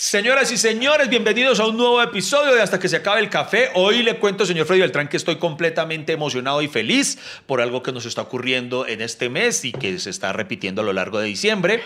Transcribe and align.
Señoras 0.00 0.52
y 0.52 0.56
señores, 0.56 1.08
bienvenidos 1.08 1.58
a 1.58 1.66
un 1.66 1.76
nuevo 1.76 2.00
episodio 2.00 2.54
de 2.54 2.62
Hasta 2.62 2.78
que 2.78 2.88
se 2.88 2.94
acabe 2.94 3.18
el 3.18 3.28
café. 3.28 3.70
Hoy 3.74 4.04
le 4.04 4.16
cuento, 4.20 4.46
señor 4.46 4.66
Freddy 4.66 4.82
Beltrán, 4.82 5.08
que 5.08 5.16
estoy 5.16 5.38
completamente 5.38 6.12
emocionado 6.12 6.62
y 6.62 6.68
feliz 6.68 7.18
por 7.46 7.60
algo 7.60 7.82
que 7.82 7.90
nos 7.90 8.06
está 8.06 8.22
ocurriendo 8.22 8.86
en 8.86 9.00
este 9.00 9.28
mes 9.28 9.64
y 9.64 9.72
que 9.72 9.98
se 9.98 10.10
está 10.10 10.32
repitiendo 10.32 10.82
a 10.82 10.84
lo 10.84 10.92
largo 10.92 11.18
de 11.18 11.26
diciembre. 11.26 11.82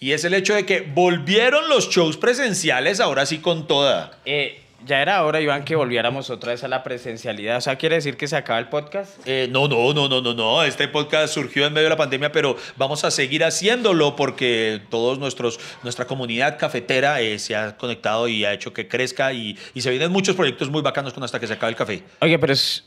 Y 0.00 0.10
es 0.10 0.24
el 0.24 0.34
hecho 0.34 0.54
de 0.54 0.66
que 0.66 0.80
volvieron 0.80 1.68
los 1.68 1.88
shows 1.88 2.16
presenciales, 2.16 2.98
ahora 2.98 3.26
sí 3.26 3.38
con 3.38 3.68
toda. 3.68 4.18
Eh, 4.24 4.60
ya 4.86 5.00
era 5.00 5.24
hora, 5.24 5.40
Iván, 5.40 5.64
que 5.64 5.76
volviéramos 5.76 6.30
otra 6.30 6.52
vez 6.52 6.64
a 6.64 6.68
la 6.68 6.82
presencialidad. 6.82 7.58
O 7.58 7.60
sea, 7.60 7.76
¿quiere 7.76 7.96
decir 7.96 8.16
que 8.16 8.28
se 8.28 8.36
acaba 8.36 8.58
el 8.58 8.68
podcast? 8.68 9.18
Eh, 9.26 9.48
no, 9.50 9.68
no, 9.68 9.92
no, 9.94 10.08
no, 10.08 10.20
no, 10.20 10.34
no. 10.34 10.62
Este 10.64 10.88
podcast 10.88 11.34
surgió 11.34 11.66
en 11.66 11.72
medio 11.72 11.84
de 11.84 11.90
la 11.90 11.96
pandemia, 11.96 12.32
pero 12.32 12.56
vamos 12.76 13.04
a 13.04 13.10
seguir 13.10 13.44
haciéndolo 13.44 14.16
porque 14.16 14.80
todos 14.90 15.18
nuestros, 15.18 15.58
nuestra 15.82 16.06
comunidad 16.06 16.58
cafetera 16.58 17.20
eh, 17.20 17.38
se 17.38 17.56
ha 17.56 17.76
conectado 17.76 18.28
y 18.28 18.44
ha 18.44 18.52
hecho 18.52 18.72
que 18.72 18.88
crezca 18.88 19.32
y, 19.32 19.58
y 19.74 19.80
se 19.80 19.90
vienen 19.90 20.10
muchos 20.10 20.36
proyectos 20.36 20.70
muy 20.70 20.82
bacanos 20.82 21.12
con 21.12 21.22
hasta 21.22 21.40
que 21.40 21.46
se 21.46 21.54
acabe 21.54 21.70
el 21.70 21.76
café. 21.76 22.02
Oye, 22.20 22.38
pero 22.38 22.52
es... 22.52 22.84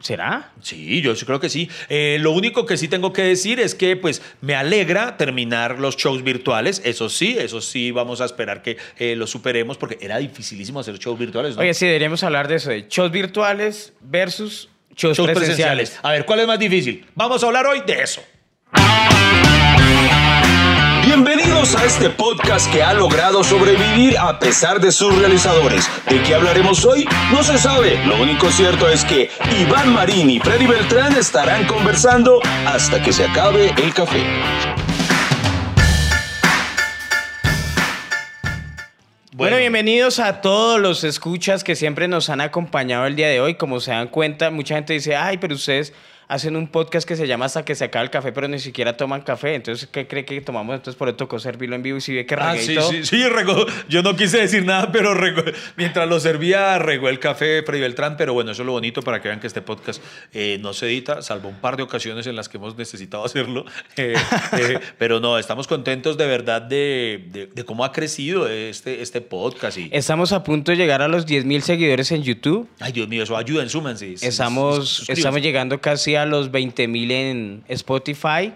¿Será? 0.00 0.52
Sí, 0.60 1.00
yo 1.00 1.14
creo 1.16 1.40
que 1.40 1.48
sí. 1.48 1.70
Eh, 1.88 2.18
lo 2.20 2.32
único 2.32 2.66
que 2.66 2.76
sí 2.76 2.86
tengo 2.86 3.12
que 3.12 3.22
decir 3.22 3.60
es 3.60 3.74
que 3.74 3.96
pues 3.96 4.22
me 4.40 4.54
alegra 4.54 5.16
terminar 5.16 5.78
los 5.78 5.96
shows 5.96 6.22
virtuales. 6.22 6.82
Eso 6.84 7.08
sí, 7.08 7.36
eso 7.38 7.60
sí 7.60 7.90
vamos 7.90 8.20
a 8.20 8.26
esperar 8.26 8.62
que 8.62 8.76
eh, 8.98 9.16
lo 9.16 9.26
superemos 9.26 9.78
porque 9.78 9.98
era 10.00 10.18
dificilísimo 10.18 10.80
hacer 10.80 10.98
shows 10.98 11.18
virtuales. 11.18 11.56
¿no? 11.56 11.62
Oye, 11.62 11.72
sí, 11.72 11.86
deberíamos 11.86 12.22
hablar 12.22 12.46
de 12.46 12.56
eso, 12.56 12.70
de 12.70 12.86
shows 12.88 13.10
virtuales 13.10 13.94
versus 14.00 14.68
shows, 14.94 15.16
shows 15.16 15.30
presenciales. 15.30 15.90
presenciales. 15.90 15.98
A 16.02 16.12
ver, 16.12 16.26
¿cuál 16.26 16.40
es 16.40 16.46
más 16.46 16.58
difícil? 16.58 17.06
Vamos 17.14 17.42
a 17.42 17.46
hablar 17.46 17.66
hoy 17.66 17.82
de 17.86 18.02
eso. 18.02 18.22
Bienvenidos 21.06 21.76
a 21.76 21.84
este 21.84 22.10
podcast 22.10 22.68
que 22.72 22.82
ha 22.82 22.92
logrado 22.92 23.44
sobrevivir 23.44 24.18
a 24.18 24.40
pesar 24.40 24.80
de 24.80 24.90
sus 24.90 25.16
realizadores. 25.16 25.88
¿De 26.10 26.20
qué 26.24 26.34
hablaremos 26.34 26.84
hoy? 26.84 27.06
No 27.30 27.44
se 27.44 27.58
sabe. 27.58 28.04
Lo 28.06 28.20
único 28.20 28.50
cierto 28.50 28.88
es 28.88 29.04
que 29.04 29.30
Iván 29.56 29.92
Marín 29.92 30.28
y 30.28 30.40
Freddy 30.40 30.66
Beltrán 30.66 31.16
estarán 31.16 31.64
conversando 31.68 32.40
hasta 32.66 33.00
que 33.00 33.12
se 33.12 33.24
acabe 33.24 33.72
el 33.80 33.94
café. 33.94 34.20
Bueno, 39.30 39.58
bienvenidos 39.58 40.18
a 40.18 40.40
todos 40.40 40.80
los 40.80 41.04
escuchas 41.04 41.62
que 41.62 41.76
siempre 41.76 42.08
nos 42.08 42.30
han 42.30 42.40
acompañado 42.40 43.06
el 43.06 43.14
día 43.14 43.28
de 43.28 43.40
hoy. 43.40 43.54
Como 43.54 43.78
se 43.78 43.92
dan 43.92 44.08
cuenta, 44.08 44.50
mucha 44.50 44.74
gente 44.74 44.94
dice, 44.94 45.14
ay, 45.14 45.38
pero 45.38 45.54
ustedes 45.54 45.92
hacen 46.28 46.56
un 46.56 46.66
podcast 46.68 47.06
que 47.06 47.14
se 47.16 47.26
llama 47.26 47.44
Hasta 47.44 47.64
que 47.64 47.74
se 47.74 47.84
acabe 47.84 48.04
el 48.06 48.10
café, 48.10 48.32
pero 48.32 48.48
ni 48.48 48.58
siquiera 48.58 48.96
toman 48.96 49.20
café. 49.22 49.54
Entonces, 49.54 49.88
¿qué 49.90 50.06
cree 50.06 50.24
que 50.24 50.40
tomamos? 50.40 50.74
Entonces, 50.74 50.98
por 50.98 51.08
eso 51.08 51.16
tocó 51.16 51.38
servirlo 51.38 51.76
en 51.76 51.82
vivo 51.82 51.98
y 51.98 52.00
si 52.00 52.14
ve 52.14 52.26
que 52.26 52.34
Ah, 52.34 52.54
sí, 52.58 52.76
sí, 52.90 53.04
sí, 53.04 53.28
regó. 53.28 53.64
Yo 53.88 54.02
no 54.02 54.16
quise 54.16 54.38
decir 54.38 54.64
nada, 54.64 54.90
pero 54.92 55.14
regó. 55.14 55.42
mientras 55.76 56.08
lo 56.08 56.18
servía, 56.20 56.78
regó 56.78 57.08
el 57.08 57.18
café 57.20 57.62
Freddy 57.62 57.80
Beltrán. 57.82 58.16
Pero 58.16 58.34
bueno, 58.34 58.50
eso 58.50 58.62
es 58.62 58.66
lo 58.66 58.72
bonito 58.72 59.02
para 59.02 59.22
que 59.22 59.28
vean 59.28 59.40
que 59.40 59.46
este 59.46 59.62
podcast 59.62 60.02
eh, 60.32 60.58
no 60.60 60.72
se 60.72 60.86
edita, 60.86 61.22
salvo 61.22 61.48
un 61.48 61.56
par 61.60 61.76
de 61.76 61.82
ocasiones 61.84 62.26
en 62.26 62.34
las 62.36 62.48
que 62.48 62.56
hemos 62.58 62.76
necesitado 62.76 63.24
hacerlo. 63.24 63.64
Eh, 63.98 64.14
eh, 64.58 64.78
pero 64.98 65.20
no, 65.20 65.38
estamos 65.38 65.66
contentos 65.66 66.18
de 66.18 66.26
verdad 66.26 66.60
de, 66.60 67.24
de- 67.30 67.46
de 67.46 67.64
cómo 67.64 67.84
ha 67.84 67.92
crecido 67.92 68.46
este, 68.48 69.00
este 69.00 69.20
podcast. 69.22 69.78
Y, 69.78 69.88
Estamos 69.92 70.32
a 70.32 70.42
punto 70.42 70.70
de 70.72 70.76
llegar 70.76 71.00
a 71.02 71.08
los 71.08 71.24
10 71.24 71.44
mil 71.46 71.62
seguidores 71.62 72.10
en 72.12 72.22
YouTube. 72.22 72.68
ay, 72.80 72.92
Dios 72.92 73.08
mío, 73.08 73.22
eso 73.22 73.36
ayuden, 73.36 73.70
súmense. 73.70 74.14
Estamos, 74.20 75.08
estamos 75.08 75.40
llegando 75.40 75.80
casi 75.80 76.15
a 76.16 76.26
los 76.26 76.50
20 76.50 76.88
mil 76.88 77.10
en 77.10 77.64
Spotify. 77.68 78.52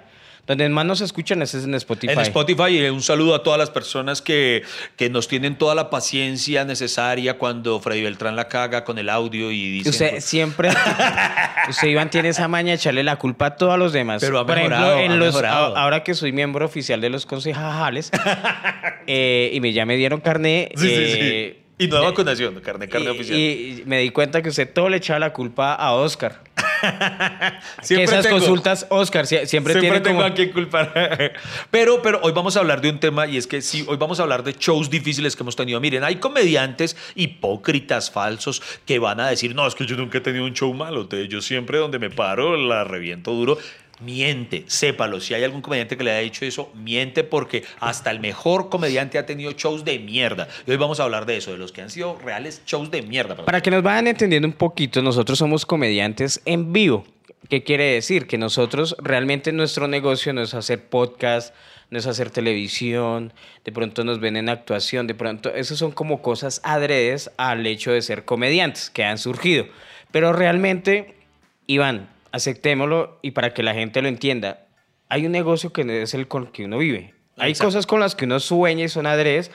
Donde 0.47 0.69
más 0.69 0.85
nos 0.85 1.01
escuchan 1.01 1.43
es 1.43 1.55
en 1.55 1.75
Spotify. 1.77 2.13
En 2.13 2.19
Spotify, 2.21 2.77
eh, 2.79 2.91
un 2.91 3.03
saludo 3.03 3.37
a 3.37 3.43
todas 3.45 3.57
las 3.57 3.71
personas 3.71 4.21
que, 4.21 4.65
que 4.97 5.09
nos 5.09 5.29
tienen 5.29 5.57
toda 5.57 5.77
la 5.77 5.91
paciencia 5.91 6.65
necesaria 6.65 7.39
cuando 7.39 7.79
Freddy 7.79 8.03
Beltrán 8.03 8.35
la 8.35 8.49
caga 8.49 8.83
con 8.83 8.99
el 8.99 9.11
audio 9.11 9.53
y 9.53 9.71
dice. 9.71 9.91
Usted 9.91 10.21
siempre, 10.21 10.71
usted 11.69 11.87
Iván 11.89 12.11
tiene 12.11 12.31
esa 12.31 12.49
maña 12.49 12.71
de 12.71 12.77
echarle 12.77 13.05
la 13.05 13.15
culpa 13.17 13.47
a 13.47 13.57
todos 13.57 13.79
los 13.79 13.93
demás. 13.93 14.21
Pero 14.21 14.41
ha 14.41 14.47
Por 14.47 14.57
mejorado, 14.57 14.95
ejemplo, 14.95 15.05
en 15.05 15.13
ha 15.13 15.17
los, 15.25 15.27
mejorado. 15.35 15.77
a- 15.77 15.83
ahora 15.85 16.03
que 16.03 16.15
soy 16.15 16.33
miembro 16.33 16.67
oficial 16.67 17.01
de 17.01 17.11
los 17.11 17.27
concejales 17.27 18.11
eh, 19.07 19.51
y 19.53 19.61
me, 19.61 19.73
ya 19.73 19.87
me 19.87 19.97
dieron 19.97 20.21
carné. 20.21 20.73
Sí, 20.75 20.89
eh, 20.91 21.55
sí. 21.79 21.85
Y 21.85 21.89
no 21.89 21.97
de 21.97 22.03
vacunación, 22.07 22.61
carne, 22.61 22.89
carne 22.89 23.07
y- 23.07 23.11
oficial. 23.11 23.39
y 23.39 23.83
me 23.87 24.01
di 24.01 24.11
cuenta 24.11 24.43
que 24.43 24.49
usted 24.51 24.71
todo 24.73 24.89
le 24.89 24.99
echaba 24.99 25.19
la 25.21 25.33
culpa 25.33 25.75
a 25.75 25.93
Oscar. 25.93 26.41
Siempre 27.83 28.05
esas 28.05 28.25
tengo- 28.25 28.39
consultas, 28.39 28.87
Oscar, 28.91 29.27
sie- 29.27 29.47
siempre, 29.47 29.75
tiene 29.81 30.01
tengo 30.01 30.19
como... 30.19 30.27
a 30.29 30.35
quien 30.35 30.51
culpar. 30.53 31.33
pero, 31.71 32.03
pero 32.03 32.21
hoy 32.23 32.33
vamos 32.33 32.57
a 32.57 32.61
hablar 32.61 32.81
de 32.81 32.91
un 32.91 33.01
tema 33.01 33.27
y 33.27 33.37
es 33.37 33.47
que 33.47 33.63
sí, 33.63 33.85
hoy 33.89 33.97
vamos 33.97 34.21
a 34.21 34.23
hablar 34.25 34.43
de 34.43 34.53
shows 34.53 34.91
difíciles 34.91 35.37
que 35.37 35.43
hemos 35.43 35.57
tenido. 35.57 35.81
Miren, 35.81 36.05
hay 36.05 36.17
comediantes 36.17 36.97
hipócritas, 37.15 38.11
falsos, 38.11 38.63
que 38.87 38.99
van 38.99 39.21
a 39.21 39.29
decir, 39.29 39.55
no, 39.55 39.67
es 39.67 39.75
que 39.75 39.87
yo 39.87 39.97
nunca 39.97 40.19
he 40.19 40.21
tenido 40.21 40.45
un 40.45 40.55
show 40.55 40.73
malo, 40.75 41.09
yo 41.09 41.41
siempre 41.41 41.79
donde 41.79 41.99
me 41.99 42.11
paro 42.11 42.57
la 42.57 42.85
reviento 42.85 43.33
duro. 43.33 43.59
Miente, 44.01 44.65
sépalo. 44.67 45.21
Si 45.21 45.35
hay 45.35 45.45
algún 45.45 45.61
comediante 45.61 45.97
que 45.97 46.05
le 46.05 46.13
haya 46.13 46.21
dicho 46.21 46.45
eso, 46.45 46.71
miente 46.75 47.23
porque 47.25 47.65
hasta 47.81 48.11
el 48.11 48.21
mejor 48.21 48.69
comediante 48.71 49.19
ha 49.19 49.27
tenido 49.27 49.53
shows 49.53 49.85
de 49.85 49.99
mierda. 49.99 50.49
Y 50.67 50.71
hoy 50.71 50.77
vamos 50.77 51.01
a 51.01 51.05
hablar 51.05 51.27
de 51.27 51.37
eso, 51.37 51.53
de 51.53 51.59
los 51.59 51.73
que 51.73 51.83
han 51.83 51.91
sido 51.91 52.19
reales 52.19 52.63
shows 52.67 52.91
de 52.91 53.03
mierda. 53.03 53.37
Para 53.37 53.61
que 53.61 53.71
nos 53.71 53.83
vayan 53.83 54.07
entendiendo 54.07 54.49
un 54.49 54.55
poquito, 54.55 55.03
nosotros 55.03 55.39
somos 55.39 55.67
comediantes 55.67 56.41
en 56.45 56.73
vivo. 56.73 57.05
¿Qué 57.49 57.63
quiere 57.63 57.95
decir? 57.95 58.27
Que 58.27 58.39
nosotros 58.39 58.97
realmente 58.99 59.53
nuestro 59.53 59.89
negocio 59.89 60.33
no 60.33 60.43
es 60.43 60.55
hacer 60.55 60.89
podcast, 60.89 61.55
no 61.91 61.99
es 61.99 62.07
hacer 62.07 62.31
televisión, 62.31 63.33
de 63.65 63.73
pronto 63.73 64.05
nos 64.05 64.21
ven 64.21 64.37
en 64.37 64.49
actuación, 64.49 65.07
de 65.07 65.15
pronto, 65.15 65.53
eso 65.53 65.77
son 65.77 65.91
como 65.91 66.23
cosas 66.23 66.61
adredes 66.63 67.31
al 67.37 67.67
hecho 67.67 67.91
de 67.91 68.03
ser 68.03 68.25
comediantes 68.25 68.91
que 68.91 69.05
han 69.05 69.19
surgido. 69.19 69.67
Pero 70.13 70.33
realmente, 70.33 71.17
Iván, 71.67 72.09
aceptémoslo 72.33 73.19
y 73.23 73.33
para 73.33 73.55
que 73.55 73.63
la 73.63 73.75
gente 73.75 74.03
lo 74.03 74.09
entienda, 74.09 74.67
hay 75.09 75.27
un 75.27 75.33
negocio 75.33 75.73
que 75.73 76.03
es 76.03 76.15
el 76.15 76.29
con 76.29 76.45
el 76.45 76.53
que 76.53 76.65
uno 76.65 76.79
vive. 76.79 77.15
Hay 77.37 77.51
Exacto. 77.53 77.69
cosas 77.69 77.87
con 77.87 78.01
las 78.01 78.15
que 78.15 78.27
uno 78.27 78.39
sueña 78.39 78.85
y 78.85 78.89
son 78.89 79.07
adredes, 79.07 79.51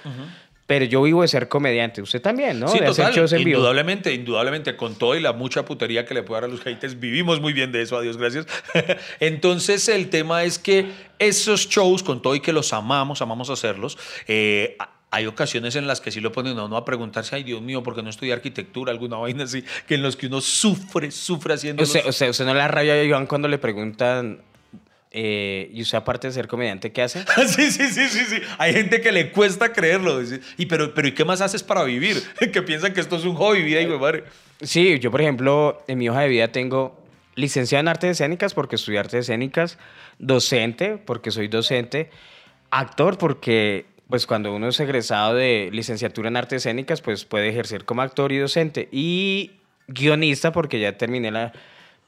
pero 0.68 0.86
yo 0.86 1.04
vivo 1.04 1.22
de 1.22 1.28
ser 1.28 1.48
comediante. 1.48 2.02
Usted 2.02 2.22
también, 2.22 2.60
¿no? 2.60 2.68
Sí, 2.68 2.80
de 2.80 2.86
hacer 2.88 3.06
total, 3.06 3.14
shows 3.14 3.34
en 3.34 3.44
vivo. 3.44 3.58
indudablemente, 3.60 4.14
indudablemente, 4.14 4.76
con 4.76 4.96
todo 4.96 5.16
y 5.16 5.20
la 5.20 5.34
mucha 5.34 5.64
putería 5.64 6.06
que 6.06 6.16
le 6.16 6.24
puede 6.24 6.42
dar 6.42 6.50
a 6.50 6.54
los 6.54 6.62
haters, 6.62 7.00
vivimos 7.00 7.40
muy 7.40 7.54
bien 7.54 7.72
de 7.72 7.84
eso, 7.84 7.98
adiós, 7.98 8.18
gracias. 8.18 8.48
Entonces, 9.20 9.88
el 9.88 10.10
tema 10.10 10.44
es 10.44 10.58
que 10.58 10.88
esos 11.20 11.70
shows, 11.70 12.02
con 12.02 12.22
todo 12.22 12.36
y 12.36 12.40
que 12.40 12.52
los 12.52 12.74
amamos, 12.74 13.22
amamos 13.22 13.50
hacerlos, 13.52 13.98
eh, 14.28 14.76
hay 15.16 15.28
ocasiones 15.28 15.78
en 15.78 15.88
las 15.88 16.02
que 16.02 16.12
sí 16.12 16.20
lo 16.20 16.34
ponen 16.34 16.60
a 16.60 16.66
uno 16.66 16.76
a 16.76 16.84
preguntarse, 16.84 17.38
ay 17.38 17.44
Dios 17.44 17.62
mío, 17.62 17.82
¿por 17.82 17.96
qué 17.96 18.04
no 18.04 18.10
estudié 18.10 18.34
arquitectura? 18.34 18.92
Alguna 18.92 19.16
vaina 19.16 19.46
así, 19.46 19.64
que 19.88 19.96
en 19.96 20.02
los 20.02 20.18
que 20.18 20.28
uno 20.28 20.42
sufre, 20.42 21.10
sufre 21.10 21.54
haciendo 21.54 21.84
Usted, 21.84 22.06
usted, 22.06 22.30
usted 22.30 22.44
no 22.46 22.54
le 22.54 22.60
da 22.60 22.68
rabia 22.68 22.94
a 22.94 23.02
Iván 23.02 23.26
cuando 23.26 23.48
le 23.48 23.58
preguntan, 23.58 24.42
eh, 25.12 25.72
y 25.74 25.82
usted 25.84 25.98
aparte 25.98 26.28
de 26.28 26.34
ser 26.34 26.50
comediante, 26.50 26.92
¿qué 26.92 27.02
hace? 27.02 27.24
Sí, 27.48 27.72
sí, 27.72 27.88
sí, 27.88 28.10
sí, 28.10 28.26
sí. 28.26 28.42
Hay 28.58 28.74
gente 28.74 29.00
que 29.00 29.14
le 29.14 29.32
cuesta 29.32 29.72
creerlo. 29.72 30.22
Y 30.58 30.66
pero, 30.66 30.94
pero 30.94 31.08
¿y 31.08 31.14
qué 31.14 31.24
más 31.24 31.40
haces 31.40 31.64
para 31.64 31.86
vivir? 31.86 32.22
que 32.52 32.62
piensan 32.62 32.92
que 32.92 33.00
esto 33.00 33.16
es 33.16 33.24
un 33.24 33.36
hobby, 33.36 33.64
vida 33.64 33.80
y 33.80 33.88
madre. 33.88 34.26
Sí, 34.62 35.00
yo 35.00 35.12
por 35.12 35.22
ejemplo, 35.22 35.82
en 35.88 36.00
mi 36.00 36.10
hoja 36.10 36.22
de 36.22 36.28
vida 36.28 36.50
tengo 36.50 37.02
licenciado 37.36 37.80
en 37.80 37.88
artes 37.88 38.12
escénicas 38.12 38.54
porque 38.54 38.76
estudié 38.76 39.00
artes 39.00 39.22
escénicas, 39.22 39.78
docente 40.20 40.98
porque 40.98 41.32
soy 41.32 41.48
docente, 41.48 42.10
actor 42.70 43.18
porque 43.18 43.86
pues 44.10 44.28
cuando 44.28 44.54
uno 44.54 44.68
es 44.68 44.80
egresado 44.80 45.36
de 45.36 45.70
licenciatura 45.72 46.28
en 46.28 46.38
artes 46.38 46.58
escénicas 46.58 47.02
pues 47.02 47.26
puede 47.26 47.50
ejercer 47.50 47.86
como 47.86 48.02
actor 48.02 48.32
y 48.32 48.38
docente 48.38 48.88
y 48.92 49.52
guionista 49.88 50.52
porque 50.52 50.80
ya 50.80 50.98
terminé 50.98 51.32
la... 51.32 51.54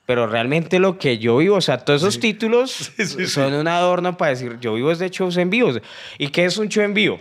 Pero 0.05 0.25
realmente 0.25 0.79
lo 0.79 0.97
que 0.97 1.17
yo 1.17 1.37
vivo, 1.37 1.57
o 1.57 1.61
sea, 1.61 1.79
todos 1.79 2.01
esos 2.01 2.19
títulos 2.21 2.93
Sí, 2.97 3.27
son 3.27 3.53
un 3.53 3.67
adorno 3.67 4.15
para 4.15 4.31
decir, 4.31 4.57
yo 4.61 4.73
vivo 4.75 4.91
es 4.91 4.99
de 4.99 5.09
shows 5.09 5.35
en 5.35 5.49
vivo. 5.49 5.71
¿Y 6.17 6.29
qué 6.29 6.45
es 6.45 6.57
un 6.57 6.69
show 6.69 6.83
en 6.83 6.93
vivo? 6.93 7.19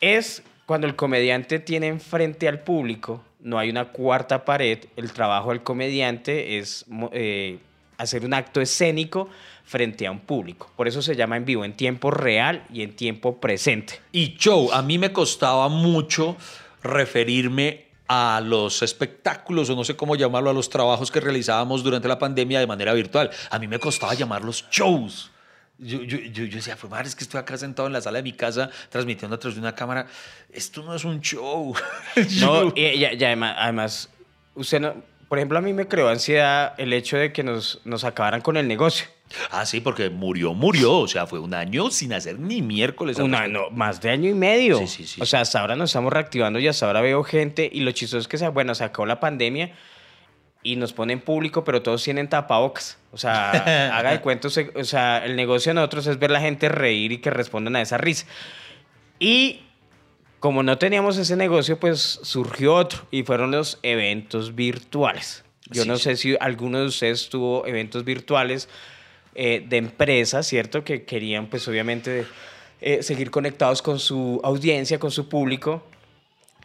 Es 0.00 0.42
cuando 0.66 0.86
el 0.86 0.94
comediante 0.94 1.58
tiene 1.58 1.86
enfrente 1.86 2.46
al 2.46 2.60
público, 2.60 3.24
no 3.40 3.58
hay 3.58 3.70
una 3.70 3.86
cuarta 3.86 4.44
pared, 4.44 4.80
el 4.96 5.12
trabajo 5.12 5.50
del 5.50 5.62
comediante 5.62 6.58
es 6.58 6.84
eh, 7.12 7.58
hacer 7.98 8.24
un 8.24 8.32
acto 8.34 8.60
escénico 8.60 9.28
frente 9.64 10.06
a 10.06 10.10
un 10.10 10.20
público. 10.20 10.72
Por 10.76 10.88
eso 10.88 11.02
se 11.02 11.14
llama 11.14 11.36
en 11.36 11.44
vivo, 11.44 11.64
en 11.64 11.76
tiempo 11.76 12.10
real 12.10 12.64
y 12.72 12.82
en 12.82 12.96
tiempo 12.96 13.38
presente. 13.38 14.00
Y 14.12 14.36
show, 14.38 14.70
a 14.72 14.80
mí 14.82 14.96
me 14.98 15.12
costaba 15.12 15.68
mucho 15.68 16.36
referirme 16.82 17.86
a 18.08 18.40
los 18.42 18.80
espectáculos, 18.82 19.68
o 19.68 19.76
no 19.76 19.84
sé 19.84 19.94
cómo 19.94 20.16
llamarlo, 20.16 20.48
a 20.48 20.54
los 20.54 20.70
trabajos 20.70 21.10
que 21.10 21.20
realizábamos 21.20 21.84
durante 21.84 22.08
la 22.08 22.18
pandemia 22.18 22.58
de 22.58 22.66
manera 22.66 22.94
virtual. 22.94 23.30
A 23.50 23.58
mí 23.58 23.68
me 23.68 23.78
costaba 23.78 24.14
llamarlos 24.14 24.64
shows. 24.70 25.30
Yo, 25.76 26.02
yo, 26.02 26.18
yo, 26.18 26.44
yo 26.44 26.56
decía, 26.56 26.76
fue 26.76 26.88
madre, 26.88 27.06
es 27.08 27.14
que 27.14 27.22
estoy 27.22 27.38
acá 27.38 27.56
sentado 27.58 27.86
en 27.86 27.92
la 27.92 28.00
sala 28.00 28.16
de 28.16 28.22
mi 28.24 28.32
casa 28.32 28.70
transmitiendo 28.88 29.36
a 29.36 29.38
través 29.38 29.54
de 29.56 29.60
una 29.60 29.74
cámara. 29.74 30.06
Esto 30.50 30.82
no 30.82 30.94
es 30.94 31.04
un 31.04 31.20
show. 31.20 31.74
No, 32.40 32.72
y, 32.74 32.80
y- 32.80 33.04
y 33.04 33.24
además, 33.24 33.54
además, 33.58 34.08
usted 34.54 34.80
no, 34.80 34.94
por 35.28 35.38
ejemplo, 35.38 35.58
a 35.58 35.60
mí 35.60 35.72
me 35.72 35.86
creó 35.86 36.08
ansiedad 36.08 36.74
el 36.78 36.92
hecho 36.92 37.16
de 37.16 37.32
que 37.32 37.42
nos, 37.42 37.80
nos 37.84 38.04
acabaran 38.04 38.40
con 38.40 38.56
el 38.56 38.66
negocio. 38.66 39.06
Ah, 39.50 39.66
sí, 39.66 39.80
porque 39.80 40.08
murió, 40.08 40.54
murió. 40.54 40.96
O 41.00 41.06
sea, 41.08 41.26
fue 41.26 41.38
un 41.38 41.52
año 41.52 41.90
sin 41.90 42.14
hacer 42.14 42.38
ni 42.38 42.62
miércoles. 42.62 43.18
Un 43.18 43.34
año, 43.34 43.68
más 43.70 44.00
de 44.00 44.08
año 44.10 44.30
y 44.30 44.34
medio. 44.34 44.78
Sí, 44.78 44.86
sí, 44.86 45.06
sí, 45.06 45.20
o 45.20 45.26
sea, 45.26 45.40
hasta 45.42 45.60
ahora 45.60 45.76
nos 45.76 45.90
estamos 45.90 46.10
reactivando 46.12 46.58
y 46.58 46.66
hasta 46.66 46.86
ahora 46.86 47.02
veo 47.02 47.22
gente. 47.24 47.68
Y 47.70 47.80
lo 47.80 47.90
chistoso 47.92 48.20
es 48.20 48.26
que, 48.28 48.38
se- 48.38 48.48
bueno, 48.48 48.74
se 48.74 48.84
acabó 48.84 49.04
la 49.04 49.20
pandemia 49.20 49.72
y 50.62 50.76
nos 50.76 50.94
ponen 50.94 51.20
público, 51.20 51.62
pero 51.62 51.82
todos 51.82 52.02
tienen 52.02 52.28
tapabocas. 52.28 52.98
O 53.12 53.18
sea, 53.18 53.50
haga 53.98 54.16
de 54.16 54.46
usted- 54.46 54.74
o 54.74 54.84
sea, 54.84 55.22
el 55.24 55.36
negocio 55.36 55.70
de 55.70 55.74
nosotros 55.74 56.06
es 56.06 56.18
ver 56.18 56.30
la 56.30 56.40
gente 56.40 56.70
reír 56.70 57.12
y 57.12 57.18
que 57.18 57.28
respondan 57.28 57.76
a 57.76 57.82
esa 57.82 57.98
risa. 57.98 58.26
Y 59.18 59.60
como 60.40 60.62
no 60.62 60.78
teníamos 60.78 61.16
ese 61.18 61.36
negocio, 61.36 61.78
pues 61.78 62.20
surgió 62.22 62.74
otro 62.74 63.06
y 63.10 63.22
fueron 63.22 63.50
los 63.50 63.78
eventos 63.82 64.54
virtuales. 64.54 65.44
Yo 65.70 65.82
Sí, 65.82 65.88
no 65.88 65.98
sé 65.98 66.16
si 66.16 66.36
alguno 66.40 66.80
de 66.80 66.86
ustedes 66.86 67.28
tuvo 67.28 67.66
eventos 67.66 68.04
virtuales 68.04 68.68
eh, 69.34 69.64
de 69.68 69.76
empresas, 69.76 70.46
¿cierto? 70.46 70.84
Que 70.84 71.04
querían, 71.04 71.48
pues 71.48 71.66
obviamente, 71.68 72.26
eh, 72.80 73.02
seguir 73.02 73.30
conectados 73.30 73.82
con 73.82 73.98
su 73.98 74.40
audiencia, 74.42 74.98
con 74.98 75.10
su 75.10 75.28
público. 75.28 75.84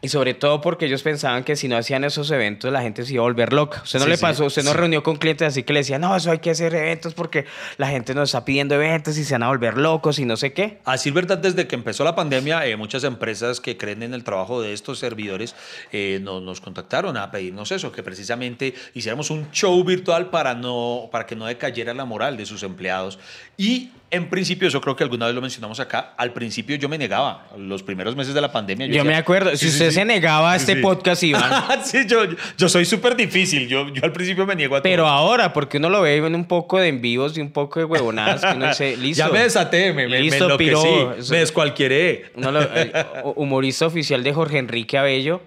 Y 0.04 0.08
sobre 0.08 0.34
todo 0.34 0.60
porque 0.60 0.86
ellos 0.86 1.02
pensaban 1.02 1.44
que 1.44 1.56
si 1.56 1.66
no 1.66 1.76
hacían 1.76 2.04
esos 2.04 2.30
eventos 2.30 2.70
la 2.72 2.82
gente 2.82 3.04
se 3.04 3.14
iba 3.14 3.22
a 3.22 3.24
volver 3.24 3.52
loca. 3.52 3.80
Usted 3.84 3.98
no 4.00 4.04
Sí, 4.04 4.10
le 4.10 4.16
sí, 4.16 4.22
pasó, 4.22 4.44
usted 4.44 4.62
no 4.62 4.72
sí. 4.72 4.76
reunió 4.76 5.02
con 5.02 5.16
clientes 5.16 5.48
así 5.48 5.62
que 5.62 5.72
le 5.72 5.80
decían, 5.80 6.02
no, 6.02 6.14
eso 6.14 6.30
hay 6.30 6.38
que 6.40 6.50
hacer 6.50 6.74
eventos 6.74 7.14
porque 7.14 7.46
la 7.78 7.88
gente 7.88 8.14
nos 8.14 8.28
está 8.28 8.44
pidiendo 8.44 8.74
eventos 8.74 9.16
y 9.16 9.24
se 9.24 9.34
van 9.34 9.44
a 9.44 9.48
volver 9.48 9.78
locos 9.78 10.18
y 10.18 10.24
no 10.24 10.36
sé 10.36 10.52
qué. 10.52 10.78
A 10.84 10.92
decir 10.92 11.12
verdad, 11.12 11.38
desde 11.38 11.66
que 11.66 11.74
empezó 11.74 12.04
la 12.04 12.14
pandemia, 12.14 12.66
eh, 12.66 12.76
muchas 12.76 13.02
empresas 13.04 13.60
que 13.60 13.76
creen 13.76 14.02
en 14.02 14.14
el 14.14 14.24
trabajo 14.24 14.60
de 14.60 14.72
estos 14.74 14.98
servidores 14.98 15.54
eh, 15.92 16.20
no- 16.22 16.40
nos 16.40 16.60
contactaron 16.60 17.16
a 17.16 17.30
pedirnos 17.30 17.72
eso, 17.72 17.90
que 17.90 18.02
precisamente 18.02 18.74
hiciéramos 18.94 19.30
un 19.30 19.50
show 19.52 19.82
virtual 19.84 20.30
para, 20.30 20.54
no, 20.54 21.08
para 21.10 21.24
que 21.26 21.34
no 21.34 21.46
decayera 21.46 21.94
la 21.94 22.04
moral 22.04 22.36
de 22.36 22.44
sus 22.46 22.62
empleados. 22.62 23.18
Y 23.56 23.90
en 24.10 24.28
principio, 24.28 24.68
eso 24.68 24.80
creo 24.80 24.94
que 24.94 25.02
alguna 25.02 25.26
vez 25.26 25.34
lo 25.34 25.40
mencionamos 25.40 25.80
acá, 25.80 26.14
al 26.16 26.32
principio 26.32 26.76
yo 26.76 26.88
me 26.88 26.96
negaba, 26.98 27.48
los 27.58 27.82
primeros 27.82 28.14
meses 28.14 28.32
de 28.32 28.40
la 28.40 28.52
pandemia. 28.52 28.86
Yo, 28.86 28.92
decía, 28.92 29.04
me 29.04 29.16
acuerdo, 29.16 29.50
"Sí, 29.52 29.56
si 29.58 29.66
usted 29.68 29.90
sí". 29.90 29.93
Se 29.94 30.04
negaba 30.04 30.52
a 30.52 30.56
este 30.56 30.74
sí. 30.74 30.80
podcast, 30.80 31.22
Iván. 31.24 31.84
sí, 31.84 32.04
yo, 32.06 32.24
yo 32.58 32.68
soy 32.68 32.84
súper 32.84 33.16
difícil, 33.16 33.68
yo, 33.68 33.88
yo 33.92 34.02
al 34.04 34.12
principio 34.12 34.46
me 34.46 34.54
niego 34.54 34.76
a 34.76 34.78
todo. 34.78 34.82
Pero 34.90 35.06
ahora, 35.06 35.52
porque 35.52 35.78
uno 35.78 35.88
lo 35.90 36.02
ve 36.02 36.16
en 36.16 36.34
un 36.34 36.44
poco 36.46 36.78
de 36.78 36.88
en 36.88 37.00
vivos 37.00 37.36
y 37.36 37.40
un 37.40 37.50
poco 37.50 37.78
de 37.80 37.84
huevonadas, 37.86 38.42
que 38.44 38.56
uno 38.56 38.68
dice, 38.68 38.96
listo. 38.96 39.24
Ya 39.24 39.30
me 39.30 39.40
desaté, 39.40 39.92
me, 39.92 40.06
Listo, 40.08 40.48
me 40.48 40.56
piró. 40.56 41.14
Me 41.30 41.38
descualquieré. 41.38 42.26
el 42.36 42.92
humorista 43.36 43.86
oficial 43.86 44.22
de 44.22 44.32
Jorge 44.32 44.58
Enrique 44.58 44.98
Abello. 44.98 45.40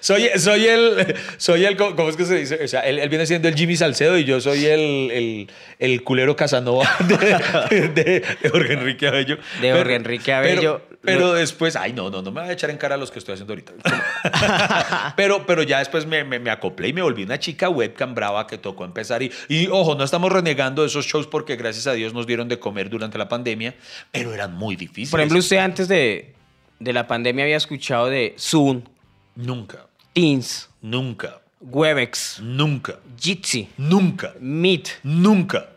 Soy, 0.00 0.28
soy 0.36 0.66
el, 0.66 1.14
soy 1.36 1.64
el, 1.64 1.76
¿cómo 1.76 2.08
es 2.08 2.16
que 2.16 2.24
se 2.24 2.36
dice? 2.36 2.58
O 2.64 2.68
sea, 2.68 2.80
él, 2.80 2.98
él 2.98 3.08
viene 3.08 3.26
siendo 3.26 3.48
el 3.48 3.54
Jimmy 3.54 3.76
Salcedo 3.76 4.16
y 4.18 4.24
yo 4.24 4.40
soy 4.40 4.64
el, 4.66 5.10
el, 5.10 5.50
el 5.78 6.02
culero 6.02 6.34
Casanova 6.36 6.88
de, 7.00 7.88
de- 7.88 8.22
de 8.42 8.50
Jorge 8.50 8.72
Enrique 8.74 9.06
Abello. 9.08 9.38
De 9.60 9.72
Jorge 9.72 9.94
Enrique 9.94 10.32
Abello. 10.32 10.80
Pero, 10.88 10.91
pero 11.02 11.34
después, 11.34 11.76
ay, 11.76 11.92
no, 11.92 12.10
no, 12.10 12.22
no 12.22 12.30
me 12.30 12.40
voy 12.40 12.50
a 12.50 12.52
echar 12.52 12.70
en 12.70 12.78
cara 12.78 12.94
a 12.94 12.98
los 12.98 13.10
que 13.10 13.18
estoy 13.18 13.34
haciendo 13.34 13.52
ahorita. 13.52 13.72
pero, 15.16 15.44
pero 15.46 15.62
ya 15.62 15.80
después 15.80 16.06
me, 16.06 16.24
me, 16.24 16.38
me 16.38 16.50
acoplé 16.50 16.88
y 16.88 16.92
me 16.92 17.02
volví 17.02 17.24
una 17.24 17.38
chica 17.38 17.68
webcam 17.68 18.14
brava 18.14 18.46
que 18.46 18.56
tocó 18.58 18.84
empezar. 18.84 19.22
Y, 19.22 19.32
y 19.48 19.66
ojo, 19.66 19.94
no 19.94 20.04
estamos 20.04 20.32
renegando 20.32 20.82
de 20.82 20.88
esos 20.88 21.04
shows 21.04 21.26
porque 21.26 21.56
gracias 21.56 21.86
a 21.86 21.92
Dios 21.92 22.14
nos 22.14 22.26
dieron 22.26 22.48
de 22.48 22.58
comer 22.58 22.88
durante 22.88 23.18
la 23.18 23.28
pandemia, 23.28 23.74
pero 24.10 24.32
eran 24.32 24.54
muy 24.54 24.76
difíciles. 24.76 25.10
Por 25.10 25.20
ejemplo, 25.20 25.38
usted 25.38 25.58
antes 25.58 25.88
de, 25.88 26.34
de 26.78 26.92
la 26.92 27.06
pandemia 27.06 27.44
había 27.44 27.56
escuchado 27.56 28.06
de 28.06 28.34
Zoom, 28.38 28.82
Nunca, 29.34 29.86
Teams, 30.12 30.68
nunca, 30.82 31.40
Webex, 31.60 32.40
nunca, 32.40 32.98
Jitsi, 33.18 33.68
nunca. 33.78 34.34
Meet. 34.40 34.88
Nunca. 35.04 35.70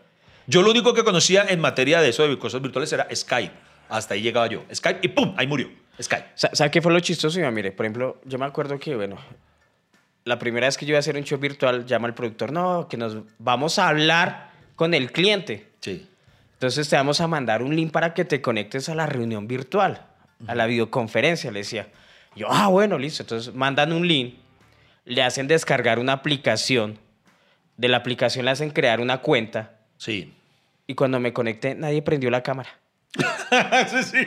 Yo 0.46 0.62
lo 0.62 0.70
único 0.70 0.92
que 0.94 1.04
conocía 1.04 1.46
en 1.48 1.60
materia 1.60 2.00
de 2.00 2.10
eso, 2.10 2.28
de 2.28 2.38
cosas 2.38 2.60
virtuales, 2.60 2.92
era 2.92 3.08
Skype. 3.14 3.65
Hasta 3.88 4.14
ahí 4.14 4.22
llegaba 4.22 4.46
yo. 4.48 4.64
Skype 4.74 5.00
y 5.02 5.08
¡pum! 5.08 5.34
Ahí 5.36 5.46
murió. 5.46 5.68
Skype. 6.00 6.26
Sa- 6.34 6.50
¿Sabe 6.54 6.70
qué 6.70 6.82
fue 6.82 6.92
lo 6.92 7.00
chistoso? 7.00 7.38
Mire, 7.50 7.72
por 7.72 7.86
ejemplo, 7.86 8.20
yo 8.24 8.38
me 8.38 8.44
acuerdo 8.46 8.78
que, 8.78 8.94
bueno, 8.96 9.16
la 10.24 10.38
primera 10.38 10.66
vez 10.66 10.76
que 10.76 10.84
yo 10.86 10.90
iba 10.90 10.98
a 10.98 11.00
hacer 11.00 11.16
un 11.16 11.22
show 11.24 11.38
virtual, 11.38 11.86
llama 11.86 12.08
el 12.08 12.14
productor, 12.14 12.52
no, 12.52 12.88
que 12.88 12.96
nos 12.96 13.18
vamos 13.38 13.78
a 13.78 13.88
hablar 13.88 14.50
con 14.74 14.92
el 14.94 15.12
cliente. 15.12 15.68
Sí. 15.80 16.06
Entonces 16.54 16.88
te 16.88 16.96
vamos 16.96 17.20
a 17.20 17.26
mandar 17.28 17.62
un 17.62 17.74
link 17.76 17.92
para 17.92 18.12
que 18.14 18.24
te 18.24 18.40
conectes 18.40 18.88
a 18.88 18.94
la 18.94 19.06
reunión 19.06 19.46
virtual, 19.46 20.04
a 20.46 20.54
la 20.54 20.66
videoconferencia, 20.66 21.50
le 21.50 21.60
decía. 21.60 21.88
Yo, 22.34 22.48
ah, 22.50 22.66
bueno, 22.68 22.98
listo. 22.98 23.22
Entonces 23.22 23.54
mandan 23.54 23.92
un 23.92 24.06
link, 24.06 24.34
le 25.04 25.22
hacen 25.22 25.46
descargar 25.48 25.98
una 25.98 26.12
aplicación, 26.12 26.98
de 27.76 27.88
la 27.88 27.98
aplicación 27.98 28.44
le 28.46 28.50
hacen 28.50 28.70
crear 28.70 29.00
una 29.00 29.18
cuenta 29.18 29.76
Sí. 29.98 30.32
y 30.86 30.94
cuando 30.94 31.20
me 31.20 31.32
conecté 31.32 31.74
nadie 31.74 32.02
prendió 32.02 32.30
la 32.30 32.42
cámara. 32.42 32.70
sí, 33.88 34.02
sí. 34.02 34.26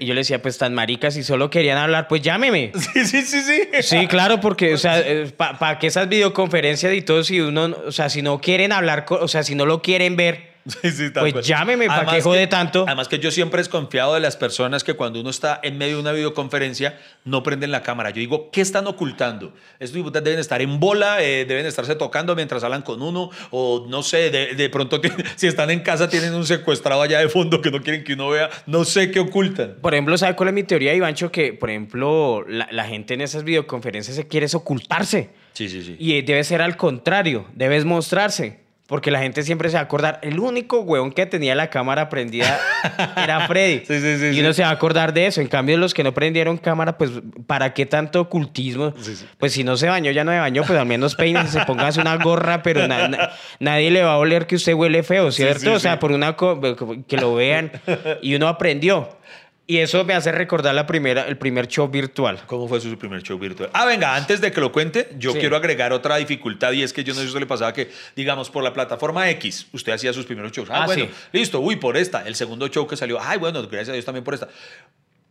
Y 0.00 0.06
yo 0.06 0.14
le 0.14 0.20
decía, 0.20 0.42
pues 0.42 0.58
tan 0.58 0.74
maricas, 0.74 1.14
si 1.14 1.22
solo 1.22 1.50
querían 1.50 1.78
hablar, 1.78 2.08
pues 2.08 2.22
llámeme. 2.22 2.72
Sí, 2.74 3.04
sí, 3.04 3.22
sí, 3.22 3.42
sí. 3.42 3.68
Sí, 3.82 4.06
claro, 4.06 4.40
porque, 4.40 4.74
o 4.74 4.78
sea, 4.78 5.02
para 5.36 5.78
que 5.78 5.86
esas 5.86 6.08
videoconferencias 6.08 6.94
y 6.94 7.02
todo, 7.02 7.22
si 7.24 7.40
uno, 7.40 7.76
o 7.86 7.92
sea, 7.92 8.08
si 8.08 8.22
no 8.22 8.40
quieren 8.40 8.72
hablar, 8.72 9.06
o 9.08 9.28
sea, 9.28 9.42
si 9.42 9.54
no 9.54 9.66
lo 9.66 9.82
quieren 9.82 10.16
ver, 10.16 10.51
Sí, 10.82 10.90
sí, 10.92 11.10
Pues 11.10 11.32
cual. 11.32 11.42
llámeme, 11.44 11.86
¿pa' 11.88 11.96
Además 11.96 12.14
qué 12.14 12.20
jode 12.22 12.38
que- 12.40 12.46
tanto? 12.46 12.84
Además 12.86 13.08
que 13.08 13.18
yo 13.18 13.30
siempre 13.32 13.58
he 13.58 13.62
desconfiado 13.64 14.14
de 14.14 14.20
las 14.20 14.36
personas 14.36 14.84
que 14.84 14.94
cuando 14.94 15.20
uno 15.20 15.30
está 15.30 15.58
en 15.62 15.76
medio 15.76 15.96
de 15.96 16.02
una 16.02 16.12
videoconferencia 16.12 16.98
no 17.24 17.42
prenden 17.42 17.72
la 17.72 17.82
cámara. 17.82 18.10
Yo 18.10 18.16
digo, 18.20 18.50
¿qué 18.52 18.60
están 18.60 18.86
ocultando? 18.86 19.52
Estos 19.80 19.98
hipotas 19.98 20.22
deben 20.22 20.38
estar 20.38 20.62
en 20.62 20.78
bola, 20.78 21.22
eh, 21.22 21.44
deben 21.46 21.66
estarse 21.66 21.96
tocando 21.96 22.36
mientras 22.36 22.62
hablan 22.62 22.82
con 22.82 23.02
uno, 23.02 23.30
o 23.50 23.86
no 23.88 24.02
sé, 24.04 24.30
de, 24.30 24.54
de 24.54 24.70
pronto 24.70 25.00
si 25.36 25.48
están 25.48 25.70
en 25.70 25.80
casa 25.80 26.08
tienen 26.08 26.32
un 26.34 26.46
secuestrado 26.46 27.02
allá 27.02 27.18
de 27.18 27.28
fondo 27.28 27.60
que 27.60 27.70
no 27.72 27.82
quieren 27.82 28.04
que 28.04 28.14
uno 28.14 28.28
vea. 28.30 28.48
No 28.66 28.84
sé 28.84 29.10
qué 29.10 29.18
ocultan. 29.20 29.76
por 29.82 29.94
ejemplo, 29.94 30.16
¿sabe 30.16 30.36
cuál 30.36 30.50
es 30.50 30.54
mi 30.54 30.62
teoría, 30.62 30.94
Ivancho? 30.94 31.32
Que, 31.32 31.52
por 31.52 31.70
ejemplo, 31.70 32.44
la, 32.48 32.68
la 32.70 32.84
gente 32.84 33.14
en 33.14 33.20
esas 33.22 33.42
videoconferencias 33.42 34.14
se 34.16 34.28
quiere 34.28 34.46
ocultarse. 34.54 35.30
Sí, 35.54 35.68
sí, 35.68 35.82
sí. 35.82 35.96
Y 35.98 36.22
debe 36.22 36.44
ser 36.44 36.62
al 36.62 36.76
contrario, 36.76 37.46
debes 37.54 37.84
mostrarse. 37.84 38.61
Porque 38.88 39.10
la 39.10 39.20
gente 39.20 39.42
siempre 39.42 39.70
se 39.70 39.74
va 39.74 39.80
a 39.80 39.84
acordar. 39.84 40.18
El 40.22 40.38
único 40.38 40.80
huevón 40.80 41.12
que 41.12 41.24
tenía 41.24 41.54
la 41.54 41.70
cámara 41.70 42.08
prendida 42.10 42.58
era 43.16 43.46
Freddy. 43.46 43.84
Sí, 43.86 44.00
sí, 44.00 44.18
sí, 44.18 44.36
y 44.36 44.40
uno 44.40 44.52
se 44.52 44.62
va 44.62 44.68
a 44.68 44.72
acordar 44.72 45.14
de 45.14 45.26
eso. 45.26 45.40
En 45.40 45.46
cambio, 45.46 45.78
los 45.78 45.94
que 45.94 46.02
no 46.04 46.12
prendieron 46.12 46.58
cámara, 46.58 46.98
pues, 46.98 47.10
¿para 47.46 47.72
qué 47.72 47.86
tanto 47.86 48.20
ocultismo? 48.20 48.92
Pues 49.38 49.52
si 49.52 49.64
no 49.64 49.76
se 49.78 49.88
bañó, 49.88 50.10
ya 50.10 50.24
no 50.24 50.32
se 50.32 50.38
bañó, 50.38 50.62
pues 50.64 50.78
al 50.78 50.84
menos 50.86 51.14
peínese, 51.14 51.60
se 51.60 51.64
póngase 51.64 52.00
una 52.00 52.16
gorra, 52.16 52.62
pero 52.62 52.86
na- 52.86 53.08
na- 53.08 53.30
nadie 53.60 53.90
le 53.90 54.02
va 54.02 54.12
a 54.14 54.18
oler 54.18 54.46
que 54.46 54.56
usted 54.56 54.74
huele 54.74 55.02
feo, 55.02 55.30
¿cierto? 55.30 55.72
o 55.76 55.78
sea, 55.80 55.98
por 55.98 56.12
una 56.12 56.36
co- 56.36 56.60
que 57.08 57.16
lo 57.16 57.34
vean 57.34 57.72
y 58.20 58.34
uno 58.34 58.48
aprendió. 58.48 59.16
Y 59.64 59.78
eso 59.78 60.04
me 60.04 60.12
hace 60.14 60.32
recordar 60.32 60.74
la 60.74 60.86
primera, 60.86 61.22
el 61.28 61.38
primer 61.38 61.68
show 61.68 61.88
virtual. 61.88 62.40
¿Cómo 62.46 62.66
fue 62.68 62.80
su 62.80 62.98
primer 62.98 63.22
show 63.22 63.38
virtual? 63.38 63.70
Ah, 63.72 63.86
venga, 63.86 64.16
antes 64.16 64.40
de 64.40 64.50
que 64.50 64.60
lo 64.60 64.72
cuente, 64.72 65.08
yo 65.18 65.32
Sí. 65.32 65.38
quiero 65.38 65.56
agregar 65.56 65.92
otra 65.92 66.16
dificultad 66.16 66.72
y 66.72 66.82
es 66.82 66.92
que 66.92 67.04
yo 67.04 67.12
no 67.14 67.20
sé 67.20 67.26
si 67.26 67.30
eso 67.30 67.38
le 67.38 67.46
pasaba 67.46 67.72
que, 67.72 67.90
digamos, 68.16 68.50
por 68.50 68.64
la 68.64 68.72
plataforma 68.72 69.30
X, 69.30 69.68
usted 69.72 69.92
hacía 69.92 70.12
sus 70.12 70.26
primeros 70.26 70.50
shows. 70.52 70.68
Ah, 70.68 70.82
Ah, 70.82 70.86
bueno, 70.86 71.04
sí. 71.04 71.10
listo, 71.32 71.60
uy, 71.60 71.76
por 71.76 71.96
esta. 71.96 72.26
El 72.26 72.34
segundo 72.34 72.66
show 72.68 72.86
que 72.88 72.96
salió, 72.96 73.18
ay, 73.20 73.38
bueno, 73.38 73.62
gracias 73.62 73.90
a 73.90 73.92
Dios 73.92 74.04
también 74.04 74.24
por 74.24 74.34
esta. 74.34 74.48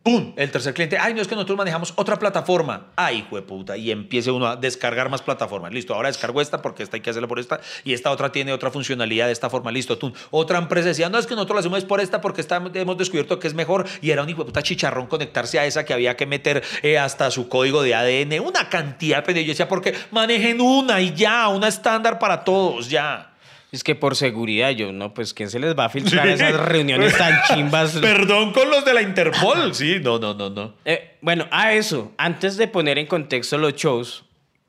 ¡Pum! 0.02 0.32
El 0.36 0.50
tercer 0.50 0.74
cliente, 0.74 0.98
ay, 0.98 1.14
no 1.14 1.22
es 1.22 1.28
que 1.28 1.36
nosotros 1.36 1.56
manejamos 1.56 1.92
otra 1.94 2.18
plataforma. 2.18 2.88
Ay, 2.96 3.18
hijo 3.18 3.36
de 3.36 3.42
puta. 3.42 3.76
Y 3.76 3.92
empiece 3.92 4.32
uno 4.32 4.48
a 4.48 4.56
descargar 4.56 5.08
más 5.08 5.22
plataformas. 5.22 5.72
Listo, 5.72 5.94
ahora 5.94 6.08
descargo 6.08 6.40
esta 6.40 6.60
porque 6.60 6.82
esta 6.82 6.96
hay 6.96 7.02
que 7.02 7.10
hacerla 7.10 7.28
por 7.28 7.38
esta. 7.38 7.60
Y 7.84 7.92
esta 7.92 8.10
otra 8.10 8.32
tiene 8.32 8.52
otra 8.52 8.72
funcionalidad 8.72 9.26
de 9.26 9.32
esta 9.32 9.48
forma. 9.48 9.70
Listo, 9.70 9.98
tú. 9.98 10.12
Otra 10.32 10.58
empresa 10.58 10.88
decía, 10.88 11.08
no, 11.08 11.18
es 11.18 11.26
que 11.28 11.34
nosotros 11.36 11.54
la 11.54 11.60
hacemos 11.60 11.84
por 11.84 12.00
esta 12.00 12.20
porque 12.20 12.40
esta, 12.40 12.60
hemos 12.74 12.98
descubierto 12.98 13.38
que 13.38 13.46
es 13.46 13.54
mejor. 13.54 13.86
Y 14.00 14.10
era 14.10 14.24
un 14.24 14.28
hijo 14.28 14.40
de 14.40 14.46
puta 14.46 14.62
chicharrón 14.62 15.06
conectarse 15.06 15.60
a 15.60 15.66
esa 15.66 15.84
que 15.84 15.94
había 15.94 16.16
que 16.16 16.26
meter 16.26 16.64
eh, 16.82 16.98
hasta 16.98 17.30
su 17.30 17.48
código 17.48 17.82
de 17.82 17.94
ADN. 17.94 18.40
Una 18.40 18.68
cantidad, 18.68 19.22
pero 19.24 19.40
yo 19.40 19.48
decía, 19.48 19.68
porque 19.68 19.94
manejen 20.10 20.60
una 20.60 21.00
y 21.00 21.14
ya, 21.14 21.46
una 21.46 21.68
estándar 21.68 22.18
para 22.18 22.42
todos, 22.42 22.90
ya. 22.90 23.31
Es 23.72 23.82
que 23.82 23.94
por 23.94 24.16
seguridad, 24.16 24.70
yo, 24.70 24.92
no, 24.92 25.14
pues, 25.14 25.32
¿quién 25.32 25.48
se 25.48 25.58
les 25.58 25.74
va 25.74 25.86
a 25.86 25.88
filtrar 25.88 26.28
esas 26.28 26.54
reuniones 26.54 27.16
tan 27.16 27.40
chimbas? 27.48 27.96
Perdón 27.96 28.52
con 28.52 28.70
los 28.70 28.84
de 28.84 28.92
la 28.92 29.00
Interpol. 29.00 29.74
Sí, 29.74 29.96
no, 30.02 30.18
no, 30.18 30.34
no, 30.34 30.50
no. 30.50 30.74
Eh, 30.84 31.16
bueno, 31.22 31.48
a 31.50 31.72
eso, 31.72 32.12
antes 32.18 32.58
de 32.58 32.68
poner 32.68 32.98
en 32.98 33.06
contexto 33.06 33.56
los 33.56 33.74
shows, 33.74 34.26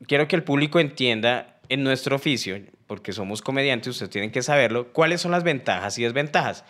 quiero 0.08 0.30
que 0.30 0.38
el 0.38 0.44
público 0.44 0.80
entienda 0.80 1.60
en 1.68 1.84
nuestro 1.84 2.16
oficio, 2.16 2.58
porque 2.88 3.12
somos 3.12 3.42
comediantes, 3.42 3.90
ustedes 3.90 4.10
tienen 4.10 4.32
que 4.32 4.42
saberlo, 4.42 4.94
cuáles 4.94 5.20
son 5.20 5.32
las 5.32 5.44
ventajas 5.44 5.98
y 5.98 6.04
desventajas. 6.04 6.64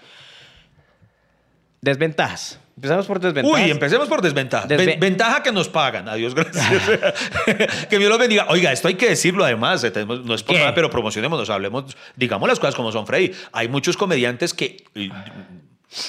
Desventajas. 1.82 2.60
Empezamos 2.76 3.06
por 3.06 3.20
desventajas. 3.20 3.62
Uy, 3.62 3.70
empecemos 3.72 4.08
por 4.08 4.22
desventaja. 4.22 4.68
Desve- 4.68 4.86
Ven- 4.86 5.00
ventaja 5.00 5.44
que 5.44 5.52
nos 5.52 5.70
pagan. 5.70 6.10
Adiós, 6.10 6.34
gracias. 6.34 6.66
que 7.90 7.98
Dios 8.00 8.10
los 8.10 8.18
bendiga. 8.20 8.48
Oiga, 8.50 8.72
esto 8.72 8.88
hay 8.88 8.96
que 8.96 9.10
decirlo 9.10 9.46
además. 9.46 9.84
No 10.26 10.34
es 10.34 10.44
por 10.44 10.56
¿Qué? 10.56 10.60
nada, 10.62 10.74
pero 10.74 10.90
promocionémonos, 10.90 11.50
hablemos, 11.50 11.96
digamos 12.16 12.50
las 12.50 12.60
cosas 12.60 12.76
como 12.76 12.92
son, 12.92 13.06
Freddy. 13.06 13.32
Hay 13.52 13.68
muchos 13.68 13.96
comediantes 13.96 14.54
que, 14.54 14.84
eh, 14.96 15.10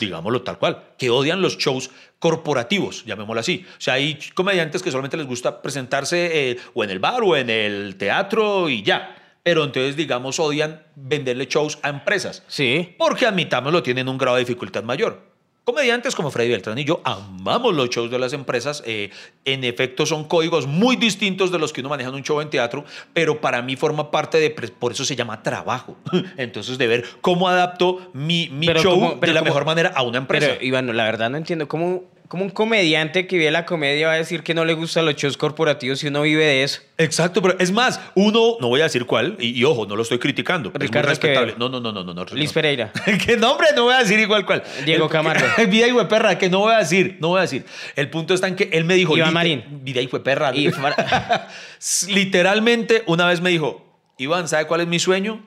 digámoslo 0.00 0.42
tal 0.42 0.58
cual, 0.58 0.82
que 0.96 1.10
odian 1.10 1.42
los 1.42 1.58
shows 1.58 1.90
corporativos, 2.18 3.04
llamémoslo 3.04 3.40
así. 3.40 3.64
O 3.68 3.80
sea, 3.80 3.94
hay 3.94 4.18
comediantes 4.34 4.82
que 4.82 4.90
solamente 4.90 5.16
les 5.18 5.26
gusta 5.26 5.60
presentarse 5.60 6.50
eh, 6.50 6.56
o 6.72 6.82
en 6.84 6.90
el 6.90 6.98
bar 6.98 7.22
o 7.22 7.36
en 7.36 7.50
el 7.50 7.96
teatro 7.96 8.68
y 8.70 8.82
ya. 8.82 9.14
pero 9.42 9.64
entonces, 9.64 9.96
digamos, 9.96 10.40
odian 10.40 10.82
venderle 10.96 11.44
shows 11.44 11.78
a 11.82 11.90
empresas. 11.90 12.42
Sí. 12.48 12.94
Porque, 12.96 13.26
admitámoslo, 13.26 13.82
tienen 13.82 14.08
un 14.08 14.16
grado 14.16 14.36
de 14.36 14.44
dificultad 14.44 14.82
mayor. 14.82 15.33
Comediantes 15.64 16.14
como 16.14 16.30
Freddy 16.30 16.50
Beltrán 16.50 16.78
y 16.78 16.84
yo 16.84 17.00
amamos 17.04 17.74
los 17.74 17.88
shows 17.88 18.10
de 18.10 18.18
las 18.18 18.34
empresas. 18.34 18.82
eh, 18.86 19.10
en 19.46 19.64
efecto, 19.64 20.04
son 20.04 20.24
códigos 20.24 20.66
muy 20.66 20.96
distintos 20.96 21.50
de 21.50 21.58
los 21.58 21.72
que 21.72 21.80
uno 21.80 21.88
maneja 21.88 22.10
en 22.10 22.16
un 22.16 22.22
show 22.22 22.40
en 22.42 22.50
teatro, 22.50 22.84
pero 23.14 23.40
para 23.40 23.62
mí 23.62 23.74
forma 23.76 24.10
parte 24.10 24.38
de. 24.38 24.50
pre- 24.50 24.68
Por 24.68 24.92
eso 24.92 25.04
se 25.04 25.16
llama 25.16 25.42
trabajo. 25.42 25.96
Entonces, 26.36 26.76
de 26.78 26.86
ver 26.86 27.04
cómo 27.22 27.48
adapto 27.48 28.10
mi, 28.12 28.48
show 28.82 28.92
cómo- 28.94 29.14
de 29.14 29.26
la 29.28 29.40
cómo- 29.40 29.44
mejor 29.44 29.64
manera 29.64 29.90
a 29.94 30.02
una 30.02 30.18
empresa. 30.18 30.48
Pero, 30.52 30.64
Iván, 30.64 30.94
la 30.96 31.04
verdad 31.04 31.30
no 31.30 31.38
entiendo 31.38 31.66
cómo, 31.66 32.04
cómo 32.34 32.46
un 32.46 32.50
comediante 32.50 33.28
que 33.28 33.38
vive 33.38 33.48
la 33.52 33.64
comedia 33.64 34.08
va 34.08 34.14
a 34.14 34.16
decir 34.16 34.42
que 34.42 34.54
no 34.54 34.64
le 34.64 34.74
gustan 34.74 35.06
los 35.06 35.14
shows 35.14 35.36
corporativos 35.36 36.00
si 36.00 36.08
uno 36.08 36.22
vive 36.22 36.44
de 36.44 36.64
eso. 36.64 36.80
Exacto, 36.98 37.40
pero 37.40 37.56
es 37.60 37.70
más, 37.70 38.00
uno, 38.16 38.56
no 38.60 38.66
voy 38.66 38.80
a 38.80 38.84
decir 38.84 39.06
cuál, 39.06 39.36
y, 39.38 39.50
y 39.50 39.62
ojo, 39.62 39.86
no 39.86 39.94
lo 39.94 40.02
estoy 40.02 40.18
criticando. 40.18 40.70
es 40.70 40.74
muy 40.74 40.86
Ricardo 40.88 41.10
respetable. 41.10 41.54
No, 41.56 41.68
no, 41.68 41.78
no, 41.78 41.92
no, 41.92 42.02
no. 42.02 42.12
no 42.12 42.24
Liz 42.32 42.50
no. 42.50 42.54
Pereira. 42.54 42.92
¿Qué 43.24 43.36
nombre? 43.36 43.68
No 43.76 43.84
voy 43.84 43.94
a 43.94 44.00
decir 44.00 44.18
igual 44.18 44.44
cuál. 44.44 44.64
Diego 44.84 45.08
Camargo. 45.08 45.46
Vida 45.68 45.86
de 45.86 46.04
perra, 46.06 46.36
que 46.36 46.50
no 46.50 46.58
voy 46.58 46.74
a 46.74 46.78
decir, 46.78 47.18
no 47.20 47.28
voy 47.28 47.38
a 47.38 47.42
decir. 47.42 47.66
El 47.94 48.10
punto 48.10 48.34
está 48.34 48.48
en 48.48 48.56
que 48.56 48.68
él 48.72 48.82
me 48.82 48.94
dijo. 48.94 49.16
Iván 49.16 49.32
Marín. 49.32 49.62
Vida 49.84 50.00
perra. 50.24 50.52
Y 50.56 50.72
Fra- 50.72 51.48
Literalmente, 52.08 53.04
una 53.06 53.28
vez 53.28 53.40
me 53.42 53.50
dijo, 53.50 53.96
Iván, 54.18 54.48
¿sabe 54.48 54.66
cuál 54.66 54.80
es 54.80 54.88
mi 54.88 54.98
sueño? 54.98 55.40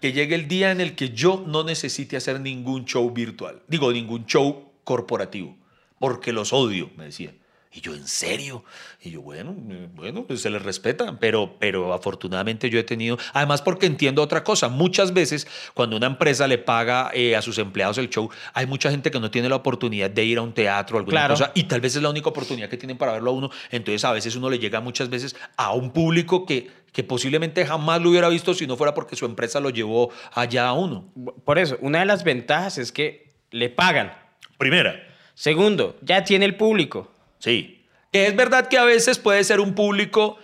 Que 0.00 0.10
llegue 0.12 0.34
el 0.34 0.48
día 0.48 0.72
en 0.72 0.80
el 0.80 0.96
que 0.96 1.10
yo 1.10 1.44
no 1.46 1.62
necesite 1.62 2.16
hacer 2.16 2.40
ningún 2.40 2.84
show 2.84 3.08
virtual. 3.12 3.62
Digo, 3.68 3.92
ningún 3.92 4.26
show 4.26 4.72
corporativo. 4.82 5.56
Porque 5.98 6.32
los 6.32 6.52
odio, 6.52 6.90
me 6.96 7.04
decía. 7.04 7.32
Y 7.72 7.80
yo, 7.82 7.94
¿en 7.94 8.06
serio? 8.08 8.64
Y 9.02 9.10
yo, 9.10 9.20
bueno, 9.20 9.54
bueno, 9.94 10.24
pues 10.26 10.40
se 10.40 10.48
les 10.48 10.62
respeta, 10.62 11.18
pero, 11.20 11.56
pero 11.58 11.92
afortunadamente 11.92 12.70
yo 12.70 12.78
he 12.78 12.84
tenido, 12.84 13.18
además 13.34 13.60
porque 13.60 13.84
entiendo 13.84 14.22
otra 14.22 14.42
cosa, 14.42 14.68
muchas 14.70 15.12
veces 15.12 15.46
cuando 15.74 15.94
una 15.98 16.06
empresa 16.06 16.46
le 16.48 16.56
paga 16.56 17.10
eh, 17.12 17.36
a 17.36 17.42
sus 17.42 17.58
empleados 17.58 17.98
el 17.98 18.08
show, 18.08 18.30
hay 18.54 18.66
mucha 18.66 18.90
gente 18.90 19.10
que 19.10 19.20
no 19.20 19.30
tiene 19.30 19.50
la 19.50 19.56
oportunidad 19.56 20.08
de 20.08 20.24
ir 20.24 20.38
a 20.38 20.42
un 20.42 20.54
teatro 20.54 20.96
alguna 20.96 21.12
Claro. 21.18 21.34
cosa, 21.34 21.52
y 21.54 21.64
tal 21.64 21.82
vez 21.82 21.94
es 21.96 22.02
la 22.02 22.08
única 22.08 22.30
oportunidad 22.30 22.70
que 22.70 22.78
tienen 22.78 22.96
para 22.96 23.12
verlo 23.12 23.30
a 23.32 23.34
uno, 23.34 23.50
entonces 23.70 24.02
a 24.06 24.12
veces 24.12 24.34
uno 24.36 24.48
le 24.48 24.58
llega 24.58 24.80
muchas 24.80 25.10
veces 25.10 25.36
a 25.58 25.72
un 25.74 25.90
público 25.90 26.46
que, 26.46 26.70
que 26.92 27.04
posiblemente 27.04 27.66
jamás 27.66 28.00
lo 28.00 28.08
hubiera 28.08 28.30
visto 28.30 28.54
si 28.54 28.66
no 28.66 28.78
fuera 28.78 28.94
porque 28.94 29.16
su 29.16 29.26
empresa 29.26 29.60
lo 29.60 29.68
llevó 29.68 30.10
allá 30.32 30.68
a 30.68 30.72
uno. 30.72 31.12
Por 31.44 31.58
eso, 31.58 31.76
una 31.82 31.98
de 31.98 32.06
las 32.06 32.24
ventajas 32.24 32.78
es 32.78 32.90
que 32.90 33.34
le 33.50 33.68
pagan. 33.68 34.14
Primera, 34.56 35.05
Segundo, 35.36 35.96
ya 36.00 36.24
tiene 36.24 36.46
el 36.46 36.56
público. 36.56 37.12
Sí. 37.38 37.84
Que 38.10 38.26
es 38.26 38.34
verdad 38.34 38.68
que 38.68 38.78
a 38.78 38.84
veces 38.84 39.18
puede 39.18 39.44
ser 39.44 39.60
un 39.60 39.74
público 39.74 40.38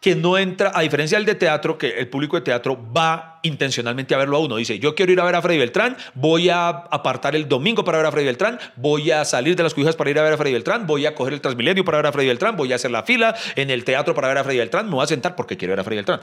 que 0.00 0.16
no 0.16 0.36
entra, 0.36 0.72
a 0.74 0.82
diferencia 0.82 1.16
del 1.16 1.24
de 1.24 1.36
teatro, 1.36 1.78
que 1.78 1.88
el 2.00 2.08
público 2.08 2.36
de 2.36 2.42
teatro 2.42 2.76
va 2.92 3.38
intencionalmente 3.44 4.12
a 4.14 4.18
verlo 4.18 4.36
a 4.36 4.40
uno. 4.40 4.56
Dice, 4.56 4.78
yo 4.80 4.94
quiero 4.94 5.12
ir 5.12 5.20
a 5.20 5.24
ver 5.24 5.36
a 5.36 5.40
Freddy 5.40 5.58
Beltrán, 5.58 5.96
voy 6.14 6.50
a 6.50 6.68
apartar 6.68 7.36
el 7.36 7.48
domingo 7.48 7.84
para 7.84 7.98
ver 7.98 8.08
a 8.08 8.12
Freddy 8.12 8.26
Beltrán, 8.26 8.58
voy 8.76 9.12
a 9.12 9.24
salir 9.24 9.54
de 9.56 9.62
las 9.62 9.72
cobijas 9.72 9.96
para 9.96 10.10
ir 10.10 10.18
a 10.18 10.22
ver 10.22 10.32
a 10.32 10.36
Freddy 10.36 10.52
Beltrán, 10.52 10.86
voy 10.86 11.06
a 11.06 11.14
coger 11.14 11.32
el 11.32 11.40
Transmilenio 11.40 11.84
para 11.84 11.98
ver 11.98 12.06
a 12.08 12.12
Freddy 12.12 12.26
Beltrán, 12.26 12.56
voy 12.56 12.72
a 12.72 12.76
hacer 12.76 12.90
la 12.90 13.04
fila 13.04 13.34
en 13.54 13.70
el 13.70 13.84
teatro 13.84 14.14
para 14.14 14.28
ver 14.28 14.38
a 14.38 14.44
Freddy 14.44 14.58
Beltrán, 14.58 14.86
me 14.86 14.96
voy 14.96 15.04
a 15.04 15.06
sentar 15.06 15.36
porque 15.36 15.56
quiero 15.56 15.72
ver 15.72 15.80
a 15.80 15.84
Freddy 15.84 15.96
Beltrán. 15.98 16.20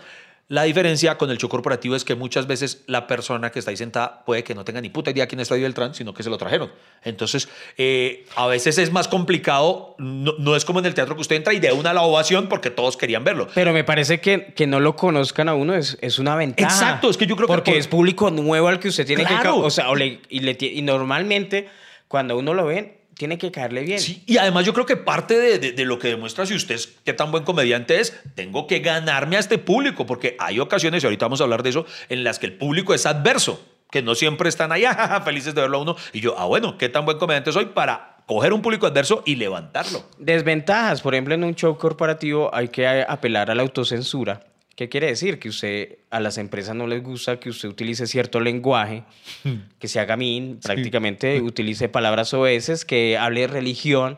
La 0.52 0.64
diferencia 0.64 1.18
con 1.18 1.32
el 1.32 1.38
show 1.38 1.48
corporativo 1.50 1.96
es 1.96 2.04
que 2.04 2.14
muchas 2.14 2.46
veces 2.46 2.84
la 2.88 3.08
persona 3.08 3.52
que 3.52 3.60
está 3.60 3.72
ahí 3.72 3.78
sentada 3.78 4.26
puede 4.26 4.44
que 4.44 4.54
no 4.54 4.66
tenga 4.66 4.82
ni 4.82 4.90
puta 4.90 5.10
idea 5.12 5.26
quién 5.26 5.40
es 5.40 5.48
Freddy 5.48 5.62
Beltrán, 5.64 5.96
sino 5.96 6.14
que 6.14 6.24
se 6.24 6.30
lo 6.30 6.38
trajeron. 6.38 6.70
Entonces, 7.04 7.48
eh, 7.78 8.26
a 8.36 8.48
veces 8.48 8.78
es 8.78 8.92
más 8.92 9.08
complicado, 9.08 9.96
no, 9.98 10.34
no 10.40 10.58
es 10.58 10.66
como 10.66 10.80
en 10.80 10.86
el 10.88 10.94
teatro 10.94 11.16
que 11.16 11.22
usted 11.22 11.38
entra 11.38 11.54
y 11.54 11.60
de 11.62 11.72
una 11.72 11.94
la 11.94 12.02
ovación 12.02 12.50
porque 12.50 12.70
todos 12.70 12.98
querían 12.98 13.24
verlo. 13.24 13.48
Pero 13.56 13.72
me 13.72 13.86
parece 13.86 14.20
que, 14.20 14.48
que 14.54 14.68
no 14.68 14.82
lo 14.82 14.98
conozcan 14.98 15.48
a 15.48 15.54
uno 15.54 15.74
es, 15.74 15.98
es 16.02 16.20
una 16.20 16.36
ventaja. 16.36 16.70
Exacto, 16.74 17.10
es 17.10 17.16
que 17.16 17.28
yo 17.28 17.38
creo 17.38 17.48
que 17.48 17.54
Porque 17.54 17.72
por- 17.72 17.80
es 17.80 17.88
público 17.88 18.30
nuevo 18.30 18.68
al 18.68 18.80
que 18.80 18.90
usted 18.90 19.06
tiene 19.08 19.24
que... 19.24 19.30
Claro. 19.34 19.44
ca- 19.62 19.66
O 19.66 19.70
sea, 19.70 19.90
o 19.90 19.96
le- 19.96 20.20
y, 20.28 20.42
le 20.42 20.58
tie- 20.58 20.74
y 20.76 20.82
normalmente 20.82 21.70
cuando 22.10 22.38
uno 22.38 22.54
lo 22.54 22.66
ve, 22.66 23.01
tiene 23.16 23.38
que 23.38 23.52
caerle 23.52 23.82
bien. 23.84 24.00
Sí, 24.00 24.24
y 24.26 24.38
además 24.38 24.66
yo 24.66 24.74
creo 24.74 24.86
que 24.86 24.98
parte 24.98 25.38
de, 25.38 25.60
de- 25.60 25.72
de 25.74 25.86
lo 25.86 26.00
que 26.00 26.08
demuestra 26.08 26.46
si 26.46 26.56
usted 26.56 26.76
es 26.76 26.88
qué 27.06 27.14
tan 27.14 27.32
buen 27.32 27.44
comediante 27.44 28.00
es, 28.00 28.20
tengo 28.36 28.68
que 28.68 28.80
ganarme 28.80 29.38
a 29.38 29.40
este 29.40 29.58
público, 29.58 30.06
porque 30.06 30.36
hay 30.40 30.60
ocasiones, 30.60 31.04
y 31.04 31.06
ahorita 31.08 31.26
vamos 31.26 31.42
a 31.42 31.44
hablar 31.44 31.64
de 31.64 31.70
eso, 31.70 31.86
en 32.10 32.24
las 32.24 32.40
que 32.40 32.48
el 32.48 32.54
público 32.54 32.94
es 32.94 33.06
adverso, 33.06 33.64
que 33.92 34.02
no 34.02 34.16
siempre 34.16 34.50
están 34.50 34.72
"Ah, 34.72 35.22
felices 35.26 35.54
de 35.54 35.62
verlo 35.62 35.78
a 35.78 35.82
uno, 35.82 35.96
y 36.14 36.20
yo, 36.22 36.36
ah, 36.40 36.46
bueno, 36.46 36.78
qué 36.78 36.90
tan 36.90 37.06
buen 37.06 37.18
comediante 37.18 37.52
soy 37.52 37.66
para 37.68 38.18
coger 38.26 38.54
un 38.54 38.62
público 38.62 38.88
adverso 38.88 39.24
y 39.26 39.36
levantarlo. 39.36 40.04
Desventajas, 40.18 41.02
por 41.02 41.14
ejemplo, 41.14 41.34
en 41.36 41.44
un 41.44 41.54
show 41.56 41.78
corporativo 41.78 42.50
hay 42.54 42.70
que 42.70 42.88
apelar 42.88 43.52
a 43.52 43.56
la 43.56 43.62
autocensura. 43.64 44.42
¿Qué 44.76 44.90
quiere 44.90 45.08
decir? 45.08 45.38
Que 45.38 45.50
usted 45.50 45.98
a 46.10 46.20
las 46.20 46.38
empresas 46.38 46.76
no 46.76 46.88
les 46.88 47.04
gusta 47.04 47.40
que 47.40 47.50
usted 47.50 47.70
utilice 47.70 48.08
cierto 48.08 48.40
lenguaje, 48.40 49.04
que 49.80 49.88
se 49.88 50.00
haga 50.00 50.18
min, 50.18 50.60
prácticamente 50.62 51.42
utilice 51.42 51.90
palabras 51.90 52.34
oeces, 52.34 52.86
que 52.86 53.18
hable 53.18 53.42
de 53.42 53.48
religión, 53.48 54.18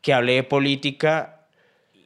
que 0.00 0.12
hable 0.12 0.34
de 0.34 0.42
política 0.42 1.46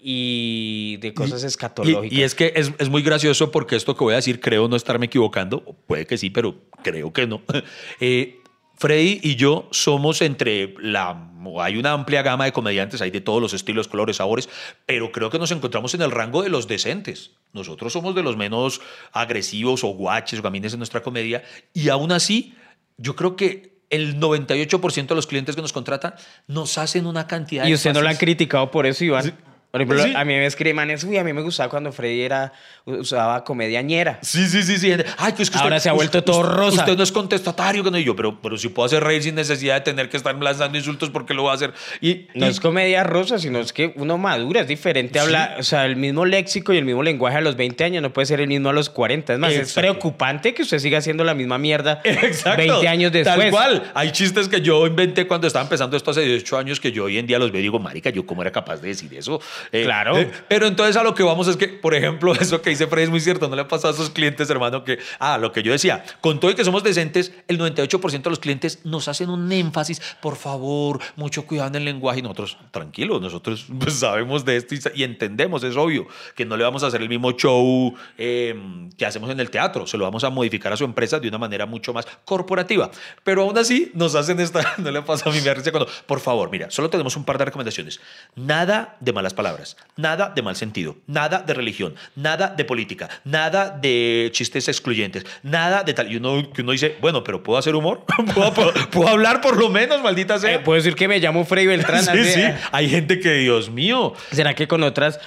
y 0.00 0.97
de 1.00 1.12
cosas 1.14 1.42
Y- 1.42 1.47
escatológicas. 1.47 2.18
Y, 2.18 2.23
es 2.23 2.35
que 2.35 2.52
es, 2.54 2.73
es 2.78 2.88
muy 2.88 3.02
gracioso 3.02 3.50
porque 3.50 3.76
esto 3.76 3.97
que 3.97 4.04
voy 4.04 4.12
a 4.12 4.16
decir 4.16 4.40
creo 4.40 4.68
no 4.68 4.76
estarme 4.76 5.06
equivocando, 5.06 5.62
puede 5.87 6.06
que 6.06 6.16
sí, 6.18 6.30
pero 6.30 6.56
creo 6.82 7.12
que 7.12 7.26
no. 7.26 7.42
Eh, 8.00 8.38
Freddy 8.78 9.20
y 9.23 9.37
yo 9.37 9.68
somos 9.70 10.23
entre 10.23 10.75
la... 10.80 11.25
Hay 11.61 11.76
una 11.76 11.92
amplia 11.92 12.23
gama 12.23 12.44
de 12.44 12.52
comediantes, 12.52 13.00
hay 13.00 13.11
de 13.11 13.20
todos 13.20 13.40
los 13.40 13.52
estilos, 13.54 13.88
colores, 13.88 14.16
sabores, 14.16 14.49
pero 14.87 15.12
creo 15.12 15.30
que 15.30 15.38
nos 15.38 15.50
encontramos 15.50 15.94
en 15.94 16.02
el 16.02 16.11
rango 16.11 16.42
de 16.42 16.49
los 16.49 16.68
decentes. 16.68 17.32
Nosotros 17.52 17.92
somos 17.92 18.14
de 18.14 18.23
los 18.23 18.37
menos 18.37 18.80
agresivos 19.12 19.82
o 19.85 19.88
guaches 19.88 20.40
o 20.40 20.42
gamines 20.42 20.73
en 20.73 20.78
nuestra 20.78 21.02
comedia 21.02 21.42
y 21.73 21.88
aún 21.88 22.12
así 22.12 22.54
yo 22.99 23.16
creo 23.16 23.37
que 23.37 23.78
el 23.90 24.20
98% 24.20 25.06
de 25.06 25.14
los 25.14 25.26
clientes 25.26 25.56
que 25.56 25.62
nos 25.62 25.73
contratan 25.73 26.14
nos 26.47 26.76
hacen 26.78 27.06
una 27.06 27.26
cantidad 27.26 27.64
de 27.64 27.70
Y 27.70 27.75
usted 27.75 27.92
no 27.94 28.02
lo 28.02 28.08
han 28.08 28.16
criticado 28.16 28.70
por 28.70 28.87
eso, 28.87 29.04
Iván. 29.04 29.35
Sí. 29.68 29.70
Por 29.70 29.82
ejemplo, 29.82 30.02
Sí. 30.02 30.12
a 30.16 30.25
mí 30.25 30.32
me 30.32 30.46
escriben, 30.46 30.76
manes, 30.76 31.04
uy, 31.04 31.18
a 31.18 31.25
mí 31.25 31.32
me 31.34 31.42
gustaba 31.42 31.68
cuando 31.68 31.92
Freddy 31.92 32.22
era, 32.22 32.52
usaba 32.87 33.44
comedia 33.44 33.82
ñera. 33.82 34.18
Sí, 34.22 34.46
sí, 34.48 34.62
sí, 34.62 34.78
sí. 34.78 34.92
Ay, 35.18 35.32
que 35.34 35.42
es 35.42 35.50
que 35.50 35.58
Ahora 35.58 35.78
se 35.78 35.90
ha 35.90 35.92
vuelto 35.92 36.25
todo 36.25 36.42
rosa. 36.42 36.80
Usted 36.80 36.96
no 36.96 37.02
es 37.02 37.12
contestatario, 37.12 37.84
que 37.84 37.90
no. 37.90 37.98
Y 37.98 38.04
yo, 38.04 38.16
pero, 38.16 38.40
pero 38.40 38.56
si 38.56 38.70
puedo 38.70 38.87
hacer 38.87 39.04
reír 39.04 39.22
sin 39.22 39.34
necesidad 39.34 39.75
de 39.75 39.80
tener 39.82 40.08
que 40.08 40.16
estar 40.16 40.34
lanzando 40.42 40.78
insultos, 40.78 41.10
¿por 41.10 41.26
qué 41.26 41.34
lo 41.34 41.42
voy 41.42 41.50
a 41.50 41.54
hacer? 41.54 41.75
Y, 42.00 42.28
No 42.34 42.46
y- 42.46 42.48
es 42.48 42.60
comedia 42.60 43.04
rosa, 43.04 43.38
sino 43.38 43.58
es 43.58 43.75
que 43.75 43.92
uno 43.96 44.16
madura, 44.16 44.62
es 44.62 44.68
diferente 44.68 45.20
hablar, 45.20 45.56
o 45.58 45.62
sea, 45.62 45.84
el 45.84 45.96
mismo 45.96 46.25
léxico 46.25 46.72
y 46.72 46.78
el 46.78 46.87
mismo 46.87 47.02
lenguaje 47.02 47.37
a 47.37 47.40
los 47.42 47.56
20 47.56 47.84
años 47.84 48.00
no 48.02 48.10
puede 48.10 48.25
ser 48.25 48.40
el 48.40 48.48
mismo 48.48 48.70
a 48.70 48.72
los 48.72 48.88
40. 48.88 49.34
Es 49.34 49.38
más, 49.38 49.52
es 49.52 49.75
preocupante 49.75 50.54
que 50.54 50.62
usted 50.62 50.78
siga 50.78 50.96
haciendo 50.98 51.25
la 51.25 51.34
misma 51.34 51.58
mierda 51.58 52.00
Exacto. 52.04 52.56
20 52.62 52.88
años 52.88 53.12
después. 53.12 53.37
Tal 53.38 53.50
cual. 53.50 53.90
Hay 53.94 54.12
chistes 54.12 54.48
que 54.48 54.62
yo 54.62 54.87
inventé 54.87 55.26
cuando 55.26 55.46
estaba 55.46 55.64
empezando 55.64 55.94
esto 55.96 56.10
hace 56.10 56.22
18 56.22 56.56
años 56.56 56.80
que 56.80 56.90
yo 56.90 57.04
hoy 57.04 57.18
en 57.18 57.26
día 57.26 57.38
los 57.38 57.52
veo 57.52 57.60
y 57.60 57.64
digo, 57.64 57.78
marica, 57.78 58.08
¿yo 58.08 58.25
cómo 58.25 58.40
era 58.40 58.50
capaz 58.50 58.78
de 58.80 58.88
decir 58.88 59.12
eso? 59.14 59.42
Eh, 59.72 59.84
Claro. 59.84 60.18
eh, 60.18 60.30
pero 60.48 60.66
entonces 60.66 60.96
a 60.96 61.02
lo 61.02 61.14
que 61.14 61.22
vamos 61.22 61.48
es 61.48 61.56
que, 61.56 61.68
por 61.68 61.94
ejemplo, 61.94 62.32
eso 62.40 62.62
que 62.62 62.70
dice 62.70 62.86
Freddy 62.86 63.04
es 63.04 63.10
muy 63.10 63.20
cierto. 63.20 63.48
No 63.48 63.56
le 63.56 63.62
ha 63.62 63.68
pasado 63.68 63.92
a 63.94 63.96
sus 63.96 64.10
clientes, 64.10 64.48
hermano, 64.50 64.84
que, 64.84 64.98
ah, 65.18 65.38
lo 65.38 65.52
que 65.52 65.62
yo 65.62 65.72
decía, 65.72 66.04
con 66.20 66.40
todo 66.40 66.50
y 66.50 66.54
que 66.54 66.64
somos 66.64 66.82
decentes, 66.82 67.32
el 67.48 67.58
98% 67.58 68.22
de 68.22 68.30
los 68.30 68.38
clientes 68.38 68.80
nos 68.84 69.08
hacen 69.08 69.30
un 69.30 69.50
énfasis, 69.50 70.00
por 70.20 70.36
favor, 70.36 71.00
mucho 71.16 71.46
cuidado 71.46 71.68
en 71.68 71.76
el 71.76 71.84
lenguaje. 71.84 72.20
Y 72.20 72.22
nosotros, 72.22 72.58
tranquilos, 72.70 73.20
nosotros 73.20 73.66
pues, 73.78 73.94
sabemos 73.94 74.44
de 74.44 74.56
esto 74.56 74.74
y, 74.94 75.02
entendemos, 75.02 75.62
es 75.62 75.76
obvio, 75.76 76.06
que 76.34 76.44
no 76.44 76.56
le 76.56 76.64
vamos 76.64 76.82
a 76.82 76.88
hacer 76.88 77.02
el 77.02 77.08
mismo 77.08 77.32
show 77.32 77.94
eh, 78.16 78.54
que 78.96 79.06
hacemos 79.06 79.30
en 79.30 79.40
el 79.40 79.50
teatro, 79.50 79.86
se 79.86 79.96
lo 79.96 80.04
vamos 80.04 80.24
a 80.24 80.30
modificar 80.30 80.72
a 80.72 80.76
su 80.76 80.84
empresa 80.84 81.18
de 81.20 81.28
una 81.28 81.38
manera 81.38 81.66
mucho 81.66 81.92
más 81.92 82.06
corporativa. 82.24 82.90
Pero 83.24 83.42
aún 83.42 83.56
así 83.58 83.90
nos 83.94 84.14
hacen 84.14 84.40
esta, 84.40 84.74
no 84.78 84.90
le 84.90 85.02
pasa 85.02 85.28
a 85.28 85.32
mí, 85.32 85.40
me 85.40 85.70
cuando, 85.70 85.88
por 86.06 86.20
favor, 86.20 86.50
mira, 86.50 86.70
solo 86.70 86.90
tenemos 86.90 87.16
un 87.16 87.24
par 87.24 87.38
de 87.38 87.46
recomendaciones. 87.46 88.00
Nada 88.36 88.96
de 89.00 89.12
malas 89.12 89.34
palabras, 89.34 89.48
nada 89.97 90.31
de 90.35 90.43
mal 90.43 90.57
sentido, 90.57 90.97
nada 91.07 91.38
de 91.40 91.55
religión, 91.55 91.95
nada 92.17 92.49
de 92.49 92.64
política, 92.64 93.09
nada 93.25 93.71
de 93.71 94.28
chistes 94.33 94.69
excluyentes, 94.69 95.25
nada 95.43 95.83
de 95.85 95.95
tal. 95.95 96.11
Y 96.12 96.17
uno, 96.17 96.50
que 96.52 96.62
uno 96.62 96.73
dice, 96.73 96.97
bueno, 97.00 97.25
pero 97.25 97.43
¿puedo 97.43 97.59
hacer 97.59 97.75
humor? 97.75 98.05
¿Puedo, 98.35 98.52
puedo- 98.55 98.73
puedo 98.90 99.09
hablar 99.09 99.40
por 99.40 99.57
lo 99.59 99.69
menos, 99.69 100.02
maldita 100.02 100.38
sea? 100.38 100.55
Eh, 100.55 100.59
Puedo 100.61 100.76
decir 100.76 100.95
que 100.95 101.09
me 101.09 101.19
llamo 101.19 101.45
Freddy 101.45 101.67
Beltrán. 101.67 102.02
sí, 102.05 102.11
así, 102.11 102.25
sí, 102.33 102.40
eh. 102.40 102.57
hay 102.73 102.88
gente 102.88 103.21
que, 103.21 103.33
Dios 103.35 103.71
mío, 103.71 104.14
¿Será 104.33 104.55
que 104.55 104.69
con 104.69 104.83
otras 104.83 105.19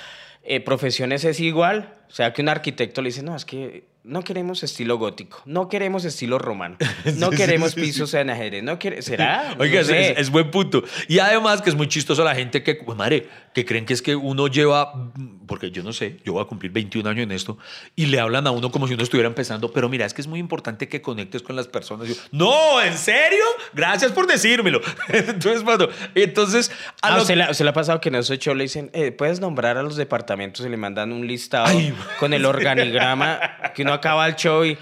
eh, 0.44 0.60
profesiones 0.60 1.24
es 1.25 1.40
igual? 1.40 1.94
O 2.12 2.13
sea, 2.13 2.34
que 2.34 2.41
un 2.41 2.50
arquitecto 2.50 3.01
le 3.01 3.08
dice, 3.10 3.24
no, 3.24 3.36
es 3.38 3.46
que 3.46 3.86
no 4.03 4.24
queremos 4.24 4.63
estilo 4.63 4.98
gótico, 4.98 5.41
no 5.46 5.70
queremos 5.70 6.06
estilo 6.06 6.39
romano, 6.39 6.75
no 7.18 7.30
Sí, 7.30 7.38
queremos 7.38 7.72
sí, 7.72 7.82
pisos 7.82 8.13
en 8.15 8.32
ajedrez, 8.32 8.63
no 8.63 8.80
quiere- 8.80 9.01
¿será? 9.03 9.56
Oiga, 9.60 9.75
No 9.75 9.80
es, 9.82 9.88
sé. 9.88 10.12
es- 10.13 10.18
es 10.18 10.30
buen 10.32 10.50
punto. 10.51 10.84
Y 11.08 11.20
además 11.20 11.62
que 11.62 11.70
es 11.70 11.75
muy 11.75 11.88
chistoso 11.88 12.24
la 12.24 12.34
gente 12.36 12.63
que, 12.63 12.75
pues, 12.75 12.98
madre, 12.98 13.30
que 13.53 13.63
creen 13.63 13.86
que 13.86 13.94
es 13.94 14.01
que 14.01 14.15
uno 14.15 14.48
lleva, 14.48 15.12
porque 15.46 15.70
yo 15.72 15.84
no 15.84 15.94
sé, 15.94 16.18
yo 16.25 16.34
voy 16.34 16.41
a 16.41 16.46
cumplir 16.46 16.72
21 16.72 17.08
años 17.10 17.24
en 17.24 17.32
esto, 17.32 17.58
y 17.96 18.08
le 18.08 18.20
hablan 18.20 18.48
a 18.48 18.51
uno 18.51 18.72
como 18.72 18.88
si 18.88 18.96
uno 18.96 19.03
estuviera 19.03 19.27
empezando, 19.27 19.72
pero 19.72 19.88
mira, 19.88 20.06
es 20.06 20.13
que 20.13 20.22
es 20.22 20.27
muy 20.27 20.39
importante 20.39 20.88
que 20.89 21.01
conectes 21.01 21.44
con 21.44 21.56
las 21.56 21.68
personas. 21.68 22.08
Yo, 22.08 22.15
no, 22.32 22.82
¿en 22.82 22.98
serio? 22.98 23.44
Gracias 23.74 24.12
por 24.13 24.25
decírmelo. 24.25 24.82
entonces, 25.10 25.63
bueno, 25.63 25.88
entonces... 26.15 26.72
A 27.03 27.15
ah, 27.15 27.25
se, 27.25 27.36
le, 27.36 27.44
ha 27.44 27.74
pasado 27.74 28.01
que 28.01 28.10
en 28.10 28.15
esos 28.15 28.39
shows 28.39 28.58
le 28.58 28.63
dicen, 28.63 28.89
eh, 28.94 29.12
puedes 29.12 29.39
nombrar 29.39 29.77
a 29.77 29.84
los 29.84 29.96
departamentos 29.96 30.65
y 30.65 30.70
le 30.70 30.77
mandan 30.77 31.12
un 31.12 31.27
listado 31.27 31.80
con 32.20 32.34
el 32.34 32.46
organigrama 32.46 33.39
que 33.74 33.84
uno 33.84 33.93
acaba 33.93 34.27
el 34.27 34.36
show 34.36 34.65
y... 34.65 34.77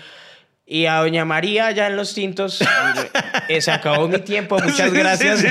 Y 0.71 0.85
a 0.85 0.97
Doña 0.97 1.25
María, 1.25 1.71
ya 1.71 1.87
en 1.87 1.95
los 1.95 2.13
tintos, 2.13 2.63
eh, 3.47 3.59
se 3.59 3.71
acabó 3.71 4.07
mi 4.07 4.19
tiempo, 4.19 4.59
muchas 4.63 4.93
gracias. 4.93 5.43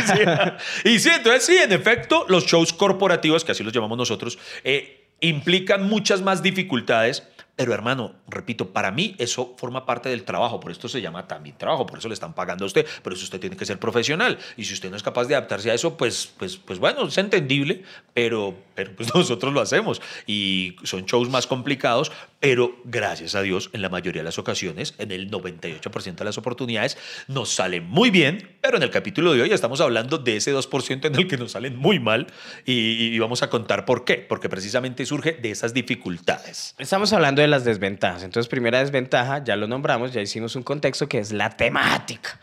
y 0.84 1.00
sí, 1.00 1.10
entonces 1.12 1.44
sí, 1.44 1.56
en 1.56 1.72
efecto, 1.72 2.24
los 2.28 2.46
shows 2.46 2.72
corporativos, 2.72 3.44
que 3.44 3.50
así 3.50 3.64
los 3.64 3.72
llamamos 3.72 3.98
nosotros, 3.98 4.38
eh, 4.62 5.08
implican 5.20 5.88
muchas 5.88 6.22
más 6.22 6.40
dificultades 6.40 7.24
pero 7.58 7.74
hermano, 7.74 8.14
repito, 8.28 8.68
para 8.72 8.92
mí 8.92 9.16
eso 9.18 9.56
forma 9.58 9.84
parte 9.84 10.08
del 10.08 10.22
trabajo, 10.22 10.60
por 10.60 10.70
esto 10.70 10.88
se 10.88 11.00
llama 11.00 11.26
también 11.26 11.58
trabajo, 11.58 11.86
por 11.86 11.98
eso 11.98 12.06
le 12.06 12.14
están 12.14 12.32
pagando 12.32 12.64
a 12.64 12.68
usted, 12.68 12.86
pero 13.02 13.16
eso 13.16 13.24
usted 13.24 13.40
tiene 13.40 13.56
que 13.56 13.66
ser 13.66 13.80
profesional. 13.80 14.38
Y 14.56 14.64
si 14.64 14.74
usted 14.74 14.88
no 14.88 14.96
es 14.96 15.02
capaz 15.02 15.24
de 15.24 15.34
adaptarse 15.34 15.68
a 15.68 15.74
eso, 15.74 15.96
pues, 15.96 16.32
pues, 16.38 16.56
pues 16.56 16.78
bueno, 16.78 17.08
es 17.08 17.18
entendible, 17.18 17.82
pero, 18.14 18.54
pero 18.76 18.94
pues 18.94 19.12
nosotros 19.14 19.52
lo 19.52 19.60
hacemos. 19.60 20.00
Y 20.24 20.76
son 20.84 21.04
shows 21.06 21.30
más 21.30 21.48
complicados, 21.48 22.12
pero 22.38 22.76
gracias 22.84 23.34
a 23.34 23.42
Dios, 23.42 23.70
en 23.72 23.82
la 23.82 23.88
mayoría 23.88 24.20
de 24.20 24.26
las 24.26 24.38
ocasiones, 24.38 24.94
en 24.98 25.10
el 25.10 25.28
98% 25.28 26.14
de 26.14 26.24
las 26.24 26.38
oportunidades, 26.38 26.96
nos 27.26 27.48
salen 27.48 27.88
muy 27.88 28.10
bien, 28.10 28.56
pero 28.60 28.76
en 28.76 28.84
el 28.84 28.90
capítulo 28.90 29.32
de 29.32 29.42
hoy 29.42 29.50
estamos 29.50 29.80
hablando 29.80 30.18
de 30.18 30.36
ese 30.36 30.54
2% 30.54 31.06
en 31.06 31.14
el 31.16 31.26
que 31.26 31.36
nos 31.36 31.50
salen 31.50 31.76
muy 31.76 31.98
mal 31.98 32.28
y, 32.64 33.06
y 33.12 33.18
vamos 33.18 33.42
a 33.42 33.50
contar 33.50 33.84
por 33.84 34.04
qué, 34.04 34.14
porque 34.14 34.48
precisamente 34.48 35.04
surge 35.04 35.32
de 35.32 35.50
esas 35.50 35.74
dificultades. 35.74 36.76
Estamos 36.78 37.12
hablando 37.12 37.42
de 37.42 37.47
las 37.50 37.64
desventajas. 37.64 38.22
Entonces, 38.22 38.48
primera 38.48 38.80
desventaja, 38.80 39.42
ya 39.42 39.56
lo 39.56 39.66
nombramos, 39.66 40.12
ya 40.12 40.20
hicimos 40.20 40.56
un 40.56 40.62
contexto 40.62 41.08
que 41.08 41.18
es 41.18 41.32
la 41.32 41.50
temática, 41.50 42.40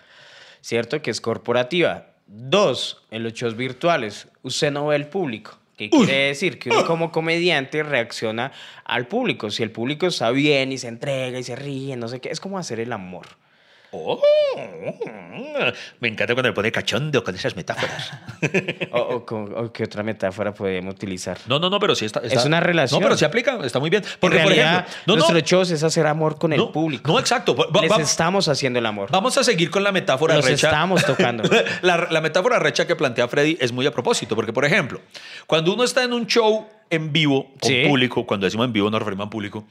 ¿cierto? 0.62 1.02
Que 1.02 1.12
es 1.12 1.22
corporativa. 1.22 2.08
Dos, 2.28 3.04
en 3.12 3.24
los 3.24 3.34
shows 3.34 3.56
virtuales, 3.56 4.28
usted 4.42 4.72
no 4.72 4.88
ve 4.88 4.96
el 4.96 5.08
público. 5.08 5.60
¿Qué 5.78 5.90
quiere 5.90 6.28
decir? 6.28 6.58
Que 6.58 6.70
uno 6.70 6.86
como 6.86 7.12
comediante 7.12 7.84
reacciona 7.84 8.54
al 8.86 9.08
público. 9.08 9.52
Si 9.52 9.62
el 9.62 9.72
público 9.72 10.08
está 10.08 10.32
bien 10.32 10.72
y 10.72 10.78
se 10.78 10.88
entrega 10.88 11.38
y 11.38 11.44
se 11.44 11.56
ríe, 11.56 11.98
no 11.98 12.08
sé 12.08 12.22
qué, 12.22 12.30
es 12.30 12.40
como 12.40 12.58
hacer 12.58 12.80
el 12.80 12.94
amor. 12.94 13.26
Oh, 13.98 14.22
me 16.00 16.08
encanta 16.08 16.34
cuando 16.34 16.50
me 16.50 16.54
pone 16.54 16.72
cachondo 16.72 17.24
con 17.24 17.34
esas 17.34 17.56
metáforas. 17.56 18.12
o, 18.92 19.72
qué 19.72 19.84
otra 19.84 20.04
metáfora 20.04 20.54
podemos 20.54 20.94
utilizar. 20.94 21.38
No, 21.48 21.60
no, 21.60 21.70
no, 21.70 21.80
pero 21.80 21.96
sí 21.96 22.06
está, 22.06 22.20
Es 22.20 22.46
una 22.46 22.60
relación. 22.60 23.00
No, 23.00 23.06
pero 23.06 23.18
se 23.18 23.26
aplica, 23.26 23.58
está 23.64 23.80
muy 23.80 23.90
bien. 23.90 24.04
Porque, 24.20 24.40
por 24.40 24.52
ejemplo, 24.52 24.86
no, 25.06 25.16
nuestro 25.16 25.58
no, 25.58 25.64
es 25.64 25.84
hacer 25.84 26.08
amor 26.08 26.38
con 26.38 26.54
el 26.54 26.68
público. 26.70 27.10
No, 27.12 27.20
exacto. 27.20 27.56
Les 27.82 28.00
estamos 28.00 28.48
haciendo 28.48 28.80
el 28.80 28.86
amor. 28.86 29.10
Vamos 29.12 29.38
a 29.38 29.44
seguir 29.44 29.72
con 29.72 29.84
la 29.84 29.92
metáfora 29.92 30.36
Los 30.36 30.46
recha. 30.46 30.68
estamos 30.68 31.06
tocando. 31.06 31.44
la, 31.82 32.08
la 32.10 32.22
metáfora 32.22 32.60
recha 32.60 32.86
que 32.86 32.96
plantea 32.96 33.28
Freddy 33.28 33.58
es 33.60 33.72
muy 33.72 33.86
a 33.86 33.92
propósito, 33.92 34.36
porque, 34.36 34.54
por 34.54 34.66
ejemplo, 34.66 35.02
cuando 35.48 35.74
uno 35.74 35.84
está 35.84 36.04
en 36.04 36.14
un 36.14 36.28
show 36.28 36.68
en 36.90 37.12
vivo, 37.12 37.52
con 37.60 37.72
público, 37.88 38.26
cuando 38.26 38.46
decimos 38.46 38.66
en 38.66 38.74
vivo 38.74 38.90
nos 38.90 39.00
referimos 39.00 39.28
a 39.28 39.30
público, 39.30 39.66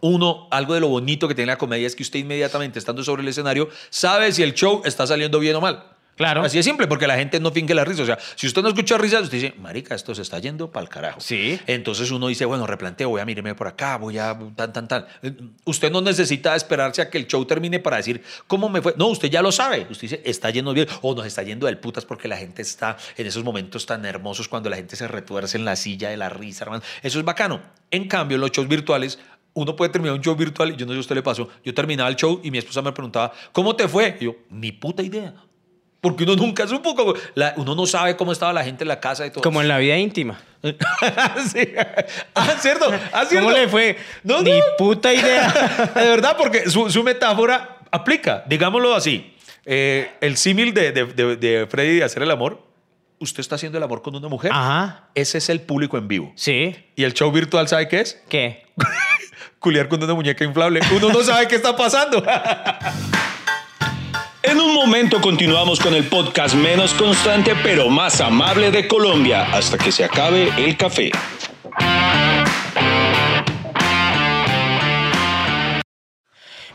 uno, 0.00 0.48
algo 0.50 0.74
de 0.74 0.80
lo 0.80 0.88
bonito 0.88 1.28
que 1.28 1.34
tiene 1.34 1.52
la 1.52 1.58
comedia 1.58 1.86
es 1.86 1.96
que 1.96 2.02
usted 2.02 2.18
inmediatamente 2.18 2.78
estando 2.78 3.02
sobre 3.04 3.22
el 3.22 3.28
escenario 3.28 3.68
sabe 3.90 4.32
si 4.32 4.42
el 4.42 4.54
show 4.54 4.82
está 4.84 5.06
saliendo 5.06 5.38
bien 5.38 5.56
o 5.56 5.60
mal. 5.60 5.84
Claro. 6.20 6.42
Así 6.42 6.58
es 6.58 6.66
simple, 6.66 6.86
porque 6.86 7.06
la 7.06 7.16
gente 7.16 7.40
no 7.40 7.50
finge 7.50 7.72
la 7.72 7.82
risa. 7.82 8.02
O 8.02 8.04
sea, 8.04 8.18
si 8.34 8.46
usted 8.46 8.60
no 8.60 8.68
escucha 8.68 8.98
risas, 8.98 9.22
usted 9.22 9.40
dice, 9.40 9.54
marica, 9.58 9.94
esto 9.94 10.14
se 10.14 10.20
está 10.20 10.38
yendo 10.38 10.70
para 10.70 10.82
el 10.82 10.90
carajo. 10.90 11.18
Sí. 11.18 11.58
Entonces 11.66 12.10
uno 12.10 12.28
dice, 12.28 12.44
bueno, 12.44 12.66
replanteo, 12.66 13.08
voy 13.08 13.22
a 13.22 13.24
mirarme 13.24 13.54
por 13.54 13.66
acá, 13.66 13.96
voy 13.96 14.18
a 14.18 14.38
tan, 14.54 14.70
tan, 14.70 14.86
tan. 14.86 15.06
Usted 15.64 15.90
no 15.90 16.02
necesita 16.02 16.54
esperarse 16.54 17.00
a 17.00 17.08
que 17.08 17.16
el 17.16 17.26
show 17.26 17.42
termine 17.46 17.78
para 17.78 17.96
decir, 17.96 18.22
¿cómo 18.46 18.68
me 18.68 18.82
fue? 18.82 18.92
No, 18.98 19.06
usted 19.06 19.30
ya 19.30 19.40
lo 19.40 19.50
sabe. 19.50 19.86
Usted 19.88 20.02
dice, 20.02 20.22
está 20.26 20.50
yendo 20.50 20.74
bien 20.74 20.88
o 21.00 21.14
nos 21.14 21.24
está 21.24 21.42
yendo 21.42 21.64
del 21.64 21.78
putas 21.78 22.04
porque 22.04 22.28
la 22.28 22.36
gente 22.36 22.60
está 22.60 22.98
en 23.16 23.26
esos 23.26 23.42
momentos 23.42 23.86
tan 23.86 24.04
hermosos 24.04 24.46
cuando 24.46 24.68
la 24.68 24.76
gente 24.76 24.96
se 24.96 25.08
retuerce 25.08 25.56
en 25.56 25.64
la 25.64 25.74
silla 25.74 26.10
de 26.10 26.18
la 26.18 26.28
risa, 26.28 26.64
hermano. 26.64 26.82
Eso 27.02 27.18
es 27.18 27.24
bacano. 27.24 27.62
En 27.90 28.06
cambio, 28.08 28.34
en 28.34 28.42
los 28.42 28.52
shows 28.52 28.68
virtuales, 28.68 29.18
uno 29.54 29.76
puede 29.76 29.90
terminar 29.90 30.16
un 30.16 30.22
show 30.22 30.34
virtual 30.34 30.70
y 30.70 30.76
yo 30.76 30.86
no 30.86 30.92
sé 30.92 30.96
si 30.96 30.98
a 30.98 31.00
usted 31.00 31.14
le 31.16 31.22
pasó. 31.22 31.48
Yo 31.64 31.74
terminaba 31.74 32.08
el 32.08 32.16
show 32.16 32.40
y 32.42 32.50
mi 32.50 32.58
esposa 32.58 32.82
me 32.82 32.92
preguntaba, 32.92 33.32
¿cómo 33.52 33.74
te 33.74 33.88
fue? 33.88 34.16
Y 34.20 34.24
yo, 34.24 34.36
ni 34.50 34.72
puta 34.72 35.02
idea. 35.02 35.34
Porque 36.00 36.24
uno 36.24 36.34
nunca 36.34 36.66
supo 36.66 36.94
cómo. 36.94 37.14
uno 37.56 37.74
no 37.74 37.86
sabe 37.86 38.16
cómo 38.16 38.32
estaba 38.32 38.52
la 38.52 38.64
gente 38.64 38.84
en 38.84 38.88
la 38.88 39.00
casa 39.00 39.26
y 39.26 39.30
todo. 39.30 39.42
Como 39.42 39.60
en 39.60 39.68
la 39.68 39.78
vida 39.78 39.98
íntima. 39.98 40.40
sí. 40.62 41.72
Ah, 42.34 42.54
¿cierto? 42.58 42.90
Ah, 43.12 43.24
¿cierto? 43.26 43.46
¿Cómo 43.46 43.50
le 43.50 43.68
fue? 43.68 43.98
No, 44.22 44.40
Ni 44.40 44.60
puta 44.78 45.12
idea. 45.12 45.90
de 45.94 46.08
verdad, 46.08 46.36
porque 46.38 46.70
su, 46.70 46.88
su, 46.90 47.02
metáfora 47.02 47.80
aplica. 47.90 48.44
Digámoslo 48.46 48.94
así. 48.94 49.34
Eh, 49.66 50.10
el 50.22 50.38
símil 50.38 50.72
de, 50.72 50.92
de, 50.92 51.04
de, 51.04 51.36
de 51.36 51.66
Freddy 51.66 51.98
de 51.98 52.04
hacer 52.04 52.22
el 52.22 52.30
amor 52.30 52.70
usted 53.20 53.40
está 53.40 53.56
haciendo 53.56 53.78
el 53.78 53.84
amor 53.84 54.02
con 54.02 54.16
una 54.16 54.28
mujer. 54.28 54.50
Ajá. 54.52 55.10
Ese 55.14 55.38
es 55.38 55.48
el 55.50 55.60
público 55.60 55.98
en 55.98 56.08
vivo. 56.08 56.32
Sí. 56.34 56.74
¿Y 56.96 57.04
el 57.04 57.12
show 57.14 57.30
virtual 57.30 57.68
sabe 57.68 57.86
qué 57.86 58.00
es? 58.00 58.20
¿Qué? 58.28 58.62
Culiar 59.60 59.88
con 59.88 60.02
una 60.02 60.14
muñeca 60.14 60.42
inflable. 60.42 60.80
Uno 60.96 61.10
no 61.10 61.22
sabe 61.22 61.46
qué 61.46 61.56
está 61.56 61.76
pasando. 61.76 62.24
En 64.42 64.58
un 64.58 64.74
momento 64.74 65.20
continuamos 65.20 65.78
con 65.78 65.94
el 65.94 66.04
podcast 66.04 66.54
menos 66.54 66.94
constante 66.94 67.54
pero 67.62 67.90
más 67.90 68.22
amable 68.22 68.70
de 68.70 68.88
Colombia 68.88 69.42
hasta 69.52 69.76
que 69.76 69.92
se 69.92 70.02
acabe 70.02 70.50
el 70.56 70.78
café. 70.78 71.12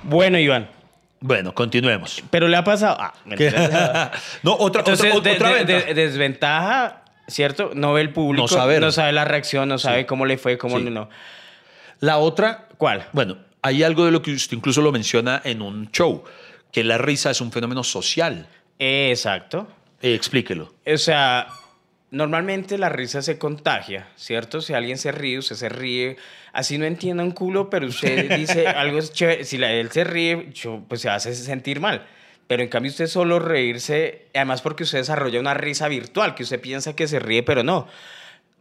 Bueno, 0.03 0.37
Iván, 0.37 0.69
bueno, 1.19 1.55
continuemos. 1.55 2.23
Pero 2.29 2.47
le 2.47 2.55
ha 2.55 2.63
pasado. 2.63 2.97
Ah, 2.99 3.13
no, 4.43 4.53
otra, 4.53 4.81
Entonces, 4.81 5.13
otra, 5.13 5.63
desventaja, 5.65 7.01
¿cierto? 7.27 7.71
No 7.73 7.93
ve 7.93 8.01
el 8.01 8.13
público. 8.13 8.43
No 8.43 8.47
sabe. 8.47 8.79
No 8.79 8.91
sabe 8.91 9.11
la 9.11 9.25
reacción, 9.25 9.67
no 9.67 9.79
sabe 9.79 10.05
cómo 10.05 10.27
le 10.27 10.37
fue, 10.37 10.59
cómo 10.59 10.79
no. 10.79 11.09
La 11.99 12.17
otra. 12.17 12.67
¿Cuál? 12.77 13.07
Bueno, 13.13 13.37
hay 13.61 13.83
algo 13.83 14.05
de 14.05 14.11
lo 14.11 14.21
que 14.21 14.31
usted 14.31 14.57
incluso 14.57 14.81
lo 14.81 14.91
menciona 14.91 15.41
en 15.43 15.61
un 15.61 15.91
show, 15.91 16.23
que 16.71 16.83
la 16.83 16.97
risa 16.97 17.31
es 17.31 17.41
un 17.41 17.51
fenómeno 17.51 17.83
social. 17.83 18.47
Exacto. 18.79 19.67
Eh, 20.01 20.13
explíquelo. 20.13 20.73
O 20.85 20.97
sea, 20.97 21.47
normalmente 22.11 22.77
la 22.77 22.89
risa 22.89 23.21
se 23.21 23.37
contagia, 23.37 24.09
¿cierto? 24.15 24.61
Si 24.61 24.73
alguien 24.73 24.97
se 24.97 25.11
ríe, 25.11 25.39
usted 25.39 25.55
se 25.55 25.69
ríe. 25.69 26.17
Así 26.53 26.77
no 26.77 26.85
entienda 26.85 27.23
un 27.23 27.31
culo, 27.31 27.69
pero 27.69 27.87
usted 27.87 28.35
dice 28.37 28.67
algo 28.67 28.99
es 28.99 29.13
chévere. 29.13 29.43
Si 29.43 29.55
él 29.57 29.91
se 29.91 30.03
ríe, 30.03 30.53
pues 30.87 31.01
se 31.01 31.09
hace 31.09 31.33
sentir 31.33 31.79
mal. 31.79 32.05
Pero 32.47 32.61
en 32.61 32.69
cambio 32.69 32.91
usted 32.91 33.07
solo 33.07 33.39
reírse, 33.39 34.27
además 34.33 34.61
porque 34.61 34.83
usted 34.83 34.99
desarrolla 34.99 35.39
una 35.39 35.55
risa 35.55 35.87
virtual, 35.87 36.35
que 36.35 36.43
usted 36.43 36.61
piensa 36.61 36.95
que 36.95 37.07
se 37.07 37.19
ríe, 37.19 37.41
pero 37.41 37.63
no. 37.63 37.87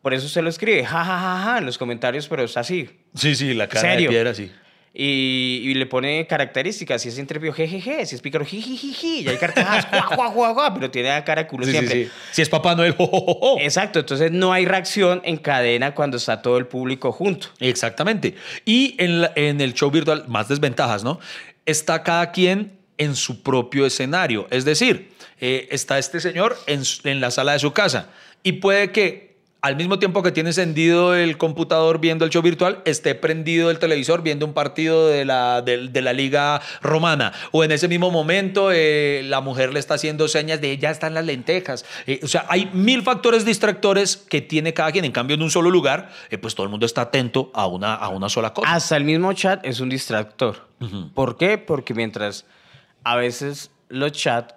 Por 0.04 0.14
eso 0.14 0.26
usted 0.26 0.42
lo 0.42 0.50
escribe, 0.50 0.84
ja, 0.84 1.04
ja, 1.04 1.18
ja, 1.18 1.42
ja, 1.42 1.58
en 1.58 1.66
los 1.66 1.78
comentarios, 1.78 2.28
pero 2.28 2.44
es 2.44 2.56
así. 2.56 2.88
Sí, 3.14 3.34
sí, 3.34 3.54
la 3.54 3.66
cara 3.66 3.96
de 3.96 4.06
piedra, 4.06 4.34
sí 4.34 4.52
y, 4.96 5.74
le 5.74 5.86
pone 5.86 6.24
características. 6.26 7.02
Si 7.02 7.08
es 7.08 7.18
entrevio, 7.18 7.52
jejeje. 7.52 8.06
Si 8.06 8.14
es 8.14 8.22
pícaro, 8.22 8.44
jijijiji. 8.44 9.22
Y 9.22 9.28
hay 9.28 9.36
carcajadas, 9.36 9.88
guau, 10.16 10.74
pero 10.74 10.90
tiene 10.90 11.08
la 11.08 11.24
cara 11.24 11.42
de 11.42 11.48
culo 11.48 11.66
siempre. 11.66 12.10
Si 12.30 12.42
es 12.42 12.48
Papá 12.48 12.76
Noel, 12.76 12.94
jo, 12.96 13.56
Exacto. 13.60 13.98
Entonces 13.98 14.30
no 14.30 14.52
hay 14.52 14.66
reacción 14.66 15.20
en 15.24 15.36
cadena 15.36 15.94
cuando 15.94 16.16
está 16.16 16.40
todo 16.40 16.58
el 16.58 16.66
público 16.66 17.10
junto. 17.10 17.48
Exactamente. 17.58 18.36
Y 18.64 18.94
en, 18.98 19.28
en 19.34 19.60
el 19.60 19.74
show 19.74 19.90
virtual, 19.90 20.26
más 20.28 20.48
desventajas, 20.48 21.02
¿no? 21.02 21.18
Está 21.66 22.04
cada 22.04 22.30
quien 22.30 22.78
en 22.96 23.16
su 23.16 23.42
propio 23.42 23.86
escenario. 23.86 24.46
Es 24.50 24.64
decir, 24.64 25.10
eh, 25.40 25.66
está 25.72 25.98
este 25.98 26.20
señor 26.20 26.56
en, 26.68 26.82
en 27.02 27.20
la 27.20 27.32
sala 27.32 27.54
de 27.54 27.58
su 27.58 27.72
casa 27.72 28.10
y 28.44 28.52
puede 28.52 28.92
que 28.92 29.33
al 29.64 29.76
mismo 29.76 29.98
tiempo 29.98 30.22
que 30.22 30.30
tiene 30.30 30.50
encendido 30.50 31.14
el 31.14 31.38
computador 31.38 31.98
viendo 31.98 32.26
el 32.26 32.30
show 32.30 32.42
virtual, 32.42 32.82
esté 32.84 33.14
prendido 33.14 33.70
el 33.70 33.78
televisor 33.78 34.22
viendo 34.22 34.44
un 34.44 34.52
partido 34.52 35.08
de 35.08 35.24
la, 35.24 35.62
de, 35.62 36.02
la 36.02 36.12
liga 36.12 36.60
romana. 36.82 37.32
O 37.50 37.64
en 37.64 37.72
ese 37.72 37.88
mismo 37.88 38.10
momento 38.10 38.70
eh, 38.70 39.22
la 39.24 39.40
mujer 39.40 39.72
le 39.72 39.80
está 39.80 39.94
haciendo 39.94 40.28
señas 40.28 40.60
de 40.60 40.76
ya 40.76 40.90
están 40.90 41.14
las 41.14 41.24
lentejas. 41.24 41.86
Eh, 42.06 42.20
o 42.22 42.28
sea, 42.28 42.44
hay 42.50 42.68
mil 42.74 43.00
factores 43.00 43.46
distractores 43.46 44.18
que 44.18 44.42
tiene 44.42 44.74
cada 44.74 44.92
quien. 44.92 45.06
En 45.06 45.12
cambio, 45.12 45.34
en 45.34 45.40
un 45.40 45.50
solo 45.50 45.70
lugar, 45.70 46.10
eh, 46.28 46.36
pues 46.36 46.54
todo 46.54 46.64
el 46.64 46.70
mundo 46.70 46.84
está 46.84 47.00
atento 47.00 47.50
a 47.54 47.66
una, 47.66 47.94
a 47.94 48.10
una 48.10 48.28
sola 48.28 48.52
cosa. 48.52 48.70
Hasta 48.70 48.98
el 48.98 49.04
mismo 49.04 49.32
chat 49.32 49.64
es 49.64 49.80
un 49.80 49.88
distractor. 49.88 50.68
¿Por 51.14 51.38
qué? 51.38 51.56
Porque 51.56 51.94
mientras 51.94 52.44
a 53.02 53.16
veces 53.16 53.70
los 53.88 54.12
chats 54.12 54.56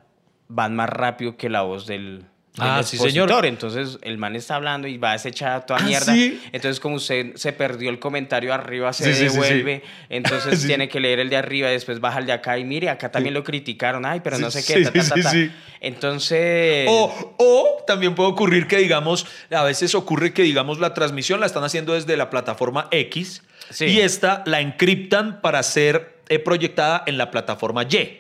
van 0.50 0.76
más 0.76 0.90
rápido 0.90 1.38
que 1.38 1.50
la 1.50 1.62
voz 1.62 1.88
del 1.88 2.26
Ah, 2.60 2.80
el 2.80 2.86
sí, 2.86 2.98
señor. 2.98 3.46
Entonces 3.46 4.00
el 4.02 4.18
man 4.18 4.36
está 4.36 4.56
hablando 4.56 4.88
y 4.88 4.98
va 4.98 5.12
a 5.12 5.16
ese 5.16 5.32
chat 5.32 5.66
toda 5.66 5.80
Ah, 5.80 5.84
mierda. 5.84 6.14
¿sí? 6.14 6.42
Entonces 6.52 6.80
como 6.80 6.96
usted 6.96 7.36
se 7.36 7.54
perdió 7.54 7.90
el 7.90 8.00
comentario 8.00 8.54
arriba, 8.54 8.92
se 8.94 9.14
Sí, 9.14 9.14
sí, 9.14 9.24
devuelve. 9.26 9.84
Entonces 10.10 10.64
tiene 10.68 10.90
que 10.90 11.00
leer 11.00 11.20
el 11.20 11.30
de 11.30 11.38
arriba 11.38 11.70
y 11.70 11.74
después 11.74 12.00
baja 12.00 12.20
el 12.20 12.26
de 12.26 12.34
acá 12.34 12.58
y 12.58 12.64
mire, 12.66 12.90
acá 12.90 13.12
también 13.12 13.34
lo 13.34 13.44
criticaron. 13.44 14.06
Ay, 14.06 14.22
pero 14.24 14.38
no 14.40 14.50
sé 14.50 14.66
qué. 14.66 14.84
ta, 14.84 14.92
sí, 14.92 14.98
ta, 15.00 15.06
ta, 15.10 15.16
sí, 15.16 15.22
ta. 15.24 15.32
sí. 15.32 15.52
Entonces... 15.82 16.88
O, 16.90 17.36
o 17.38 17.84
también 17.86 18.16
puede 18.16 18.30
ocurrir 18.30 18.68
que, 18.68 18.78
digamos, 18.78 19.26
a 19.52 19.64
veces 19.64 19.94
ocurre 19.96 20.34
que, 20.34 20.42
digamos, 20.44 20.80
la 20.80 20.94
transmisión 20.94 21.40
la 21.40 21.46
están 21.46 21.64
haciendo 21.64 21.94
desde 21.94 22.18
la 22.18 22.30
plataforma 22.30 22.88
X 22.92 23.44
y 23.80 24.00
esta 24.00 24.44
la 24.46 24.62
encriptan 24.62 25.42
para 25.42 25.62
ser 25.64 26.18
eh, 26.30 26.40
proyectada 26.40 27.04
en 27.06 27.18
la 27.18 27.32
plataforma 27.32 27.84
Y. 27.84 28.20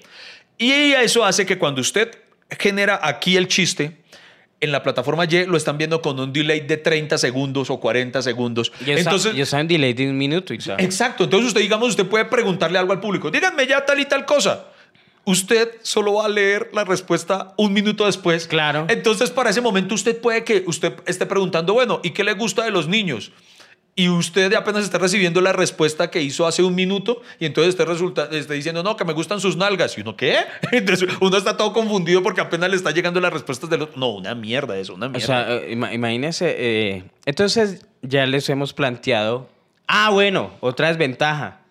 Y 0.57 0.71
eso 0.93 1.23
hace 1.23 1.45
que 1.45 1.57
cuando 1.57 1.81
usted 1.81 2.11
genera 2.59 2.99
aquí 3.03 3.37
el 3.37 3.47
chiste, 3.47 3.97
en 4.59 4.71
la 4.71 4.81
plataforma 4.83 5.25
Y 5.25 5.45
lo 5.45 5.57
están 5.57 5.77
viendo 5.77 6.01
con 6.01 6.19
un 6.19 6.33
delay 6.33 6.61
de 6.61 6.77
30 6.77 7.17
segundos 7.17 7.69
o 7.69 7.79
40 7.79 8.21
segundos. 8.21 8.71
Estaba, 8.79 8.97
Entonces, 8.99 9.53
en 9.53 9.67
delay 9.67 9.93
de 9.93 10.09
un 10.09 10.17
minuto. 10.17 10.53
Estaba- 10.53 10.81
Exacto. 10.81 11.25
Entonces 11.25 11.49
usted, 11.49 11.61
digamos, 11.61 11.89
usted 11.89 12.07
puede 12.07 12.25
preguntarle 12.25 12.79
algo 12.79 12.93
al 12.93 12.99
público. 12.99 13.29
Díganme 13.29 13.67
ya 13.67 13.85
tal 13.85 13.99
y 13.99 14.05
tal 14.05 14.25
cosa. 14.25 14.65
Usted 15.25 15.71
solo 15.81 16.13
va 16.13 16.25
a 16.25 16.29
leer 16.29 16.69
la 16.73 16.85
respuesta 16.85 17.53
un 17.57 17.73
minuto 17.73 18.05
después. 18.05 18.47
Claro. 18.47 18.85
Entonces, 18.87 19.29
para 19.29 19.49
ese 19.49 19.59
momento, 19.59 19.93
usted 19.93 20.17
puede 20.21 20.45
que 20.45 20.63
usted 20.67 20.93
esté 21.05 21.25
preguntando, 21.25 21.73
bueno, 21.73 21.99
¿y 22.01 22.11
qué 22.11 22.23
le 22.23 22.33
gusta 22.33 22.63
de 22.63 22.71
los 22.71 22.87
niños? 22.87 23.31
Y 23.99 24.09
usted 24.09 24.53
apenas 24.53 24.83
está 24.83 24.99
recibiendo 24.99 25.41
la 25.41 25.53
respuesta 25.53 26.11
que 26.11 26.21
hizo 26.21 26.45
hace 26.45 26.61
un 26.61 26.75
minuto 26.75 27.23
y 27.39 27.47
entonces 27.47 27.69
usted 27.73 27.85
resulta, 27.87 28.29
está 28.31 28.53
diciendo, 28.53 28.83
no, 28.83 28.95
que 28.95 29.03
me 29.03 29.11
gustan 29.13 29.41
sus 29.41 29.57
nalgas. 29.57 29.97
¿Y 29.97 30.01
uno 30.01 30.15
qué? 30.15 30.37
Entonces 30.71 31.09
uno 31.19 31.35
está 31.35 31.57
todo 31.57 31.73
confundido 31.73 32.21
porque 32.21 32.39
apenas 32.39 32.69
le 32.69 32.75
está 32.75 32.91
llegando 32.91 33.19
las 33.19 33.33
respuestas 33.33 33.71
de 33.71 33.77
los... 33.79 33.97
No, 33.97 34.09
una 34.11 34.35
mierda 34.35 34.77
eso, 34.77 34.93
una 34.93 35.07
O 35.07 35.09
mierda. 35.09 35.25
sea, 35.25 35.51
eh, 35.55 35.73
ima- 35.75 35.91
imagínese. 35.93 36.55
eh, 36.59 37.03
entonces 37.25 37.87
ya 38.03 38.27
les 38.27 38.47
hemos 38.49 38.71
planteado. 38.71 39.49
Ah, 39.87 40.11
bueno, 40.11 40.51
otra 40.59 40.89
desventaja. 40.89 41.61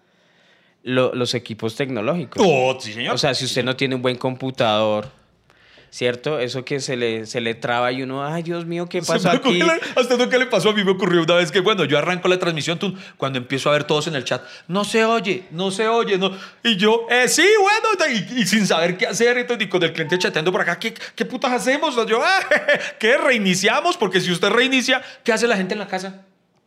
Lo- 0.82 1.14
los 1.14 1.32
equipos 1.34 1.76
tecnológicos. 1.76 2.42
oh, 2.44 2.76
sí, 2.80 2.92
señor. 2.92 3.14
O 3.14 3.18
sea, 3.18 3.34
si 3.34 3.44
usted 3.44 3.62
no 3.64 3.76
tiene 3.76 3.94
un 3.94 4.02
buen 4.02 4.16
computador, 4.16 5.08
¿cierto? 5.90 6.38
Eso 6.40 6.64
que 6.64 6.80
se 6.80 6.96
le, 6.96 7.26
se 7.26 7.40
le 7.40 7.54
traba 7.54 7.90
y 7.92 8.02
uno, 8.02 8.24
ay, 8.26 8.42
Dios 8.42 8.66
mío, 8.66 8.88
¿qué 8.88 9.00
pasó 9.00 9.30
aquí? 9.30 9.58
la- 9.58 9.78
¿A 9.94 10.00
usted 10.00 10.18
no 10.18 10.28
qué 10.28 10.38
le 10.38 10.46
pasó? 10.46 10.70
A 10.70 10.72
mí 10.72 10.84
me 10.84 10.90
ocurrió 10.90 11.22
una 11.22 11.34
vez 11.34 11.50
que, 11.50 11.60
bueno, 11.60 11.84
yo 11.84 11.96
arranco 11.98 12.28
la 12.28 12.38
transmisión, 12.38 12.78
tú, 12.78 12.94
cuando 13.16 13.38
empiezo 13.38 13.70
a 13.70 13.72
ver 13.72 13.84
todos 13.84 14.06
en 14.06 14.14
el 14.16 14.24
chat, 14.24 14.42
no 14.68 14.84
se 14.84 15.04
oye, 15.04 15.44
no 15.50 15.70
se 15.70 15.88
oye, 15.88 16.18
no. 16.18 16.32
Y 16.62 16.76
yo, 16.76 17.06
eh, 17.10 17.28
sí, 17.28 17.46
bueno, 17.60 18.22
y, 18.36 18.40
y 18.42 18.46
sin 18.46 18.66
saber 18.66 18.96
qué 18.96 19.06
hacer, 19.06 19.38
entonces, 19.38 19.66
y 19.66 19.70
con 19.70 19.82
el 19.82 19.92
cliente 19.92 20.18
chateando 20.18 20.52
por 20.52 20.60
acá, 20.60 20.78
¿qué, 20.78 20.92
qué 21.14 21.24
putas 21.24 21.52
hacemos? 21.52 21.94
Yo, 22.06 22.20
ah, 22.22 22.40
¿qué? 22.98 23.16
¿Reiniciamos? 23.16 23.96
Porque 23.96 24.20
si 24.20 24.30
usted 24.30 24.48
reinicia, 24.50 25.02
¿qué 25.24 25.32
hace 25.32 25.46
la 25.46 25.56
gente 25.56 25.74
en 25.74 25.80
la 25.80 25.86
casa? 25.86 26.22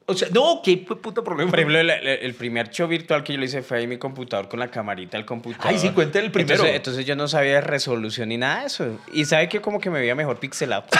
O 0.10 0.16
sea, 0.16 0.28
no, 0.34 0.62
¿qué 0.64 0.76
puto 0.76 1.24
problema? 1.24 1.52
Por 1.52 1.60
ejemplo, 1.60 1.80
el, 1.80 2.34
primer 2.34 2.72
show 2.72 2.88
virtual 2.88 3.24
que 3.24 3.34
yo 3.34 3.40
le 3.40 3.46
hice 3.46 3.62
fue 3.62 3.78
ahí 3.78 3.88
mi 3.88 3.98
computador 3.98 4.50
con 4.50 4.60
la 4.60 4.68
camarita 4.68 5.18
del 5.18 5.26
computador. 5.26 5.68
Ay, 5.68 5.78
sí, 5.78 5.90
cuente 5.90 6.18
el 6.18 6.32
primero. 6.32 6.56
Entonces, 6.56 6.76
entonces 6.76 7.06
yo 7.06 7.16
no 7.16 7.28
sabía 7.28 7.62
resolución 7.62 8.30
ni 8.30 8.38
nada 8.38 8.62
de 8.62 8.66
eso. 8.66 9.00
Y 9.14 9.26
sabe 9.26 9.48
que 9.48 9.62
como 9.62 9.80
que 9.80 9.92
me 9.92 10.00
veía 10.00 10.16
mejor 10.16 10.40
pixelado. 10.40 10.86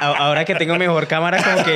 Ahora 0.00 0.44
que 0.44 0.54
tengo 0.54 0.76
mejor 0.76 1.08
cámara, 1.08 1.42
como 1.42 1.64
que, 1.64 1.74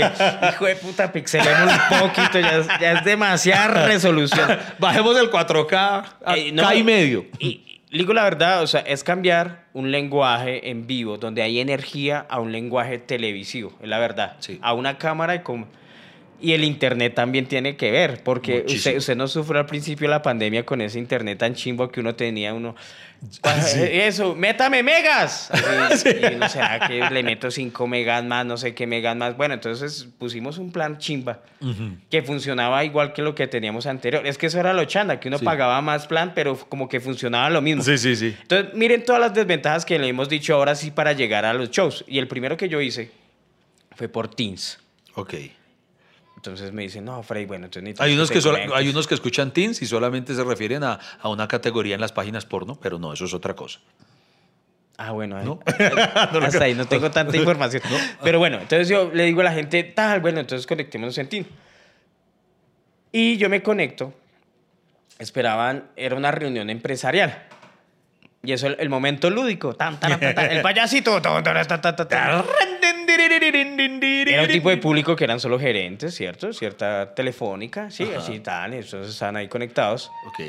hijo 0.48 0.64
de 0.64 0.76
puta, 0.76 1.12
pixelemos 1.12 1.72
un 1.90 1.98
poquito, 1.98 2.38
ya 2.38 2.58
es, 2.58 2.68
ya 2.80 2.92
es 2.92 3.04
demasiada 3.04 3.86
resolución. 3.86 4.56
Bajemos 4.78 5.18
el 5.18 5.28
4K 5.30 5.74
a 5.74 6.36
Eh, 6.36 6.54
K 6.56 6.74
y 6.76 6.84
medio. 6.84 7.26
Y 7.40 7.73
digo 7.98 8.12
la 8.12 8.24
verdad, 8.24 8.62
o 8.62 8.66
sea, 8.66 8.80
es 8.80 9.04
cambiar 9.04 9.64
un 9.72 9.90
lenguaje 9.90 10.70
en 10.70 10.86
vivo 10.86 11.16
donde 11.16 11.42
hay 11.42 11.60
energía 11.60 12.26
a 12.28 12.40
un 12.40 12.52
lenguaje 12.52 12.98
televisivo, 12.98 13.72
es 13.80 13.88
la 13.88 13.98
verdad. 13.98 14.36
Sí. 14.40 14.58
A 14.62 14.74
una 14.74 14.98
cámara 14.98 15.34
y 15.36 15.40
como... 15.40 15.66
Y 16.40 16.52
el 16.52 16.64
internet 16.64 17.14
también 17.14 17.46
tiene 17.46 17.76
que 17.76 17.90
ver, 17.90 18.22
porque 18.22 18.64
usted, 18.68 18.98
usted 18.98 19.16
no 19.16 19.28
sufrió 19.28 19.60
al 19.60 19.66
principio 19.66 20.06
de 20.08 20.10
la 20.10 20.20
pandemia 20.22 20.66
con 20.66 20.80
ese 20.82 20.98
internet 20.98 21.38
tan 21.38 21.54
chimbo 21.54 21.88
que 21.90 22.00
uno 22.00 22.14
tenía, 22.14 22.52
uno... 22.52 22.74
Sí. 23.30 23.78
"Eh, 23.80 24.06
Eso, 24.06 24.34
métame 24.34 24.82
megas. 24.82 25.50
Así, 25.90 26.10
Y 26.10 26.48
será 26.50 26.86
que 26.86 27.00
le 27.10 27.22
meto 27.22 27.50
5 27.50 27.86
megas 27.86 28.22
más, 28.24 28.44
no 28.44 28.58
sé 28.58 28.74
qué 28.74 28.86
megas 28.86 29.16
más. 29.16 29.34
Bueno, 29.38 29.54
entonces 29.54 30.06
pusimos 30.18 30.58
un 30.58 30.70
plan 30.72 30.98
chimba 30.98 31.40
que 32.10 32.22
funcionaba 32.22 32.84
igual 32.84 33.14
que 33.14 33.22
lo 33.22 33.34
que 33.34 33.46
teníamos 33.46 33.86
anterior. 33.86 34.26
Es 34.26 34.36
que 34.36 34.46
eso 34.48 34.60
era 34.60 34.74
lo 34.74 34.84
chanda, 34.84 35.20
que 35.20 35.28
uno 35.28 35.38
Sí. 35.38 35.44
pagaba 35.46 35.80
más 35.80 36.06
plan, 36.06 36.32
pero 36.34 36.54
como 36.68 36.86
que 36.90 37.00
funcionaba 37.00 37.48
lo 37.48 37.62
mismo. 37.62 37.82
Sí, 37.82 37.96
sí, 37.96 38.14
sí. 38.16 38.36
Entonces, 38.42 38.74
miren 38.74 39.02
todas 39.06 39.22
las 39.22 39.32
desventajas 39.32 39.86
que 39.86 39.98
le 39.98 40.08
hemos 40.08 40.28
dicho 40.28 40.54
ahora 40.54 40.74
sí 40.74 40.90
para 40.90 41.14
llegar 41.14 41.46
a 41.46 41.54
los 41.54 41.70
shows. 41.70 42.04
Y 42.06 42.18
el 42.18 42.28
primero 42.28 42.58
que 42.58 42.68
yo 42.68 42.82
hice 42.82 43.10
fue 43.96 44.08
por 44.08 44.28
Teams. 44.28 44.78
Ok. 45.14 45.34
Entonces 46.44 46.72
me 46.72 46.82
dicen, 46.82 47.06
no, 47.06 47.22
Frey, 47.22 47.46
bueno, 47.46 47.64
entonces 47.66 47.98
Hay 48.00 48.12
unos, 48.12 48.30
que 48.30 48.42
sola- 48.42 48.58
conectes". 48.58 48.78
hay 48.78 48.88
unos 48.90 49.06
que 49.06 49.14
escuchan 49.14 49.50
teens 49.52 49.80
y 49.80 49.86
solamente 49.86 50.34
se 50.34 50.44
refieren 50.44 50.84
a, 50.84 50.98
a 51.20 51.28
una 51.30 51.48
categoría 51.48 51.94
en 51.94 52.02
las 52.02 52.12
páginas 52.12 52.44
porno, 52.44 52.78
pero 52.82 52.98
no, 52.98 53.14
eso 53.14 53.24
es 53.24 53.32
otra 53.32 53.54
cosa. 53.56 53.80
Ah, 54.98 55.12
bueno, 55.12 55.38
ahí- 55.38 55.46
No. 55.46 55.58
hasta 56.42 56.64
ahí 56.64 56.74
no 56.74 56.84
tengo 56.84 57.10
tanta 57.10 57.34
información. 57.38 57.82
Pero 58.22 58.38
bueno, 58.38 58.58
entonces 58.60 58.88
yo 58.88 59.10
le 59.14 59.24
digo 59.24 59.40
a 59.40 59.44
la 59.44 59.52
gente, 59.52 59.82
tal, 59.84 60.20
bueno, 60.20 60.40
entonces 60.40 60.66
conectémonos 60.66 61.16
en 61.16 61.28
Teams. 61.30 61.48
Y 63.10 63.36
yo 63.38 63.48
me 63.48 63.62
conecto. 63.62 64.12
Esperaban, 65.18 65.84
era 65.96 66.14
una 66.16 66.30
reunión 66.30 66.68
empresarial. 66.68 67.44
Y 68.42 68.52
eso, 68.52 68.66
el, 68.66 68.76
el 68.80 68.90
momento 68.90 69.30
lúdico. 69.30 69.74
Tan, 69.74 69.98
tan, 69.98 70.20
tan, 70.20 70.34
tan, 70.34 70.50
el 70.50 70.60
payasito. 70.60 71.22
tan, 71.22 71.42
tan, 71.42 71.66
tan, 71.66 71.80
tan, 71.80 71.96
tan, 71.96 72.08
tan. 72.08 72.44
Era 73.16 74.42
un 74.42 74.48
tipo 74.48 74.70
de 74.70 74.76
público 74.78 75.14
que 75.16 75.24
eran 75.24 75.40
solo 75.40 75.58
gerentes, 75.58 76.14
¿cierto? 76.14 76.52
Cierta 76.52 77.14
telefónica, 77.14 77.90
sí, 77.90 78.04
Ajá. 78.04 78.18
así 78.18 78.40
tal, 78.40 78.74
entonces 78.74 79.12
estaban 79.12 79.36
ahí 79.36 79.48
conectados. 79.48 80.10
Ok. 80.28 80.40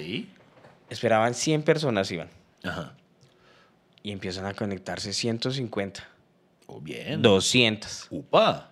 Esperaban 0.89 1.34
100 1.34 1.63
personas, 1.63 2.10
iban. 2.12 2.30
Ajá. 2.63 2.93
Y 4.04 4.12
empiezan 4.12 4.45
a 4.45 4.54
conectarse 4.54 5.13
150, 5.13 6.08
Oh, 6.67 6.80
bien. 6.82 7.21
200. 7.21 8.08
Upa. 8.10 8.69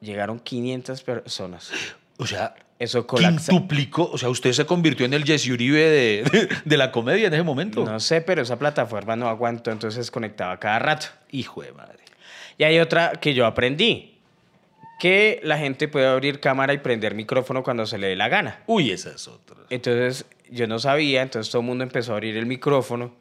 Llegaron 0.00 0.38
500 0.40 1.02
personas. 1.02 1.70
O 2.18 2.26
sea, 2.26 2.54
Eso 2.78 3.06
colapsa. 3.06 3.50
quintuplicó. 3.50 4.10
O 4.10 4.16
sea, 4.18 4.28
usted 4.30 4.52
se 4.52 4.64
convirtió 4.66 5.04
en 5.06 5.12
el 5.14 5.24
Jesse 5.24 5.48
Uribe 5.48 5.80
de, 5.80 6.22
de, 6.30 6.48
de 6.64 6.76
la 6.76 6.90
comedia 6.92 7.26
en 7.28 7.34
ese 7.34 7.42
momento. 7.42 7.84
No 7.84 8.00
sé, 8.00 8.20
pero 8.22 8.42
esa 8.42 8.58
plataforma 8.58 9.14
no 9.16 9.28
aguantó, 9.28 9.70
entonces 9.70 10.10
conectaba 10.10 10.58
cada 10.58 10.78
rato. 10.78 11.06
Hijo 11.30 11.62
de 11.62 11.72
madre. 11.72 12.03
Y 12.58 12.64
hay 12.64 12.78
otra 12.78 13.12
que 13.12 13.34
yo 13.34 13.46
aprendí, 13.46 14.18
que 15.00 15.40
la 15.42 15.58
gente 15.58 15.88
puede 15.88 16.06
abrir 16.06 16.40
cámara 16.40 16.72
y 16.72 16.78
prender 16.78 17.14
micrófono 17.14 17.62
cuando 17.62 17.84
se 17.86 17.98
le 17.98 18.08
dé 18.08 18.16
la 18.16 18.28
gana. 18.28 18.60
Uy, 18.66 18.90
esa 18.92 19.10
es 19.10 19.26
otra. 19.28 19.56
Entonces 19.70 20.24
yo 20.50 20.66
no 20.66 20.78
sabía, 20.78 21.22
entonces 21.22 21.50
todo 21.50 21.62
el 21.62 21.66
mundo 21.66 21.84
empezó 21.84 22.12
a 22.12 22.14
abrir 22.16 22.36
el 22.36 22.46
micrófono 22.46 23.14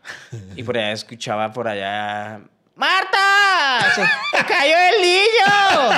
y 0.55 0.63
por 0.63 0.77
allá 0.77 0.91
escuchaba 0.91 1.51
por 1.51 1.67
allá, 1.67 2.41
¡Marta! 2.75 3.79
¡Se 3.93 4.01
se 4.01 4.45
cayó 4.45 4.75
el 4.95 5.01
niño! 5.01 5.89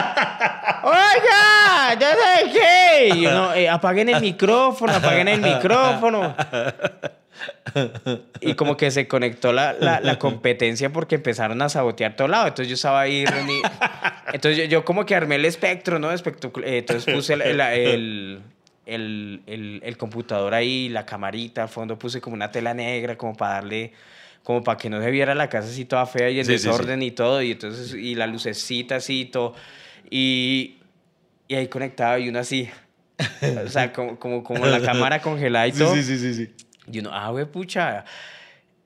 ¡Oiga! 0.84 1.94
¡Ya 2.00 2.12
sé 2.12 2.52
qué! 2.52 3.10
Y 3.16 3.26
"Eh, 3.26 3.70
apaguen 3.70 4.10
el 4.10 4.20
micrófono, 4.22 4.94
apaguen 4.94 5.28
el 5.30 5.42
micrófono. 5.42 6.36
Y 8.42 8.54
como 8.54 8.78
que 8.78 8.92
se 8.92 9.08
conectó 9.08 9.52
la, 9.52 9.74
la, 9.74 10.00
la 10.00 10.20
competencia 10.20 10.92
porque 10.92 11.16
empezaron 11.16 11.62
a 11.62 11.70
sabotear 11.70 12.16
todo 12.16 12.28
lado. 12.28 12.48
Entonces 12.48 12.68
yo 12.70 12.76
estaba 12.76 13.02
ahí 13.02 13.26
reuni- 13.26 13.62
Entonces 14.34 14.58
yo, 14.58 14.66
yo 14.66 14.86
como 14.86 15.06
que 15.06 15.16
armé 15.16 15.36
el 15.36 15.46
espectro, 15.46 15.98
¿no? 16.00 16.12
Espectacu- 16.14 16.64
eh, 16.64 16.78
Entonces 16.80 17.12
puse 17.14 17.34
el, 17.34 17.42
el, 17.42 18.42
el, 18.86 19.82
el- 19.84 19.98
computador 19.98 20.54
ahí, 20.54 20.90
la 20.90 21.06
camarita, 21.06 21.64
al 21.64 21.70
fondo 21.70 21.98
puse 21.98 22.22
como 22.22 22.36
una 22.36 22.52
tela 22.52 22.74
negra 22.74 23.18
como 23.18 23.36
para 23.36 23.56
darle... 23.56 23.94
Como 24.44 24.64
para 24.64 24.78
que 24.78 24.92
no 24.92 25.02
se 25.02 25.10
viera 25.10 25.34
la 25.34 25.50
casa 25.50 25.68
así 25.70 25.86
toda 25.86 26.06
fea 26.06 26.30
y 26.30 26.38
el 26.40 26.46
Sí, 26.46 26.52
sí, 26.52 26.60
sí. 26.60 26.68
desorden 26.68 27.02
y 27.02 27.10
todo. 27.10 27.42
Y 27.42 27.54
entonces, 27.54 27.96
y 27.96 28.14
la 28.14 28.28
lucecita 28.28 28.98
así 28.98 29.22
y 29.22 29.26
todo. 29.26 29.56
Y, 30.12 30.78
y 31.48 31.56
ahí 31.56 31.68
conectado 31.68 32.20
y 32.20 32.30
uno 32.30 32.38
así. 32.38 32.70
O 33.66 33.70
sea, 33.70 33.92
como, 33.92 34.20
como, 34.20 34.44
como 34.44 34.68
la 34.68 34.80
cámara 34.82 35.20
congelada 35.20 35.66
y 35.66 35.72
Sí, 35.72 35.80
todo. 35.80 35.96
sí, 35.96 36.04
sí, 36.04 36.20
sí, 36.20 36.34
sí. 36.36 36.52
Y 36.92 37.00
uno, 37.00 37.10
ah, 37.14 37.30
güey, 37.32 37.46
pucha. 37.46 38.06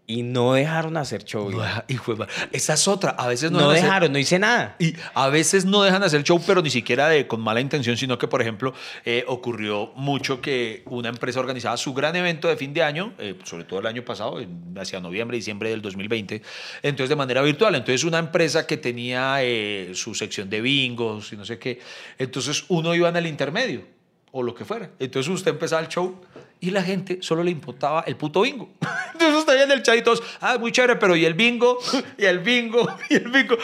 Y 0.08 0.24
no 0.24 0.54
dejaron 0.54 0.98
hacer 0.98 1.24
show. 1.24 1.52
No 1.52 1.64
hijo 1.88 2.16
de. 2.16 2.26
Esa 2.52 2.74
es 2.74 2.88
otra. 2.88 3.12
A 3.12 3.28
veces 3.28 3.52
no, 3.52 3.60
No, 3.60 3.70
dejan 3.70 3.76
hacer- 3.78 3.84
dejaron, 3.86 4.14
no 4.14 4.18
hice 4.18 4.40
nada. 4.40 4.76
Y 4.80 4.96
a 5.14 5.30
veces 5.30 5.66
no 5.66 5.84
dejan 5.84 6.02
hacer 6.02 6.24
show, 6.24 6.42
pero 6.48 6.64
ni 6.64 6.72
siquiera 6.72 7.08
de, 7.10 7.28
con 7.28 7.42
mala 7.42 7.62
intención, 7.62 7.96
sino 7.96 8.18
que, 8.18 8.28
por 8.28 8.42
ejemplo, 8.42 8.74
eh, 9.06 9.24
ocurrió 9.28 9.92
mucho 9.96 10.42
que 10.42 10.82
una 10.88 11.10
empresa 11.10 11.40
organizaba 11.40 11.78
su 11.78 11.94
gran 11.94 12.16
evento 12.16 12.48
de 12.48 12.58
fin 12.58 12.74
de 12.74 12.82
año, 12.82 13.14
eh, 13.20 13.38
sobre 13.44 13.66
todo 13.66 13.82
el 13.82 13.86
año 13.86 14.04
pasado, 14.04 14.40
hacia 14.82 15.00
noviembre, 15.00 15.38
diciembre 15.38 15.70
del 15.70 15.84
2020, 15.84 16.42
entonces 16.82 17.10
de 17.10 17.16
manera 17.16 17.44
virtual. 17.44 17.76
Entonces 17.76 18.04
una 18.04 18.18
empresa 18.18 18.66
que 18.66 18.78
tenía 18.78 19.44
eh, 19.44 19.92
su 19.94 20.16
sección 20.16 20.50
de 20.50 20.60
bingos 20.62 21.32
y 21.34 21.38
no 21.38 21.46
sé 21.46 21.60
qué, 21.60 21.82
entonces 22.18 22.66
uno 22.70 22.96
iba 22.96 23.10
en 23.10 23.16
el 23.18 23.28
intermedio 23.28 23.86
o 24.32 24.42
lo 24.44 24.56
que 24.56 24.66
fuera. 24.66 24.90
Entonces 25.00 25.32
usted 25.32 25.52
empezaba 25.52 25.82
el 25.84 25.88
show 25.88 26.20
y 26.62 26.72
la 26.72 26.84
gente 26.84 27.20
solo 27.22 27.44
le 27.44 27.52
importaba 27.52 28.04
el 28.06 28.16
puto 28.16 28.42
bingo. 28.42 28.70
Entonces 29.14 29.48
ahí 29.50 29.62
en 29.62 29.72
el 29.72 29.84
chat 29.84 29.98
y 29.98 30.02
todos, 30.02 30.22
ah, 30.42 30.58
muy 30.58 30.72
chévere, 30.72 30.96
pero 30.96 31.16
¿y 31.16 31.26
el 31.26 31.34
bingo? 31.34 31.80
¿Y 32.18 32.26
el 32.26 32.40
bingo? 32.40 32.88
¿Y 33.10 33.16
el 33.16 33.30
bingo? 33.30 33.58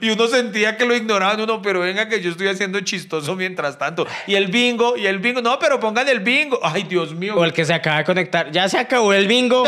Y, 0.00 0.10
uno 0.10 0.26
sentía 0.28 0.76
que 0.76 0.84
lo 0.84 0.94
ignoraban 0.94 1.40
uno, 1.40 1.60
pero 1.60 1.80
venga 1.80 2.08
que 2.08 2.20
yo 2.20 2.30
estoy 2.30 2.48
haciendo 2.48 2.80
chistoso 2.80 3.34
mientras 3.34 3.78
tanto. 3.78 4.06
¿Y 4.26 4.34
el 4.34 4.48
bingo? 4.48 4.96
¿Y 4.96 5.06
el 5.06 5.18
bingo? 5.18 5.40
No, 5.42 5.58
pero 5.58 5.80
pongan 5.80 6.08
el 6.08 6.20
bingo. 6.20 6.58
Ay, 6.62 6.84
Dios 6.84 7.14
mío. 7.14 7.34
O 7.36 7.44
el 7.44 7.52
que 7.52 7.64
se 7.64 7.74
acaba 7.74 7.98
de 7.98 8.04
conectar. 8.04 8.50
Ya 8.50 8.68
se 8.68 8.78
acabó 8.78 9.12
el 9.12 9.26
bingo. 9.26 9.64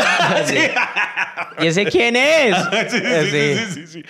¿Y 1.59 1.67
ese 1.67 1.85
quién 1.85 2.15
es? 2.15 2.55
Sí, 2.89 2.99
sí, 2.99 2.99
sí, 2.99 3.29
sí, 3.31 3.87
sí, 3.87 3.87
sí. 3.87 4.03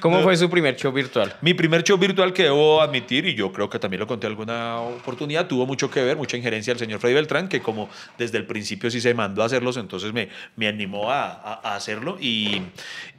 ¿Cómo 0.00 0.22
fue 0.22 0.36
su 0.36 0.50
primer 0.50 0.76
show 0.76 0.92
virtual? 0.92 1.34
Mi 1.40 1.54
primer 1.54 1.82
show 1.82 1.96
virtual 1.96 2.32
que 2.32 2.44
debo 2.44 2.80
admitir, 2.80 3.26
y 3.26 3.34
yo 3.34 3.52
creo 3.52 3.70
que 3.70 3.78
también 3.78 4.00
lo 4.00 4.06
conté 4.06 4.26
alguna 4.26 4.80
oportunidad, 4.80 5.46
tuvo 5.46 5.66
mucho 5.66 5.90
que 5.90 6.02
ver, 6.02 6.16
mucha 6.16 6.36
injerencia 6.36 6.72
del 6.72 6.78
señor 6.78 7.00
Freddy 7.00 7.14
Beltrán, 7.14 7.48
que 7.48 7.60
como 7.60 7.88
desde 8.16 8.38
el 8.38 8.46
principio 8.46 8.90
sí 8.90 9.00
se 9.00 9.12
mandó 9.14 9.42
a 9.42 9.46
hacerlos, 9.46 9.76
entonces 9.76 10.12
me, 10.12 10.28
me 10.56 10.68
animó 10.68 11.10
a, 11.10 11.26
a- 11.30 11.60
a 11.72 11.76
hacerlo. 11.76 12.16
Y, 12.20 12.62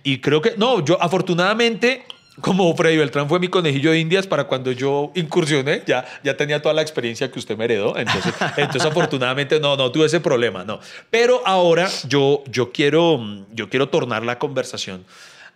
y 0.04 0.19
creo 0.19 0.41
que, 0.41 0.54
no, 0.58 0.84
yo 0.84 0.97
afortunadamente, 1.02 2.04
como 2.41 2.73
Freddy 2.75 2.95
Beltrán 2.97 3.28
fue 3.28 3.39
mi 3.39 3.49
conejillo 3.49 3.91
de 3.91 3.99
indias 3.99 4.25
para 4.25 4.45
cuando 4.45 4.71
yo 4.71 5.12
incursioné, 5.15 5.84
ya, 5.86 6.06
ya 6.23 6.38
tenía 6.38 6.62
toda 6.62 6.73
la 6.73 6.82
experiencia 6.82 7.30
que 7.30 7.38
usted 7.39 7.58
me 7.58 7.65
heredó, 7.65 7.97
entonces, 7.97 8.34
entonces 8.58 8.86
afortunadamente 8.86 9.60
no, 9.60 9.75
no 9.75 9.91
tuve 9.91 10.06
ese 10.06 10.19
problema, 10.21 10.63
no. 10.63 10.80
Pero 11.12 11.41
ahora 11.45 11.89
yo, 12.08 12.43
yo, 12.49 12.71
quiero, 12.71 13.19
yo 13.54 13.69
quiero 13.69 13.89
tornar 13.89 14.23
la 14.23 14.39
conversación 14.39 15.06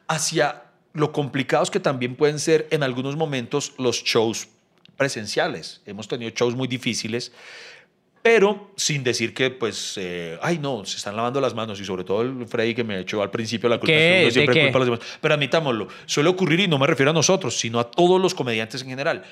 hacia 0.08 0.64
lo 0.94 1.12
complicados 1.12 1.72
que 1.72 1.80
también 1.80 2.16
pueden 2.16 2.38
ser 2.40 2.68
en 2.70 2.84
algunos 2.84 3.16
momentos 3.16 3.74
los 3.80 4.04
shows 4.04 4.48
presenciales. 4.98 5.82
Hemos 5.86 6.08
tenido 6.08 6.30
shows 6.36 6.56
muy 6.56 6.68
difíciles, 6.68 7.32
pero 8.24 8.72
sin 8.78 9.04
decir 9.04 9.34
que, 9.34 9.52
pues, 9.52 9.96
eh, 9.98 10.40
ay, 10.42 10.58
no, 10.58 10.86
se 10.86 10.96
están 10.96 11.18
lavando 11.18 11.42
las 11.42 11.54
manos 11.54 11.80
y 11.82 11.86
sobre 11.86 12.06
todo 12.06 12.22
el 12.22 12.48
Freddy 12.48 12.74
que 12.74 12.86
me 12.86 13.02
echó 13.02 13.22
al 13.22 13.30
principio 13.30 13.68
la 13.68 13.78
culpa. 13.78 13.88
¿Qué? 13.88 13.98
es 13.98 14.12
que 14.14 14.18
uno 14.18 14.26
¿De 14.26 14.32
siempre 14.32 14.64
culpa 14.64 14.78
a 14.78 14.80
los 14.80 14.88
demás. 14.88 15.20
Pero 15.20 15.34
admitámoslo, 15.34 15.90
suele 16.06 16.30
ocurrir 16.30 16.62
y 16.62 16.68
no 16.70 16.80
me 16.80 16.88
refiero 16.88 17.12
a 17.12 17.14
nosotros, 17.14 17.60
sino 17.60 17.82
a 17.82 17.92
todos 17.92 18.22
los 18.22 18.34
comediantes 18.34 18.82
en 18.82 18.88
general. 18.88 19.24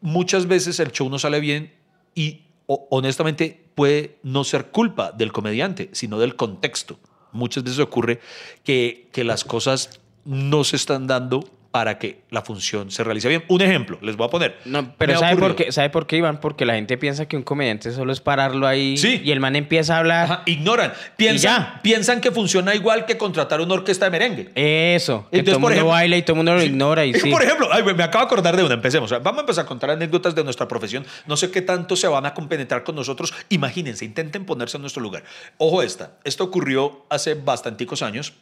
Muchas 0.00 0.48
veces 0.48 0.80
el 0.80 0.92
show 0.92 1.10
no 1.10 1.18
sale 1.18 1.40
bien 1.40 1.74
y 2.14 2.40
honestamente 2.66 3.64
puede 3.74 4.16
no 4.22 4.44
ser 4.44 4.68
culpa 4.68 5.12
del 5.12 5.30
comediante, 5.30 5.90
sino 5.92 6.18
del 6.18 6.34
contexto. 6.34 6.98
Muchas 7.32 7.64
veces 7.64 7.80
ocurre 7.80 8.18
que, 8.64 9.10
que 9.12 9.24
las 9.24 9.44
cosas 9.44 10.00
no 10.24 10.64
se 10.64 10.76
están 10.76 11.06
dando 11.06 11.44
para 11.72 11.98
que 11.98 12.20
la 12.30 12.42
función 12.42 12.90
se 12.90 13.02
realice 13.02 13.28
bien. 13.28 13.44
Un 13.48 13.62
ejemplo, 13.62 13.98
les 14.02 14.14
voy 14.16 14.26
a 14.26 14.30
poner. 14.30 14.58
No, 14.66 14.94
pero 14.98 15.18
¿sabe 15.18 15.36
por, 15.36 15.56
qué, 15.56 15.72
¿sabe 15.72 15.88
por 15.90 16.06
qué, 16.06 16.18
Iván? 16.18 16.38
Porque 16.38 16.66
la 16.66 16.74
gente 16.74 16.98
piensa 16.98 17.26
que 17.26 17.34
un 17.36 17.42
comediante 17.42 17.90
solo 17.92 18.12
es 18.12 18.20
pararlo 18.20 18.66
ahí 18.66 18.96
Sí. 18.98 19.22
y 19.24 19.30
el 19.32 19.40
man 19.40 19.56
empieza 19.56 19.96
a 19.96 19.98
hablar. 20.00 20.24
Ajá, 20.24 20.42
ignoran. 20.44 20.92
Piensan, 21.16 21.80
piensan 21.82 22.20
que 22.20 22.30
funciona 22.30 22.74
igual 22.74 23.06
que 23.06 23.16
contratar 23.16 23.60
una 23.62 23.72
orquesta 23.74 24.04
de 24.04 24.10
merengue. 24.10 24.50
Eso, 24.54 25.26
que 25.30 25.38
Entonces, 25.38 25.44
todo 25.44 25.50
el 25.50 25.52
por 25.54 25.60
mundo 25.60 25.72
ejemplo- 25.76 25.88
baila 25.92 26.16
y 26.18 26.22
todo 26.22 26.32
el 26.34 26.36
mundo 26.36 26.54
lo 26.54 26.60
Sí. 26.60 26.66
ignora 26.66 27.04
y 27.06 27.14
sí. 27.14 27.30
Por 27.30 27.42
ejemplo, 27.42 27.68
ay, 27.72 27.82
me 27.82 28.02
acabo 28.04 28.24
de 28.24 28.26
acordar 28.26 28.54
de 28.56 28.64
una. 28.64 28.74
Empecemos. 28.74 29.10
Vamos 29.10 29.38
a 29.38 29.40
empezar 29.40 29.64
a 29.64 29.68
contar 29.68 29.90
anécdotas 29.90 30.34
de 30.34 30.44
nuestra 30.44 30.68
profesión. 30.68 31.06
No 31.26 31.38
sé 31.38 31.50
qué 31.50 31.62
tanto 31.62 31.96
se 31.96 32.06
van 32.06 32.26
a 32.26 32.34
compenetrar 32.34 32.84
con 32.84 32.94
nosotros. 32.96 33.32
Imagínense, 33.48 34.04
intenten 34.04 34.44
ponerse 34.44 34.76
en 34.76 34.82
nuestro 34.82 35.02
lugar. 35.02 35.24
Ojo 35.56 35.82
esta. 35.82 36.18
Esto 36.24 36.44
ocurrió 36.44 37.06
hace 37.08 37.32
bastanticos 37.34 38.02
años. 38.02 38.34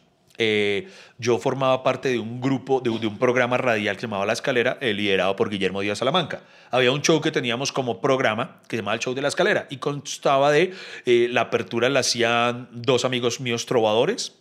Eh, 0.43 0.87
yo 1.19 1.37
formaba 1.37 1.83
parte 1.83 2.09
de 2.09 2.17
un 2.17 2.41
grupo, 2.41 2.81
de, 2.81 2.89
un 2.89 3.19
programa 3.19 3.59
radial 3.59 3.95
que 3.95 4.01
se 4.01 4.07
llamaba 4.07 4.25
La 4.25 4.33
Escalera, 4.33 4.79
eh, 4.81 4.91
liderado 4.91 5.35
por 5.35 5.51
Guillermo 5.51 5.81
Díaz 5.81 5.99
Salamanca. 5.99 6.41
Había 6.71 6.91
un 6.91 7.03
show 7.03 7.21
que 7.21 7.29
teníamos 7.29 7.71
como 7.71 8.01
programa 8.01 8.59
que 8.67 8.75
se 8.75 8.81
llamaba 8.81 8.95
el 8.95 9.01
Show 9.01 9.13
de 9.13 9.21
la 9.21 9.27
Escalera 9.27 9.67
y 9.69 9.77
constaba 9.77 10.51
de 10.51 10.73
eh, 11.05 11.27
la 11.29 11.41
apertura 11.41 11.89
la 11.89 11.99
hacían 11.99 12.69
dos 12.71 13.05
amigos 13.05 13.39
míos 13.39 13.67
trovadores. 13.67 14.35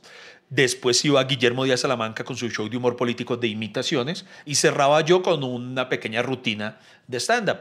Después 0.49 1.05
iba 1.05 1.23
Guillermo 1.25 1.65
Díaz 1.65 1.81
Salamanca 1.81 2.25
con 2.25 2.35
su 2.35 2.49
show 2.49 2.67
de 2.71 2.79
humor 2.79 2.97
político 2.97 3.37
de 3.37 3.49
imitaciones 3.49 4.25
y 4.47 4.55
cerraba 4.55 5.03
yo 5.03 5.21
con 5.21 5.45
una 5.45 5.91
pequeña 5.91 6.23
rutina 6.23 6.79
de 7.09 7.21
stand-up. 7.21 7.59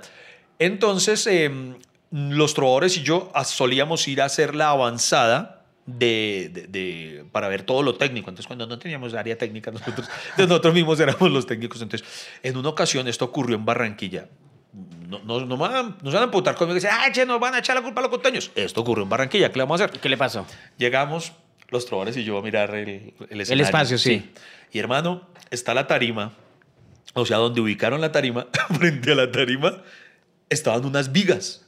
Entonces, 0.59 1.27
eh, 1.27 1.51
los 2.09 2.53
trovadores 2.53 2.95
y 2.95 3.03
yo 3.03 3.33
solíamos 3.43 4.07
ir 4.07 4.21
a 4.21 4.25
hacer 4.25 4.55
la 4.55 4.69
avanzada 4.69 5.58
de, 5.97 6.49
de- 6.53 6.67
de- 6.67 7.25
para 7.31 7.47
ver 7.47 7.63
todo 7.63 7.81
lo 7.83 7.95
técnico. 7.95 8.29
Entonces, 8.29 8.47
cuando 8.47 8.67
no 8.67 8.77
teníamos 8.79 9.13
área 9.13 9.37
técnica, 9.37 9.71
nosotros, 9.71 10.09
nosotros 10.37 10.73
mismos 10.73 10.99
éramos 10.99 11.31
los 11.31 11.45
técnicos. 11.45 11.81
Entonces, 11.81 12.07
en 12.43 12.57
una 12.57 12.69
ocasión, 12.69 13.07
esto 13.07 13.25
ocurrió 13.25 13.55
en 13.55 13.65
Barranquilla. 13.65 14.27
No, 15.07 15.19
no, 15.23 15.45
no, 15.45 15.57
van- 15.57 15.97
no 16.01 16.11
se 16.11 16.15
van 16.15 16.23
a 16.23 16.25
emputar 16.25 16.55
conmigo 16.55 16.77
y 16.77 16.81
decir, 16.81 16.91
ah, 16.93 17.11
che, 17.11 17.25
nos 17.25 17.39
van 17.39 17.55
a 17.55 17.59
echar 17.59 17.75
la 17.75 17.81
culpa 17.81 18.01
a 18.01 18.03
los 18.03 18.11
costeños. 18.11 18.51
Esto 18.55 18.81
ocurrió 18.81 19.03
en 19.03 19.09
Barranquilla, 19.09 19.51
¿qué 19.51 19.57
le 19.57 19.63
vamos 19.63 19.81
a 19.81 19.85
hacer? 19.85 19.99
¿Qué 19.99 20.09
le 20.09 20.17
pasó? 20.17 20.45
Llegamos 20.77 21.33
los 21.69 21.85
trovadores 21.85 22.15
y 22.17 22.23
yo 22.23 22.37
a 22.37 22.41
mirar 22.41 22.75
el, 22.75 23.13
el 23.29 23.41
escenario. 23.41 23.63
espacio, 23.65 23.97
sí. 23.97 24.31
Y 24.71 24.77
hermano, 24.79 25.27
está 25.49 25.73
la 25.73 25.87
tarima, 25.87 26.33
o 27.13 27.25
sea, 27.25 27.37
donde 27.37 27.59
ubicaron 27.61 28.01
la 28.01 28.11
tarima, 28.11 28.47
frente 28.77 29.11
a 29.11 29.15
la 29.15 29.31
tarima, 29.31 29.81
estaban 30.49 30.85
unas 30.85 31.11
vigas. 31.11 31.65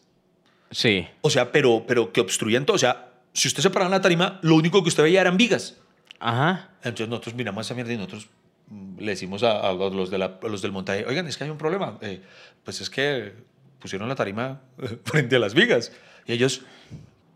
Sí. 0.69 1.07
O 1.21 1.29
sea, 1.29 1.51
pero, 1.51 1.83
pero 1.87 2.13
que 2.13 2.21
obstruían 2.21 2.65
todo. 2.65 2.75
O 2.75 2.79
sea, 2.79 3.10
si 3.33 3.47
usted 3.47 3.61
se 3.63 3.69
paraba 3.69 3.87
en 3.87 3.91
la 3.91 4.01
tarima, 4.01 4.39
lo 4.43 4.55
único 4.55 4.81
que 4.83 4.89
usted 4.89 5.03
veía 5.03 5.21
eran 5.21 5.37
vigas. 5.37 5.77
Ajá. 6.19 6.69
Entonces 6.83 7.07
nosotros 7.09 7.35
miramos 7.35 7.65
esa 7.65 7.73
mierda 7.75 7.93
y 7.93 7.97
nosotros 7.97 8.27
mm, 8.67 8.99
le 8.99 9.11
decimos 9.11 9.43
a, 9.43 9.59
a 9.69 9.73
los, 9.73 10.09
de 10.11 10.17
la- 10.17 10.37
a 10.41 10.47
los 10.47 10.61
del 10.61 10.71
montaje, 10.71 11.05
oigan, 11.07 11.27
es 11.27 11.37
que 11.37 11.43
hay 11.45 11.49
un 11.49 11.57
problema. 11.57 11.97
Eh, 12.01 12.21
pues 12.63 12.81
es 12.81 12.89
que 12.89 13.33
pusieron 13.79 14.07
la 14.09 14.15
tarima 14.15 14.61
frente 15.05 15.35
a 15.35 15.39
las 15.39 15.53
vigas. 15.53 15.91
Y 16.27 16.33
ellos, 16.33 16.61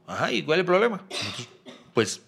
ajá, 0.07 0.31
¿y 0.31 0.43
cuál 0.43 0.59
es 0.59 0.61
el 0.61 0.65
problema? 0.65 1.03
Nosotros, 1.09 1.49
pues 1.93 2.21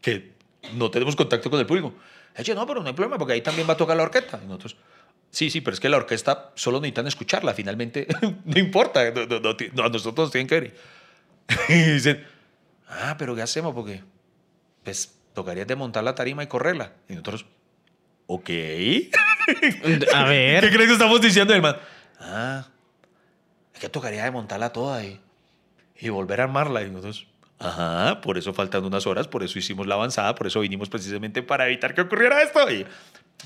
que 0.00 0.32
no 0.74 0.90
tenemos 0.90 1.16
contacto 1.16 1.50
con 1.50 1.58
el 1.58 1.66
público. 1.66 1.94
Ellos, 2.36 2.54
no, 2.56 2.66
pero 2.66 2.82
no 2.82 2.88
hay 2.88 2.94
problema 2.94 3.18
porque 3.18 3.32
ahí 3.32 3.40
también 3.40 3.68
va 3.68 3.72
a 3.72 3.76
tocar 3.76 3.96
la 3.96 4.02
orquesta. 4.04 4.38
Y 4.42 4.46
nosotros, 4.46 4.76
sí, 5.30 5.48
sí, 5.50 5.60
pero 5.62 5.74
es 5.74 5.80
que 5.80 5.88
la 5.88 5.96
orquesta 5.96 6.52
solo 6.54 6.78
necesitan 6.80 7.06
escucharla. 7.06 7.54
Finalmente, 7.54 8.06
no 8.44 8.58
importa, 8.60 9.10
no, 9.10 9.26
no- 9.26 9.40
no, 9.72 9.82
a 9.84 9.88
nosotros 9.88 10.26
nos 10.26 10.30
tienen 10.30 10.46
que 10.46 10.60
ver. 10.60 10.74
Y 11.68 11.92
dicen, 11.92 12.24
ah, 12.88 13.16
pero 13.18 13.34
¿qué 13.34 13.42
hacemos? 13.42 13.74
Porque 13.74 14.02
pues 14.84 15.18
tocaría 15.34 15.64
desmontar 15.64 16.04
la 16.04 16.14
tarima 16.14 16.42
y 16.42 16.46
correrla. 16.46 16.92
Y 17.08 17.12
nosotros, 17.12 17.46
ok. 18.26 18.46
¿Qué 18.46 19.10
A 20.14 20.24
ver. 20.24 20.70
crees 20.72 20.86
que 20.88 20.92
estamos 20.92 21.20
diciendo, 21.20 21.54
hermano? 21.54 21.78
Ah, 22.20 22.66
es 23.74 23.80
que 23.80 23.88
tocaría 23.88 24.24
desmontarla 24.24 24.72
toda 24.72 25.04
y, 25.04 25.20
y 25.98 26.08
volver 26.08 26.40
a 26.40 26.44
armarla. 26.44 26.82
Y 26.82 26.90
nosotros, 26.90 27.26
ajá, 27.58 28.20
por 28.20 28.38
eso 28.38 28.54
faltan 28.54 28.84
unas 28.84 29.06
horas, 29.06 29.28
por 29.28 29.42
eso 29.42 29.58
hicimos 29.58 29.86
la 29.86 29.94
avanzada, 29.96 30.34
por 30.34 30.46
eso 30.46 30.60
vinimos 30.60 30.88
precisamente 30.88 31.42
para 31.42 31.66
evitar 31.66 31.94
que 31.94 32.00
ocurriera 32.02 32.42
esto. 32.42 32.70
Y, 32.70 32.86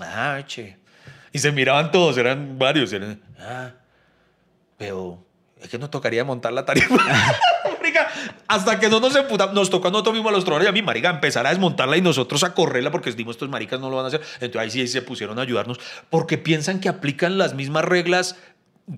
ah, 0.00 0.42
che. 0.46 0.78
Y 1.32 1.38
se 1.38 1.52
miraban 1.52 1.90
todos, 1.90 2.16
eran 2.18 2.58
varios. 2.58 2.92
Eran, 2.92 3.20
ah, 3.38 3.72
pero 4.76 5.24
es 5.60 5.68
que 5.68 5.78
nos 5.78 5.90
tocaría 5.90 6.24
montar 6.24 6.52
la 6.52 6.64
tarima. 6.64 6.96
Hasta 8.50 8.80
que 8.80 8.88
no 8.88 8.98
nos 8.98 9.14
emputamos, 9.14 9.54
nos 9.54 9.70
tocó 9.70 9.86
a 9.86 9.90
nosotros 9.92 10.12
mismos 10.12 10.32
a 10.32 10.34
los 10.34 10.44
trovadores 10.44 10.66
y 10.66 10.70
a 10.70 10.72
mí, 10.72 10.82
marica, 10.82 11.08
empezar 11.08 11.46
a 11.46 11.50
desmontarla 11.50 11.96
y 11.96 12.00
nosotros 12.00 12.42
a 12.42 12.52
correrla 12.52 12.90
porque 12.90 13.12
dimos 13.12 13.36
estos 13.36 13.48
maricas 13.48 13.78
no 13.78 13.88
lo 13.88 13.94
van 13.94 14.06
a 14.06 14.08
hacer. 14.08 14.22
Entonces 14.40 14.60
ahí 14.60 14.70
sí 14.72 14.88
se 14.88 15.02
pusieron 15.02 15.38
a 15.38 15.42
ayudarnos 15.42 15.78
porque 16.10 16.36
piensan 16.36 16.80
que 16.80 16.88
aplican 16.88 17.38
las 17.38 17.54
mismas 17.54 17.84
reglas 17.84 18.34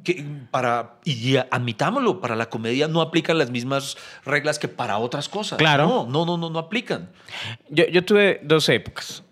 que 0.04 0.24
para, 0.50 0.94
y 1.04 1.36
admitámoslo, 1.36 2.22
para 2.22 2.34
la 2.34 2.48
comedia 2.48 2.88
no 2.88 3.02
aplican 3.02 3.36
las 3.36 3.50
mismas 3.50 3.98
reglas 4.24 4.58
que 4.58 4.68
para 4.68 4.96
otras 4.96 5.28
cosas. 5.28 5.58
Claro. 5.58 5.86
No, 5.86 6.06
no, 6.06 6.24
no, 6.24 6.38
no, 6.38 6.48
no 6.48 6.58
aplican. 6.58 7.10
Yo, 7.68 7.86
yo 7.88 8.02
tuve 8.06 8.40
dos 8.42 8.70
épocas. 8.70 9.22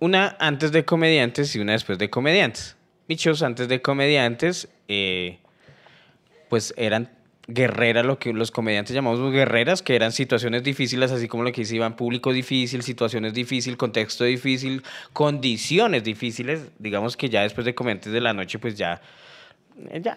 Una 0.00 0.36
antes 0.38 0.70
de 0.70 0.84
comediantes 0.84 1.56
y 1.56 1.60
una 1.60 1.72
después 1.72 1.96
de 1.98 2.10
comediantes. 2.10 2.76
Mis 3.08 3.20
shows 3.20 3.42
antes 3.42 3.68
de 3.68 3.80
comediantes, 3.80 4.68
eh, 4.86 5.38
pues 6.50 6.74
eran 6.76 7.21
guerreras, 7.54 8.04
lo 8.04 8.18
que 8.18 8.32
los 8.32 8.50
comediantes 8.50 8.94
llamamos 8.94 9.32
guerreras, 9.32 9.82
que 9.82 9.94
eran 9.94 10.12
situaciones 10.12 10.62
difíciles, 10.62 11.10
así 11.10 11.28
como 11.28 11.42
lo 11.42 11.52
que 11.52 11.62
dice 11.62 11.76
Iván, 11.76 11.96
público 11.96 12.32
difícil, 12.32 12.82
situaciones 12.82 13.34
difíciles, 13.34 13.76
contexto 13.76 14.24
difícil, 14.24 14.82
condiciones 15.12 16.04
difíciles. 16.04 16.70
Digamos 16.78 17.16
que 17.16 17.28
ya 17.28 17.42
después 17.42 17.64
de 17.64 17.74
comediantes 17.74 18.12
de 18.12 18.20
la 18.20 18.32
noche, 18.32 18.58
pues 18.58 18.76
ya... 18.76 19.00
Ya, 20.00 20.16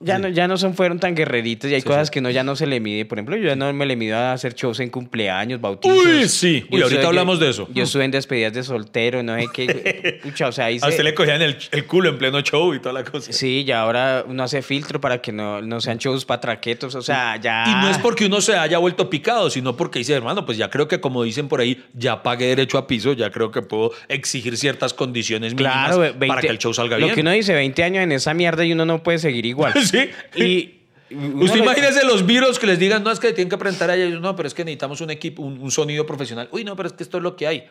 ya, 0.00 0.18
no, 0.18 0.28
ya 0.28 0.48
no 0.48 0.56
son, 0.56 0.74
fueron 0.74 0.98
tan 0.98 1.14
guerreritos 1.14 1.70
y 1.70 1.74
hay 1.74 1.80
Sí, 1.80 1.86
cosas 1.86 2.08
sí. 2.08 2.12
que 2.12 2.20
no, 2.20 2.30
ya 2.30 2.44
no 2.44 2.56
se 2.56 2.66
le 2.66 2.80
mide. 2.80 3.04
Por 3.04 3.18
ejemplo, 3.18 3.36
yo 3.36 3.44
ya 3.48 3.56
no 3.56 3.72
me 3.72 3.84
le 3.86 3.96
mido 3.96 4.16
a 4.16 4.32
hacer 4.32 4.54
shows 4.54 4.80
en 4.80 4.90
cumpleaños, 4.90 5.60
bautizos. 5.60 6.04
Uy, 6.04 6.28
sí. 6.28 6.64
Uy, 6.70 6.78
Yo 6.78 6.84
ahorita 6.84 7.02
soy- 7.02 7.08
hablamos 7.08 7.40
de 7.40 7.50
eso. 7.50 7.68
Yo 7.74 7.82
estuve 7.84 8.04
en 8.04 8.10
despedidas 8.10 8.52
de 8.52 8.62
soltero, 8.62 9.22
no 9.22 9.36
sé 9.36 9.46
qué. 9.52 10.20
Pucha, 10.22 10.48
o 10.48 10.52
sea, 10.52 10.66
ahí 10.66 10.78
A 10.80 10.88
usted 10.88 11.02
le 11.04 11.14
cogían 11.14 11.42
el, 11.42 11.56
el 11.72 11.86
culo 11.86 12.08
en 12.10 12.18
pleno 12.18 12.40
show 12.42 12.72
y 12.74 12.80
toda 12.80 12.92
la 12.92 13.04
cosa. 13.04 13.32
Sí, 13.32 13.64
ya 13.64 13.80
ahora 13.82 14.24
uno 14.26 14.42
hace 14.44 14.62
filtro 14.62 15.00
para 15.00 15.20
que 15.20 15.32
no, 15.32 15.60
no 15.62 15.80
sean 15.80 15.98
shows 15.98 16.24
patraquetos. 16.24 16.94
O 16.94 17.02
sea, 17.02 17.36
ya. 17.40 17.64
Y 17.66 17.70
no 17.84 17.90
es 17.90 17.98
porque 17.98 18.26
uno 18.26 18.40
se 18.40 18.56
haya 18.56 18.78
vuelto 18.78 19.10
picado, 19.10 19.50
sino 19.50 19.76
porque 19.76 19.98
dice, 19.98 20.14
hermano, 20.14 20.44
pues 20.46 20.58
ya 20.58 20.70
creo 20.70 20.88
que 20.88 21.00
como 21.00 21.22
dicen 21.22 21.48
por 21.48 21.60
ahí, 21.60 21.82
ya 21.94 22.22
pagué 22.22 22.46
derecho 22.46 22.78
a 22.78 22.86
piso, 22.86 23.12
ya 23.12 23.30
creo 23.30 23.50
que 23.50 23.62
puedo 23.62 23.92
exigir 24.08 24.56
ciertas 24.56 24.94
condiciones 24.94 25.54
mínimas 25.54 25.72
Claro, 25.88 25.98
20 26.00 26.26
para 26.26 26.40
que 26.40 26.48
el 26.48 26.58
show 26.58 26.72
salga 26.72 26.98
Lo 26.98 27.06
bien. 27.06 27.14
que 27.14 27.20
uno 27.22 27.30
dice, 27.32 27.54
20 27.54 27.82
años 27.84 28.02
en 28.04 28.12
esa 28.12 28.34
mierda 28.34 28.64
y 28.64 28.72
uno 28.72 28.84
no 28.84 28.91
puede 29.00 29.18
seguir 29.18 29.46
igual. 29.46 29.72
sí. 29.84 30.10
Y, 30.34 30.78
Usted 31.14 31.58
lo- 31.58 31.64
imagínese 31.64 32.06
los 32.06 32.24
virus 32.24 32.58
que 32.58 32.66
les 32.66 32.78
digan, 32.78 33.04
no, 33.04 33.10
es 33.10 33.20
que 33.20 33.34
tienen 33.34 33.50
que 33.50 33.58
presentar 33.58 33.90
a 33.90 33.96
ellos, 33.96 34.18
no, 34.22 34.34
pero 34.34 34.46
es 34.46 34.54
que 34.54 34.64
necesitamos 34.64 35.00
un 35.02 35.10
equipo, 35.10 35.42
un, 35.42 35.60
un 35.60 35.70
sonido 35.70 36.06
profesional. 36.06 36.48
Uy, 36.52 36.64
no, 36.64 36.74
pero 36.74 36.86
es 36.86 36.94
que 36.94 37.02
esto 37.02 37.18
es 37.18 37.22
lo 37.22 37.36
que 37.36 37.46
hay. 37.46 37.64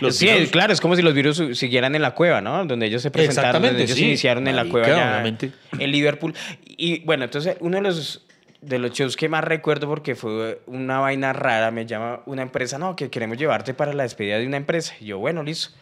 Los 0.00 0.16
sí, 0.16 0.26
virus- 0.26 0.50
claro, 0.50 0.72
es 0.72 0.80
como 0.80 0.96
si 0.96 1.02
los 1.02 1.14
virus 1.14 1.40
siguieran 1.54 1.94
en 1.94 2.02
la 2.02 2.12
cueva, 2.16 2.40
¿no? 2.40 2.64
Donde 2.64 2.86
ellos 2.86 3.00
se 3.00 3.12
presentaron, 3.12 3.62
donde 3.62 3.84
ellos 3.84 3.96
sí. 3.96 4.04
iniciaron 4.04 4.48
en 4.48 4.56
la 4.56 4.64
cueva 4.64 4.88
ya 4.88 4.94
obviamente. 5.12 5.52
en 5.78 5.92
Liverpool. 5.92 6.34
Y 6.66 7.04
bueno, 7.04 7.22
entonces 7.22 7.56
uno 7.60 7.76
de 7.76 7.82
los 7.84 8.22
de 8.62 8.78
los 8.78 8.92
shows 8.92 9.16
que 9.16 9.28
más 9.28 9.42
recuerdo 9.44 9.88
porque 9.88 10.14
fue 10.14 10.60
una 10.66 10.98
vaina 11.00 11.32
rara, 11.32 11.70
me 11.72 11.84
llama 11.84 12.22
una 12.26 12.42
empresa, 12.42 12.78
no, 12.78 12.94
que 12.96 13.10
queremos 13.10 13.36
llevarte 13.36 13.74
para 13.74 13.92
la 13.92 14.04
despedida 14.04 14.38
de 14.38 14.46
una 14.46 14.56
empresa. 14.56 14.94
Y 15.00 15.06
yo, 15.06 15.18
bueno, 15.18 15.42
listo. 15.42 15.74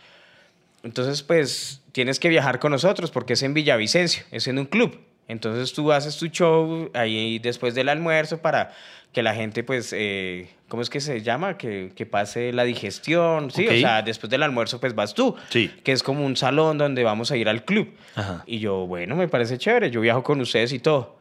Entonces, 0.82 1.22
pues 1.22 1.82
tienes 1.92 2.18
que 2.18 2.28
viajar 2.28 2.58
con 2.58 2.72
nosotros 2.72 3.10
porque 3.10 3.34
es 3.34 3.42
en 3.42 3.54
Villavicencio, 3.54 4.24
es 4.30 4.46
en 4.48 4.58
un 4.58 4.66
club. 4.66 4.98
Entonces 5.28 5.72
tú 5.72 5.92
haces 5.92 6.16
tu 6.16 6.26
show 6.26 6.90
ahí 6.94 7.38
después 7.38 7.74
del 7.74 7.88
almuerzo 7.88 8.38
para 8.38 8.72
que 9.12 9.22
la 9.22 9.34
gente, 9.34 9.62
pues, 9.62 9.92
eh, 9.96 10.48
¿cómo 10.68 10.82
es 10.82 10.90
que 10.90 11.00
se 11.00 11.20
llama? 11.22 11.56
Que, 11.58 11.92
que 11.94 12.06
pase 12.06 12.52
la 12.52 12.64
digestión, 12.64 13.50
¿sí? 13.50 13.66
Ok. 13.66 13.72
O 13.74 13.78
sea, 13.78 14.02
después 14.02 14.30
del 14.30 14.42
almuerzo, 14.42 14.80
pues 14.80 14.94
vas 14.94 15.14
tú. 15.14 15.36
Sí. 15.50 15.70
Que 15.84 15.92
es 15.92 16.02
como 16.02 16.24
un 16.24 16.36
salón 16.36 16.78
donde 16.78 17.04
vamos 17.04 17.30
a 17.30 17.36
ir 17.36 17.48
al 17.48 17.64
club. 17.64 17.92
Ajá. 18.14 18.42
Y 18.46 18.58
yo, 18.60 18.86
bueno, 18.86 19.14
me 19.16 19.28
parece 19.28 19.58
chévere, 19.58 19.90
yo 19.90 20.00
viajo 20.00 20.22
con 20.22 20.40
ustedes 20.40 20.72
y 20.72 20.78
todo. 20.78 21.18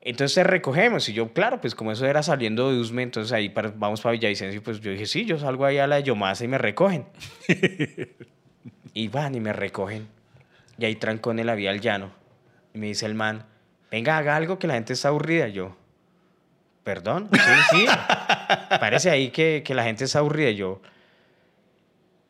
Entonces 0.00 0.46
recogemos 0.46 1.08
y 1.08 1.12
yo, 1.12 1.32
claro, 1.32 1.60
pues 1.60 1.74
como 1.74 1.90
eso 1.90 2.06
era 2.06 2.22
saliendo 2.22 2.70
de 2.72 2.78
Usme, 2.78 3.02
entonces 3.02 3.32
ahí 3.32 3.48
para- 3.48 3.72
vamos 3.74 4.00
para 4.00 4.12
Villavicencio, 4.12 4.62
pues 4.62 4.80
yo 4.80 4.92
dije, 4.92 5.06
sí, 5.06 5.24
yo 5.24 5.36
salgo 5.38 5.64
ahí 5.64 5.78
a 5.78 5.86
la 5.88 5.98
Yomasa 6.00 6.44
y 6.44 6.48
me 6.48 6.58
recogen. 6.58 7.06
y 8.96 9.08
van 9.08 9.34
y 9.34 9.40
me 9.40 9.52
recogen. 9.52 10.08
Y 10.78 10.86
ahí 10.86 10.94
trancón 10.94 11.38
en 11.38 11.46
la 11.46 11.54
vía 11.54 11.68
al 11.68 11.82
llano. 11.82 12.12
Y 12.72 12.78
me 12.78 12.86
dice 12.86 13.04
el 13.04 13.14
man, 13.14 13.44
venga, 13.90 14.16
haga 14.16 14.34
algo 14.36 14.58
que 14.58 14.66
la 14.66 14.72
gente 14.72 14.94
está 14.94 15.08
aburrida. 15.08 15.48
Yo, 15.48 15.76
perdón, 16.82 17.28
sí, 17.30 17.38
sí. 17.76 17.86
Parece 18.80 19.10
ahí 19.10 19.28
que, 19.28 19.62
que 19.62 19.74
la 19.74 19.84
gente 19.84 20.04
está 20.04 20.20
aburrida. 20.20 20.50
Yo, 20.50 20.80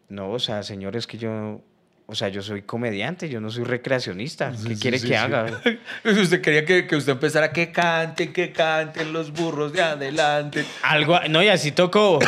no, 0.08 0.32
o 0.32 0.40
sea, 0.40 0.64
señor, 0.64 0.96
es 0.96 1.06
que 1.06 1.18
yo, 1.18 1.60
o 2.08 2.14
sea, 2.14 2.28
yo 2.28 2.40
soy 2.40 2.62
comediante, 2.62 3.28
yo 3.28 3.40
no 3.40 3.50
soy 3.50 3.64
recreacionista. 3.64 4.52
¿Qué 4.52 4.76
Sí, 4.76 4.80
quiere 4.80 4.98
sí, 5.00 5.08
que 5.08 5.14
sí. 5.14 5.18
haga? 5.18 5.46
Usted 6.04 6.40
quería 6.40 6.64
que, 6.64 6.86
que 6.86 6.94
usted 6.94 7.12
empezara 7.12 7.50
que 7.50 7.72
canten, 7.72 8.32
que 8.32 8.52
canten 8.52 9.12
los 9.12 9.32
burros 9.32 9.72
de 9.72 9.82
adelante. 9.82 10.64
Algo, 10.82 11.18
no, 11.28 11.42
y 11.42 11.48
así 11.48 11.72
tocó. 11.72 12.20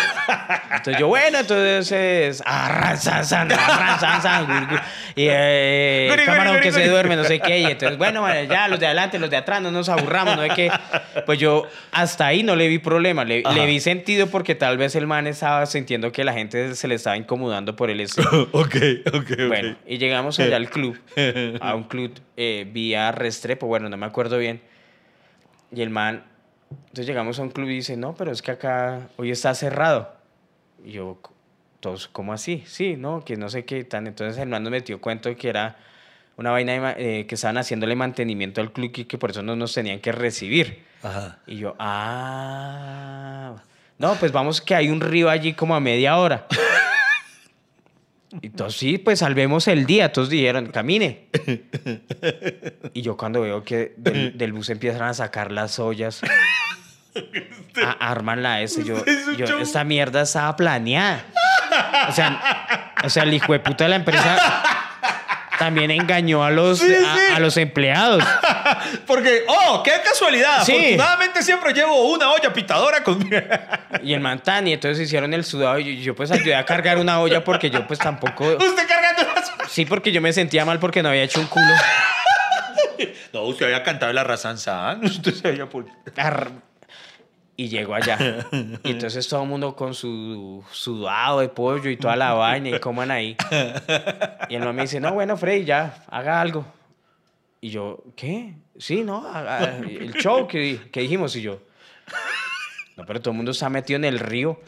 Entonces 0.72 0.98
yo, 0.98 1.06
bueno, 1.06 1.38
entonces, 1.38 1.92
gur, 4.48 4.68
gur. 4.68 4.80
y 5.14 5.26
eh, 5.30 6.08
Guri, 6.10 6.24
camarón 6.24 6.54
guri, 6.54 6.62
que 6.64 6.72
se 6.72 6.88
duerme, 6.88 7.14
no 7.14 7.22
sé 7.22 7.38
qué, 7.38 7.60
y 7.60 7.64
entonces, 7.66 7.98
bueno, 7.98 8.26
ya 8.44 8.66
los 8.66 8.80
de 8.80 8.86
adelante, 8.86 9.20
los 9.20 9.30
de 9.30 9.36
atrás, 9.36 9.62
no 9.62 9.70
nos 9.70 9.88
aburramos, 9.88 10.36
no 10.36 10.42
sé 10.42 10.48
qué. 10.56 10.72
Pues 11.24 11.38
yo 11.38 11.68
hasta 11.92 12.26
ahí 12.26 12.42
no 12.42 12.56
le 12.56 12.66
vi 12.66 12.78
problema, 12.78 13.24
le, 13.24 13.42
vi 13.66 13.78
sentido 13.80 14.26
porque 14.26 14.56
tal 14.56 14.76
vez 14.76 14.96
el 14.96 15.06
man 15.06 15.28
estaba 15.28 15.66
sintiendo 15.66 16.10
que 16.10 16.24
la 16.24 16.32
gente 16.32 16.74
se 16.74 16.88
le 16.88 16.96
estaba 16.96 17.16
incomodando 17.16 17.76
por 17.76 17.90
el 17.90 17.98
ok, 18.52 18.76
ok, 19.12 19.14
ok. 19.14 19.67
Y 19.86 19.98
llegamos 19.98 20.38
allá 20.40 20.56
al 20.56 20.70
club, 20.70 20.98
a 21.60 21.74
un 21.74 21.84
club 21.84 22.12
eh, 22.36 22.68
vía 22.70 23.12
Restrepo, 23.12 23.66
bueno, 23.66 23.88
no 23.88 23.96
me 23.96 24.06
acuerdo 24.06 24.38
bien. 24.38 24.60
Y 25.72 25.82
el 25.82 25.90
man, 25.90 26.24
entonces 26.70 27.06
llegamos 27.06 27.38
a 27.38 27.42
un 27.42 27.50
club 27.50 27.68
y 27.68 27.76
dice, 27.76 27.96
no, 27.96 28.14
pero 28.14 28.30
es 28.30 28.42
que 28.42 28.52
acá 28.52 29.08
hoy 29.16 29.30
está 29.30 29.54
cerrado. 29.54 30.16
Y 30.84 30.92
yo, 30.92 31.18
todos, 31.80 32.08
¿cómo 32.08 32.32
así? 32.32 32.62
Sí, 32.66 32.96
no, 32.96 33.24
que 33.24 33.36
no 33.36 33.48
sé 33.48 33.64
qué 33.64 33.84
tan. 33.84 34.06
Entonces 34.06 34.40
el 34.40 34.48
man 34.48 34.62
nos 34.62 34.70
metió 34.70 35.00
cuento 35.00 35.28
de 35.28 35.36
que 35.36 35.48
era 35.48 35.76
una 36.36 36.50
vaina 36.50 36.94
de 36.94 37.20
eh, 37.20 37.26
que 37.26 37.34
estaban 37.34 37.58
haciéndole 37.58 37.96
mantenimiento 37.96 38.60
al 38.60 38.72
club 38.72 38.92
y 38.94 39.04
que 39.04 39.18
por 39.18 39.30
eso 39.30 39.42
no 39.42 39.56
nos 39.56 39.74
tenían 39.74 40.00
que 40.00 40.12
recibir. 40.12 40.84
Ajá. 41.02 41.38
Y 41.46 41.56
yo, 41.56 41.74
ah. 41.78 43.56
No, 43.98 44.14
pues 44.14 44.30
vamos 44.30 44.60
que 44.60 44.74
hay 44.74 44.88
un 44.88 45.00
río 45.00 45.28
allí 45.28 45.52
como 45.54 45.74
a 45.74 45.80
media 45.80 46.16
hora. 46.16 46.46
Y 48.42 48.50
todos, 48.50 48.76
sí, 48.76 48.98
pues 48.98 49.20
salvemos 49.20 49.68
el 49.68 49.86
día. 49.86 50.12
Todos 50.12 50.28
dijeron, 50.28 50.66
camine. 50.66 51.28
Y 52.94 53.02
yo 53.02 53.16
cuando 53.16 53.40
veo 53.42 53.62
que 53.62 53.94
del, 53.96 54.36
del 54.38 54.52
bus 54.52 54.70
empiezan 54.70 55.02
a 55.02 55.14
sacar 55.14 55.52
las 55.52 55.78
ollas, 55.78 56.20
a- 57.84 58.10
arman 58.10 58.42
la 58.42 58.60
S, 58.62 58.82
yo, 58.84 58.96
esta 59.60 59.84
mierda 59.84 60.22
estaba 60.22 60.56
planeada. 60.56 61.24
O 62.08 62.12
sea, 62.12 62.94
o 63.04 63.08
sea, 63.10 63.22
el 63.22 63.34
hijo 63.34 63.52
de 63.52 63.60
puta 63.60 63.84
de 63.84 63.90
la 63.90 63.96
empresa 63.96 64.62
también 65.58 65.90
engañó 65.90 66.44
a 66.44 66.50
los, 66.50 66.78
Sí, 66.80 66.92
a- 66.94 67.14
sí. 67.16 67.20
a 67.34 67.40
los 67.40 67.56
empleados. 67.56 68.24
Porque, 69.06 69.44
oh, 69.48 69.82
qué 69.82 69.92
casualidad. 70.04 70.64
Sí. 70.64 70.72
Afortunadamente 70.72 71.42
siempre 71.42 71.72
llevo 71.72 72.12
una 72.12 72.30
olla 72.32 72.52
pitadora 72.52 73.02
conmigo. 73.02 73.36
Y 74.02 74.12
el 74.12 74.20
man 74.20 74.40
y 74.64 74.72
entonces 74.72 75.06
hicieron 75.06 75.34
el 75.34 75.44
sudado 75.44 75.78
y 75.78 75.96
yo, 75.96 76.02
yo, 76.02 76.14
pues 76.14 76.30
ayudé 76.30 76.54
a 76.54 76.64
cargar 76.64 76.98
una 76.98 77.20
olla 77.20 77.42
porque 77.42 77.70
yo 77.70 77.86
pues 77.86 77.98
tampoco... 77.98 78.44
Usted 78.58 78.86
cargando 78.86 79.22
las... 79.34 79.52
Sí, 79.70 79.84
porque 79.84 80.12
yo 80.12 80.20
me 80.20 80.32
sentía 80.32 80.64
mal 80.64 80.78
porque 80.78 81.02
no 81.02 81.08
había 81.08 81.22
hecho 81.22 81.40
un 81.40 81.46
culo. 81.46 81.66
No, 83.32 83.42
usted 83.42 83.66
había 83.66 83.82
cantado 83.84 84.12
la 84.12 84.24
razanzán. 84.24 85.04
Usted 85.04 85.32
se 85.32 85.48
había 85.48 85.68
por... 85.68 85.86
Arr. 86.16 86.50
Y 87.56 87.68
llego 87.68 87.94
allá. 87.94 88.46
Y 88.82 88.90
entonces 88.90 89.28
todo 89.28 89.42
el 89.42 89.48
mundo 89.48 89.76
con 89.76 89.94
su 89.94 90.64
sudado 90.72 91.40
de 91.40 91.48
pollo 91.48 91.90
y 91.90 91.96
toda 91.96 92.16
la 92.16 92.32
vaina 92.32 92.70
y 92.70 92.80
coman 92.80 93.10
ahí. 93.10 93.36
Y 94.48 94.54
el 94.54 94.62
man 94.64 94.74
me 94.74 94.82
dice, 94.82 94.98
no, 95.00 95.12
bueno, 95.12 95.36
Freddy, 95.36 95.64
ya, 95.64 96.04
haga 96.08 96.40
algo. 96.40 96.64
Y 97.60 97.70
yo, 97.70 98.02
¿qué? 98.14 98.54
Sí, 98.78 99.02
no, 99.02 99.26
el 99.82 100.12
show 100.14 100.46
que, 100.46 100.58
di- 100.58 100.78
que 100.92 101.00
dijimos. 101.00 101.34
Y 101.36 101.42
yo, 101.42 101.60
no, 102.96 103.04
pero 103.06 103.20
todo 103.20 103.32
el 103.32 103.36
mundo 103.36 103.50
está 103.52 103.68
metido 103.68 103.96
en 103.96 104.04
el 104.04 104.18
río. 104.18 104.60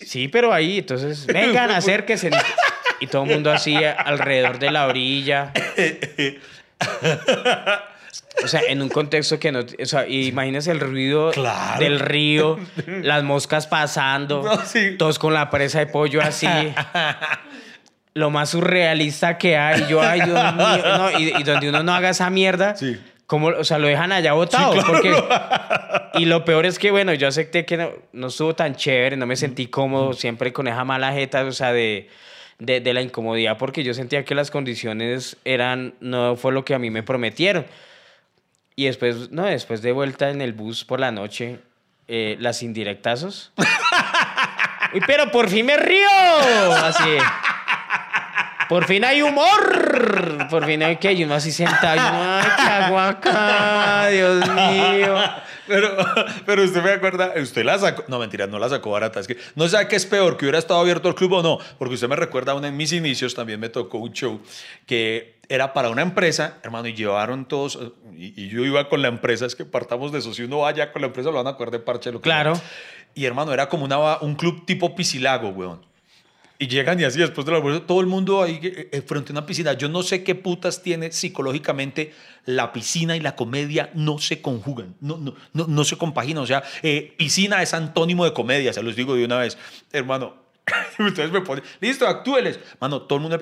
Sí, 0.00 0.28
pero 0.28 0.52
ahí, 0.52 0.78
entonces, 0.78 1.26
vengan, 1.26 1.70
acérquense. 1.70 2.30
Y 3.00 3.06
todo 3.06 3.24
el 3.24 3.30
mundo 3.30 3.52
así 3.52 3.74
alrededor 3.76 4.58
de 4.58 4.70
la 4.70 4.86
orilla. 4.86 5.52
O 8.44 8.46
sea, 8.48 8.60
en 8.68 8.80
un 8.82 8.88
contexto 8.88 9.38
que 9.38 9.50
no... 9.50 9.60
O 9.60 9.86
sea, 9.86 10.06
imagínense 10.08 10.70
el 10.70 10.78
ruido 10.80 11.32
Claro. 11.32 11.80
del 11.80 11.98
río, 11.98 12.58
las 12.86 13.22
moscas 13.24 13.66
pasando, 13.66 14.42
No, 14.42 14.64
sí. 14.64 14.94
todos 14.96 15.18
con 15.18 15.34
la 15.34 15.50
presa 15.50 15.80
de 15.80 15.86
pollo 15.86 16.22
así. 16.22 16.46
Lo 18.14 18.30
más 18.30 18.50
surrealista 18.50 19.38
que 19.38 19.56
hay. 19.56 19.86
Yo, 19.88 20.00
ay, 20.00 20.20
Dios 20.22 20.54
mío. 20.54 20.82
no, 20.98 21.18
y, 21.18 21.32
y 21.38 21.42
donde 21.42 21.68
uno 21.68 21.82
no 21.82 21.92
haga 21.94 22.10
esa 22.10 22.30
mierda, 22.30 22.76
Sí. 22.76 22.98
Como, 23.28 23.48
o 23.48 23.62
sea, 23.62 23.78
lo 23.78 23.88
dejan 23.88 24.10
allá 24.10 24.32
botado. 24.32 24.72
claro. 24.72 24.88
porque, 24.88 25.14
y 26.14 26.24
lo 26.24 26.46
peor 26.46 26.64
es 26.64 26.78
que, 26.78 26.90
bueno, 26.90 27.12
yo 27.12 27.28
acepté 27.28 27.66
que 27.66 27.76
no, 27.76 27.90
no 28.14 28.28
estuvo 28.28 28.54
tan 28.54 28.74
chévere, 28.74 29.18
no 29.18 29.26
me 29.26 29.36
sentí 29.36 29.66
cómodo, 29.66 30.14
siempre 30.14 30.50
con 30.50 30.66
esa 30.66 30.82
mala 30.82 31.12
jeta, 31.12 31.44
o 31.44 31.52
sea, 31.52 31.74
de, 31.74 32.08
de, 32.58 32.80
de 32.80 32.94
la 32.94 33.02
incomodidad, 33.02 33.58
porque 33.58 33.84
yo 33.84 33.92
sentía 33.92 34.24
que 34.24 34.34
las 34.34 34.50
condiciones 34.50 35.36
eran, 35.44 35.92
no 36.00 36.36
fue 36.36 36.52
lo 36.52 36.64
que 36.64 36.74
a 36.74 36.78
mí 36.78 36.88
me 36.88 37.02
prometieron. 37.02 37.66
Y 38.76 38.86
después, 38.86 39.30
no, 39.30 39.44
después 39.44 39.82
de 39.82 39.92
vuelta 39.92 40.30
en 40.30 40.40
el 40.40 40.54
bus 40.54 40.86
por 40.86 40.98
la 40.98 41.12
noche, 41.12 41.58
eh, 42.06 42.38
las 42.40 42.62
indirectazos. 42.62 43.52
Uy, 44.94 45.02
pero 45.06 45.30
por 45.30 45.50
fin 45.50 45.66
me 45.66 45.76
río. 45.76 46.08
Así. 46.82 47.18
Por 48.68 48.84
fin 48.86 49.04
hay 49.04 49.22
humor. 49.22 50.46
Por 50.50 50.64
fin 50.66 50.82
hay 50.82 50.96
que 50.96 51.08
hay 51.08 51.24
uno 51.24 51.34
así 51.34 51.52
sentado. 51.52 51.96
y 51.96 51.98
uno, 52.00 52.10
Ay, 52.12 52.48
¿qué 52.56 52.62
hago 52.62 52.98
acá? 53.00 54.08
Dios 54.08 54.48
mío. 54.48 55.14
Pero, 55.66 55.96
pero 56.46 56.62
usted 56.64 56.82
me 56.82 56.92
acuerda, 56.92 57.32
usted 57.42 57.62
la 57.64 57.78
sacó, 57.78 58.04
no 58.08 58.18
mentira, 58.18 58.46
no 58.46 58.58
la 58.58 58.68
sacó 58.70 58.90
barata, 58.90 59.20
es 59.20 59.26
que 59.26 59.36
no 59.54 59.68
sabe 59.68 59.86
qué 59.88 59.96
es 59.96 60.06
peor, 60.06 60.36
que 60.38 60.46
hubiera 60.46 60.58
estado 60.58 60.80
abierto 60.80 61.08
el 61.08 61.14
club 61.14 61.32
o 61.34 61.42
no, 61.42 61.58
porque 61.78 61.94
usted 61.94 62.08
me 62.08 62.16
recuerda, 62.16 62.52
aún 62.52 62.64
en 62.64 62.74
mis 62.74 62.90
inicios 62.92 63.34
también 63.34 63.60
me 63.60 63.68
tocó 63.68 63.98
un 63.98 64.12
show 64.14 64.40
que 64.86 65.38
era 65.50 65.74
para 65.74 65.90
una 65.90 66.00
empresa, 66.00 66.56
hermano, 66.62 66.88
y 66.88 66.94
llevaron 66.94 67.44
todos, 67.46 67.78
y, 68.16 68.44
y 68.44 68.48
yo 68.48 68.64
iba 68.64 68.88
con 68.88 69.02
la 69.02 69.08
empresa, 69.08 69.44
es 69.44 69.54
que 69.54 69.66
partamos 69.66 70.10
de 70.10 70.20
eso, 70.20 70.32
si 70.32 70.42
uno 70.44 70.60
vaya 70.60 70.90
con 70.90 71.02
la 71.02 71.08
empresa 71.08 71.28
lo 71.30 71.36
van 71.36 71.46
a 71.48 71.50
acordar 71.50 71.72
de 71.72 71.80
parche. 71.80 72.12
Lo 72.12 72.20
que 72.20 72.24
Claro. 72.24 72.54
sea. 72.54 72.64
Y 73.14 73.26
hermano, 73.26 73.52
era 73.52 73.68
como 73.68 73.84
una, 73.84 74.18
un 74.20 74.36
club 74.36 74.64
tipo 74.64 74.94
piscilago, 74.94 75.48
weón. 75.50 75.84
Y 76.60 76.66
llegan 76.66 76.98
y 76.98 77.04
así 77.04 77.20
después 77.20 77.46
del 77.46 77.54
almuerzo, 77.54 77.82
todo 77.82 78.00
el 78.00 78.08
mundo 78.08 78.42
ahí 78.42 78.58
eh, 78.60 78.88
eh, 78.90 79.02
frente 79.02 79.30
a 79.30 79.34
una 79.34 79.46
piscina. 79.46 79.74
Yo 79.74 79.88
no 79.88 80.02
sé 80.02 80.24
qué 80.24 80.34
putas 80.34 80.82
tiene 80.82 81.12
psicológicamente 81.12 82.12
la 82.46 82.72
piscina 82.72 83.16
y 83.16 83.20
la 83.20 83.36
comedia 83.36 83.90
no 83.94 84.18
se 84.18 84.42
conjugan, 84.42 84.96
no, 85.00 85.18
no, 85.18 85.34
no, 85.52 85.66
no 85.68 85.84
se 85.84 85.96
compaginan. 85.96 86.42
O 86.42 86.46
sea, 86.46 86.64
eh, 86.82 87.14
piscina 87.16 87.62
es 87.62 87.74
antónimo 87.74 88.24
de 88.24 88.32
comedia, 88.32 88.72
se 88.72 88.82
los 88.82 88.96
digo 88.96 89.14
de 89.14 89.24
una 89.24 89.38
vez. 89.38 89.56
Hermano, 89.92 90.34
ustedes 90.98 91.30
me 91.30 91.42
ponen, 91.42 91.62
listo, 91.80 92.08
actúeles. 92.08 92.58
Mano, 92.80 93.02
todo 93.02 93.18
el 93.18 93.22
mundo, 93.22 93.38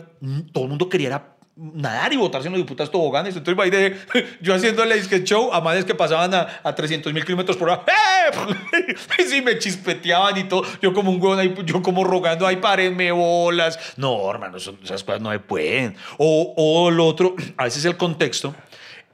todo 0.53 0.65
el 0.65 0.69
mundo 0.69 0.91
quería 0.91 1.36
nadar 1.57 2.13
y 2.13 2.17
botarse 2.17 2.49
en 2.49 2.53
los 2.53 2.61
diputados 2.63 2.91
toboganes. 2.91 3.35
Entonces, 3.35 3.65
ahí 3.65 3.71
de, 3.71 3.97
yo 4.43 4.55
haciéndole 4.55 4.95
disque 4.95 5.25
show 5.25 5.53
a 5.53 5.61
manes 5.61 5.85
que 5.85 5.95
pasaban 5.95 6.35
a, 6.35 6.47
a 6.63 6.75
300 6.75 7.13
mil 7.13 7.25
kilómetros 7.25 7.57
por 7.57 7.71
hora. 7.71 7.85
¡Eh! 7.89 8.95
Sí, 9.27 9.43
me 9.43 9.59
chispeteaban 9.59 10.37
y 10.39 10.45
todo. 10.45 10.63
Yo 10.81 10.93
como 10.93 11.11
un 11.11 11.21
huevón 11.21 11.39
ahí, 11.41 11.55
yo 11.65 11.83
como 11.83 12.05
rogando, 12.05 12.47
ay, 12.47 12.57
párenme 12.57 13.11
bolas. 13.13 13.79
No, 13.97 14.31
hermano, 14.31 14.59
eso- 14.59 14.77
esas 14.85 15.03
cosas 15.03 15.21
no 15.21 15.33
se 15.33 15.39
pueden. 15.41 15.97
O, 16.19 16.55
o 16.57 16.91
lo 16.91 17.07
otro, 17.07 17.35
a 17.57 17.65
veces 17.65 17.85
el 17.85 17.97
contexto 17.97 18.55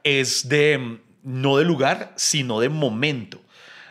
es 0.05 0.48
de, 0.48 0.98
no 1.22 1.57
de 1.57 1.64
lugar, 1.64 2.12
sino 2.16 2.61
de 2.61 2.68
momento. 2.68 3.38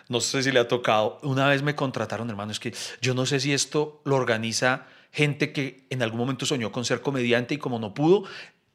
No 0.09 0.19
sé 0.19 0.43
si 0.43 0.51
le 0.51 0.59
ha 0.59 0.67
tocado. 0.67 1.19
Una 1.23 1.47
vez 1.47 1.61
me 1.63 1.73
contrataron, 1.75 2.29
hermano, 2.29 2.51
es 2.51 2.59
que 2.59 2.73
yo 3.01 3.13
no 3.13 3.25
sé 3.25 3.39
si 3.39 3.53
esto 3.53 4.01
lo 4.03 4.15
organiza 4.17 4.85
gente 5.11 5.51
que 5.51 5.85
en 5.89 6.01
algún 6.01 6.19
momento 6.19 6.45
soñó 6.45 6.71
con 6.71 6.85
ser 6.85 7.01
comediante 7.01 7.55
y 7.55 7.57
como 7.57 7.79
no 7.79 7.93
pudo, 7.93 8.23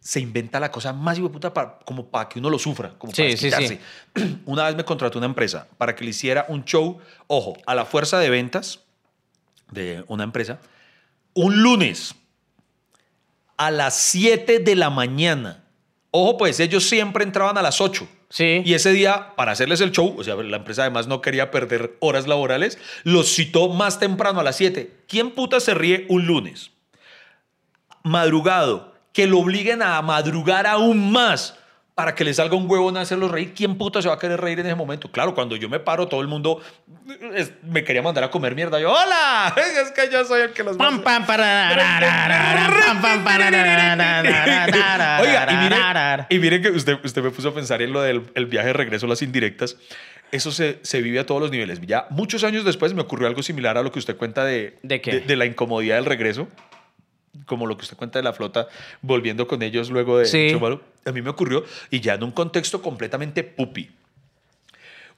se 0.07 0.21
inventa 0.21 0.61
la 0.61 0.71
cosa 0.71 0.93
más 0.93 1.19
puta 1.19 1.53
para, 1.53 1.81
como 1.81 2.07
para 2.07 2.29
que 2.29 2.39
uno 2.39 2.49
lo 2.49 2.59
sufra, 2.59 2.95
como 2.97 3.13
para 3.13 3.29
Sí, 3.31 3.37
sí, 3.37 3.51
desquitarse. 3.51 3.81
Una 4.45 4.67
vez 4.67 4.77
me 4.77 4.85
contrató 4.85 5.19
una 5.19 5.27
empresa 5.27 5.67
para 5.79 5.97
que 5.97 6.05
le 6.05 6.11
hiciera 6.11 6.47
un 6.49 6.65
show, 6.65 7.01
ojo, 7.27 7.57
a 7.67 7.75
la 7.75 7.85
fuerza 7.85 8.19
de 8.21 8.31
ventas 8.31 8.81
de 9.71 10.05
una 10.07 10.23
empresa, 10.23 10.61
un 11.35 11.61
lunes 11.61 12.15
a 13.57 13.71
las 13.71 13.97
7 13.97 14.61
de 14.61 14.77
la 14.77 14.91
mañana. 14.91 15.65
Ojo, 16.11 16.39
pues 16.39 16.61
ellos 16.61 16.89
siempre 16.89 17.25
entraban 17.25 17.59
a 17.59 17.63
las 17.63 17.81
8. 17.81 18.09
Sí. 18.29 18.63
Y 18.65 18.75
ese 18.75 18.93
día, 18.93 19.35
para 19.37 19.53
hacerles 19.53 19.81
el 19.81 19.93
show, 19.93 20.15
o 20.19 20.25
sea, 20.25 20.35
la 20.37 20.57
empresa 20.57 20.83
además 20.83 21.07
no 21.07 21.21
quería 21.21 21.51
perder 21.51 21.97
horas 22.01 22.27
laborales, 22.27 22.79
los 23.05 23.35
citó 23.35 23.69
más 23.69 23.99
temprano 23.99 24.41
a 24.41 24.43
las 24.43 24.57
7. 24.57 25.05
¿Quién 25.09 25.31
puta 25.31 25.61
se 25.61 25.75
ríe 25.75 26.07
un 26.09 26.27
lunes? 26.27 26.71
Madrugado, 28.03 28.95
que 29.13 29.27
lo 29.27 29.39
obliguen 29.39 29.83
a 29.83 30.01
madrugar 30.03 30.67
aún 30.67 31.13
más 31.13 31.59
para 31.97 32.15
que 32.15 32.25
le 32.25 32.35
salga 32.35 32.55
un 32.57 32.71
huevón 32.71 32.99
a 32.99 33.01
hacerlos 33.01 33.31
reír. 33.31 33.55
¿Quién 33.55 33.79
puta 33.79 34.03
se 34.03 34.09
va 34.09 34.15
a 34.15 34.19
querer 34.19 34.39
reír 34.39 34.61
en 34.61 34.67
ese 34.67 34.75
momento? 34.75 35.11
Claro, 35.11 35.35
cuando 35.35 35.57
yo 35.57 35.71
me 35.71 35.81
paro, 35.81 36.07
todo 36.07 36.21
el 36.21 36.29
mundo 36.29 36.61
es- 37.35 37.53
me 37.63 37.85
quería 37.85 38.03
mandar 38.03 38.23
a 38.23 38.31
comer 38.31 38.55
mierda. 38.55 38.79
Yo, 38.79 38.93
¡Hola! 38.93 39.55
Es 39.57 39.93
que 39.93 40.11
yo 40.13 40.23
soy 40.27 40.43
el 40.43 40.51
que 40.53 40.63
los... 40.63 40.77
Pam, 40.77 41.01
pam, 41.01 41.25
Oiga, 45.23 45.47
y 45.51 45.57
miren, 45.57 46.27
y 46.29 46.39
miren 46.39 46.63
que 46.63 46.69
usted, 46.69 46.99
usted 47.03 47.23
me 47.23 47.31
puso 47.31 47.49
a 47.49 47.55
pensar 47.55 47.81
en 47.81 47.95
lo 47.95 48.03
del 48.03 48.25
el 48.35 48.45
viaje 48.45 48.67
de 48.67 48.73
regreso 48.75 49.07
a 49.07 49.09
las 49.09 49.23
indirectas. 49.23 49.79
Eso 50.33 50.51
se, 50.51 50.81
se 50.83 51.01
vive 51.01 51.19
a 51.21 51.25
todos 51.25 51.41
los 51.41 51.51
niveles. 51.51 51.81
Ya 51.81 52.09
muchos 52.11 52.45
años 52.45 52.67
después 52.67 52.93
me 52.93 53.01
ocurrió 53.01 53.27
algo 53.27 53.43
similar 53.43 53.79
a 53.79 53.83
lo 53.83 53.91
que 53.91 54.01
usted 54.01 54.19
cuenta 54.19 54.45
de, 54.45 54.77
¿De 54.83 55.01
qué? 55.01 55.21
de, 55.21 55.37
la 55.37 55.47
incomodidad 55.47 55.95
del 55.97 56.05
regreso. 56.05 56.47
Como 57.45 57.67
lo 57.67 57.77
que 57.77 57.83
usted 57.83 57.97
cuenta 57.97 58.19
de 58.19 58.23
la 58.23 58.33
flota 58.33 58.69
volviendo 59.03 59.47
con 59.47 59.63
ellos 59.63 59.91
luego 59.91 60.19
de 60.19 60.27
Sí. 60.27 60.49
A 61.05 61.13
mí 61.13 61.23
me 61.23 61.31
ocurrió 61.31 61.65
y 61.91 62.01
ya 62.01 62.15
en 62.15 62.25
un 62.25 62.33
contexto 62.33 62.83
completamente 62.83 63.45
pupi. 63.45 63.91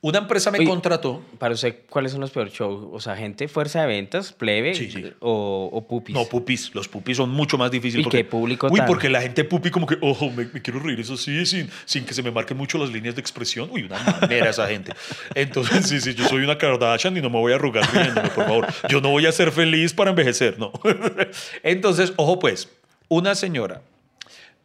Una 0.00 0.18
empresa 0.18 0.52
me 0.52 0.58
Oye, 0.58 0.68
contrató. 0.68 1.22
Para 1.38 1.54
usted, 1.54 1.80
¿cuáles 1.90 2.12
son 2.12 2.20
los 2.20 2.30
peores 2.30 2.52
shows? 2.52 2.88
O 2.92 3.00
sea, 3.00 3.16
gente 3.16 3.48
fuerza 3.48 3.80
de 3.80 3.88
ventas, 3.88 4.32
plebe 4.32 4.72
Sí, 4.74 4.90
sí. 4.92 5.12
O, 5.18 5.68
o 5.72 5.88
pupis. 5.88 6.14
No, 6.14 6.24
pupis. 6.24 6.72
Los 6.72 6.86
pupis 6.86 7.16
son 7.16 7.30
mucho 7.30 7.58
más 7.58 7.68
difíciles. 7.72 8.02
¿Y 8.02 8.04
porque, 8.04 8.18
qué 8.18 8.24
público 8.24 8.68
Uy, 8.70 8.78
tan? 8.78 8.86
porque 8.86 9.08
la 9.08 9.20
gente 9.20 9.42
pupi 9.42 9.70
como 9.70 9.88
que, 9.88 9.98
ojo, 10.00 10.30
me, 10.30 10.44
me 10.44 10.62
quiero 10.62 10.78
reír, 10.78 11.00
eso 11.00 11.16
sí, 11.16 11.44
sin, 11.46 11.68
sin 11.84 12.04
que 12.04 12.14
se 12.14 12.22
me 12.22 12.30
marquen 12.30 12.56
mucho 12.56 12.78
las 12.78 12.90
líneas 12.90 13.16
de 13.16 13.20
expresión. 13.20 13.68
Uy, 13.72 13.82
una 13.82 13.98
manera 13.98 14.50
esa 14.50 14.68
gente. 14.68 14.92
Entonces, 15.34 15.88
sí, 15.88 16.00
sí, 16.00 16.14
yo 16.14 16.28
soy 16.28 16.44
una 16.44 16.56
Kardashian 16.56 17.16
y 17.16 17.20
no 17.20 17.28
me 17.28 17.38
voy 17.38 17.52
a 17.52 17.56
arrugar 17.56 17.84
riéndome, 17.92 18.28
por 18.28 18.44
favor. 18.44 18.66
Yo 18.88 19.00
no 19.00 19.10
voy 19.10 19.26
a 19.26 19.32
ser 19.32 19.50
feliz 19.50 19.92
para 19.94 20.10
envejecer, 20.10 20.60
no. 20.60 20.72
Entonces, 21.64 22.12
ojo 22.16 22.38
pues, 22.38 22.68
una 23.08 23.34
señora 23.34 23.82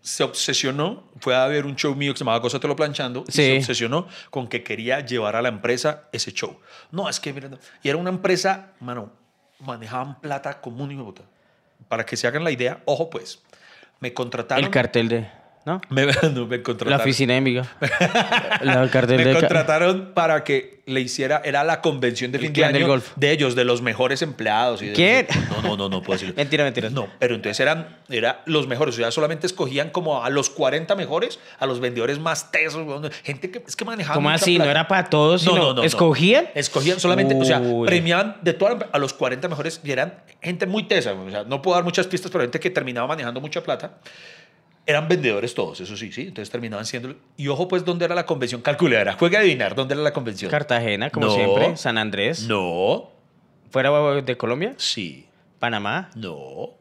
se 0.04 0.24
obsesionó, 0.24 1.10
fue 1.22 1.34
a 1.34 1.47
ver 1.47 1.66
un 1.66 1.76
show 1.78 1.95
mío 1.95 2.14
que 2.14 2.18
se 2.20 2.24
llamaba 2.26 2.39
Gózatelo 2.39 2.76
Planchando, 2.76 3.24
y 3.28 3.32
Sí. 3.32 3.41
se 3.43 3.58
obsesionó 3.58 4.08
con 4.30 4.47
que 4.47 4.62
quería 4.62 4.99
llevar 4.99 5.36
a 5.38 5.41
la 5.41 5.47
empresa 5.49 6.10
ese 6.12 6.34
show. 6.34 6.60
No, 6.91 7.08
es 7.10 7.20
que, 7.22 7.32
miren, 7.34 7.58
y 7.82 7.88
era 7.89 7.97
una 7.97 8.10
empresa, 8.10 8.74
mano, 8.82 9.12
manejaban 9.60 10.20
plata 10.20 10.60
común 10.60 10.91
y 10.91 10.95
puta. 10.97 11.24
Para 11.88 12.06
que 12.06 12.18
se 12.18 12.28
hagan 12.28 12.43
la 12.43 12.51
idea, 12.51 12.82
ojo 12.86 13.10
pues, 13.10 13.41
me 14.01 14.14
contrataron. 14.14 14.66
El 14.66 14.70
cartel 14.72 15.08
de. 15.08 15.43
¿No? 15.66 15.80
me, 15.89 16.05
no, 16.34 16.45
me 16.45 16.57
La 16.57 16.64
contrataron. 16.64 17.01
oficina 17.01 17.38
Envigado. 17.38 17.68
La- 18.61 18.84
El 18.84 18.89
cartel 18.89 19.18
me 19.18 19.26
de. 19.26 19.34
ca- 19.34 19.39
contrataron 19.39 20.11
para 20.14 20.43
que 20.43 20.84
le 20.86 20.99
hiciera, 20.99 21.41
era 21.45 21.64
la 21.64 21.80
convención 21.80 22.34
de 22.34 22.39
El 22.39 22.43
fin 22.45 22.53
de 22.53 22.66
año 22.66 22.86
golf. 22.88 23.11
de 23.16 23.32
ellos, 23.32 23.55
de 23.55 23.64
los 23.64 23.82
mejores 23.82 24.22
empleados. 24.22 24.82
Y 24.82 24.88
de- 24.88 24.93
¿Quién? 24.93 25.28
No, 25.49 25.61
no, 25.61 25.78
no, 25.78 25.88
no 25.88 26.01
puedo 26.01 26.16
decirlo. 26.20 26.36
Mentira, 26.38 26.66
mentira. 26.66 26.89
No, 26.89 27.07
pero 27.20 27.36
entonces 27.36 27.57
eran 27.61 27.97
era 28.09 28.41
los 28.45 28.68
mejores. 28.68 28.95
O 28.95 28.97
sea, 28.97 29.09
solamente 29.11 29.47
escogían 29.47 29.89
como 29.91 30.24
a 30.26 30.30
los 30.30 30.49
40 30.49 30.93
mejores, 30.97 31.39
a 31.59 31.66
los 31.66 31.80
vendedores 31.80 32.20
más 32.20 32.51
tesos, 32.51 32.86
gente 33.24 33.49
que 33.49 33.64
es 33.66 33.76
que 33.78 33.86
manejaba. 33.86 34.16
¿Cómo 34.16 34.30
así? 34.30 34.57
¿No 34.57 34.66
era 34.66 34.88
para 34.89 35.09
todos? 35.09 35.45
No, 35.45 35.51
sino 35.51 35.64
no, 35.64 35.70
no, 35.70 35.74
no. 35.76 35.84
¿Escogían? 35.84 36.49
Escogían 36.55 36.99
solamente, 36.99 37.36
o 37.39 37.45
sea, 37.45 37.61
premiaban 37.86 38.36
de 38.41 38.51
toda 38.51 38.72
la- 38.76 38.89
a 38.91 38.97
los 38.99 39.14
40 39.14 39.47
mejores 39.47 39.80
y 39.82 39.91
eran 39.91 40.16
gente 40.41 40.66
muy 40.66 40.84
tesa. 40.84 41.14
O 41.14 41.30
sea, 41.32 41.45
no 41.45 41.61
puedo 41.61 41.76
dar 41.76 41.86
muchas 41.86 42.05
pistas, 42.07 42.30
pero 42.30 42.43
gente 42.43 42.59
que 42.59 42.70
terminaba 42.70 43.07
manejando 43.07 43.39
mucha 43.39 43.64
plata. 43.64 43.93
Eran 44.86 45.07
vendedores 45.07 45.53
todos, 45.53 45.79
eso 45.79 45.95
sí, 45.95 46.11
sí. 46.11 46.21
Entonces 46.23 46.49
terminaban 46.49 46.86
siendo. 46.86 47.15
Y 47.38 47.47
ojo, 47.47 47.67
pues, 47.69 47.86
¿dónde 47.86 48.03
era 48.05 48.15
la 48.15 48.25
convención? 48.25 48.61
Calculadora. 48.61 49.13
Juega 49.13 49.39
a 49.39 49.41
adivinar 49.41 49.75
dónde 49.75 49.93
era 49.93 50.03
la 50.03 50.11
convención. 50.13 50.51
Cartagena, 50.51 51.09
como 51.09 51.27
No. 51.27 51.34
siempre. 51.34 51.77
San 51.77 51.97
Andrés. 51.97 52.47
No. 52.47 53.09
¿Fuera 53.71 53.91
de 54.21 54.38
Colombia? 54.38 54.73
Sí. 54.77 55.25
Panamá. 55.59 56.09
No. 56.15 56.71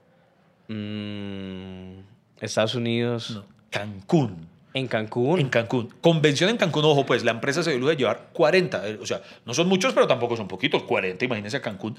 Mm, 0.69 2.01
Estados 2.41 2.75
Unidos. 2.75 3.31
no. 3.31 3.45
Cancún. 3.71 4.49
En 4.75 4.87
Cancún. 4.87 5.39
En 5.39 5.49
Cancún. 5.51 5.91
Convención 6.01 6.49
en 6.51 6.57
Cancún, 6.57 6.85
ojo, 6.85 7.05
pues 7.07 7.25
la 7.25 7.31
empresa 7.31 7.63
se 7.63 7.77
dio 7.79 7.87
de 7.89 7.97
llevar 7.97 8.31
40. 8.33 8.89
eh, 8.89 8.99
O 9.03 9.07
sea, 9.07 9.21
no 9.45 9.53
son 9.55 9.69
muchos, 9.69 9.93
pero 9.95 10.07
tampoco 10.07 10.37
son 10.37 10.49
poquitos. 10.49 10.83
40, 10.85 11.25
imagínense 11.27 11.59
a 11.59 11.63
Cancún. 11.63 11.97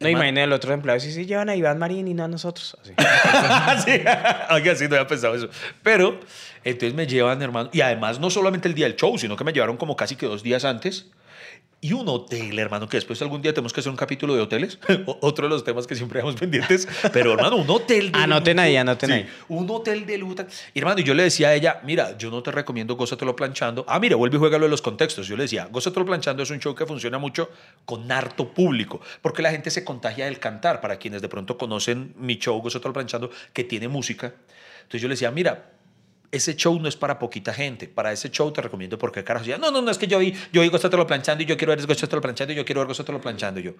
No, 0.00 0.08
imagínate 0.08 0.44
el 0.44 0.52
otro 0.52 0.72
empleado. 0.72 0.98
Sí, 0.98 1.12
sí, 1.12 1.26
llevan 1.26 1.50
a 1.50 1.56
Iván 1.56 1.78
Marín 1.78 2.08
y 2.08 2.14
no 2.14 2.24
a 2.24 2.28
nosotros. 2.28 2.76
Así. 2.82 2.94
sí, 3.84 4.02
oiga, 4.50 4.74
sí, 4.74 4.88
no 4.88 4.96
había 4.96 5.06
pensado 5.06 5.34
eso. 5.34 5.50
Pero, 5.82 6.18
entonces 6.64 6.94
me 6.94 7.06
llevan, 7.06 7.42
hermano. 7.42 7.68
Y 7.72 7.82
además, 7.82 8.18
no 8.18 8.30
solamente 8.30 8.66
el 8.66 8.74
día 8.74 8.86
del 8.86 8.96
show, 8.96 9.18
sino 9.18 9.36
que 9.36 9.44
me 9.44 9.52
llevaron 9.52 9.76
como 9.76 9.96
casi 9.96 10.16
que 10.16 10.24
dos 10.24 10.42
días 10.42 10.64
antes. 10.64 11.06
Y 11.82 11.94
un 11.94 12.06
hotel, 12.10 12.58
hermano, 12.58 12.86
que 12.88 12.98
después 12.98 13.22
algún 13.22 13.40
día 13.40 13.54
tenemos 13.54 13.72
que 13.72 13.80
hacer 13.80 13.88
un 13.88 13.96
capítulo 13.96 14.34
de 14.34 14.42
hoteles. 14.42 14.78
Otro 15.20 15.46
de 15.46 15.48
los 15.48 15.64
temas 15.64 15.86
que 15.86 15.94
siempre 15.94 16.18
dejamos 16.18 16.34
pendientes. 16.40 16.86
Pero, 17.10 17.32
hermano, 17.32 17.56
un 17.56 17.70
hotel 17.70 18.12
de 18.12 18.18
Anoten 18.18 18.56
lujo. 18.58 18.64
ahí, 18.66 18.76
anoten 18.76 19.08
Sí, 19.08 19.14
ahí. 19.14 19.28
Un 19.48 19.70
hotel 19.70 20.04
de 20.04 20.18
lujo. 20.18 20.34
Y, 20.74 20.78
hermano, 20.78 21.00
y 21.00 21.04
yo 21.04 21.14
le 21.14 21.22
decía 21.22 21.48
a 21.48 21.54
ella, 21.54 21.80
mira, 21.82 22.18
yo 22.18 22.30
no 22.30 22.42
te 22.42 22.50
recomiendo 22.50 22.96
Gózatelo 22.96 23.34
Planchando. 23.34 23.86
Ah, 23.88 23.98
mira, 23.98 24.16
vuelve 24.16 24.36
y 24.36 24.38
juégalo 24.38 24.66
de 24.66 24.70
los 24.70 24.82
contextos. 24.82 25.26
Yo 25.26 25.36
le 25.38 25.44
decía, 25.44 25.68
Gózatelo 25.70 26.04
Planchando 26.04 26.42
es 26.42 26.50
un 26.50 26.60
show 26.60 26.74
que 26.74 26.84
funciona 26.84 27.16
mucho 27.16 27.48
con 27.86 28.12
harto 28.12 28.48
público, 28.52 29.00
porque 29.22 29.40
la 29.40 29.50
gente 29.50 29.70
se 29.70 29.82
contagia 29.82 30.26
del 30.26 30.38
cantar. 30.38 30.82
Para 30.82 30.98
quienes 30.98 31.22
de 31.22 31.28
pronto 31.30 31.56
conocen 31.56 32.12
mi 32.18 32.36
show, 32.36 32.60
Gózatelo 32.60 32.92
Planchando, 32.92 33.30
que 33.54 33.64
tiene 33.64 33.88
música. 33.88 34.34
Entonces 34.82 35.00
yo 35.00 35.08
le 35.08 35.14
decía, 35.14 35.30
mira, 35.30 35.70
ese 36.32 36.54
show 36.56 36.78
no 36.78 36.88
es 36.88 36.96
para 36.96 37.18
poquita 37.18 37.52
gente. 37.52 37.88
Para 37.88 38.12
ese 38.12 38.30
show 38.30 38.52
te 38.52 38.62
recomiendo 38.62 38.98
porque 38.98 39.24
carajo. 39.24 39.44
decía, 39.44 39.58
No, 39.58 39.70
no, 39.70 39.82
no, 39.82 39.90
es 39.90 39.98
que 39.98 40.06
yo 40.06 40.18
vi, 40.18 40.34
yo 40.52 40.62
vi 40.62 40.68
Gózatelo 40.68 41.06
Planchando 41.06 41.42
y 41.42 41.46
yo 41.46 41.56
quiero 41.56 41.74
ver 41.74 41.86
Gózatelo 41.86 42.20
Planchando 42.20 42.52
y 42.52 42.56
yo 42.56 42.64
quiero 42.64 42.80
ver 42.80 42.88
Gózatelo 42.88 43.20
Planchando. 43.20 43.60
Y 43.60 43.64
yo, 43.64 43.72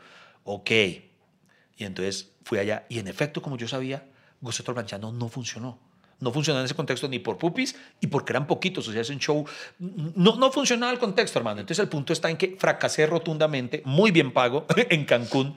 ok. 0.45 0.71
Y 0.71 1.85
entonces 1.85 2.33
fui 2.45 2.59
allá 2.59 2.87
y 2.89 2.99
en 2.99 3.09
efecto, 3.09 3.41
como 3.41 3.57
yo 3.57 3.69
sabía, 3.69 4.05
Gózatelo 4.41 4.75
Planchando 4.75 5.13
no 5.13 5.29
funcionó. 5.29 5.79
No 6.19 6.33
funcionó 6.33 6.59
en 6.59 6.67
ese 6.67 6.75
contexto 6.75 7.09
ni 7.09 7.19
por 7.19 7.39
pupis 7.39 7.75
y 8.01 8.07
porque 8.09 8.33
eran 8.33 8.47
poquitos. 8.47 8.87
O 8.89 8.93
sea, 8.93 9.01
es 9.01 9.09
un 9.09 9.19
show. 9.19 9.47
No, 9.79 10.37
no 10.37 10.53
funcionaba 10.53 10.93
el 10.93 10.99
contexto, 10.99 11.39
hermano. 11.39 11.61
Entonces 11.61 11.83
el 11.83 11.89
punto 11.89 12.13
está 12.13 12.29
en 12.29 12.37
que 12.37 12.57
fracasé 12.59 13.07
rotundamente, 13.07 13.81
muy 13.87 14.11
bien 14.11 14.33
pago, 14.33 14.67
en 14.91 15.07
Cancún. 15.07 15.57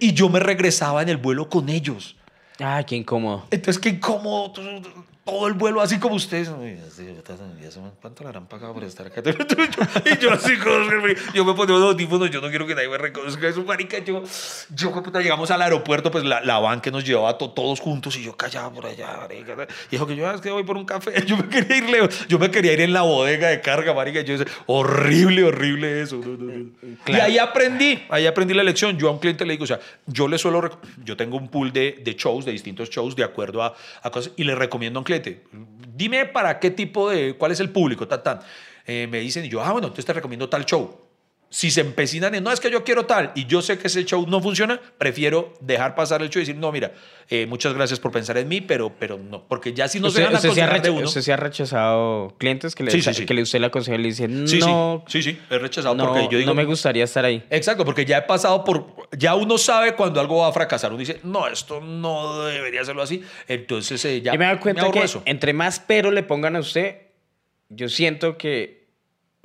Y 0.00 0.12
yo 0.12 0.28
me 0.28 0.40
regresaba 0.40 1.02
en 1.02 1.08
el 1.08 1.18
vuelo 1.18 1.48
con 1.48 1.68
ellos. 1.68 2.16
Ay, 2.58 2.84
qué 2.84 2.96
incómodo. 2.96 3.46
Entonces, 3.50 3.80
qué 3.80 3.90
incómodo. 3.90 4.52
Todo 5.24 5.46
el 5.46 5.52
vuelo 5.54 5.80
así 5.80 6.00
como 6.00 6.16
ustedes. 6.16 6.48
¿y 6.48 7.14
¿Cuánto 8.00 8.24
le 8.24 8.28
habrán 8.28 8.46
pagado 8.48 8.74
por 8.74 8.82
estar 8.82 9.06
acá? 9.06 9.22
y 10.04 10.18
yo 10.18 10.32
así, 10.32 10.54
yo 11.32 11.44
me 11.44 11.54
ponía 11.54 11.76
unos 11.76 11.92
audífonos, 11.92 12.28
yo 12.30 12.40
no 12.40 12.48
quiero 12.48 12.66
que 12.66 12.74
nadie 12.74 12.88
me 12.88 12.98
reconozca 12.98 13.46
eso, 13.46 13.62
marica. 13.62 13.98
Yo, 14.00 14.24
yo 14.70 14.92
puta, 15.02 15.20
llegamos 15.20 15.50
al 15.52 15.62
aeropuerto, 15.62 16.10
pues 16.10 16.24
la, 16.24 16.40
la 16.40 16.58
van 16.58 16.80
que 16.80 16.90
nos 16.90 17.04
llevaba 17.04 17.38
to- 17.38 17.50
todos 17.50 17.78
juntos 17.78 18.16
y 18.16 18.24
yo 18.24 18.36
callaba 18.36 18.72
por 18.72 18.84
allá, 18.86 19.16
marica. 19.18 19.52
Y 19.88 19.92
dijo 19.92 20.06
que 20.08 20.16
yo, 20.16 20.28
"Ah, 20.28 20.34
es 20.34 20.40
que 20.40 20.50
voy 20.50 20.64
por 20.64 20.76
un 20.76 20.84
café. 20.84 21.12
Yo 21.26 21.36
me 21.36 21.48
quería 21.48 21.76
ir 21.76 21.88
lejos. 21.88 22.26
Yo 22.26 22.38
me 22.40 22.50
quería 22.50 22.72
ir 22.72 22.80
en 22.80 22.92
la 22.92 23.02
bodega 23.02 23.48
de 23.48 23.60
carga, 23.60 23.94
marica. 23.94 24.22
Yo 24.22 24.36
decía, 24.36 24.52
horrible, 24.66 25.44
horrible 25.44 26.02
eso. 26.02 26.16
No, 26.16 26.36
no, 26.36 26.52
no. 26.52 26.52
Y 26.82 26.96
Claro. 27.04 27.24
ahí 27.24 27.38
aprendí, 27.38 28.02
ahí 28.08 28.26
aprendí 28.26 28.54
la 28.54 28.64
lección. 28.64 28.98
Yo 28.98 29.08
a 29.08 29.12
un 29.12 29.18
cliente 29.20 29.44
le 29.46 29.52
digo, 29.52 29.64
o 29.64 29.66
sea, 29.68 29.78
yo 30.06 30.26
le 30.26 30.36
suelo, 30.38 30.68
yo 31.04 31.16
tengo 31.16 31.36
un 31.36 31.48
pool 31.48 31.72
de, 31.72 32.00
de 32.04 32.14
shows, 32.14 32.44
de 32.44 32.50
distintos 32.52 32.90
shows, 32.90 33.14
de 33.14 33.22
acuerdo 33.24 33.62
a, 33.62 33.74
a 34.02 34.10
cosas, 34.10 34.32
y 34.36 34.42
le 34.44 34.54
recomiendo 34.56 34.98
a 34.98 35.00
un 35.00 35.04
cliente, 35.04 35.11
dime 35.94 36.26
para 36.26 36.58
qué 36.58 36.70
tipo 36.70 37.10
de, 37.10 37.34
cuál 37.34 37.52
es 37.52 37.60
el 37.60 37.70
público, 37.70 38.08
tan, 38.08 38.22
tan. 38.22 38.40
Eh, 38.86 39.06
me 39.10 39.20
dicen, 39.20 39.44
y 39.44 39.48
yo, 39.48 39.62
ah, 39.62 39.72
bueno, 39.72 39.88
entonces 39.88 40.04
te 40.04 40.12
recomiendo 40.12 40.48
tal 40.48 40.64
show. 40.64 41.11
Si 41.52 41.70
se 41.70 41.82
empecinan 41.82 42.34
en, 42.34 42.42
no, 42.42 42.50
es 42.50 42.60
que 42.60 42.70
yo 42.70 42.82
quiero 42.82 43.04
tal, 43.04 43.30
y 43.34 43.44
yo 43.44 43.60
sé 43.60 43.76
que 43.76 43.88
ese 43.88 44.06
show 44.06 44.26
no 44.26 44.40
funciona, 44.40 44.80
prefiero 44.96 45.52
dejar 45.60 45.94
pasar 45.94 46.22
el 46.22 46.30
show 46.30 46.40
y 46.40 46.46
decir, 46.46 46.56
no, 46.56 46.72
mira, 46.72 46.94
eh, 47.28 47.44
muchas 47.44 47.74
gracias 47.74 48.00
por 48.00 48.10
pensar 48.10 48.38
en 48.38 48.48
mí, 48.48 48.62
pero, 48.62 48.90
pero 48.98 49.18
no, 49.18 49.46
porque 49.46 49.74
ya 49.74 49.86
si 49.86 50.00
no 50.00 50.08
se 50.10 50.24
van 50.24 50.32
a 50.32 50.38
usted 50.38 50.50
se 50.50 50.62
ha 50.62 50.78
de 50.78 50.88
uno. 50.88 51.04
usted 51.04 51.20
se 51.20 51.30
ha 51.30 51.36
rechazado 51.36 52.34
clientes 52.38 52.74
que 52.74 52.84
le, 52.84 52.90
Sí, 52.90 53.02
sí, 53.02 53.12
sí. 53.12 53.26
que 53.26 53.34
le 53.34 53.42
usted 53.42 53.60
le 53.60 53.66
aconseja 53.66 53.98
y 53.98 54.02
le 54.02 54.08
dicen, 54.08 54.48
Sí, 54.48 54.60
no, 54.60 55.04
sí, 55.06 55.22
sí, 55.22 55.38
he 55.50 55.58
rechazado 55.58 55.94
no, 55.94 56.06
porque 56.06 56.26
yo 56.30 56.38
digo, 56.38 56.48
no 56.48 56.54
me 56.54 56.64
gustaría 56.64 57.04
estar 57.04 57.22
ahí. 57.22 57.44
Exacto, 57.50 57.84
porque 57.84 58.06
ya 58.06 58.16
he 58.16 58.22
pasado 58.22 58.64
por. 58.64 58.86
Ya 59.18 59.34
uno 59.34 59.58
sabe 59.58 59.94
cuando 59.94 60.20
algo 60.20 60.38
va 60.38 60.48
a 60.48 60.52
fracasar. 60.52 60.90
Uno 60.90 61.00
dice, 61.00 61.20
no, 61.22 61.46
esto 61.48 61.82
no 61.82 62.44
debería 62.44 62.80
hacerlo 62.80 63.02
así. 63.02 63.22
Entonces 63.46 64.02
eh, 64.06 64.22
ya. 64.22 64.34
y 64.34 64.38
me 64.38 64.46
da 64.46 64.58
cuenta 64.58 64.82
ahorro 64.82 64.92
que 64.94 65.04
eso. 65.04 65.22
entre 65.26 65.52
más 65.52 65.80
pero 65.86 66.10
le 66.10 66.22
pongan 66.22 66.56
a 66.56 66.60
usted, 66.60 67.08
yo 67.68 67.90
siento 67.90 68.38
que 68.38 68.81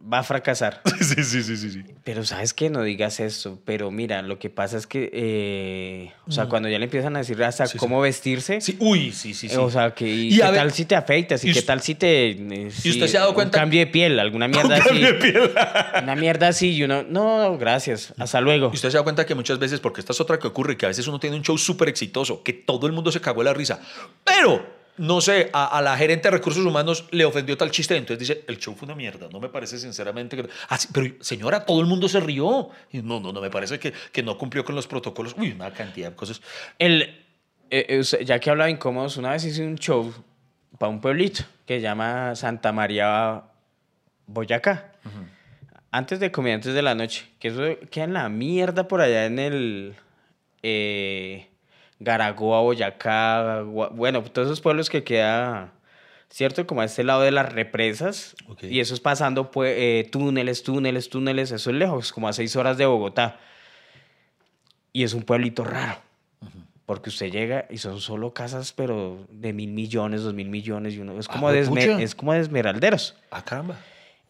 va 0.02 0.20
a 0.20 0.24
fracasar. 0.24 0.82
Sí, 1.08 1.24
sí, 1.24 1.42
sí, 1.44 1.56
sí, 1.58 1.72
sí. 1.72 1.84
Pero 2.04 2.26
sabes 2.26 2.54
que 2.54 2.70
no 2.70 2.84
digas 2.84 3.20
eso. 3.20 3.60
Pero 3.66 3.92
mira, 3.92 4.22
lo 4.22 4.38
que 4.40 4.50
pasa 4.50 4.78
es 4.78 4.86
que, 4.88 5.10
eh, 5.14 6.12
o 6.28 6.32
sea, 6.32 6.48
cuando 6.48 6.68
ya 6.70 6.78
le 6.80 6.86
empiezan 6.86 7.16
a 7.16 7.20
decir 7.20 7.42
hasta 7.44 7.64
Mm. 7.66 7.68
Sí. 7.68 7.78
cómo 7.78 8.02
vestirse, 8.02 8.60
Sí, 8.62 8.76
uy, 8.80 9.12
sí, 9.12 9.34
sí, 9.34 9.48
sí. 9.50 9.56
eh, 9.56 9.58
o 9.58 9.70
sea, 9.70 9.92
que, 9.92 10.08
¿y 10.08 10.34
Y 10.36 10.42
a 10.42 10.46
qué 10.48 10.52
ver- 10.52 10.62
tal 10.62 10.72
si 10.74 10.86
te 10.86 10.96
afeitas? 10.96 11.44
¿Y, 11.46 11.50
y 11.50 11.54
qué 11.54 11.62
tal 11.62 11.82
si 11.82 11.96
te... 11.96 12.30
eh, 12.32 12.72
si 12.72 12.90
usted 12.92 13.08
se 13.08 13.18
ha 13.18 13.22
dado 13.22 13.32
un 13.32 13.36
cuenta- 13.36 13.60
cambio 13.60 13.80
de 13.80 13.88
piel, 13.88 14.20
alguna 14.20 14.48
mierda 14.48 14.76
así. 14.78 14.88
cambio 14.90 15.08
de 15.08 15.14
piel. 15.14 15.52
Una 16.04 16.16
mierda 16.16 16.48
así 16.50 16.76
y 16.76 16.84
uno, 16.84 17.04
no, 17.04 17.58
gracias, 17.58 18.14
hasta 18.18 18.42
luego. 18.42 18.70
Y 18.72 18.76
usted 18.76 18.90
se 18.92 18.98
da 18.98 19.04
cuenta 19.04 19.26
que 19.26 19.36
muchas 19.36 19.60
veces, 19.60 19.80
porque 19.80 20.02
esta 20.02 20.12
es 20.14 20.22
otra 20.22 20.38
que 20.40 20.48
ocurre, 20.48 20.78
que 20.78 20.86
a 20.86 20.90
veces 20.90 21.08
uno 21.08 21.20
tiene 21.20 21.36
un 21.36 21.42
show 21.44 21.58
súper 21.58 21.90
exitoso, 21.90 22.44
que 22.44 22.54
todo 22.54 22.86
el 22.88 22.94
mundo 22.94 23.12
se 23.12 23.22
cagó 23.22 23.42
de 23.42 23.46
la 23.46 23.54
risa, 23.54 23.80
pero, 24.24 24.66
no 24.98 25.22
sé, 25.22 25.50
a, 25.54 25.78
a 25.78 25.82
la 25.82 25.98
gerente 25.98 26.28
de 26.30 26.38
recursos 26.38 26.66
humanos 26.66 27.06
le 27.12 27.26
ofendió 27.26 27.58
tal 27.58 27.72
chiste, 27.72 27.96
entonces 27.96 28.28
dice, 28.28 28.44
el 28.48 28.58
show 28.58 28.76
fue 28.76 28.86
una 28.86 28.96
mierda, 28.96 29.30
no 29.32 29.40
me 29.40 29.50
parece 29.50 29.78
sinceramente 29.78 30.36
que... 30.36 30.50
Ah, 30.70 30.78
sí, 30.78 30.90
pero 30.94 31.16
señora, 31.22 31.66
todo 31.66 31.82
el 31.82 31.88
mundo 31.88 32.10
se 32.10 32.20
rió. 32.20 32.70
Y 32.92 33.02
no, 33.02 33.20
no, 33.20 33.32
no, 33.32 33.42
me 33.42 33.50
parece 33.50 33.80
que, 33.80 33.94
que 34.12 34.24
no 34.24 34.38
cumplió 34.38 34.66
con 34.66 34.76
los 34.76 34.88
protocolos. 34.88 35.36
Uy, 35.38 35.52
una 35.52 35.72
cantidad 35.72 36.10
de 36.10 36.16
cosas. 36.16 36.42
El, 36.80 37.02
eh, 37.70 38.02
eh, 38.02 38.26
ya 38.26 38.40
que 38.40 38.50
hablaba 38.50 38.68
de 38.68 38.74
incómodos, 38.74 39.18
una 39.18 39.32
vez 39.32 39.44
hice 39.46 39.66
un 39.66 39.78
show 39.78 40.14
para 40.78 40.90
un 40.90 41.02
pueblito 41.02 41.44
que 41.66 41.76
se 41.76 41.82
llama 41.82 42.36
Santa 42.36 42.72
María 42.72 43.44
Boyacá. 44.26 44.94
Antes 45.92 46.20
de 46.20 46.32
Comediantes 46.32 46.74
de 46.74 46.82
la 46.82 46.96
Noche, 46.96 47.28
que 47.40 47.48
eso 47.48 47.62
queda 47.90 48.04
en 48.06 48.14
la 48.14 48.30
mierda 48.30 48.88
por 48.88 49.02
allá 49.02 49.26
en 49.26 49.40
el 49.40 49.96
eh, 50.62 51.50
Garagoa, 52.00 52.62
Boyacá, 52.62 53.64
bueno, 53.64 54.22
todos 54.24 54.48
esos 54.48 54.62
pueblos 54.62 54.90
que 54.90 55.04
queda, 55.04 55.72
¿cierto? 56.30 56.68
Como 56.68 56.82
a 56.82 56.86
este 56.86 57.04
lado 57.04 57.22
de 57.22 57.32
las 57.32 57.52
represas. 57.52 58.36
Y 58.62 58.80
eso 58.80 58.94
es 58.94 59.00
pasando 59.00 59.50
pues, 59.52 59.74
eh, 59.78 60.08
túneles, 60.12 60.64
túneles, 60.64 61.10
túneles, 61.10 61.52
eso 61.52 61.70
es 61.72 61.76
lejos, 61.76 62.12
como 62.14 62.28
a 62.28 62.34
seis 62.34 62.56
horas 62.56 62.78
de 62.78 62.86
Bogotá. 62.86 63.40
Y 64.94 65.04
es 65.04 65.14
un 65.14 65.24
pueblito 65.24 65.64
raro. 65.64 66.00
Porque 66.86 67.10
usted 67.10 67.30
llega 67.30 67.66
y 67.70 67.80
son 67.80 68.00
solo 68.00 68.34
casas, 68.34 68.72
pero 68.72 69.26
de 69.30 69.52
mil 69.52 69.72
millones, 69.74 70.22
dos 70.24 70.34
mil 70.34 70.48
millones. 70.48 70.94
Y 70.94 71.00
uno, 71.00 71.20
es, 71.20 71.28
como 71.28 71.50
Ah, 71.50 71.52
de 71.52 71.62
esme- 71.66 71.82
juepucha. 71.84 72.02
es 72.02 72.16
como 72.16 72.32
de 72.32 72.40
esmeralderos. 72.40 73.16
Ah, 73.30 73.44
caramba. 73.44 73.78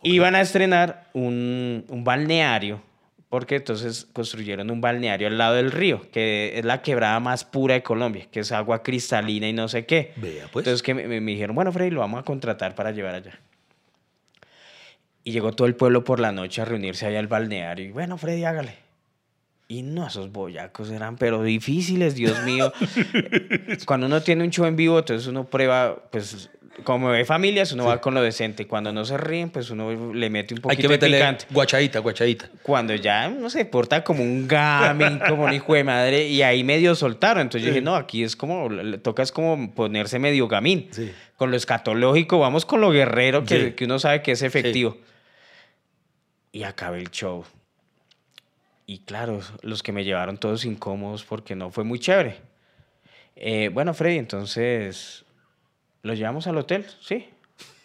Iban 0.02 0.34
a 0.36 0.42
estrenar 0.42 1.08
un, 1.14 1.86
un 1.88 2.04
balneario, 2.04 2.82
porque 3.30 3.56
entonces 3.56 4.08
construyeron 4.14 4.72
un 4.72 4.80
balneario 4.80 5.28
al 5.28 5.38
lado 5.38 5.56
del 5.56 5.72
río, 5.72 6.10
que 6.12 6.54
es 6.56 6.66
la 6.66 6.82
quebrada 6.82 7.20
más 7.20 7.44
pura 7.44 7.74
de 7.74 7.84
Colombia, 7.84 8.28
que 8.32 8.40
es 8.40 8.52
agua 8.52 8.84
cristalina 8.84 9.48
y 9.48 9.54
no 9.54 9.68
sé 9.68 9.86
qué. 9.86 10.14
Vea, 10.16 10.48
pues. 10.52 10.66
Entonces 10.66 10.82
que 10.82 10.94
me, 10.94 11.08
me 11.08 11.32
dijeron, 11.32 11.56
bueno, 11.56 11.72
Freddy, 11.72 11.92
lo 11.92 12.00
vamos 12.00 12.22
a 12.22 12.24
contratar 12.24 12.76
para 12.76 12.92
llevar 12.92 13.16
allá. 13.16 13.40
Y 15.24 15.32
llegó 15.32 15.52
todo 15.52 15.68
el 15.68 15.76
pueblo 15.76 16.06
por 16.06 16.22
la 16.22 16.32
noche 16.32 16.62
a 16.62 16.66
reunirse 16.66 17.06
allá 17.06 17.20
al 17.20 17.28
balneario. 17.28 17.86
Y 17.86 17.92
bueno, 17.92 18.18
Freddy, 18.18 18.46
hágale. 18.46 18.88
Y 19.70 19.82
no, 19.82 20.08
esos 20.08 20.32
boyacos 20.32 20.90
eran 20.92 21.18
pero 21.18 21.44
difíciles, 21.44 22.16
Dios 22.16 22.42
mío. 22.46 22.72
Cuando 23.86 24.06
uno 24.08 24.22
tiene 24.22 24.46
un 24.46 24.50
show 24.50 24.66
en 24.66 24.78
vivo, 24.78 25.00
entonces 25.00 25.28
uno 25.28 25.44
prueba, 25.44 26.04
pues, 26.10 26.50
como 26.84 27.10
ve 27.10 27.26
familias, 27.26 27.72
uno 27.72 27.86
va 27.86 28.00
con 28.00 28.14
lo 28.14 28.22
decente. 28.22 28.68
Cuando 28.68 28.94
no 28.94 29.04
se 29.06 29.18
ríen, 29.18 29.50
pues 29.50 29.70
uno 29.70 30.14
le 30.14 30.30
mete 30.30 30.54
un 30.54 30.60
Hay 30.60 30.62
poquito 30.62 30.90
que 30.90 30.98
de 30.98 31.08
picante. 31.08 31.46
guachadita, 31.50 32.00
guachadita. 32.00 32.50
Cuando 32.62 32.94
ya 32.96 33.32
uno 33.36 33.50
se 33.50 33.66
porta 33.66 34.04
como 34.04 34.24
un 34.24 34.48
gamen, 34.48 35.20
como 35.28 35.46
un 35.46 35.54
hijo 35.54 35.74
de 35.74 35.84
madre, 35.84 36.28
y 36.28 36.42
ahí 36.42 36.64
medio 36.64 36.96
soltaron. 36.96 37.42
Entonces 37.44 37.64
yo 37.68 37.74
dije, 37.74 37.82
no, 37.84 37.96
aquí 37.96 38.24
es 38.24 38.36
como, 38.36 38.70
toca 39.02 39.24
es 39.24 39.32
como 39.32 39.74
ponerse 39.74 40.20
medio 40.20 40.48
gamín. 40.48 40.88
Sí. 40.92 41.12
Con 41.36 41.52
lo 41.52 41.58
escatológico, 41.58 42.40
vamos 42.40 42.66
con 42.66 42.82
lo 42.82 42.92
guerrero 42.92 43.44
que, 43.44 43.76
que 43.76 43.86
uno 43.86 44.00
sabe 44.00 44.22
que 44.22 44.32
es 44.32 44.42
efectivo. 44.42 44.98
Y 46.52 46.64
acabé 46.64 47.00
el 47.00 47.12
show. 47.12 47.44
Y 48.86 49.00
claro, 49.00 49.42
los 49.62 49.84
que 49.84 49.92
me 49.92 50.04
llevaron 50.06 50.38
todos 50.38 50.64
incómodos 50.64 51.26
porque 51.26 51.56
no 51.56 51.72
fue 51.72 51.84
muy 51.84 52.00
chévere. 52.00 52.38
Eh, 53.36 53.70
bueno, 53.72 53.94
Freddy, 53.94 54.18
entonces, 54.18 55.26
¿lo 56.08 56.14
llevamos 56.16 56.48
al 56.48 56.58
hotel? 56.58 56.86
Sí. 57.02 57.30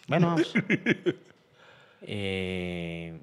Bueno, 0.07 0.27
vamos. 0.27 0.53
Eh, 2.05 3.17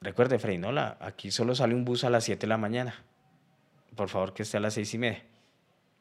recuerde, 0.00 0.40
Freddy, 0.40 0.58
¿no? 0.58 0.72
La- 0.72 0.96
aquí 1.00 1.30
solo 1.30 1.54
sale 1.54 1.74
un 1.76 1.84
bus 1.84 2.02
a 2.02 2.10
las 2.10 2.24
7 2.24 2.40
de 2.40 2.48
la 2.48 2.56
mañana. 2.58 2.94
Por 3.94 4.08
favor, 4.08 4.34
que 4.34 4.42
esté 4.42 4.56
a 4.56 4.60
las 4.60 4.74
seis 4.74 4.92
y 4.94 4.98
media. 4.98 5.22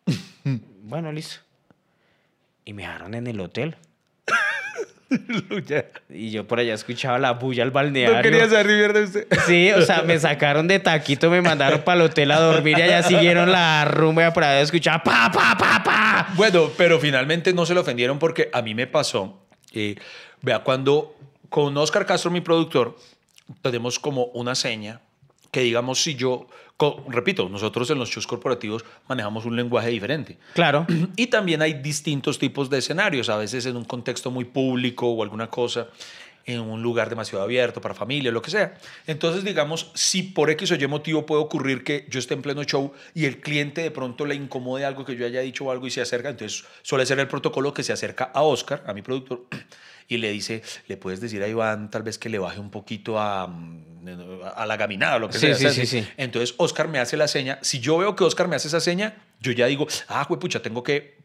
bueno, 0.83 1.11
listo. 1.11 1.41
Y 2.65 2.73
me 2.73 2.81
dejaron 2.81 3.13
en 3.13 3.27
el 3.27 3.39
hotel. 3.39 3.75
Y 6.09 6.31
yo 6.31 6.47
por 6.47 6.59
allá 6.59 6.73
escuchaba 6.73 7.17
la 7.19 7.31
bulla 7.31 7.63
al 7.63 7.71
balneario. 7.71 8.49
saber 8.49 8.93
de 8.93 9.03
usted. 9.03 9.27
Sí, 9.47 9.71
o 9.71 9.81
sea, 9.81 10.03
me 10.03 10.19
sacaron 10.19 10.67
de 10.67 10.79
taquito, 10.79 11.29
me 11.29 11.41
mandaron 11.41 11.81
para 11.81 12.01
el 12.01 12.07
hotel 12.07 12.31
a 12.31 12.39
dormir 12.39 12.77
y 12.77 12.81
allá 12.81 13.03
siguieron 13.03 13.51
la 13.51 13.85
rumba 13.85 14.31
por 14.33 14.43
allá 14.43 14.61
escuchaba 14.61 15.03
pa, 15.03 15.31
pa, 15.31 15.55
pa, 15.57 15.83
pa. 15.83 16.27
Bueno, 16.35 16.69
pero 16.77 16.99
finalmente 16.99 17.53
no 17.53 17.65
se 17.65 17.73
le 17.73 17.79
ofendieron 17.79 18.19
porque 18.19 18.49
a 18.53 18.61
mí 18.61 18.75
me 18.75 18.87
pasó. 18.87 19.39
eh, 19.73 19.95
vea, 20.41 20.59
cuando 20.59 21.15
con 21.49 21.75
Oscar 21.77 22.05
Castro, 22.05 22.31
mi 22.31 22.41
productor, 22.41 22.97
tenemos 23.61 23.99
como 23.99 24.25
una 24.33 24.55
seña 24.55 25.01
que 25.51 25.61
digamos 25.61 26.01
si 26.01 26.15
yo, 26.15 26.47
co- 26.77 27.03
repito, 27.09 27.49
nosotros 27.49 27.89
en 27.91 27.99
los 27.99 28.09
shows 28.09 28.27
corporativos 28.27 28.83
manejamos 29.07 29.45
un 29.45 29.55
lenguaje 29.55 29.89
diferente. 29.89 30.37
Claro. 30.53 30.85
Y 31.15 31.27
también 31.27 31.61
hay 31.61 31.73
distintos 31.75 32.39
tipos 32.39 32.69
de 32.69 32.79
escenarios, 32.79 33.29
a 33.29 33.37
veces 33.37 33.65
en 33.65 33.77
un 33.77 33.85
contexto 33.85 34.31
muy 34.31 34.45
público 34.45 35.07
o 35.09 35.23
alguna 35.23 35.47
cosa, 35.49 35.87
en 36.45 36.59
un 36.59 36.81
lugar 36.83 37.07
demasiado 37.09 37.41
abierto 37.41 37.79
para 37.79 37.93
familia, 37.93 38.29
lo 38.29 38.41
que 38.41 38.51
sea. 38.51 38.73
Entonces, 39.07 39.45
digamos, 39.45 39.91
si 39.93 40.23
por 40.23 40.49
X 40.49 40.71
o 40.71 40.75
Y 40.75 40.87
motivo 40.87 41.25
puede 41.25 41.41
ocurrir 41.41 41.85
que 41.85 42.05
yo 42.09 42.19
esté 42.19 42.33
en 42.33 42.41
pleno 42.41 42.63
show 42.65 42.91
y 43.13 43.23
el 43.25 43.39
cliente 43.39 43.81
de 43.81 43.91
pronto 43.91 44.25
le 44.25 44.35
incomode 44.35 44.83
algo 44.83 45.05
que 45.05 45.15
yo 45.15 45.25
haya 45.25 45.39
dicho 45.39 45.63
o 45.63 45.71
algo 45.71 45.87
y 45.87 45.91
se 45.91 46.01
acerca, 46.01 46.27
entonces 46.29 46.65
suele 46.81 47.05
ser 47.05 47.19
el 47.19 47.29
protocolo 47.29 47.73
que 47.73 47.81
se 47.83 47.93
acerca 47.93 48.25
a 48.25 48.41
Oscar, 48.41 48.83
a 48.87 48.93
mi 48.93 49.01
productor, 49.01 49.45
y 50.07 50.17
le 50.17 50.31
dice, 50.31 50.61
le 50.87 50.97
puedes 50.97 51.21
decir 51.21 51.41
a 51.43 51.47
Iván 51.47 51.89
tal 51.89 52.03
vez 52.03 52.17
que 52.17 52.29
le 52.29 52.39
baje 52.39 52.59
un 52.59 52.69
poquito 52.71 53.19
a, 53.19 53.47
mm, 53.47 53.83
a 54.55 54.65
la 54.65 54.75
gaminada, 54.77 55.17
lo 55.19 55.29
que 55.29 55.37
Sí, 55.39 55.53
sea. 55.53 55.55
sí, 55.71 55.85
sí, 55.85 55.85
sí. 56.01 56.07
Entonces 56.17 56.55
Oscar 56.57 56.87
me 56.87 56.99
hace 56.99 57.15
la 57.17 57.27
seña. 57.27 57.59
Si 57.61 57.79
yo 57.79 57.97
veo 57.97 58.15
que 58.15 58.23
Oscar 58.23 58.47
me 58.47 58.55
hace 58.55 58.67
esa 58.67 58.79
seña, 58.81 59.15
yo 59.39 59.51
ya 59.51 59.65
digo, 59.67 59.87
ah, 60.07 60.27
pucha, 60.27 60.61
tengo 60.61 60.83
que 60.83 61.19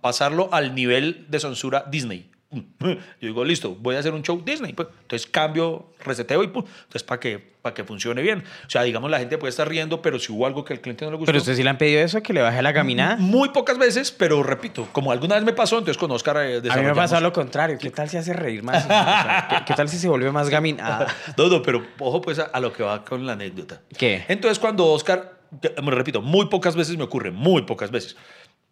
pasarlo 0.00 0.48
al 0.52 0.74
nivel 0.74 1.26
de 1.28 1.40
censura 1.40 1.84
Disney. 1.90 2.30
Yo 2.50 2.96
digo, 3.20 3.44
listo, 3.44 3.74
voy 3.74 3.96
a 3.96 3.98
hacer 3.98 4.14
un 4.14 4.22
show 4.22 4.42
Disney. 4.42 4.72
Pues. 4.72 4.88
Entonces 5.02 5.28
cambio, 5.28 5.92
reseteo 6.02 6.42
y 6.42 6.48
pum. 6.48 6.64
Entonces 6.64 7.02
para 7.02 7.20
que, 7.20 7.38
para 7.60 7.74
que 7.74 7.84
funcione 7.84 8.22
bien. 8.22 8.42
O 8.66 8.70
sea, 8.70 8.84
digamos, 8.84 9.10
la 9.10 9.18
gente 9.18 9.36
puede 9.36 9.50
estar 9.50 9.68
riendo, 9.68 10.00
pero 10.00 10.18
si 10.18 10.32
hubo 10.32 10.46
algo 10.46 10.64
que 10.64 10.72
al 10.72 10.80
cliente 10.80 11.04
no 11.04 11.10
le 11.10 11.16
gustó. 11.18 11.26
Pero 11.26 11.38
usted 11.38 11.54
sí 11.54 11.62
le 11.62 11.68
han 11.68 11.76
pedido 11.76 12.00
eso, 12.00 12.22
que 12.22 12.32
le 12.32 12.40
baje 12.40 12.62
la 12.62 12.72
caminada. 12.72 13.16
Muy 13.16 13.50
pocas 13.50 13.76
veces, 13.76 14.10
pero 14.12 14.42
repito, 14.42 14.88
como 14.92 15.12
alguna 15.12 15.34
vez 15.34 15.44
me 15.44 15.52
pasó, 15.52 15.76
entonces 15.76 15.98
con 15.98 16.10
Oscar 16.10 16.38
eh, 16.38 16.62
A 16.70 16.76
mí 16.76 16.82
me 16.84 16.94
pasa 16.94 17.20
lo 17.20 17.34
contrario. 17.34 17.76
¿Qué 17.78 17.90
tal 17.90 18.08
si 18.08 18.16
hace 18.16 18.32
reír 18.32 18.62
más? 18.62 18.84
O 18.84 18.88
sea, 18.88 19.46
¿qué, 19.50 19.64
qué 19.66 19.74
tal 19.74 19.88
si 19.90 19.98
se 19.98 20.08
vuelve 20.08 20.32
más 20.32 20.48
gaminada? 20.48 21.06
No, 21.36 21.48
no, 21.48 21.62
pero 21.62 21.84
ojo 21.98 22.20
pues 22.20 22.38
a, 22.38 22.44
a 22.44 22.60
lo 22.60 22.72
que 22.72 22.82
va 22.82 23.04
con 23.04 23.26
la 23.26 23.34
anécdota. 23.34 23.82
¿Qué? 23.96 24.24
Entonces 24.28 24.58
cuando 24.58 24.86
Oscar, 24.86 25.38
me 25.82 25.90
repito, 25.90 26.22
muy 26.22 26.46
pocas 26.46 26.74
veces 26.74 26.96
me 26.96 27.04
ocurre, 27.04 27.30
muy 27.30 27.62
pocas 27.62 27.90
veces. 27.90 28.16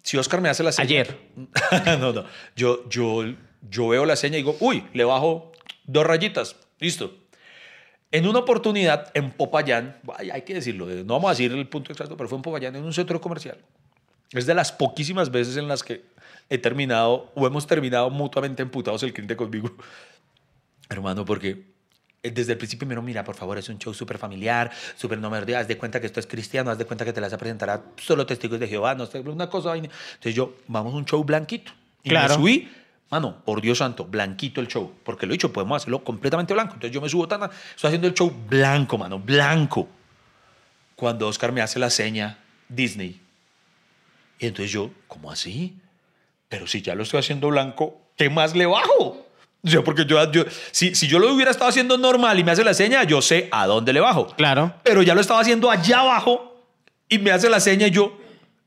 Si 0.03 0.17
Oscar 0.17 0.41
me 0.41 0.49
hace 0.49 0.63
la 0.63 0.71
seña... 0.71 0.85
Ayer. 0.85 1.19
no, 1.99 2.13
no. 2.13 2.25
Yo, 2.55 2.89
yo, 2.89 3.25
yo 3.71 3.89
veo 3.89 4.05
la 4.07 4.17
seña 4.17 4.37
y 4.37 4.43
digo, 4.43 4.57
uy, 4.61 4.85
le 4.93 5.05
bajo 5.05 5.53
dos 5.85 6.07
rayitas. 6.07 6.57
Listo. 6.79 7.15
En 8.13 8.27
una 8.27 8.39
oportunidad 8.39 9.11
en 9.15 9.33
Popayán, 9.33 9.99
ay, 10.17 10.31
hay 10.31 10.43
que 10.43 10.55
decirlo, 10.55 10.89
eh, 10.91 11.03
no 11.05 11.15
vamos 11.15 11.29
a 11.29 11.33
decir 11.33 11.53
el 11.53 11.69
punto 11.69 11.93
exacto, 11.93 12.17
pero 12.17 12.29
fue 12.29 12.37
en 12.37 12.43
Popayán, 12.43 12.77
en 12.77 12.85
un 12.85 12.93
centro 12.93 13.21
comercial. 13.21 13.59
Es 14.33 14.47
de 14.47 14.55
las 14.55 14.73
poquísimas 14.73 15.31
veces 15.31 15.57
en 15.57 15.69
las 15.69 15.83
que 15.83 16.05
he 16.49 16.59
terminado 16.59 17.33
o 17.35 17.47
hemos 17.47 17.67
terminado 17.67 18.11
mutuamente 18.11 18.63
emputados 18.63 19.03
el 19.03 19.13
cliente 19.13 19.37
conmigo. 19.37 19.75
Hermano, 20.89 21.25
porque 21.25 21.65
eh, 22.23 22.31
desde 22.31 22.53
el 22.53 22.59
principio 22.59 22.87
me 22.87 22.91
dijeron, 22.93 23.05
mira, 23.05 23.25
por 23.25 23.35
favor, 23.35 23.59
es 23.59 23.69
un 23.69 23.79
show 23.79 23.93
súper 23.93 24.19
familiar, 24.19 24.71
súper 24.97 25.19
no 25.19 25.29
me 25.31 25.39
haz 25.39 25.69
de 25.69 25.77
cuenta 25.77 26.01
que 26.01 26.07
esto 26.07 26.21
es 26.21 26.27
cristiano, 26.27 26.71
haz 26.71 26.79
de 26.79 26.85
cuenta 26.85 27.05
que 27.05 27.13
te 27.13 27.21
las 27.21 27.31
vas 27.33 27.35
a 27.35 27.39
presentar 27.39 27.71
a 27.71 27.83
solo 27.97 28.25
testigos 28.25 28.61
de 28.61 28.69
Jehová, 28.69 28.95
no 28.95 29.07
sé, 29.07 29.19
una 29.21 29.49
cosa. 29.51 29.77
Entonces 29.77 30.35
yo, 30.35 30.55
vamos 30.69 30.95
a 30.95 30.97
un 30.97 31.05
show 31.05 31.23
blanquito. 31.25 31.73
Y 32.05 32.11
Claro. 32.11 32.35
me 32.35 32.35
subí, 32.41 32.69
mano, 33.11 33.43
por 33.45 33.61
Dios 33.61 33.79
santo, 33.79 34.05
blanquito 34.05 34.61
el 34.61 34.69
show. 34.69 34.93
Porque 35.05 35.27
lo 35.27 35.33
he 35.33 35.35
dicho, 35.35 35.53
podemos 35.53 35.83
hacerlo 35.83 36.03
completamente 36.03 36.53
blanco. 36.53 36.75
Entonces 36.75 36.93
yo 36.93 37.01
me 37.01 37.09
subo 37.09 37.29
tan, 37.29 37.43
estoy 37.45 37.89
haciendo 37.89 38.09
el 38.09 38.15
show 38.15 38.33
blanco, 38.49 38.99
mano, 38.99 39.19
blanco. 39.19 39.89
Cuando 40.95 41.29
Oscar 41.29 41.53
me 41.53 41.61
hace 41.61 41.79
la 41.79 41.91
seña 41.91 42.39
Disney. 42.69 43.21
Y 44.39 44.47
entonces 44.47 44.73
yo, 44.73 44.91
¿cómo 45.07 45.31
así? 45.31 45.77
Pero 46.49 46.67
si 46.67 46.83
ya 46.83 46.95
lo 46.95 47.03
estoy 47.03 47.21
haciendo 47.21 47.49
blanco, 47.49 48.01
¿qué 48.17 48.31
más 48.31 48.55
le 48.55 48.67
bajo? 48.67 49.27
O 49.65 49.69
sea, 49.69 49.83
porque 49.83 50.05
yo, 50.05 50.31
yo 50.31 50.45
si, 50.71 50.95
si 50.95 51.09
yo 51.09 51.19
lo 51.19 51.33
hubiera 51.35 51.51
estado 51.51 51.69
haciendo 51.69 51.99
normal 51.99 52.39
y 52.39 52.45
me 52.45 52.53
hace 52.53 52.63
la 52.63 52.75
seña, 52.75 53.03
yo 53.05 53.21
sé 53.21 53.49
a 53.51 53.67
dónde 53.67 53.93
le 53.93 54.01
bajo. 54.01 54.29
Claro. 54.37 54.75
Pero 54.85 55.03
ya 55.03 55.15
lo 55.15 55.21
estaba 55.21 55.41
haciendo 55.41 55.71
allá 55.71 56.01
abajo 56.01 56.63
y 57.09 57.19
me 57.19 57.31
hace 57.31 57.49
la 57.51 57.61
seña 57.61 57.89
y 57.89 57.91
yo, 57.91 58.17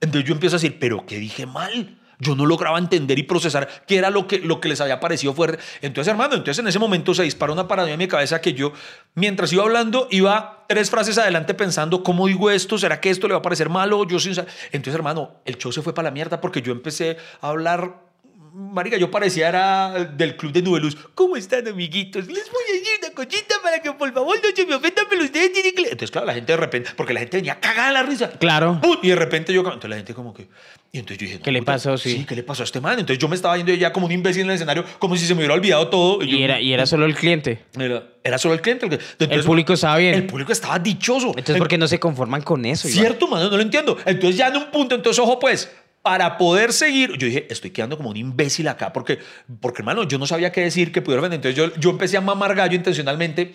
entonces 0.01 0.27
yo 0.27 0.33
empiezo 0.33 0.55
a 0.55 0.59
decir, 0.59 0.77
¿pero 0.79 1.05
qué 1.05 1.17
dije 1.17 1.45
mal? 1.45 1.98
Yo 2.19 2.35
no 2.35 2.45
lograba 2.45 2.77
entender 2.77 3.17
y 3.17 3.23
procesar 3.23 3.67
qué 3.87 3.97
era 3.97 4.09
lo 4.09 4.27
que, 4.27 4.39
lo 4.39 4.59
que 4.59 4.67
les 4.69 4.81
había 4.81 4.99
parecido 4.99 5.33
fuerte. 5.33 5.59
Entonces, 5.81 6.11
hermano, 6.11 6.35
entonces 6.35 6.59
en 6.59 6.67
ese 6.67 6.77
momento 6.77 7.13
se 7.13 7.23
disparó 7.23 7.53
una 7.53 7.67
paranoia 7.67 7.93
en 7.93 7.99
mi 7.99 8.07
cabeza 8.07 8.41
que 8.41 8.53
yo, 8.53 8.73
mientras 9.15 9.53
iba 9.53 9.63
hablando, 9.63 10.07
iba 10.11 10.65
tres 10.67 10.89
frases 10.89 11.17
adelante 11.17 11.53
pensando, 11.53 12.03
¿cómo 12.03 12.27
digo 12.27 12.51
esto? 12.51 12.77
¿Será 12.77 12.99
que 12.99 13.09
esto 13.09 13.27
le 13.27 13.33
va 13.33 13.39
a 13.39 13.41
parecer 13.41 13.69
malo? 13.69 14.05
Yo 14.05 14.19
sin... 14.19 14.33
Entonces, 14.71 14.95
hermano, 14.95 15.31
el 15.45 15.57
show 15.57 15.71
se 15.71 15.81
fue 15.81 15.93
para 15.93 16.09
la 16.09 16.11
mierda 16.11 16.41
porque 16.41 16.61
yo 16.61 16.73
empecé 16.73 17.17
a 17.41 17.49
hablar 17.49 18.09
Marica, 18.53 18.97
yo 18.97 19.11
parecía 19.11 19.47
era 19.47 20.05
del 20.05 20.35
club 20.35 20.51
de 20.51 20.61
Nubeluz. 20.61 20.97
¿Cómo 21.15 21.35
están, 21.35 21.67
amiguitos? 21.67 22.27
Les 22.27 22.51
voy 22.51 22.63
a 22.69 22.73
decir 22.73 22.99
una 22.99 23.13
cosita 23.13 23.55
para 23.61 23.81
que 23.81 23.91
por 23.93 24.11
favor 24.11 24.37
no 24.43 24.49
se 24.55 24.65
me 24.65 24.75
ofendan, 24.75 25.05
pero 25.09 25.23
ustedes 25.23 25.53
tienen 25.53 25.73
que... 25.73 25.83
Entonces, 25.83 26.11
claro, 26.11 26.27
la 26.27 26.33
gente 26.33 26.51
de 26.51 26.57
repente, 26.57 26.89
porque 26.95 27.13
la 27.13 27.19
gente 27.19 27.37
venía 27.37 27.59
cagada 27.59 27.91
la 27.91 28.03
risa. 28.03 28.31
Claro. 28.31 28.79
¡Pum! 28.81 28.97
Y 29.01 29.09
de 29.09 29.15
repente 29.15 29.53
yo, 29.53 29.61
entonces 29.61 29.89
la 29.89 29.95
gente 29.97 30.13
como 30.13 30.33
que... 30.33 30.49
Y 30.91 30.97
entonces 30.99 31.19
yo 31.19 31.27
dije... 31.27 31.39
¿Qué 31.43 31.51
le 31.51 31.61
pasó? 31.61 31.97
Sí. 31.99 32.09
Sí, 32.11 32.25
¿qué 32.27 32.35
le 32.35 32.41
pasó 32.41 32.63
a 32.63 32.65
este 32.65 32.81
man? 32.81 32.93
Entonces 32.99 33.19
yo 33.19 33.27
me 33.27 33.35
estaba 33.35 33.55
yendo 33.57 33.71
ya 33.75 33.93
como 33.93 34.07
un 34.07 34.11
imbécil 34.11 34.41
en 34.41 34.49
el 34.49 34.55
escenario, 34.55 34.83
como 34.97 35.15
si 35.15 35.25
se 35.27 35.33
me 35.35 35.39
hubiera 35.41 35.53
olvidado 35.53 35.87
todo. 35.87 36.23
Y 36.23 36.31
yo- 36.31 36.37
era, 36.39 36.59
y 36.59 36.73
era 36.73 36.87
solo 36.87 37.05
el 37.05 37.13
cliente. 37.15 37.63
era, 37.79 38.03
era 38.23 38.37
solo 38.39 38.55
el 38.55 38.61
cliente. 38.61 38.87
el 38.87 38.97
que- 38.97 39.35
El 39.35 39.43
público 39.43 39.73
estaba 39.73 39.97
bien. 39.97 40.15
El 40.15 40.25
público 40.25 40.51
estaba 40.51 40.79
dichoso. 40.79 41.27
Entonces, 41.29 41.57
¿por 41.57 41.67
qué 41.67 41.77
no 41.77 41.87
se 41.87 41.99
conforman 41.99 42.41
con 42.41 42.65
eso? 42.65 42.87
Iván? 42.87 42.99
Cierto, 43.01 43.27
mano, 43.27 43.49
no 43.51 43.57
lo 43.57 43.61
entiendo. 43.61 43.97
Entonces 44.05 44.35
ya 44.37 44.47
en 44.47 44.57
un 44.57 44.71
punto, 44.71 44.95
entonces, 44.95 45.19
ojo, 45.21 45.37
pues, 45.37 45.71
para 46.01 46.37
poder 46.39 46.73
seguir, 46.73 47.11
yo 47.19 47.27
dije, 47.27 47.45
estoy 47.51 47.69
quedando 47.69 47.95
como 47.95 48.09
un 48.09 48.17
imbécil 48.17 48.67
acá, 48.67 48.91
porque, 48.91 49.19
porque 49.61 49.81
hermano, 49.83 50.07
yo 50.07 50.17
no 50.17 50.25
sabía 50.25 50.51
qué 50.51 50.61
decir, 50.61 50.91
qué 50.91 51.03
pudiera 51.03 51.21
vender. 51.21 51.37
Entonces 51.37 51.55
yo, 51.75 51.79
yo 51.79 51.89
empecé 51.91 52.17
a 52.17 52.21
mamar 52.21 52.55
gallo 52.55 52.75
intencionalmente. 52.75 53.53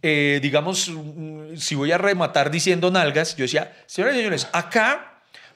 Eh, 0.00 0.38
digamos, 0.42 0.88
mm, 0.90 1.56
si 1.56 1.74
voy 1.74 1.90
a 1.92 1.98
rematar 1.98 2.50
diciendo 2.50 2.90
nalgas, 2.90 3.36
yo 3.36 3.42
decía, 3.42 3.74
señoras 3.86 4.14
y 4.14 4.18
señores, 4.18 4.48
acá 4.52 5.13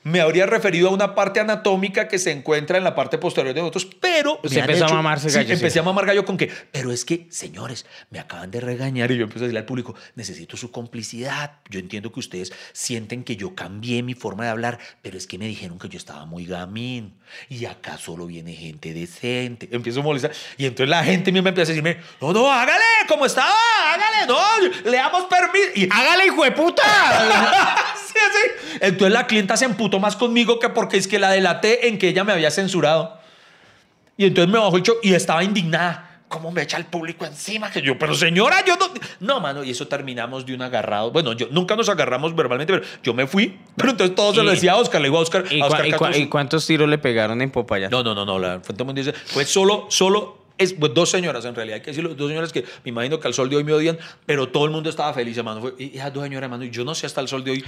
me 0.08 0.20
habría 0.20 0.46
referido 0.46 0.88
a 0.88 0.92
una 0.92 1.14
parte 1.14 1.40
anatómica 1.40 2.08
que 2.08 2.18
se 2.18 2.30
encuentra 2.32 2.78
en 2.78 2.84
la 2.84 2.94
parte 2.94 3.18
posterior 3.18 3.54
de 3.54 3.60
nosotros, 3.60 3.86
pero... 4.00 4.40
Usted 4.42 4.58
han 4.58 4.64
empezó 4.64 4.84
a 4.84 4.86
hecho- 4.88 4.94
mamarse 4.96 5.28
Sí, 5.30 5.36
gallo, 5.36 5.48
sí. 5.48 5.52
empecé 5.54 5.78
a 5.78 5.82
mamar 5.82 6.06
gallo 6.06 6.24
con 6.24 6.36
que, 6.36 6.50
pero 6.72 6.90
es 6.92 7.04
que, 7.04 7.26
señores, 7.30 7.86
me 8.10 8.18
acaban 8.18 8.50
de 8.50 8.60
regañar 8.60 9.10
y 9.10 9.16
yo 9.16 9.24
empecé 9.24 9.40
a 9.40 9.42
decirle 9.44 9.60
al 9.60 9.66
público, 9.66 9.94
necesito 10.14 10.56
su 10.56 10.70
complicidad. 10.70 11.52
Yo 11.68 11.78
entiendo 11.80 12.10
que 12.12 12.20
ustedes 12.20 12.52
sienten 12.72 13.24
que 13.24 13.36
yo 13.36 13.54
cambié 13.54 14.02
mi 14.02 14.14
forma 14.14 14.44
de 14.44 14.50
hablar, 14.50 14.78
pero 15.02 15.16
es 15.18 15.26
que 15.26 15.38
me 15.38 15.46
dijeron 15.46 15.78
que 15.78 15.88
yo 15.88 15.98
estaba 15.98 16.24
muy 16.26 16.46
gamín 16.46 17.14
y 17.48 17.64
acá 17.66 17.98
solo 17.98 18.26
viene 18.26 18.54
gente 18.54 18.92
decente. 18.92 19.68
Empiezo 19.70 20.00
a 20.00 20.02
molestar 20.02 20.32
y 20.56 20.66
entonces 20.66 20.88
la 20.88 21.04
gente 21.04 21.30
misma 21.32 21.50
empieza 21.50 21.72
a 21.72 21.74
decirme, 21.74 21.98
no, 22.20 22.32
no, 22.32 22.50
hágale, 22.50 22.84
¿cómo 23.08 23.26
está? 23.26 23.44
Hágale, 23.46 24.26
no, 24.26 24.90
le 24.90 24.96
damos 24.96 25.24
permiso. 25.24 25.68
Y 25.74 25.88
¡Hágale, 25.90 26.26
hijo 26.26 26.44
de 26.44 26.52
puta! 26.52 26.82
Así. 28.28 28.78
Entonces 28.80 29.12
la 29.12 29.26
clienta 29.26 29.56
se 29.56 29.64
emputó 29.64 29.98
más 29.98 30.16
conmigo 30.16 30.58
que 30.58 30.68
porque 30.68 30.96
es 30.96 31.08
que 31.08 31.18
la 31.18 31.30
delaté 31.30 31.88
en 31.88 31.98
que 31.98 32.08
ella 32.08 32.24
me 32.24 32.32
había 32.32 32.50
censurado. 32.50 33.18
Y 34.16 34.26
entonces 34.26 34.52
me 34.52 34.58
bajó 34.58 34.76
el 34.76 34.82
show 34.82 34.96
y 35.02 35.14
estaba 35.14 35.44
indignada. 35.44 36.08
¿Cómo 36.28 36.50
me 36.50 36.62
echa 36.62 36.76
el 36.76 36.84
público 36.84 37.24
encima? 37.24 37.70
Que 37.70 37.80
yo, 37.80 37.98
pero 37.98 38.14
señora, 38.14 38.62
yo 38.64 38.76
no. 38.76 38.90
No, 39.20 39.40
mano, 39.40 39.64
y 39.64 39.70
eso 39.70 39.88
terminamos 39.88 40.44
de 40.44 40.54
un 40.54 40.60
agarrado. 40.60 41.10
Bueno, 41.10 41.32
yo 41.32 41.48
nunca 41.50 41.74
nos 41.74 41.88
agarramos 41.88 42.36
verbalmente, 42.36 42.74
pero 42.74 42.86
yo 43.02 43.14
me 43.14 43.26
fui. 43.26 43.58
Pero 43.76 43.90
entonces 43.92 44.14
todo 44.14 44.34
se 44.34 44.42
lo 44.42 44.50
decía 44.50 44.72
a 44.72 44.76
Oscar. 44.76 45.00
Le 45.00 45.08
digo 45.08 45.18
a 45.18 45.22
Oscar. 45.22 45.44
¿Y, 45.50 45.60
a 45.60 45.66
Oscar 45.66 46.16
y 46.16 46.26
cuántos 46.26 46.66
tiros 46.66 46.88
le 46.88 46.98
pegaron 46.98 47.40
en 47.40 47.50
Popayán? 47.50 47.90
no, 47.90 48.02
no, 48.02 48.14
no, 48.14 48.26
no. 48.26 48.38
La 48.38 48.60
Fuente 48.60 48.84
Mundial 48.84 49.06
dice, 49.06 49.18
fue 49.26 49.44
solo, 49.46 49.86
solo, 49.88 50.38
es, 50.58 50.74
pues, 50.74 50.92
dos 50.92 51.08
señoras 51.08 51.44
en 51.44 51.54
realidad, 51.54 51.76
hay 51.76 51.82
que 51.82 51.92
decirlo, 51.92 52.14
dos 52.14 52.28
señoras 52.28 52.52
que 52.52 52.64
me 52.84 52.90
imagino 52.90 53.20
que 53.20 53.28
al 53.28 53.34
sol 53.34 53.48
de 53.48 53.56
hoy 53.56 53.64
me 53.64 53.72
odian, 53.72 53.96
pero 54.26 54.48
todo 54.48 54.64
el 54.64 54.72
mundo 54.72 54.90
estaba 54.90 55.14
feliz, 55.14 55.38
hermano. 55.38 55.72
Y 55.78 55.96
esas 55.96 56.12
dos 56.12 56.24
señoras, 56.24 56.46
hermano, 56.46 56.64
y 56.64 56.70
yo 56.70 56.84
no 56.84 56.94
sé 56.94 57.06
hasta 57.06 57.20
el 57.20 57.28
sol 57.28 57.44
de 57.44 57.52
hoy. 57.52 57.64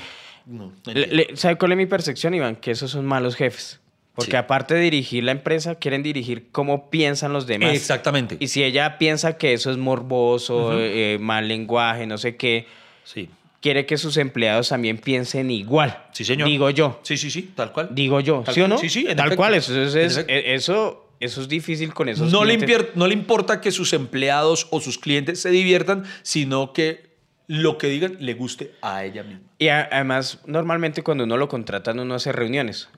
No, 0.46 0.72
no 0.86 0.92
Le- 0.92 1.06
le- 1.06 1.36
¿Sabe 1.36 1.56
cuál 1.56 1.72
es 1.72 1.78
mi 1.78 1.86
percepción, 1.86 2.34
Iván? 2.34 2.56
Que 2.56 2.70
esos 2.72 2.90
son 2.90 3.06
malos 3.06 3.36
jefes. 3.36 3.80
Porque 4.14 4.32
Sí. 4.32 4.36
aparte 4.36 4.74
de 4.74 4.80
dirigir 4.80 5.24
la 5.24 5.32
empresa, 5.32 5.76
quieren 5.76 6.02
dirigir 6.02 6.48
cómo 6.50 6.90
piensan 6.90 7.32
los 7.32 7.46
demás. 7.46 7.74
Exactamente. 7.74 8.36
Y 8.40 8.48
si 8.48 8.62
ella 8.64 8.98
piensa 8.98 9.38
que 9.38 9.52
eso 9.52 9.70
es 9.70 9.76
morboso, 9.76 10.72
eh, 10.78 11.18
mal 11.20 11.48
lenguaje, 11.48 12.06
no 12.06 12.18
sé 12.18 12.36
qué, 12.36 12.66
Sí. 13.04 13.30
quiere 13.62 13.86
que 13.86 13.96
sus 13.96 14.16
empleados 14.16 14.68
también 14.70 14.98
piensen 14.98 15.50
igual. 15.50 16.04
Sí, 16.12 16.24
señor. 16.24 16.48
Digo 16.48 16.68
yo. 16.70 16.98
Sí, 17.02 17.16
sí, 17.16 17.30
sí, 17.30 17.52
tal 17.54 17.72
cual. 17.72 17.88
Digo 17.92 18.20
yo. 18.20 18.42
Tal 18.44 18.54
¿Sí 18.54 18.60
o 18.60 18.68
no? 18.68 18.78
Sí, 18.78 18.88
sí, 18.90 19.06
en 19.08 19.16
Tal 19.16 19.26
efecto. 19.28 19.36
cual. 19.36 19.54
Eso, 19.54 19.80
es, 19.80 19.94
eh, 19.94 20.54
eso, 20.54 21.08
eso 21.20 21.40
es 21.40 21.48
difícil 21.48 21.94
con 21.94 22.08
esos 22.08 22.32
No 22.32 22.44
le, 22.44 22.56
clientes. 22.58 22.68
impier- 22.88 22.90
no 22.96 23.06
le 23.06 23.14
importa 23.14 23.60
que 23.60 23.70
sus 23.70 23.92
empleados 23.92 24.66
o 24.70 24.80
sus 24.80 24.98
clientes 24.98 25.40
se 25.40 25.50
diviertan, 25.50 26.04
sino 26.22 26.72
que 26.72 27.09
lo 27.52 27.78
que 27.78 27.88
digan 27.88 28.16
le 28.20 28.34
guste 28.34 28.70
a 28.80 29.04
ella 29.04 29.24
misma. 29.24 29.42
Y 29.58 29.68
a- 29.68 29.88
además, 29.90 30.38
normalmente 30.46 31.02
cuando 31.02 31.24
uno 31.24 31.36
lo 31.36 31.48
contratan, 31.48 31.98
uno 31.98 32.14
hace 32.14 32.30
reuniones 32.30 32.88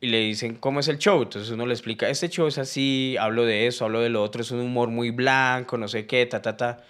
y 0.00 0.06
le 0.06 0.20
dicen 0.20 0.54
cómo 0.54 0.78
es 0.78 0.86
el 0.86 0.98
show. 0.98 1.22
Entonces 1.22 1.50
uno 1.50 1.66
le 1.66 1.72
explica, 1.74 2.08
este 2.08 2.28
show 2.28 2.46
es 2.46 2.56
así, 2.58 3.16
hablo 3.18 3.44
de 3.44 3.66
eso, 3.66 3.84
hablo 3.84 4.00
de 4.00 4.08
lo 4.08 4.22
otro, 4.22 4.42
es 4.42 4.50
un 4.52 4.60
humor 4.60 4.90
muy 4.90 5.10
blanco, 5.10 5.76
no 5.76 5.88
sé 5.88 6.06
qué, 6.06 6.24
ta, 6.26 6.40
ta, 6.40 6.56
ta. 6.56 6.84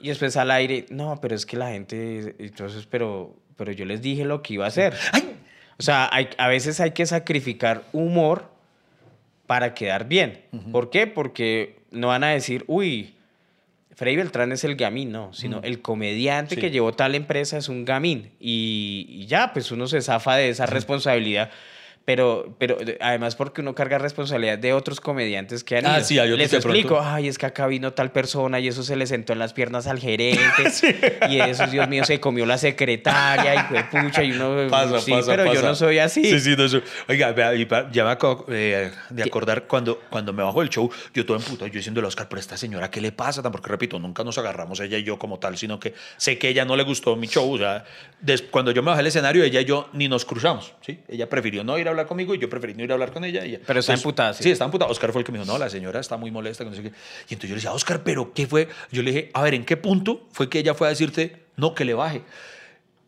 Y 0.00 0.08
después 0.08 0.36
al 0.36 0.50
aire, 0.50 0.86
no, 0.90 1.20
pero 1.22 1.36
es 1.36 1.46
que 1.46 1.56
la 1.56 1.68
gente, 1.70 2.34
entonces, 2.40 2.84
pero, 2.90 3.36
pero 3.56 3.70
yo 3.70 3.84
les 3.84 4.02
dije 4.02 4.24
lo 4.24 4.42
que 4.42 4.54
iba 4.54 4.64
a 4.64 4.68
hacer. 4.68 4.94
¡Ay! 5.12 5.36
O 5.78 5.82
sea, 5.82 6.08
hay- 6.12 6.30
a 6.36 6.48
veces 6.48 6.80
hay 6.80 6.90
que 6.90 7.06
sacrificar 7.06 7.84
humor 7.92 8.50
para 9.46 9.72
quedar 9.74 10.08
bien. 10.08 10.42
¿Por 10.72 10.90
qué? 10.90 11.06
Porque 11.06 11.78
no 11.92 12.08
van 12.08 12.24
a 12.24 12.30
decir, 12.30 12.64
uy, 12.66 13.14
Freddy 13.94 14.16
Beltrán 14.16 14.52
es 14.52 14.64
el 14.64 14.76
gamín, 14.76 15.12
no, 15.12 15.32
sino 15.34 15.60
el 15.62 15.82
comediante 15.82 16.54
Sí. 16.54 16.60
que 16.60 16.70
llevó 16.70 16.92
tal 16.92 17.14
empresa 17.14 17.58
es 17.58 17.68
un 17.68 17.84
gamín. 17.84 18.30
Y, 18.40 19.06
y 19.08 19.26
ya, 19.26 19.52
pues 19.52 19.70
uno 19.72 19.86
se 19.88 20.00
zafa 20.00 20.36
de 20.36 20.48
esa 20.48 20.66
responsabilidad. 20.66 21.50
Pero, 22.06 22.56
pero 22.58 22.78
además 23.00 23.36
porque 23.36 23.60
uno 23.60 23.74
carga 23.74 23.98
responsabilidad 23.98 24.58
de 24.58 24.72
otros 24.72 25.00
comediantes 25.00 25.62
que 25.62 25.76
han 25.76 25.86
Ah, 25.86 25.98
ido. 25.98 26.04
sí, 26.06 26.18
hay 26.18 26.30
Les 26.30 26.50
que 26.50 26.56
de 26.56 26.62
pronto- 26.62 26.76
explico, 26.78 27.00
ay, 27.00 27.28
es 27.28 27.38
que 27.38 27.46
acá 27.46 27.66
vino 27.68 27.92
tal 27.92 28.10
persona 28.10 28.58
y 28.58 28.66
eso 28.68 28.82
se 28.82 28.96
le 28.96 29.06
sentó 29.06 29.32
en 29.32 29.38
las 29.38 29.52
piernas 29.52 29.86
al 29.86 30.00
gerente. 30.00 30.40
Y 31.30 31.38
eso, 31.40 31.66
Dios 31.68 31.86
mío, 31.88 32.04
se 32.04 32.18
comió 32.18 32.46
la 32.46 32.58
secretaria 32.58 33.54
y 33.54 33.58
fue 33.68 33.84
pucha. 33.84 34.24
Y 34.24 34.32
uno, 34.32 34.66
Pasa, 34.70 34.98
sí, 35.00 35.10
pasa, 35.12 35.30
pero 35.32 35.44
yo 35.46 35.54
pasa. 35.54 35.66
no 35.68 35.74
soy 35.74 35.98
así. 35.98 36.24
Sí, 36.24 36.40
sí, 36.40 36.54
no 36.56 36.68
soy- 36.68 36.82
Oiga, 37.08 37.34
ya 37.92 38.04
me 38.04 38.10
acabo 38.10 38.46
eh, 38.48 38.90
de 39.10 39.22
acordar 39.22 39.66
cuando, 39.66 40.00
cuando 40.10 40.32
me 40.32 40.42
bajo 40.42 40.60
del 40.60 40.70
show, 40.70 40.90
yo 41.14 41.24
todo 41.26 41.36
en 41.36 41.42
puta, 41.44 41.66
yo 41.66 41.72
diciendo 41.74 42.04
Oscar, 42.04 42.28
pero 42.28 42.40
esta 42.40 42.56
señora, 42.56 42.90
¿qué 42.90 43.00
le 43.00 43.12
pasa? 43.12 43.42
Porque 43.42 43.68
repito, 43.68 43.98
nunca 44.00 44.24
nos 44.24 44.36
agarramos 44.38 44.80
ella 44.80 44.98
y 44.98 45.04
yo 45.04 45.18
como 45.18 45.38
tal, 45.38 45.56
sino 45.58 45.78
que 45.78 45.94
sé 46.16 46.38
que 46.38 46.48
ella 46.48 46.64
no 46.64 46.76
le 46.76 46.82
gustó 46.82 47.14
mi 47.14 47.28
show. 47.28 47.52
O 47.52 47.58
sea, 47.58 47.84
cuando 48.50 48.70
yo 48.72 48.82
me 48.82 48.86
bajé 48.88 48.98
del 49.00 49.08
escenario, 49.08 49.44
ella 49.44 49.60
y 49.60 49.64
yo 49.66 49.88
ni 49.92 50.08
nos 50.08 50.24
cruzamos. 50.24 50.72
¿sí? 50.80 50.98
Ella 51.08 51.28
prefirió 51.28 51.62
no 51.62 51.78
ir 51.78 51.88
a 51.88 51.89
hablar 51.90 52.06
conmigo 52.06 52.34
y 52.34 52.38
yo 52.38 52.48
preferí 52.48 52.74
no 52.74 52.82
ir 52.84 52.90
a 52.90 52.94
hablar 52.94 53.12
con 53.12 53.24
ella. 53.24 53.44
y 53.44 53.52
ya. 53.52 53.58
Pero 53.66 53.80
está 53.80 53.92
Entonces, 53.92 54.04
emputada, 54.04 54.34
sí. 54.34 54.44
Sí, 54.44 54.50
está 54.50 54.64
emputada. 54.64 54.90
Oscar 54.90 55.12
fue 55.12 55.20
el 55.20 55.26
que 55.26 55.32
me 55.32 55.38
dijo, 55.38 55.50
no, 55.50 55.58
la 55.58 55.68
señora 55.70 56.00
está 56.00 56.16
muy 56.16 56.30
molesta. 56.30 56.64
que 56.64 56.70
no 56.70 56.76
sé 56.76 56.82
qué. 56.82 56.88
Y 56.88 57.34
entonces 57.34 57.48
yo 57.50 57.54
le 57.54 57.54
decía, 57.56 57.72
Oscar, 57.72 58.02
¿pero 58.02 58.32
qué 58.32 58.46
fue? 58.46 58.68
Yo 58.90 59.02
le 59.02 59.12
dije, 59.12 59.30
a 59.34 59.42
ver, 59.42 59.54
¿en 59.54 59.64
qué 59.64 59.76
punto 59.76 60.26
fue 60.32 60.48
que 60.48 60.58
ella 60.58 60.74
fue 60.74 60.86
a 60.86 60.90
decirte, 60.90 61.44
no, 61.56 61.74
que 61.74 61.84
le 61.84 61.94
baje? 61.94 62.22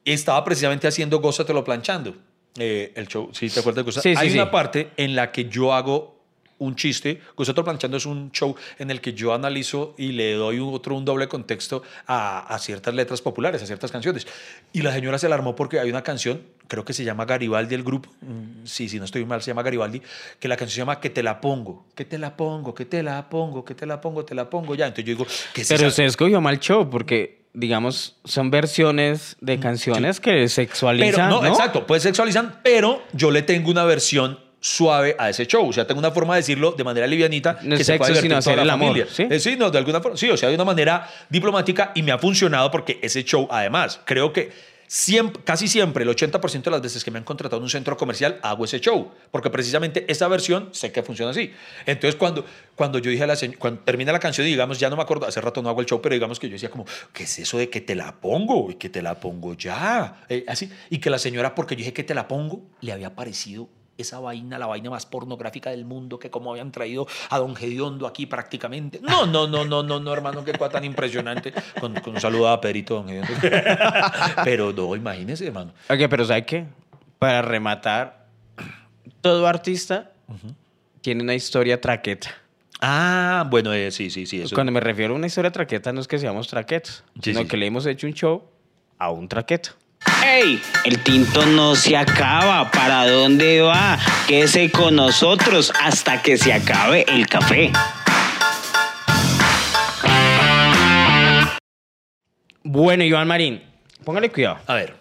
estaba 0.04 0.42
precisamente 0.44 0.88
haciendo 0.88 1.20
Gózatelo 1.20 1.64
planchando. 1.64 2.16
Eh, 2.58 2.92
el 2.96 3.06
show, 3.08 3.30
¿sí 3.32 3.48
te 3.48 3.60
acuerdas 3.60 3.76
de 3.76 3.82
Gózate? 3.82 4.08
Sí, 4.10 4.16
sí, 4.16 4.20
Hay 4.20 4.32
una 4.34 4.50
parte 4.50 4.90
en 4.96 5.14
la 5.14 5.32
que 5.32 5.46
yo 5.46 5.72
hago 5.72 6.21
un 6.58 6.76
chiste. 6.76 7.20
Gózatelo 7.36 7.64
planchando 7.64 7.96
es 7.96 8.06
un 8.06 8.30
show 8.32 8.54
en 8.78 8.90
el 8.90 9.00
que 9.00 9.12
yo 9.12 9.34
analizo 9.34 9.94
y 9.98 10.12
le 10.12 10.34
doy 10.34 10.58
un, 10.58 10.74
otro 10.74 10.94
un 10.94 11.04
doble 11.04 11.28
contexto 11.28 11.82
a, 12.06 12.54
a 12.54 12.58
ciertas 12.58 12.94
letras 12.94 13.20
populares, 13.20 13.62
a 13.62 13.66
ciertas 13.66 13.90
canciones. 13.90 14.26
Y 14.72 14.82
la 14.82 14.92
señora 14.92 15.18
se 15.18 15.26
alarmó 15.26 15.56
porque 15.56 15.80
hay 15.80 15.90
una 15.90 16.02
canción, 16.02 16.42
creo 16.68 16.84
que 16.84 16.92
se 16.92 17.04
llama 17.04 17.24
Garibaldi 17.24 17.74
el 17.74 17.82
grupo, 17.82 18.08
mm, 18.20 18.64
sí, 18.64 18.88
si 18.88 18.98
no 18.98 19.04
estoy 19.04 19.24
mal, 19.24 19.42
se 19.42 19.50
llama 19.50 19.62
Garibaldi, 19.62 20.00
que 20.38 20.48
la 20.48 20.56
canción 20.56 20.74
se 20.74 20.78
llama 20.78 21.00
Que 21.00 21.10
te 21.10 21.22
la 21.22 21.40
pongo, 21.40 21.86
que 21.94 22.04
te 22.04 22.18
la 22.18 22.36
pongo, 22.36 22.74
que 22.74 22.84
te 22.84 23.02
la 23.02 23.28
pongo, 23.28 23.64
que 23.64 23.74
te 23.74 23.86
la 23.86 24.00
pongo, 24.00 24.24
te 24.24 24.34
la 24.34 24.48
pongo 24.48 24.74
ya. 24.74 24.86
Entonces 24.86 25.04
yo 25.04 25.12
digo, 25.12 25.26
que 25.52 25.64
Pero 25.68 25.88
usted 25.88 26.04
escogió 26.04 26.40
mal 26.40 26.58
show 26.60 26.88
porque, 26.88 27.44
digamos, 27.52 28.16
son 28.24 28.50
versiones 28.50 29.36
de 29.40 29.58
canciones 29.58 30.20
que 30.20 30.30
Pero 30.30 30.48
sexualizan, 30.48 31.28
no, 31.28 31.42
¿no? 31.42 31.48
exacto, 31.48 31.86
pues 31.86 32.02
sexualizan, 32.02 32.60
pero 32.62 33.02
yo 33.12 33.30
le 33.30 33.42
tengo 33.42 33.70
una 33.70 33.84
versión 33.84 34.38
suave 34.62 35.16
a 35.18 35.28
ese 35.28 35.44
show. 35.46 35.68
O 35.68 35.72
sea, 35.72 35.86
tengo 35.86 35.98
una 35.98 36.12
forma 36.12 36.34
de 36.34 36.40
decirlo 36.40 36.72
de 36.72 36.84
manera 36.84 37.06
livianita 37.06 37.58
No 37.62 37.76
que 37.76 37.84
se 37.84 37.94
divertir 37.94 38.22
sino 38.22 38.40
toda 38.40 38.56
la 38.56 38.62
el 38.62 38.70
amor, 38.70 38.88
familia. 38.88 39.06
¿sí? 39.12 39.26
Eh, 39.28 39.40
sí, 39.40 39.56
no, 39.58 39.70
de 39.70 39.78
alguna 39.78 40.00
forma. 40.00 40.16
Sí, 40.16 40.30
o 40.30 40.36
sea, 40.36 40.48
de 40.48 40.54
una 40.54 40.64
manera 40.64 41.10
diplomática 41.28 41.90
y 41.94 42.02
me 42.02 42.12
ha 42.12 42.18
funcionado 42.18 42.70
porque 42.70 42.98
ese 43.02 43.24
show, 43.24 43.48
además, 43.50 44.00
creo 44.04 44.32
que 44.32 44.52
siempre, 44.86 45.42
casi 45.42 45.66
siempre, 45.66 46.04
el 46.04 46.10
80% 46.10 46.62
de 46.62 46.70
las 46.70 46.80
veces 46.80 47.02
que 47.02 47.10
me 47.10 47.18
han 47.18 47.24
contratado 47.24 47.58
en 47.58 47.64
un 47.64 47.70
centro 47.70 47.96
comercial, 47.96 48.38
hago 48.42 48.64
ese 48.64 48.78
show. 48.78 49.10
Porque 49.32 49.50
precisamente 49.50 50.04
esa 50.06 50.28
versión 50.28 50.68
sé 50.70 50.92
que 50.92 51.02
funciona 51.02 51.32
así. 51.32 51.52
Entonces, 51.84 52.14
cuando, 52.14 52.44
cuando 52.76 53.00
yo 53.00 53.10
dije 53.10 53.24
a 53.24 53.26
la 53.26 53.34
señora, 53.34 53.58
cuando 53.58 53.80
termina 53.80 54.12
la 54.12 54.20
canción 54.20 54.46
digamos, 54.46 54.78
ya 54.78 54.88
no 54.88 54.96
me 54.96 55.02
acuerdo, 55.02 55.26
hace 55.26 55.40
rato 55.40 55.60
no 55.60 55.70
hago 55.70 55.80
el 55.80 55.86
show, 55.86 56.00
pero 56.00 56.14
digamos 56.14 56.38
que 56.38 56.46
yo 56.48 56.52
decía 56.52 56.70
como, 56.70 56.86
¿qué 57.12 57.24
es 57.24 57.38
eso 57.40 57.58
de 57.58 57.68
que 57.68 57.80
te 57.80 57.96
la 57.96 58.20
pongo? 58.20 58.70
Y 58.70 58.76
que 58.76 58.90
te 58.90 59.02
la 59.02 59.18
pongo 59.18 59.54
ya. 59.54 60.24
Eh, 60.28 60.44
así. 60.46 60.70
Y 60.88 60.98
que 60.98 61.10
la 61.10 61.18
señora, 61.18 61.56
porque 61.56 61.74
yo 61.74 61.78
dije 61.78 61.92
que 61.92 62.04
te 62.04 62.14
la 62.14 62.28
pongo, 62.28 62.62
le 62.80 62.92
había 62.92 63.16
parecido 63.16 63.68
esa 64.02 64.20
vaina, 64.20 64.58
la 64.58 64.66
vaina 64.66 64.90
más 64.90 65.06
pornográfica 65.06 65.70
del 65.70 65.84
mundo, 65.84 66.18
que 66.18 66.30
como 66.30 66.50
habían 66.52 66.70
traído 66.70 67.06
a 67.30 67.38
Don 67.38 67.56
Gediondo 67.56 68.06
aquí 68.06 68.26
prácticamente. 68.26 69.00
No, 69.02 69.26
no, 69.26 69.46
no, 69.46 69.64
no, 69.64 69.82
no, 69.82 69.98
no, 69.98 70.12
hermano, 70.12 70.44
qué 70.44 70.52
cosa 70.52 70.70
tan 70.72 70.84
impresionante. 70.84 71.52
Con, 71.80 71.94
con 71.94 72.14
un 72.14 72.20
saludo 72.20 72.48
a 72.48 72.60
Pedrito 72.60 72.94
Don 72.96 73.08
Gediondo. 73.08 73.32
Pero 74.44 74.72
no, 74.72 74.94
imagínese, 74.94 75.46
hermano. 75.46 75.72
Ok, 75.88 75.98
pero 76.08 76.24
¿sabe 76.24 76.44
qué? 76.44 76.66
Para 77.18 77.42
rematar, 77.42 78.26
todo 79.20 79.46
artista 79.46 80.10
tiene 81.00 81.22
una 81.22 81.34
historia 81.34 81.80
traqueta. 81.80 82.28
Ah, 82.80 83.46
bueno, 83.48 83.72
eh, 83.72 83.90
sí, 83.92 84.10
sí, 84.10 84.26
sí. 84.26 84.42
Eso. 84.42 84.54
Cuando 84.54 84.72
me 84.72 84.80
refiero 84.80 85.14
a 85.14 85.16
una 85.16 85.26
historia 85.28 85.52
traqueta, 85.52 85.92
no 85.92 86.00
es 86.00 86.08
que 86.08 86.18
seamos 86.18 86.48
traquetos, 86.48 87.04
Sí, 87.14 87.30
sino 87.30 87.42
sí. 87.42 87.46
que 87.48 87.56
le 87.56 87.66
hemos 87.66 87.86
hecho 87.86 88.06
un 88.08 88.12
show 88.12 88.42
a 88.98 89.10
un 89.10 89.28
traqueto. 89.28 89.70
¡Ey! 90.24 90.60
El 90.84 90.98
tinto 91.00 91.44
no 91.46 91.74
se 91.74 91.96
acaba. 91.96 92.70
¿Para 92.70 93.06
dónde 93.10 93.60
va? 93.62 93.98
Quédese 94.26 94.70
con 94.70 94.96
nosotros 94.96 95.72
hasta 95.80 96.22
que 96.22 96.36
se 96.36 96.52
acabe 96.52 97.04
el 97.08 97.26
café. 97.26 97.70
Bueno, 102.64 103.04
Iván 103.04 103.26
Marín, 103.28 103.62
póngale 104.04 104.30
cuidado. 104.30 104.58
A 104.66 104.74
ver. 104.74 104.94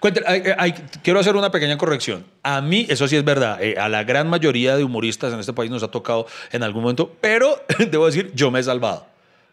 Cuente- 0.00 0.22
hay- 0.26 0.42
hay- 0.56 0.72
quiero 1.02 1.20
hacer 1.20 1.36
una 1.36 1.50
pequeña 1.50 1.76
corrección. 1.76 2.24
A 2.42 2.60
mí, 2.60 2.86
eso 2.88 3.06
sí 3.08 3.16
es 3.16 3.24
verdad, 3.24 3.62
eh, 3.62 3.74
a 3.78 3.88
la 3.88 4.04
gran 4.04 4.28
mayoría 4.28 4.76
de 4.76 4.84
humoristas 4.84 5.32
en 5.34 5.40
este 5.40 5.52
país 5.52 5.70
nos 5.70 5.82
ha 5.82 5.88
tocado 5.90 6.26
en 6.52 6.62
algún 6.62 6.82
momento, 6.82 7.14
pero 7.20 7.62
debo 7.90 8.06
decir, 8.06 8.30
yo 8.34 8.50
me 8.50 8.60
he 8.60 8.62
salvado. 8.62 9.06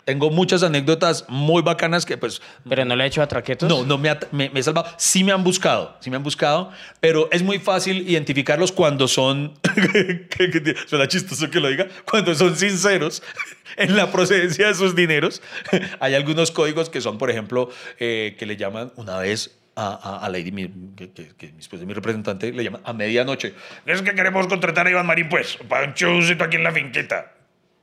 Tengo 0.07 0.29
muchas 0.31 0.63
anécdotas 0.63 1.25
muy 1.27 1.61
bacanas 1.61 2.05
que 2.05 2.15
pues 2.17 2.41
Pero 2.69 2.85
no 2.85 2.95
le 2.95 3.03
he 3.03 3.07
hecho 3.07 3.21
a 3.21 3.27
traquetos. 3.27 3.67
no, 3.67 3.83
no 3.83 3.97
me, 3.97 4.09
me- 4.31 4.49
me 4.49 4.61
he 4.61 4.63
salvado. 4.63 4.87
Sí 4.97 5.21
me 5.25 5.33
han 5.33 5.43
buscado, 5.43 5.97
sí 5.99 6.09
me 6.09 6.15
han 6.15 6.23
buscado, 6.23 6.71
pero 7.01 7.27
es 7.29 7.43
muy 7.43 7.59
fácil 7.59 8.07
identificarlos 8.09 8.71
cuando 8.71 9.09
son, 9.09 9.53
suena 10.87 11.07
chistoso 11.09 11.49
que 11.49 11.59
lo 11.59 11.67
diga, 11.67 11.87
cuando 12.09 12.33
son 12.35 12.55
sinceros 12.55 13.21
en 13.75 13.97
la 13.97 14.09
procedencia 14.09 14.67
de 14.67 14.75
sus 14.75 14.95
dineros. 14.95 15.41
Hay 15.99 16.15
algunos 16.15 16.51
códigos 16.51 16.89
que 16.89 17.01
son, 17.01 17.17
por 17.17 17.29
ejemplo, 17.29 17.69
eh, 17.99 18.37
que 18.39 18.45
le 18.45 18.55
llaman 18.55 18.93
una 18.95 19.17
vez 19.17 19.59
a, 19.75 20.19
a- 20.23 20.29
Lady, 20.29 20.53
mi, 20.53 20.69
que, 20.95 21.11
que- 21.11 21.35
que 21.37 21.47
después 21.51 21.81
de 21.81 21.85
mi 21.85 21.93
representante, 21.93 22.53
le 22.53 22.63
llaman 22.63 22.81
a 22.85 22.93
medianoche. 22.93 23.53
Es 23.85 24.01
que 24.01 24.15
queremos 24.15 24.47
contratar 24.47 24.87
a 24.87 24.89
Iván 24.89 25.05
Marín, 25.05 25.27
pues, 25.27 25.57
para 25.67 25.85
un 25.85 25.93
showcito 25.95 26.45
aquí 26.45 26.55
en 26.55 26.63
la 26.63 26.71
finqueta 26.71 27.33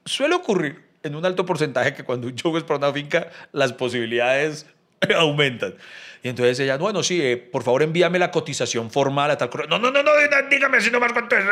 suele 0.07 0.35
ocurrir 0.35 0.83
en 1.05 1.15
un 1.15 1.25
alto 1.25 1.47
porcentaje 1.47 1.95
que 1.95 2.03
cuando 2.03 2.27
un 2.27 2.35
show 2.35 2.57
es 2.57 2.65
para 2.65 2.79
una 2.79 2.93
finca, 2.93 3.29
las 3.53 3.73
posibilidades 3.73 4.67
aumentan. 5.17 5.75
Y 6.23 6.29
entonces 6.29 6.59
ella, 6.61 6.79
bueno, 6.79 7.03
sí, 7.03 7.21
eh, 7.21 7.37
por 7.37 7.63
favor 7.65 7.83
envíame 7.83 8.19
la 8.19 8.31
cotización 8.31 8.91
formal 8.91 9.31
a 9.31 9.37
tal 9.37 9.51
correo. 9.51 9.67
No, 9.69 9.79
no, 9.79 9.91
no, 9.91 10.03
no, 10.03 10.11
dí- 10.13 10.49
dígame 10.49 10.79
así 10.79 10.91
nomás 10.91 11.13
cuánto 11.13 11.37
es. 11.37 11.45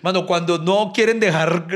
Mano, 0.00 0.24
cuando 0.24 0.56
no 0.56 0.92
quieren 0.94 1.20
dejar 1.20 1.66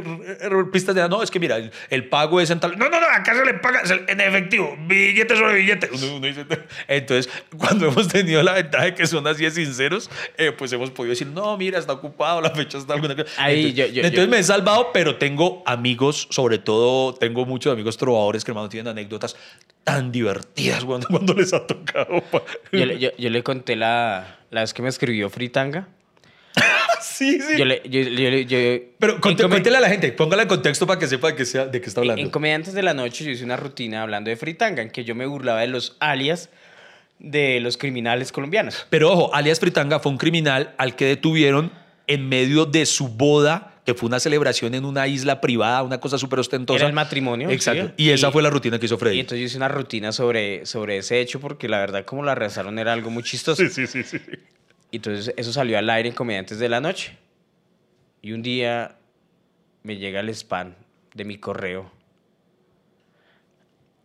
pistas 0.72 0.95
de, 0.95 1.07
no, 1.11 1.22
es 1.22 1.31
que 1.31 1.39
mira, 1.39 1.59
el, 1.59 1.70
el 1.91 2.09
pago 2.09 2.41
es 2.41 2.49
en 2.49 2.59
tal... 2.59 2.79
No, 2.79 2.89
no, 2.89 2.99
no, 3.03 3.07
acá 3.07 3.35
se 3.35 3.45
le 3.45 3.53
paga 3.53 3.83
en 4.07 4.18
efectivo, 4.22 4.74
billete 4.87 5.37
sobre 5.37 5.57
billete. 5.59 5.91
Uno- 5.93 6.16
uno 6.16 6.26
dice- 6.26 6.47
entonces, 6.89 7.31
cuando 7.59 7.89
hemos 7.89 8.09
tenido 8.09 8.43
la 8.43 8.55
ventaja 8.55 8.85
de 8.87 8.95
que 8.95 9.07
son 9.07 9.26
así 9.26 9.45
de 9.45 9.51
sinceros, 9.51 10.11
eh, 10.39 10.51
pues 10.51 10.72
hemos 10.72 10.91
podido 10.91 11.11
decir, 11.11 11.26
no, 11.26 11.55
mira, 11.59 11.79
está 11.79 11.93
ocupado, 11.93 12.41
la 12.41 12.49
fecha 12.51 12.79
está 12.79 12.95
alguna 12.95 13.14
cosa. 13.14 13.29
Ahí, 13.37 13.66
entonces, 13.66 13.74
yo- 13.76 13.87
yo- 13.93 14.07
entonces 14.07 14.24
yo- 14.24 14.31
me 14.31 14.39
he 14.39 14.43
salvado, 14.43 14.89
pero 14.95 15.16
tengo 15.16 15.62
amigos, 15.66 16.29
sobre 16.31 16.57
todo 16.57 17.12
tengo 17.14 17.45
muchos 17.45 17.70
amigos 17.74 17.99
trovadores 17.99 18.43
que 18.43 18.53
hermano 18.53 18.70
tienen 18.70 18.89
anécdotas 18.91 19.37
tan 19.95 20.12
divertidas 20.12 20.84
cuando, 20.84 21.07
cuando 21.11 21.34
les 21.34 21.53
ha 21.53 21.66
tocado. 21.66 22.22
Yo, 22.72 22.86
le- 22.86 22.99
yo- 22.99 23.11
yo 23.18 23.30
le 23.30 23.43
conté 23.43 23.76
la, 23.76 24.39
la 24.51 24.61
vez 24.62 24.72
que 24.74 24.82
me 24.82 24.89
escribió 24.89 25.28
Fritanga. 25.30 25.89
sí, 27.01 27.41
sí. 27.41 27.57
Yo 27.59 27.64
le, 27.64 27.80
yo, 27.89 28.59
pero 28.99 29.14
en 29.14 29.20
come- 29.20 29.36
cuéntele 29.49 29.76
a 29.76 29.80
la 29.80 29.89
gente, 29.89 30.11
póngale 30.12 30.43
en 30.43 30.49
contexto 30.49 30.86
para 30.86 30.99
que 30.99 31.07
sepa 31.07 31.28
de 31.28 31.36
qué, 31.36 31.45
sea, 31.45 31.66
de 31.66 31.80
qué 31.80 31.86
está 31.89 32.01
hablando. 32.01 32.22
En 32.22 32.30
Comediantes 32.30 32.74
de 32.74 32.82
la 32.82 32.95
Noche 32.95 33.24
yo 33.24 33.30
hice 33.30 33.45
una 33.45 33.57
rutina 33.57 34.03
hablando 34.03 34.30
de 34.30 34.36
Fritanga, 34.36 34.82
en 34.82 34.91
que 34.91 35.05
yo 35.05 35.14
me 35.14 35.26
burlaba 35.26 35.61
de 35.61 35.68
los 35.68 35.97
alias 36.01 36.51
de 37.18 37.61
los 37.61 37.76
criminales 37.76 38.30
colombianos. 38.32 38.86
Pero 38.91 39.11
ojo, 39.12 39.34
alias 39.34 39.59
Fritanga 39.61 39.99
fue 40.01 40.12
un 40.12 40.18
criminal 40.18 40.74
al 40.78 40.95
que 40.97 41.05
detuvieron 41.05 41.72
en 42.07 42.28
medio 42.28 42.64
de 42.64 42.86
su 42.86 43.09
boda, 43.09 43.68
que 43.89 43.95
fue 43.95 44.07
una 44.07 44.20
celebración 44.20 44.74
en 44.74 44.84
una 44.84 45.07
isla 45.07 45.41
privada, 45.41 45.82
una 45.82 45.99
cosa 45.99 46.18
súper 46.18 46.41
ostentosa. 46.41 46.76
Era 46.80 46.89
el 46.89 46.93
matrimonio, 46.93 47.49
Exacto. 47.49 47.86
sí. 47.86 47.93
Y 47.97 48.11
esa 48.11 48.28
Y- 48.28 48.32
fue 48.32 48.43
la 48.43 48.51
rutina 48.51 48.78
que 48.78 48.84
hizo 48.84 48.97
Y 48.97 48.99
Freddy. 48.99 49.20
entonces 49.20 49.41
yo 49.41 49.47
hice 49.47 49.57
una 49.57 49.68
rutina 49.68 50.12
sobre, 50.12 50.66
sobre 50.66 50.99
ese 50.99 51.20
hecho 51.20 51.41
porque 51.41 51.68
la 51.70 51.78
verdad 51.78 52.05
como 52.05 52.22
la 52.22 52.34
rezaron 52.34 52.78
era 52.78 52.93
algo 52.93 53.09
muy 53.09 53.22
chistoso. 53.22 53.66
sí, 53.66 53.86
sí, 53.86 54.03
sí. 54.03 54.18
Y 54.91 54.97
entonces 54.97 55.32
eso 55.39 55.55
salió 55.55 55.78
al 55.78 55.89
aire 55.89 56.11
en 56.11 56.14
Comediantes 56.14 56.59
de 56.59 56.68
la 56.68 56.80
Noche. 56.82 57.16
Y 58.20 58.32
un 58.32 58.43
día 58.43 58.97
me 59.84 59.97
llega 59.97 60.20
el 60.20 60.28
spam 60.28 60.74
de 61.14 61.24
mi 61.24 61.39
correo. 61.39 61.91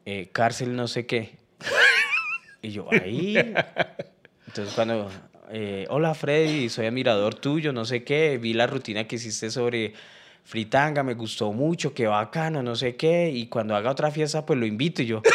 Eh, 0.05 0.29
cárcel 0.31 0.77
no 0.77 0.88
sé 0.88 1.05
qué. 1.05 1.36
Y 2.61 2.69
yo, 2.71 2.88
ahí. 2.89 3.36
Entonces 4.47 4.73
cuando, 4.75 5.11
eh, 5.51 5.85
hola 5.89 6.13
Freddy, 6.13 6.69
soy 6.69 6.85
admirador 6.85 7.35
tuyo, 7.35 7.73
no 7.73 7.85
sé 7.85 8.03
qué, 8.03 8.37
vi 8.37 8.53
la 8.53 8.67
rutina 8.67 9.05
que 9.05 9.15
hiciste 9.17 9.49
sobre 9.49 9.93
Fritanga, 10.43 11.03
me 11.03 11.13
gustó 11.13 11.51
mucho, 11.53 11.93
qué 11.93 12.07
bacano, 12.07 12.63
no 12.63 12.75
sé 12.75 12.95
qué, 12.95 13.29
y 13.29 13.47
cuando 13.47 13.75
haga 13.75 13.91
otra 13.91 14.11
fiesta, 14.11 14.45
pues 14.45 14.59
lo 14.59 14.65
invito 14.65 15.01
y 15.01 15.07
yo. 15.07 15.21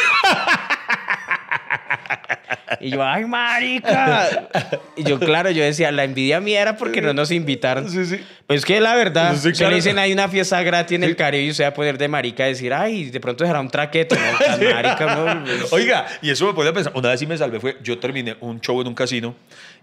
Y 2.79 2.91
yo, 2.91 3.03
ay, 3.03 3.25
marica. 3.25 4.49
Y 4.95 5.03
yo, 5.03 5.19
claro, 5.19 5.49
yo 5.51 5.63
decía, 5.63 5.91
la 5.91 6.03
envidia 6.03 6.39
mía 6.39 6.61
era 6.61 6.77
porque 6.77 7.01
no 7.01 7.13
nos 7.13 7.31
invitaron. 7.31 7.89
Sí, 7.89 8.05
sí. 8.05 8.19
Pues 8.47 8.63
que 8.63 8.79
la 8.79 8.95
verdad, 8.95 9.35
Sí, 9.35 9.53
se 9.53 9.67
le 9.67 9.75
dicen, 9.75 9.99
hay 9.99 10.13
una 10.13 10.29
fiesta 10.29 10.61
gratis 10.63 10.95
en 10.95 11.03
el 11.03 11.15
Caribe 11.15 11.45
y 11.45 11.49
usted 11.49 11.65
va 11.65 11.69
a 11.69 11.73
poner 11.73 11.97
de 11.97 12.07
marica 12.07 12.45
decir, 12.45 12.73
ay, 12.73 13.09
de 13.09 13.19
pronto 13.19 13.45
será 13.45 13.59
un 13.59 13.69
traqueto, 13.69 14.15
¿no? 14.15 14.73
Marica, 14.73 15.15
¿no? 15.15 15.43
Pues, 15.43 15.71
Oiga, 15.73 16.05
y 16.21 16.29
eso 16.29 16.45
me 16.47 16.53
podía 16.53 16.71
pensar. 16.71 16.93
Una 16.95 17.09
vez 17.09 17.19
sí 17.19 17.25
me 17.25 17.37
salvé 17.37 17.59
fue, 17.59 17.77
yo 17.83 17.97
terminé 17.99 18.37
un 18.39 18.61
show 18.61 18.79
en 18.81 18.87
un 18.87 18.95
casino 18.95 19.35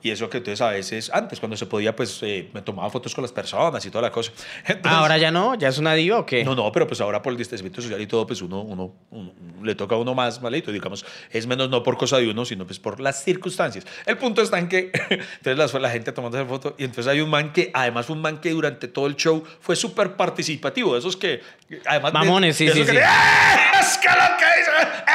y 0.02 0.10
eso 0.10 0.28
que 0.30 0.38
entonces 0.38 0.60
a 0.60 0.70
veces, 0.70 1.10
antes 1.12 1.38
cuando 1.40 1.56
se 1.56 1.66
podía, 1.66 1.94
pues 1.96 2.18
eh, 2.22 2.48
me 2.52 2.62
tomaba 2.62 2.88
fotos 2.90 3.14
con 3.14 3.22
las 3.22 3.32
personas 3.32 3.84
y 3.84 3.90
toda 3.90 4.02
la 4.02 4.10
cosa. 4.10 4.32
Entonces- 4.66 4.92
Ahora 4.92 5.18
ya 5.18 5.30
no, 5.30 5.54
ya 5.54 5.68
es 5.68 5.78
una 5.78 5.94
diva 5.94 6.18
o 6.18 6.26
qué? 6.26 6.44
No, 6.44 6.54
no, 6.54 6.70
pero 6.72 6.86
pues 6.86 7.00
ahora 7.00 7.22
por 7.22 7.32
el 7.32 7.38
distanciamiento 7.38 7.80
social 7.82 8.00
y 8.00 8.06
todo, 8.06 8.26
pues 8.26 8.42
uno, 8.42 8.60
uno, 8.62 8.94
uno- 9.10 9.32
le 9.62 9.74
toca 9.74 9.94
a 9.94 9.98
uno 9.98 10.14
más 10.14 10.40
malito, 10.42 10.70
digamos. 10.70 11.04
Es 11.30 11.46
menos 11.46 11.68
no 11.70 11.82
por 11.82 11.96
cosa 11.96 12.18
de 12.18 12.28
uno, 12.30 12.44
sino 12.44 12.66
pues 12.66 12.78
por 12.78 13.00
las 13.00 13.22
circunstancias. 13.24 13.84
El 14.06 14.16
punto 14.18 14.42
está 14.42 14.58
en 14.58 14.68
que 14.68 14.90
entonces 15.44 15.72
la, 15.74 15.80
la 15.80 15.90
gente 15.90 16.12
tomando 16.12 16.38
esa 16.38 16.46
foto 16.48 16.74
y 16.78 16.84
entonces 16.84 17.06
hay 17.10 17.20
un 17.20 17.30
man 17.30 17.52
que, 17.52 17.70
además 17.74 18.08
un 18.10 18.20
man 18.20 18.40
que 18.40 18.50
durante 18.50 18.88
todo 18.88 19.06
el 19.06 19.16
show 19.16 19.42
fue 19.60 19.74
súper 19.76 20.14
participativo, 20.16 20.92
de 20.94 21.00
esos 21.00 21.16
que, 21.16 21.40
además... 21.86 22.12
de- 22.12 22.18
Mamones, 22.18 22.56
sí, 22.56 22.66
de 22.66 22.72
sí, 22.72 22.80
que 22.80 22.86
sí. 22.86 22.92
le- 22.92 23.02
¡Ah! 23.04 23.80
Es 23.80 23.98
que 23.98 24.08
lo 24.08 24.36
que 24.38 24.44
dice, 24.58 24.70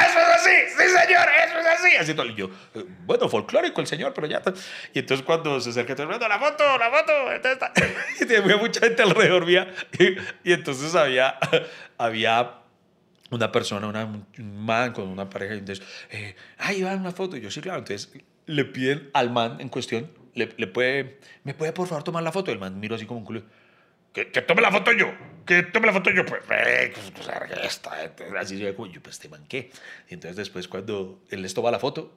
eso 0.06 0.18
es 0.18 0.36
así, 0.36 0.50
sí 0.76 0.88
señor, 0.88 1.28
eso 1.46 1.58
es 1.58 1.66
así. 1.66 1.96
Así 1.96 2.14
todo, 2.14 2.26
y 2.26 2.34
yo, 2.34 2.50
eh, 2.74 2.84
bueno, 3.04 3.28
folclórico 3.28 3.80
el 3.80 3.86
señor, 3.86 4.12
pero 4.14 4.26
ya. 4.26 4.38
está. 4.38 4.52
Y 4.94 5.00
entonces 5.00 5.24
cuando 5.24 5.60
se 5.60 5.70
acerca 5.70 5.94
todo 5.94 6.04
el 6.04 6.10
mundo, 6.10 6.28
la 6.28 6.38
foto, 6.38 6.78
la 6.78 6.90
foto, 6.90 7.32
está- 7.32 7.72
y 8.20 8.24
tenía 8.26 8.56
mucha 8.56 8.80
gente 8.80 9.02
alrededor 9.02 9.46
mía. 9.46 9.72
Y, 9.98 10.50
y 10.50 10.52
entonces 10.52 10.94
había, 10.94 11.38
había 11.98 12.54
una 13.30 13.50
persona, 13.50 13.86
una, 13.86 14.04
un 14.04 14.26
man 14.64 14.92
con 14.92 15.08
una 15.08 15.28
pareja, 15.30 15.54
y 15.54 15.58
entonces, 15.58 15.84
eh, 16.10 16.36
ay, 16.58 16.78
Iván, 16.80 17.00
una 17.00 17.12
foto. 17.12 17.36
Y 17.36 17.40
yo, 17.40 17.50
sí, 17.50 17.60
claro. 17.60 17.78
Entonces 17.78 18.12
le 18.46 18.64
piden 18.64 19.10
al 19.14 19.30
man 19.30 19.60
en 19.60 19.68
cuestión, 19.68 20.10
le, 20.34 20.50
le 20.56 20.66
puede, 20.66 21.18
¿me 21.44 21.54
puede 21.54 21.72
por 21.72 21.86
favor 21.88 22.02
tomar 22.04 22.22
la 22.22 22.32
foto? 22.32 22.50
El 22.50 22.58
man 22.58 22.78
miró 22.80 22.96
así 22.96 23.06
como 23.06 23.20
un 23.20 23.26
culo. 23.26 23.42
Que, 24.12 24.30
que 24.30 24.42
tome 24.42 24.60
la 24.60 24.70
foto 24.70 24.92
yo, 24.92 25.06
que 25.46 25.62
tome 25.62 25.86
la 25.86 25.92
foto 25.94 26.10
yo, 26.10 26.26
pues, 26.26 26.42
eh, 26.50 26.92
pues, 26.92 27.10
pues, 27.12 27.58
esta, 27.64 28.04
este", 28.04 28.26
así 28.38 28.58
yo 28.58 28.76
como, 28.76 28.92
yo, 28.92 29.00
pues, 29.02 29.14
este 29.16 29.30
man, 29.30 29.46
¿qué? 29.48 29.70
Y 30.10 30.14
entonces 30.14 30.36
después 30.36 30.68
cuando 30.68 31.22
él 31.30 31.40
les 31.40 31.54
toma 31.54 31.70
la 31.70 31.78
foto, 31.78 32.12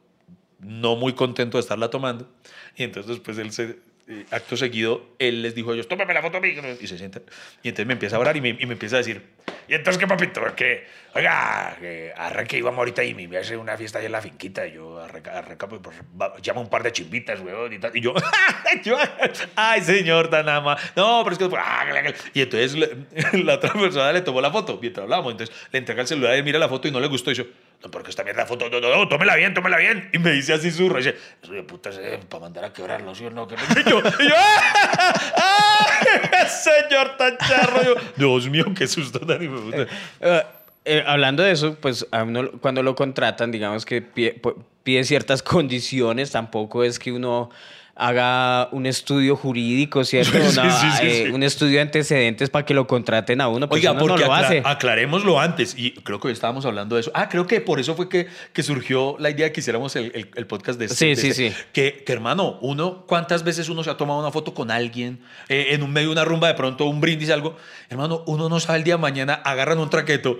no 0.65 0.95
muy 0.95 1.13
contento 1.13 1.57
de 1.57 1.61
estarla 1.61 1.89
tomando, 1.89 2.27
y 2.75 2.83
entonces 2.83 3.09
después 3.11 3.37
él 3.37 3.51
se, 3.51 3.77
eh, 4.07 4.25
acto 4.31 4.55
seguido, 4.57 5.05
él 5.19 5.41
les 5.41 5.55
dijo 5.55 5.71
a 5.71 5.73
ellos, 5.73 5.87
tómame 5.87 6.13
la 6.13 6.21
foto 6.21 6.37
a 6.37 6.41
mí, 6.41 6.53
y 6.81 6.87
se 6.87 6.97
sienta, 6.97 7.21
y 7.63 7.69
entonces 7.69 7.87
me 7.87 7.93
empieza 7.93 8.15
a 8.15 8.19
hablar 8.19 8.35
y 8.37 8.41
me, 8.41 8.49
y 8.49 8.65
me 8.65 8.73
empieza 8.73 8.95
a 8.95 8.99
decir, 8.99 9.21
y 9.67 9.73
entonces, 9.73 9.99
¿qué 9.99 10.05
papito? 10.05 10.41
Que, 10.55 10.85
oiga, 11.15 11.75
que 11.79 12.13
arranque 12.15 12.55
íbamos 12.59 12.77
ahorita 12.77 13.03
y 13.03 13.15
me 13.15 13.35
hace 13.37 13.57
una 13.57 13.75
fiesta 13.77 13.97
ahí 13.97 14.05
en 14.05 14.11
la 14.11 14.21
finquita, 14.21 14.67
y 14.67 14.73
yo 14.73 14.99
arranca, 14.99 15.39
arranca, 15.39 15.67
pues, 15.67 15.81
va- 16.21 16.35
llama 16.39 16.61
un 16.61 16.69
par 16.69 16.83
de 16.83 16.91
chimbitas, 16.91 17.39
weón, 17.41 17.73
y 17.73 17.79
tal, 17.79 17.95
y 17.97 18.01
yo, 18.01 18.13
ay, 19.55 19.81
señor, 19.81 20.29
tan 20.29 20.47
ama, 20.49 20.77
no, 20.95 21.21
pero 21.23 21.33
es 21.33 21.39
que, 21.39 21.57
ah, 21.57 21.85
la- 21.91 22.13
y 22.33 22.41
entonces 22.41 22.75
le- 22.75 22.89
la 23.43 23.55
otra 23.55 23.73
persona 23.73 24.11
le 24.11 24.21
tomó 24.21 24.39
la 24.41 24.51
foto 24.51 24.77
mientras 24.79 25.03
hablábamos, 25.03 25.31
entonces 25.31 25.55
le 25.71 25.79
entrega 25.79 26.01
el 26.01 26.07
celular 26.07 26.37
y 26.37 26.43
mira 26.43 26.59
la 26.59 26.69
foto 26.69 26.87
y 26.87 26.91
no 26.91 26.99
le 26.99 27.07
gustó, 27.07 27.31
y 27.31 27.35
yo, 27.35 27.45
porque 27.91 28.09
esta 28.09 28.23
mierda 28.23 28.45
foto, 28.45 28.69
no, 28.69 28.79
no, 28.79 28.95
no, 28.95 29.07
tómela 29.07 29.35
bien, 29.35 29.53
tómela 29.53 29.77
bien, 29.77 30.09
y 30.13 30.19
me 30.19 30.31
dice 30.31 30.53
así 30.53 30.71
zurro, 30.71 30.97
dice, 30.97 31.15
puta, 31.67 31.91
para 32.29 32.41
mandar 32.41 32.65
a 32.65 32.73
quebrarlo, 32.73 33.13
¿sí 33.13 33.25
o 33.25 33.29
no? 33.29 33.47
Que 33.47 33.55
no? 33.55 33.61
Y 33.79 33.89
yo, 33.89 34.01
yo, 34.01 34.35
¡ah! 35.37 35.85
señor 36.47 37.17
tan 37.17 37.37
charro, 37.37 37.83
yo, 37.83 37.95
Dios 38.15 38.49
mío, 38.49 38.65
qué 38.77 38.87
susto 38.87 39.19
tan 39.19 39.39
puta. 39.47 39.87
Eh, 40.19 40.43
eh, 40.85 41.03
hablando 41.05 41.43
de 41.43 41.51
eso, 41.51 41.75
pues 41.75 42.05
uno, 42.11 42.51
cuando 42.61 42.83
lo 42.83 42.95
contratan, 42.95 43.51
digamos 43.51 43.85
que 43.85 44.01
pide, 44.01 44.39
pide 44.83 45.03
ciertas 45.03 45.41
condiciones, 45.43 46.31
tampoco 46.31 46.83
es 46.83 46.99
que 46.99 47.11
uno 47.11 47.49
haga 47.97 48.67
un 48.73 48.85
estudio 48.85 49.35
jurídico, 49.35 50.03
¿cierto? 50.03 50.31
Sí, 50.45 50.59
Una- 50.59 50.71
sí, 50.71 50.87
sí, 50.99 51.07
eh, 51.07 51.23
sí. 51.27 51.31
Un 51.31 51.43
estudio 51.43 51.75
de 51.75 51.81
antecedentes 51.81 52.49
para 52.49 52.65
que 52.65 52.73
lo 52.73 52.85
contraten 52.87 53.39
a 53.41 53.47
uno. 53.47 53.69
Pues 53.69 53.79
Oiga, 53.79 53.91
uno 53.93 54.01
no 54.01 54.07
porque 54.07 54.25
lo 54.25 54.33
acla- 54.33 54.47
hace. 54.47 54.61
aclarémoslo 54.65 55.39
antes. 55.39 55.75
Y 55.77 55.91
creo 55.91 56.19
que 56.19 56.27
hoy 56.27 56.33
estábamos 56.33 56.65
hablando 56.65 56.95
de 56.95 57.01
eso. 57.01 57.11
Ah, 57.13 57.29
creo 57.29 57.47
que 57.47 57.61
por 57.61 57.79
eso 57.79 57.95
fue 57.95 58.09
que, 58.09 58.27
que 58.53 58.63
surgió 58.63 59.15
la 59.19 59.29
idea 59.29 59.45
de 59.45 59.51
que 59.53 59.61
hiciéramos 59.61 59.95
el, 59.95 60.11
el- 60.13 60.29
el 60.35 60.45
podcast 60.47 60.77
de 60.77 60.85
este. 60.85 60.95
Sí, 60.97 61.07
de 61.09 61.15
sí, 61.15 61.27
este. 61.29 61.49
sí. 61.51 61.55
Que, 61.73 62.03
que, 62.05 62.11
hermano, 62.13 62.57
uno, 62.61 63.05
¿cuántas 63.07 63.43
veces 63.43 63.69
uno 63.69 63.83
se 63.83 63.89
ha 63.89 63.97
tomado 63.97 64.19
una 64.19 64.31
foto 64.31 64.53
con 64.53 64.71
alguien 64.71 65.19
eh, 65.47 65.67
en 65.69 65.81
un 65.81 65.91
medio 65.93 66.09
de 66.09 66.13
una 66.13 66.25
rumba, 66.25 66.47
de 66.49 66.55
pronto 66.55 66.85
un 66.85 66.99
brindis, 66.99 67.29
algo? 67.29 67.55
Hermano, 67.89 68.23
uno 68.27 68.49
no 68.49 68.59
sabe 68.59 68.79
el 68.79 68.83
día 68.83 68.95
de 68.95 69.01
mañana, 69.01 69.35
agarran 69.35 69.79
un 69.79 69.89
traqueto. 69.89 70.39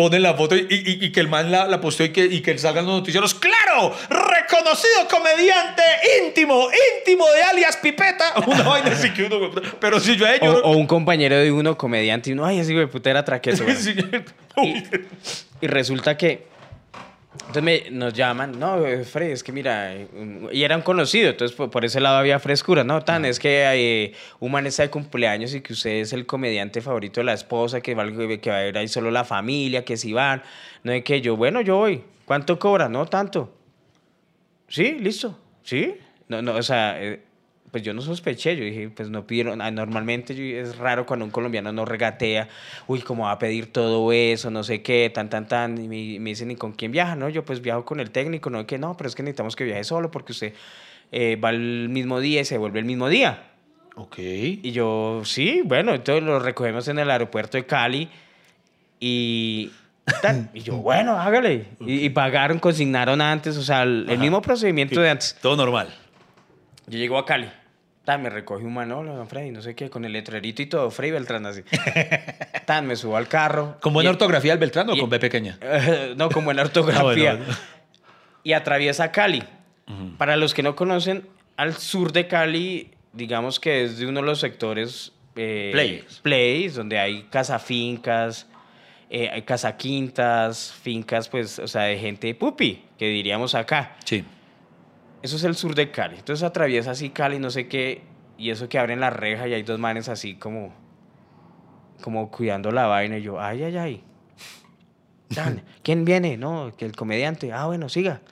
Ponen 0.00 0.22
la 0.22 0.32
foto 0.32 0.56
y, 0.56 0.60
y- 0.70 1.04
y 1.04 1.12
que 1.12 1.20
el 1.20 1.28
man 1.28 1.52
la, 1.52 1.66
la 1.66 1.78
posteó 1.78 2.06
y 2.06 2.08
que, 2.08 2.24
y 2.24 2.40
que 2.40 2.56
salgan 2.56 2.86
los 2.86 2.94
noticieros. 3.00 3.34
¡Claro! 3.34 3.94
¡Reconocido 4.08 5.06
comediante 5.10 5.82
íntimo! 6.24 6.68
¡Íntimo 6.98 7.26
de 7.30 7.42
alias 7.42 7.76
Pipeta! 7.76 8.32
Una 8.46 8.62
vaina 8.62 8.92
así 8.92 9.10
que 9.12 9.24
uno. 9.24 9.50
Pero 9.78 10.00
si 10.00 10.16
yo 10.16 10.24
a 10.24 10.34
ellos. 10.36 10.58
o 10.64 10.70
un 10.70 10.86
compañero 10.86 11.36
de 11.36 11.52
uno, 11.52 11.76
comediante, 11.76 12.30
y 12.30 12.32
uno, 12.32 12.46
ay, 12.46 12.60
ese 12.60 12.72
de 12.80 12.86
puta 12.86 13.10
era 13.10 13.22
güey". 13.62 13.76
Y, 14.62 14.82
y 15.60 15.66
resulta 15.66 16.16
que. 16.16 16.46
Entonces 17.32 17.62
me- 17.62 17.90
nos 17.92 18.12
llaman, 18.12 18.58
no, 18.58 18.84
eh, 18.84 19.04
Fred, 19.04 19.30
es 19.30 19.44
que 19.44 19.52
mira, 19.52 19.94
eh, 19.94 20.08
y 20.52 20.64
era 20.64 20.76
un 20.76 20.82
conocido, 20.82 21.30
entonces 21.30 21.56
por, 21.56 21.84
ese 21.84 22.00
lado 22.00 22.16
había 22.16 22.40
frescura, 22.40 22.82
no, 22.82 23.02
tan, 23.02 23.24
es 23.24 23.38
que 23.38 23.62
eh, 23.72 24.12
un 24.40 24.50
man 24.50 24.66
está 24.66 24.82
de 24.82 24.90
cumpleaños 24.90 25.54
y 25.54 25.60
que 25.60 25.72
usted 25.72 25.90
es 25.90 26.12
el 26.12 26.26
comediante 26.26 26.80
favorito 26.80 27.20
de 27.20 27.24
la 27.24 27.34
esposa, 27.34 27.80
que 27.80 27.94
va, 27.94 28.04
que 28.40 28.50
va 28.50 28.56
a 28.56 28.66
ir 28.66 28.76
ahí 28.76 28.88
solo 28.88 29.12
la 29.12 29.22
familia, 29.24 29.84
que 29.84 29.96
si 29.96 30.12
van, 30.12 30.42
no 30.82 30.90
es 30.90 31.04
que 31.04 31.20
yo, 31.20 31.36
bueno, 31.36 31.60
yo 31.60 31.76
voy, 31.76 32.02
¿cuánto 32.24 32.58
cobra? 32.58 32.88
No, 32.88 33.06
tanto. 33.06 33.54
Sí, 34.66 34.96
listo, 35.00 35.38
sí, 35.62 35.94
no, 36.28 36.42
no, 36.42 36.56
o 36.56 36.62
sea, 36.64 37.00
eh, 37.00 37.22
pues 37.70 37.82
yo 37.82 37.94
no 37.94 38.02
sospeché, 38.02 38.56
yo 38.56 38.64
dije, 38.64 38.90
pues 38.90 39.10
no 39.10 39.26
pidieron, 39.26 39.60
ah, 39.60 39.70
normalmente 39.70 40.34
yo- 40.34 40.42
es 40.58 40.76
raro 40.76 41.06
cuando 41.06 41.24
un 41.24 41.30
colombiano 41.30 41.72
no 41.72 41.84
regatea, 41.84 42.48
uy, 42.86 43.00
cómo 43.00 43.24
va 43.24 43.32
a 43.32 43.38
pedir 43.38 43.72
todo 43.72 44.12
eso, 44.12 44.50
no 44.50 44.64
sé 44.64 44.82
qué, 44.82 45.10
tan, 45.12 45.30
tan, 45.30 45.46
tan, 45.46 45.78
y 45.78 45.88
me, 45.88 46.18
me 46.20 46.30
dicen, 46.30 46.50
¿y 46.50 46.56
con 46.56 46.72
quién 46.72 46.90
viaja? 46.92 47.14
No, 47.16 47.28
yo 47.28 47.44
pues 47.44 47.60
viajo 47.60 47.84
con 47.84 48.00
el 48.00 48.10
técnico, 48.10 48.50
no, 48.50 48.66
que 48.66 48.78
no, 48.78 48.96
pero 48.96 49.08
es 49.08 49.14
que 49.14 49.22
necesitamos 49.22 49.56
que 49.56 49.64
viaje 49.64 49.84
solo 49.84 50.10
porque 50.10 50.32
usted 50.32 50.54
eh, 51.12 51.36
va 51.36 51.50
el 51.50 51.88
mismo 51.88 52.20
día 52.20 52.40
y 52.40 52.44
se 52.44 52.58
vuelve 52.58 52.78
el 52.80 52.84
mismo 52.84 53.08
día. 53.08 53.44
Ok. 53.96 54.18
Y 54.18 54.70
yo, 54.72 55.22
sí, 55.24 55.62
bueno, 55.64 55.94
entonces 55.94 56.24
lo 56.24 56.38
recogemos 56.38 56.88
en 56.88 56.98
el 56.98 57.10
aeropuerto 57.10 57.56
de 57.56 57.66
Cali 57.66 58.08
y... 58.98 59.70
tan, 60.22 60.50
Y 60.54 60.60
yo, 60.60 60.76
bueno, 60.76 61.18
hágale. 61.18 61.66
Y, 61.80 62.06
y 62.06 62.10
pagaron, 62.10 62.58
consignaron 62.58 63.20
antes, 63.20 63.56
o 63.56 63.62
sea, 63.62 63.82
el, 63.82 64.18
mismo 64.18 64.40
procedimiento 64.40 65.00
de 65.00 65.10
antes. 65.10 65.36
Todo 65.40 65.56
normal. 65.56 65.88
Yo 66.86 66.98
llego 66.98 67.18
a 67.18 67.24
Cali. 67.24 67.48
Tan, 68.10 68.22
me 68.22 68.28
recoge 68.30 68.64
un 68.64 68.74
manolo, 68.74 69.14
don 69.14 69.28
Freddy, 69.28 69.52
no 69.52 69.62
sé 69.62 69.76
qué, 69.76 69.88
con 69.88 70.04
el 70.04 70.12
letrerito 70.12 70.62
y 70.62 70.66
todo, 70.66 70.90
Freddy 70.90 71.12
Beltrán 71.12 71.46
así. 71.46 71.62
Tan, 72.66 72.84
me 72.88 72.96
subo 72.96 73.16
al 73.16 73.28
carro. 73.28 73.76
¿Con 73.80 73.92
buena 73.92 74.10
y- 74.10 74.12
ortografía 74.12 74.52
el 74.52 74.58
Beltrán 74.58 74.90
o 74.90 74.94
y- 74.96 74.98
con 74.98 75.08
B 75.08 75.20
pequeña? 75.20 75.56
no, 76.16 76.28
con 76.28 76.44
buena 76.44 76.62
ortografía. 76.68 77.32
Ah, 77.32 77.36
bueno. 77.36 77.54
Y 78.42 78.52
atraviesa 78.54 79.12
Cali. 79.12 79.44
Para 80.18 80.36
los 80.36 80.54
que 80.54 80.64
no 80.64 80.74
conocen, 80.74 81.24
al 81.56 81.74
sur 81.74 82.10
de 82.12 82.26
Cali, 82.26 82.90
digamos 83.12 83.60
que 83.60 83.84
es 83.84 83.98
de 83.98 84.06
uno 84.06 84.20
de 84.20 84.26
los 84.26 84.40
sectores... 84.40 85.12
Eh, 85.36 85.70
Players. 85.72 86.18
plays, 86.18 86.74
donde 86.74 86.98
hay 86.98 87.22
cazafincas, 87.30 88.48
eh, 89.08 89.30
hay 89.32 89.42
cazaquintas, 89.42 90.72
fincas, 90.82 91.28
pues, 91.28 91.60
o 91.60 91.68
sea, 91.68 91.82
de 91.82 91.96
gente 91.98 92.34
pupi, 92.34 92.82
que 92.98 93.06
diríamos 93.08 93.54
acá. 93.54 93.94
Sí. 94.04 94.24
Eso 95.22 95.36
es 95.36 95.44
el 95.44 95.54
sur 95.54 95.74
de 95.74 95.90
Cali. 95.90 96.16
Entonces 96.16 96.42
atraviesa 96.42 96.92
así 96.92 97.10
Cali, 97.10 97.38
no 97.38 97.50
sé 97.50 97.68
qué, 97.68 98.02
y 98.38 98.50
eso 98.50 98.68
que 98.68 98.78
abren 98.78 99.00
la 99.00 99.10
reja 99.10 99.46
y 99.48 99.54
hay 99.54 99.62
dos 99.62 99.78
manes 99.78 100.08
así 100.08 100.34
como, 100.34 100.72
como 102.02 102.30
cuidando 102.30 102.70
la 102.70 102.86
vaina. 102.86 103.18
Y 103.18 103.22
yo, 103.22 103.38
ay, 103.38 103.62
ay, 103.64 103.76
ay. 103.76 104.04
Tan, 105.34 105.62
¿Quién 105.82 106.04
viene? 106.06 106.38
No, 106.38 106.72
que 106.76 106.86
el 106.86 106.96
comediante. 106.96 107.52
Ah, 107.52 107.66
bueno, 107.66 107.90
siga. 107.90 108.22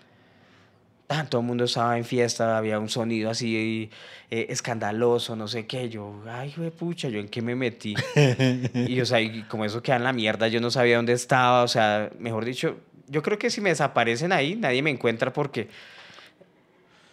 Tan, 1.06 1.28
todo 1.28 1.42
el 1.42 1.46
mundo 1.46 1.64
estaba 1.64 1.96
en 1.96 2.04
fiesta, 2.04 2.56
había 2.58 2.78
un 2.78 2.88
sonido 2.88 3.30
así 3.30 3.90
eh, 4.30 4.46
escandaloso, 4.48 5.36
no 5.36 5.46
sé 5.46 5.66
qué. 5.66 5.90
Yo, 5.90 6.22
ay, 6.26 6.54
güey, 6.56 6.70
pucha, 6.70 7.08
¿yo 7.08 7.18
en 7.18 7.28
qué 7.28 7.42
me 7.42 7.54
metí? 7.54 7.94
y, 8.74 9.00
o 9.00 9.06
sea, 9.06 9.20
y 9.20 9.42
como 9.42 9.64
eso 9.66 9.82
queda 9.82 9.96
en 9.96 10.04
la 10.04 10.12
mierda, 10.12 10.48
yo 10.48 10.60
no 10.60 10.70
sabía 10.70 10.96
dónde 10.96 11.12
estaba. 11.12 11.62
O 11.64 11.68
sea, 11.68 12.10
mejor 12.18 12.46
dicho, 12.46 12.78
yo 13.08 13.22
creo 13.22 13.38
que 13.38 13.50
si 13.50 13.60
me 13.60 13.70
desaparecen 13.70 14.32
ahí, 14.32 14.56
nadie 14.56 14.82
me 14.82 14.90
encuentra 14.90 15.32
porque 15.32 15.68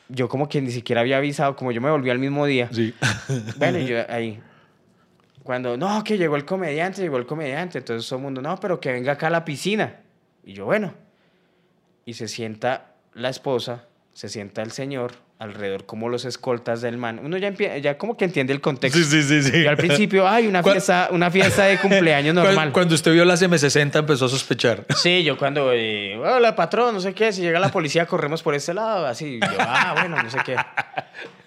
yo 0.10 0.30
como 0.30 0.48
que 0.48 0.62
ni 0.62 0.72
siquiera 0.72 1.02
había 1.02 1.18
avisado, 1.18 1.56
como 1.56 1.72
yo 1.72 1.82
me 1.82 1.90
volví 1.90 2.10
al 2.10 2.20
mismo 2.20 2.46
día. 2.46 2.70
Sí. 2.72 2.94
Bueno, 3.58 3.80
y 3.80 3.86
yo 3.86 3.98
ahí. 4.10 4.40
Cuando, 5.44 5.78
no, 5.78 6.04
que 6.04 6.18
llegó 6.18 6.36
el 6.36 6.46
comediante, 6.46 7.02
llegó 7.02 7.18
el 7.18 7.26
comediante. 7.26 7.80
Entonces 7.80 8.08
todo 8.08 8.18
el 8.18 8.24
mundo, 8.24 8.42
no, 8.42 8.60
pero 8.60 8.80
que 8.80 8.92
venga 8.92 9.14
acá 9.14 9.28
a 9.28 9.30
la 9.30 9.46
piscina. 9.46 10.02
Y 10.44 10.54
yo, 10.54 10.66
bueno. 10.66 10.94
Y 12.06 12.14
se 12.14 12.28
sienta 12.28 12.94
la 13.14 13.30
esposa, 13.30 13.86
se 14.14 14.30
sienta 14.30 14.62
el 14.62 14.72
señor 14.72 15.25
alrededor 15.38 15.86
como 15.86 16.08
los 16.10 16.24
escoltas 16.24 16.82
del 16.82 16.98
man. 16.98 17.20
Uno 17.24 17.38
ya, 17.38 17.52
ya 17.52 17.98
como 17.98 18.16
que 18.16 18.24
entiende 18.26 18.54
el 18.54 18.62
contexto. 18.62 18.98
Sí, 18.98 19.04
sí, 19.04 19.24
sí, 19.24 19.44
sí. 19.52 19.58
Y 19.64 19.68
al 19.68 19.76
principio, 19.76 20.28
ay, 20.28 20.48
una 20.48 20.64
fiesta, 20.64 21.10
una 21.12 21.30
fiesta 21.30 21.66
de 21.66 21.78
cumpleaños 21.82 22.34
normal. 22.34 22.72
Cuando 22.72 22.96
usted 22.96 23.12
vio 23.12 23.26
las 23.26 23.42
M60 23.44 24.00
empezó 24.00 24.26
a 24.26 24.30
sospechar. 24.30 24.86
Sí, 24.96 25.24
yo 25.24 25.38
cuando, 25.38 25.72
eh, 25.74 26.16
hola 26.18 26.56
patrón, 26.56 26.94
no 26.96 27.02
sé 27.02 27.14
qué, 27.14 27.34
si 27.34 27.42
llega 27.42 27.60
la 27.60 27.70
policía 27.70 28.06
corremos 28.06 28.42
por 28.42 28.56
este 28.56 28.74
lado, 28.74 29.06
así, 29.08 29.40
yo, 29.42 29.48
ah, 29.60 29.96
bueno, 30.00 30.22
no 30.24 30.30
sé 30.30 30.38
qué. 30.46 30.56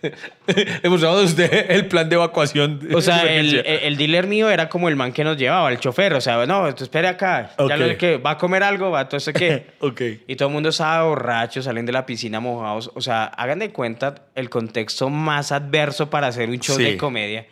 Le 0.82 0.88
mostramos 0.88 1.20
a 1.20 1.24
usted 1.24 1.70
el 1.70 1.86
plan 1.86 2.08
de 2.08 2.14
evacuación. 2.14 2.78
de 2.78 2.94
O 2.94 3.00
sea, 3.00 3.22
el, 3.32 3.56
el- 3.66 3.96
dealer 3.96 4.26
mío 4.26 4.48
era 4.48 4.68
como 4.68 4.88
el 4.88 4.96
man 4.96 5.12
que 5.12 5.24
nos 5.24 5.36
llevaba, 5.36 5.70
el 5.70 5.78
chofer, 5.80 6.14
o 6.14 6.20
sea, 6.20 6.46
no, 6.46 6.72
tú 6.74 6.84
espere 6.84 7.08
acá, 7.08 7.50
Ok. 7.56 7.68
ya 7.68 7.76
lo 7.76 7.96
que 7.98 8.16
va 8.18 8.32
a 8.32 8.38
comer 8.38 8.62
algo, 8.62 8.90
va, 8.90 9.08
todo 9.08 9.16
eso 9.16 9.32
qué. 9.32 9.66
ok. 9.80 10.00
Y 10.28 10.36
todo 10.36 10.48
el 10.48 10.54
mundo 10.54 10.68
estaba 10.68 11.02
borracho, 11.04 11.62
salen 11.62 11.84
de 11.84 11.92
la 11.92 12.06
piscina 12.06 12.38
mojados, 12.38 12.90
o 12.94 13.00
sea, 13.00 13.24
hagan 13.24 13.58
de 13.58 13.72
cuenta 13.78 14.24
el 14.34 14.50
contexto 14.50 15.08
más 15.08 15.52
adverso 15.52 16.10
para 16.10 16.26
hacer 16.26 16.50
un 16.50 16.58
show 16.58 16.74
Sí. 16.76 16.82
de 16.82 16.96
comedia. 16.96 17.46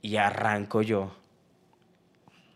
Y 0.00 0.14
arranco 0.14 0.82
yo. 0.82 1.16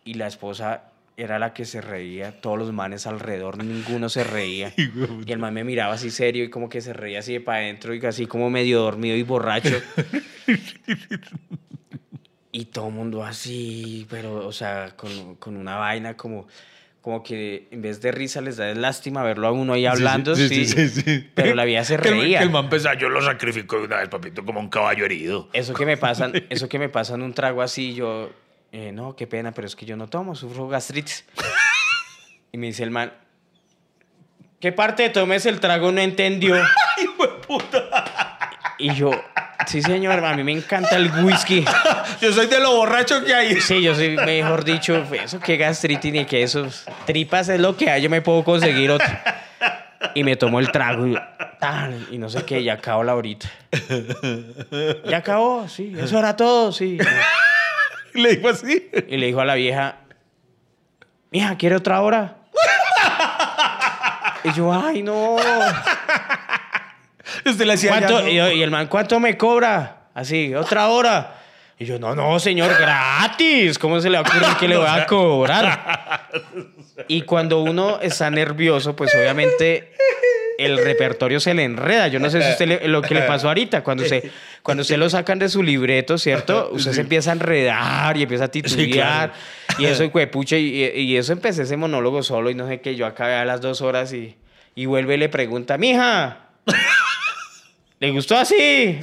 Y 0.04 0.14
la 0.14 0.28
esposa 0.28 0.84
era 1.16 1.40
la 1.40 1.52
que 1.52 1.64
se 1.64 1.80
reía, 1.80 2.40
todos 2.40 2.56
los 2.56 2.72
manes 2.72 3.08
alrededor, 3.08 3.58
ninguno 3.64 4.08
se 4.08 4.22
reía. 4.22 4.72
Y 5.26 5.32
el 5.32 5.40
man 5.40 5.52
me 5.52 5.64
miraba 5.64 5.94
así 5.94 6.12
serio 6.12 6.44
y 6.44 6.48
como 6.48 6.68
que 6.68 6.80
se 6.80 6.92
reía 6.92 7.18
así 7.18 7.32
de 7.32 7.40
para 7.40 7.58
adentro 7.58 7.92
y 7.92 8.06
así 8.06 8.26
como 8.26 8.50
medio 8.50 8.78
dormido 8.82 9.16
y 9.16 9.24
borracho. 9.24 9.82
y 12.52 12.66
todo 12.66 12.86
el 12.86 12.94
mundo 12.94 13.24
así, 13.24 14.06
pero, 14.08 14.46
o 14.46 14.52
sea, 14.52 14.94
con, 14.94 15.34
con 15.34 15.56
una 15.56 15.74
vaina 15.74 16.16
como, 16.16 16.46
como 17.06 17.22
que 17.22 17.68
en 17.70 17.82
vez 17.82 18.00
de 18.00 18.10
risa 18.10 18.40
les 18.40 18.56
da 18.56 18.74
lástima 18.74 19.22
verlo 19.22 19.46
a 19.46 19.52
uno 19.52 19.74
ahí 19.74 19.86
hablando, 19.86 20.34
sí, 20.34 20.48
sí, 20.48 20.66
sí, 20.66 20.88
sí, 20.88 21.02
sí. 21.02 21.30
pero 21.36 21.54
la 21.54 21.64
vida 21.64 21.84
se 21.84 21.96
Que 21.98 22.08
el- 22.08 22.18
reía. 22.18 22.38
Que 22.38 22.44
el 22.46 22.50
man 22.50 22.68
pensaba, 22.68 22.96
yo 22.96 23.08
lo 23.08 23.22
sacrifico 23.22 23.78
de 23.78 23.84
una 23.84 23.98
vez, 23.98 24.08
papito, 24.08 24.44
como 24.44 24.58
un 24.58 24.68
caballo 24.68 25.04
herido. 25.04 25.48
Eso 25.52 25.72
que 25.72 25.86
me 25.86 25.96
pasan, 25.96 26.32
eso 26.50 26.68
que 26.68 26.80
me 26.80 26.88
pasan 26.88 27.22
un 27.22 27.32
trago 27.32 27.62
así, 27.62 27.94
yo, 27.94 28.32
eh, 28.72 28.90
no, 28.90 29.14
qué 29.14 29.28
pena, 29.28 29.52
pero 29.52 29.68
es 29.68 29.76
que 29.76 29.86
yo 29.86 29.96
no 29.96 30.08
tomo, 30.08 30.34
sufro 30.34 30.66
gastritis. 30.66 31.24
y 32.50 32.58
me 32.58 32.66
dice 32.66 32.82
el 32.82 32.90
man, 32.90 33.12
¿qué 34.58 34.72
parte 34.72 35.04
de 35.04 35.10
tomes 35.10 35.46
el 35.46 35.60
trago 35.60 35.92
no 35.92 36.00
entendió? 36.00 36.56
Y 38.78 38.92
yo, 38.94 39.10
sí 39.66 39.80
señor, 39.80 40.22
a 40.22 40.36
mí 40.36 40.42
me 40.44 40.52
encanta 40.52 40.96
el 40.96 41.10
whisky. 41.24 41.64
Yo 42.20 42.32
soy 42.32 42.46
de 42.46 42.60
lo 42.60 42.76
borracho 42.76 43.24
que 43.24 43.34
hay. 43.34 43.60
Sí, 43.60 43.82
yo 43.82 43.94
soy, 43.94 44.16
mejor 44.16 44.64
dicho, 44.64 45.04
eso 45.12 45.40
que 45.40 45.56
gastritis 45.56 46.12
ni 46.12 46.24
que 46.24 46.42
eso, 46.42 46.66
tripas 47.04 47.48
es 47.48 47.60
lo 47.60 47.76
que 47.76 47.90
hay, 47.90 48.02
yo 48.02 48.10
me 48.10 48.22
puedo 48.22 48.44
conseguir 48.44 48.90
otro. 48.90 49.08
Y 50.14 50.24
me 50.24 50.36
tomó 50.36 50.60
el 50.60 50.70
trago 50.70 51.06
y, 51.06 51.18
tan, 51.58 52.06
y 52.10 52.18
no 52.18 52.28
sé 52.28 52.44
qué, 52.44 52.62
ya 52.62 52.74
acabó 52.74 53.02
la 53.02 53.14
horita. 53.14 53.50
Ya 55.08 55.18
acabó, 55.18 55.68
sí, 55.68 55.94
eso 55.98 56.18
era 56.18 56.36
todo, 56.36 56.72
sí. 56.72 56.98
Le 58.14 58.36
dijo 58.36 58.48
así. 58.48 58.90
Y 59.08 59.16
le 59.18 59.26
dijo 59.26 59.40
a 59.40 59.44
la 59.44 59.54
vieja, 59.54 59.96
mija, 61.30 61.56
¿quiere 61.56 61.76
otra 61.76 62.00
hora? 62.00 62.36
Y 64.44 64.52
yo, 64.52 64.72
ay, 64.72 65.02
no. 65.02 65.36
Usted 67.44 67.66
le 67.66 67.72
decía, 67.72 68.00
no. 68.00 68.26
Y, 68.26 68.38
y 68.38 68.62
el 68.62 68.70
man, 68.70 68.86
¿cuánto 68.86 69.18
me 69.20 69.36
cobra? 69.36 70.08
Así, 70.14 70.54
otra 70.54 70.88
hora. 70.88 71.34
Y 71.78 71.84
yo, 71.84 71.98
no, 71.98 72.14
no, 72.14 72.38
señor, 72.40 72.74
gratis. 72.78 73.78
¿Cómo 73.78 74.00
se 74.00 74.08
le 74.08 74.18
va 74.18 74.26
a 74.26 74.30
ocurrir 74.30 74.56
que 74.58 74.66
le 74.68 74.76
voy 74.76 74.86
a 74.88 75.06
cobrar? 75.06 76.28
Y 77.08 77.20
cuando 77.22 77.60
uno 77.60 77.98
está 78.00 78.30
nervioso, 78.30 78.96
pues 78.96 79.14
obviamente 79.14 79.92
el 80.58 80.78
repertorio 80.78 81.38
se 81.40 81.52
le 81.52 81.62
enreda. 81.64 82.08
Yo 82.08 82.18
no 82.18 82.30
sé 82.30 82.40
si 82.42 82.50
usted 82.50 82.66
le- 82.66 82.88
lo 82.88 83.02
que 83.02 83.12
le 83.14 83.20
pasó 83.22 83.48
ahorita, 83.48 83.84
cuando 83.84 84.02
usted, 84.04 84.24
cuando 84.62 84.80
usted 84.80 84.96
lo 84.96 85.10
sacan 85.10 85.38
de 85.38 85.50
su 85.50 85.62
libreto, 85.62 86.16
¿cierto? 86.16 86.70
Usted 86.72 86.92
se 86.92 87.02
empieza 87.02 87.30
a 87.30 87.34
enredar 87.34 88.16
y 88.16 88.22
empieza 88.22 88.44
a 88.44 88.48
titubear. 88.48 89.34
Y 89.78 89.84
eso, 89.84 90.08
de 90.08 90.26
pucha, 90.26 90.56
y, 90.56 90.84
y 90.94 91.16
eso 91.18 91.34
empecé 91.34 91.64
ese 91.64 91.76
monólogo 91.76 92.22
solo 92.22 92.48
y 92.48 92.54
no 92.54 92.66
sé 92.66 92.80
qué. 92.80 92.96
Yo 92.96 93.04
acabé 93.04 93.34
a 93.34 93.44
las 93.44 93.60
dos 93.60 93.82
horas 93.82 94.14
y, 94.14 94.34
y 94.74 94.86
vuelve 94.86 95.16
y 95.16 95.18
le 95.18 95.28
pregunta, 95.28 95.76
mija. 95.76 96.38
¿le 98.00 98.10
gustó 98.10 98.36
así? 98.38 98.98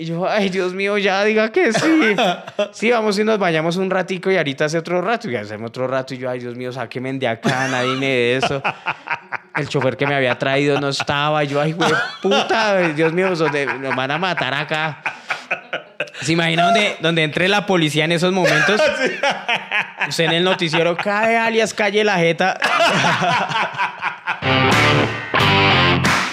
Y 0.00 0.06
yo, 0.06 0.26
ay, 0.26 0.48
Dios 0.48 0.72
mío, 0.72 0.96
ya 0.96 1.22
diga 1.24 1.52
que 1.52 1.74
sí. 1.74 2.16
Sí, 2.72 2.90
vamos 2.90 3.18
y 3.18 3.24
nos 3.24 3.38
vayamos 3.38 3.76
un 3.76 3.90
ratico 3.90 4.30
y 4.30 4.38
ahorita 4.38 4.64
hace 4.64 4.78
otro 4.78 5.02
rato. 5.02 5.28
Y 5.28 5.36
hacemos 5.36 5.68
otro 5.68 5.86
rato. 5.86 6.14
Y 6.14 6.16
yo, 6.16 6.30
ay, 6.30 6.38
Dios 6.38 6.56
mío, 6.56 6.72
sáquenme 6.72 7.12
de 7.12 7.28
acá, 7.28 7.68
nadie 7.68 7.96
me 7.96 8.06
de 8.06 8.36
eso. 8.36 8.62
El 9.54 9.68
chofer 9.68 9.98
que 9.98 10.06
me 10.06 10.14
había 10.14 10.38
traído 10.38 10.80
no 10.80 10.88
estaba. 10.88 11.44
Y 11.44 11.48
yo, 11.48 11.60
ay, 11.60 11.72
güey, 11.72 11.92
puta, 12.22 12.78
Dios 12.94 13.12
mío, 13.12 13.28
nos 13.28 13.94
van 13.94 14.10
a 14.10 14.16
matar 14.16 14.54
acá. 14.54 15.02
¿Se 16.22 16.32
imagina 16.32 16.64
donde, 16.64 16.96
donde 17.00 17.22
entre 17.22 17.48
la 17.48 17.66
policía 17.66 18.06
en 18.06 18.12
esos 18.12 18.32
momentos? 18.32 18.80
Usted 20.08 20.24
en 20.24 20.32
el 20.32 20.44
noticiero 20.44 20.96
cae 20.96 21.36
alias 21.36 21.74
calle 21.74 22.04
la 22.04 22.16
jeta. 22.16 22.58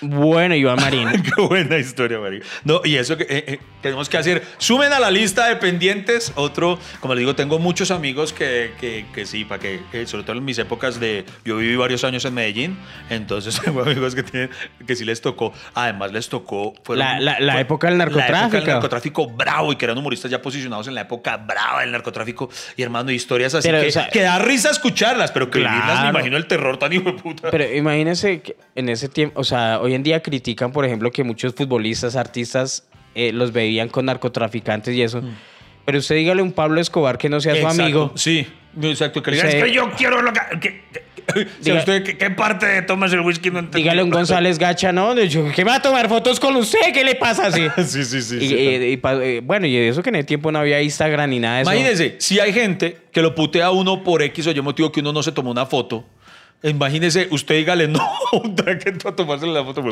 Bueno, 0.00 0.54
Iván 0.54 0.76
Marín. 0.80 1.08
Qué 1.22 1.40
buena 1.42 1.78
historia, 1.78 2.18
María. 2.18 2.40
No, 2.64 2.80
y 2.84 2.96
eso 2.96 3.16
que 3.16 3.24
eh, 3.24 3.44
eh, 3.46 3.58
tenemos 3.82 4.08
que 4.08 4.16
hacer. 4.16 4.42
Sumen 4.58 4.92
a 4.92 5.00
la 5.00 5.10
lista 5.10 5.48
de 5.48 5.56
pendientes. 5.56 6.32
Otro, 6.36 6.78
como 7.00 7.14
les 7.14 7.20
digo, 7.20 7.34
tengo 7.34 7.58
muchos 7.58 7.90
amigos 7.90 8.32
que, 8.32 8.72
que, 8.80 9.06
que 9.14 9.26
sí, 9.26 9.44
para 9.44 9.60
que, 9.60 9.80
eh, 9.92 10.06
sobre 10.06 10.24
todo 10.24 10.36
en 10.36 10.44
mis 10.44 10.58
épocas 10.58 11.00
de. 11.00 11.24
Yo 11.44 11.56
viví 11.56 11.76
varios 11.76 12.04
años 12.04 12.24
en 12.24 12.34
Medellín, 12.34 12.76
entonces 13.10 13.60
tengo 13.64 13.82
amigos 13.82 14.14
que, 14.14 14.22
tienen, 14.22 14.50
que 14.86 14.94
sí 14.96 15.04
les 15.04 15.20
tocó. 15.20 15.52
Además, 15.74 16.12
les 16.12 16.28
tocó. 16.28 16.74
fueron- 16.84 16.98
La- 17.06 17.20
la- 17.20 17.40
la 17.40 17.52
fue- 17.54 17.62
época 17.62 17.88
del 17.88 17.98
La 17.98 18.04
época 18.04 18.20
narcotráfico. 18.20 18.56
del 18.56 18.66
narcotráfico 18.66 19.26
bravo 19.28 19.72
y 19.72 19.76
que 19.76 19.84
eran 19.84 19.98
humoristas 19.98 20.30
ya 20.30 20.40
posicionados 20.42 20.88
en 20.88 20.94
la 20.94 21.02
época 21.02 21.36
brava 21.36 21.80
del 21.80 21.92
narcotráfico. 21.92 22.48
Y 22.76 22.82
hermano, 22.82 23.10
historias 23.10 23.54
así 23.54 23.68
Pero, 23.68 23.80
que, 23.82 23.88
o 23.88 23.92
sea, 23.92 24.08
que 24.08 24.22
da 24.22 24.38
risa 24.38 24.70
escucharlas, 24.70 25.32
pero 25.32 25.50
que 25.50 25.58
vivirlas, 25.58 25.84
me 25.86 25.92
Claro. 25.92 26.10
imagino 26.10 26.36
el 26.36 26.46
terror 26.46 26.78
tan 26.78 26.92
hijo 26.92 27.04
de 27.04 27.12
puta. 27.14 27.50
Pero 27.50 27.64
imagínense 27.74 28.40
que 28.42 28.56
en 28.74 28.88
ese 28.88 29.08
tiempo, 29.08 29.40
o 29.40 29.44
sea, 29.44 29.80
hoy 29.88 29.94
en 29.94 30.02
día 30.02 30.22
critican, 30.22 30.72
por 30.72 30.84
ejemplo, 30.84 31.10
que 31.10 31.24
muchos 31.24 31.54
futbolistas, 31.54 32.14
artistas, 32.16 32.86
eh, 33.14 33.32
los 33.32 33.52
veían 33.52 33.88
con 33.88 34.06
narcotraficantes 34.06 34.94
y 34.94 35.02
eso. 35.02 35.22
Pero 35.84 35.98
usted 35.98 36.16
dígale 36.16 36.40
a 36.40 36.44
un 36.44 36.52
Pablo 36.52 36.80
Escobar 36.80 37.16
que 37.18 37.28
no 37.28 37.40
sea 37.40 37.54
su 37.54 37.60
Exacto, 37.60 37.82
amigo. 37.82 38.12
Sí, 38.14 38.46
exacto. 38.82 39.22
Que 39.22 39.30
le 39.30 39.36
digan, 39.38 39.56
es 39.56 39.64
que 39.64 39.72
yo 39.72 39.90
quiero 39.96 40.22
lo 40.22 40.32
que. 40.32 40.40
que- 40.60 40.82
que- 40.92 41.08
Diga- 41.62 41.78
usted, 41.80 42.04
¿qué, 42.04 42.16
qué 42.16 42.30
parte 42.30 42.64
de 42.64 42.80
tomas 42.82 43.12
el 43.12 43.20
whisky 43.20 43.50
no? 43.50 43.60
Dígale 43.62 44.00
a 44.00 44.04
un 44.04 44.08
González 44.10 44.58
Gacha, 44.58 44.92
¿no? 44.92 45.14
Yo, 45.24 45.50
¿Qué 45.54 45.62
me 45.62 45.70
va 45.70 45.76
a 45.76 45.82
tomar 45.82 46.08
fotos 46.08 46.40
con 46.40 46.56
usted? 46.56 46.78
¿Qué 46.94 47.04
le 47.04 47.16
pasa 47.16 47.46
así? 47.48 47.66
Sí, 47.84 48.04
sí, 48.04 48.22
sí. 48.22 48.36
Y, 48.36 48.48
sí, 48.48 48.54
eh, 48.56 48.90
y 48.92 49.00
eh, 49.06 49.40
bueno, 49.44 49.66
y 49.66 49.76
eso 49.76 50.02
que 50.02 50.08
en 50.08 50.14
el 50.16 50.24
tiempo 50.26 50.50
no 50.52 50.58
había 50.58 50.80
Instagram 50.80 51.28
ni 51.28 51.38
nada 51.38 51.56
de 51.56 51.62
eso. 51.62 51.72
Imagínese, 51.72 52.16
si 52.18 52.40
hay 52.40 52.52
gente 52.54 52.96
que 53.12 53.20
lo 53.20 53.34
putea 53.34 53.66
a 53.66 53.70
uno 53.72 54.02
por 54.04 54.22
X 54.22 54.46
o 54.46 54.50
Y 54.52 54.60
motivo 54.62 54.90
que 54.90 55.00
uno 55.00 55.12
no 55.12 55.22
se 55.22 55.32
tomó 55.32 55.50
una 55.50 55.66
foto. 55.66 56.04
Imagínese, 56.62 57.28
usted 57.30 57.56
dígale 57.56 57.86
no 57.88 58.00
un 58.32 58.56
traqueto 58.56 59.08
a 59.08 59.16
tomarse 59.16 59.46
la 59.46 59.64
foto. 59.64 59.82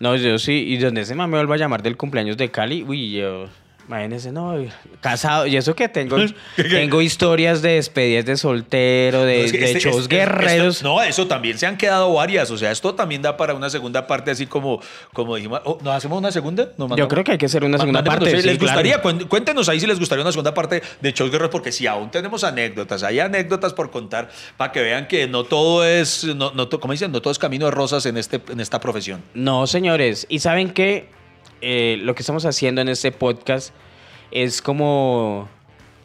No, 0.00 0.16
yo 0.16 0.38
sí. 0.38 0.64
Y 0.66 0.78
donde 0.78 1.02
ese 1.02 1.14
mame 1.14 1.36
vuelva 1.36 1.54
a 1.54 1.58
llamar 1.58 1.82
del 1.82 1.96
cumpleaños 1.96 2.36
de 2.36 2.50
Cali, 2.50 2.82
uy, 2.82 3.12
yo. 3.12 3.48
Imagínese, 3.90 4.30
no, 4.30 4.54
casado. 5.00 5.48
Y 5.48 5.56
eso 5.56 5.74
que 5.74 5.88
tengo, 5.88 6.16
¿Qué, 6.54 6.62
qué? 6.62 6.68
tengo 6.68 7.02
historias 7.02 7.60
de 7.60 7.70
despedidas 7.70 8.24
de 8.24 8.36
soltero, 8.36 9.24
de, 9.24 9.38
No, 9.38 9.44
es 9.46 9.50
que 9.52 9.58
de 9.58 9.64
este- 9.64 9.80
shows 9.80 10.02
este- 10.02 10.14
guerreros. 10.16 10.76
esto- 10.76 10.88
no, 10.88 11.02
eso 11.02 11.26
también 11.26 11.58
se 11.58 11.66
han 11.66 11.76
quedado 11.76 12.12
varias. 12.14 12.52
O 12.52 12.56
sea, 12.56 12.70
esto 12.70 12.94
también 12.94 13.20
da 13.20 13.36
para 13.36 13.52
una 13.52 13.68
segunda 13.68 14.06
parte, 14.06 14.30
así 14.30 14.46
como, 14.46 14.80
como 15.12 15.34
dijimos. 15.34 15.60
Oh, 15.64 15.76
¿Nos 15.82 15.92
hacemos 15.92 16.18
una 16.18 16.30
segunda? 16.30 16.68
¿Nos 16.76 16.94
Yo 16.96 17.08
creo 17.08 17.24
que 17.24 17.32
hay 17.32 17.38
que 17.38 17.46
hacer 17.46 17.64
una 17.64 17.78
segunda 17.78 18.04
parte. 18.04 18.26
¿Les 18.30 18.58
claro. 18.58 18.58
gustaría? 18.60 19.26
Cuéntenos 19.26 19.68
ahí 19.68 19.80
si 19.80 19.88
les 19.88 19.98
gustaría 19.98 20.22
una 20.22 20.30
segunda 20.30 20.54
parte 20.54 20.82
de 21.00 21.12
Shows 21.12 21.32
Guerreros, 21.32 21.50
porque 21.50 21.72
si 21.72 21.88
aún 21.88 22.12
tenemos 22.12 22.44
anécdotas, 22.44 23.02
hay 23.02 23.18
anécdotas 23.18 23.74
por 23.74 23.90
contar 23.90 24.30
para 24.56 24.70
que 24.70 24.82
vean 24.82 25.08
que 25.08 25.26
no 25.26 25.42
todo 25.42 25.84
es, 25.84 26.22
no, 26.36 26.52
no, 26.52 26.68
como 26.70 26.92
dicen, 26.92 27.10
no 27.10 27.20
todo 27.20 27.32
es 27.32 27.40
camino 27.40 27.64
de 27.64 27.72
rosas 27.72 28.06
en, 28.06 28.16
este, 28.18 28.40
en 28.50 28.60
esta 28.60 28.78
profesión. 28.78 29.20
No, 29.34 29.66
señores. 29.66 30.26
Y 30.28 30.38
saben 30.38 30.70
que 31.60 31.98
lo 32.02 32.14
que 32.14 32.22
estamos 32.22 32.44
haciendo 32.44 32.80
en 32.80 32.88
este 32.88 33.12
podcast 33.12 33.74
es 34.30 34.62
como, 34.62 35.48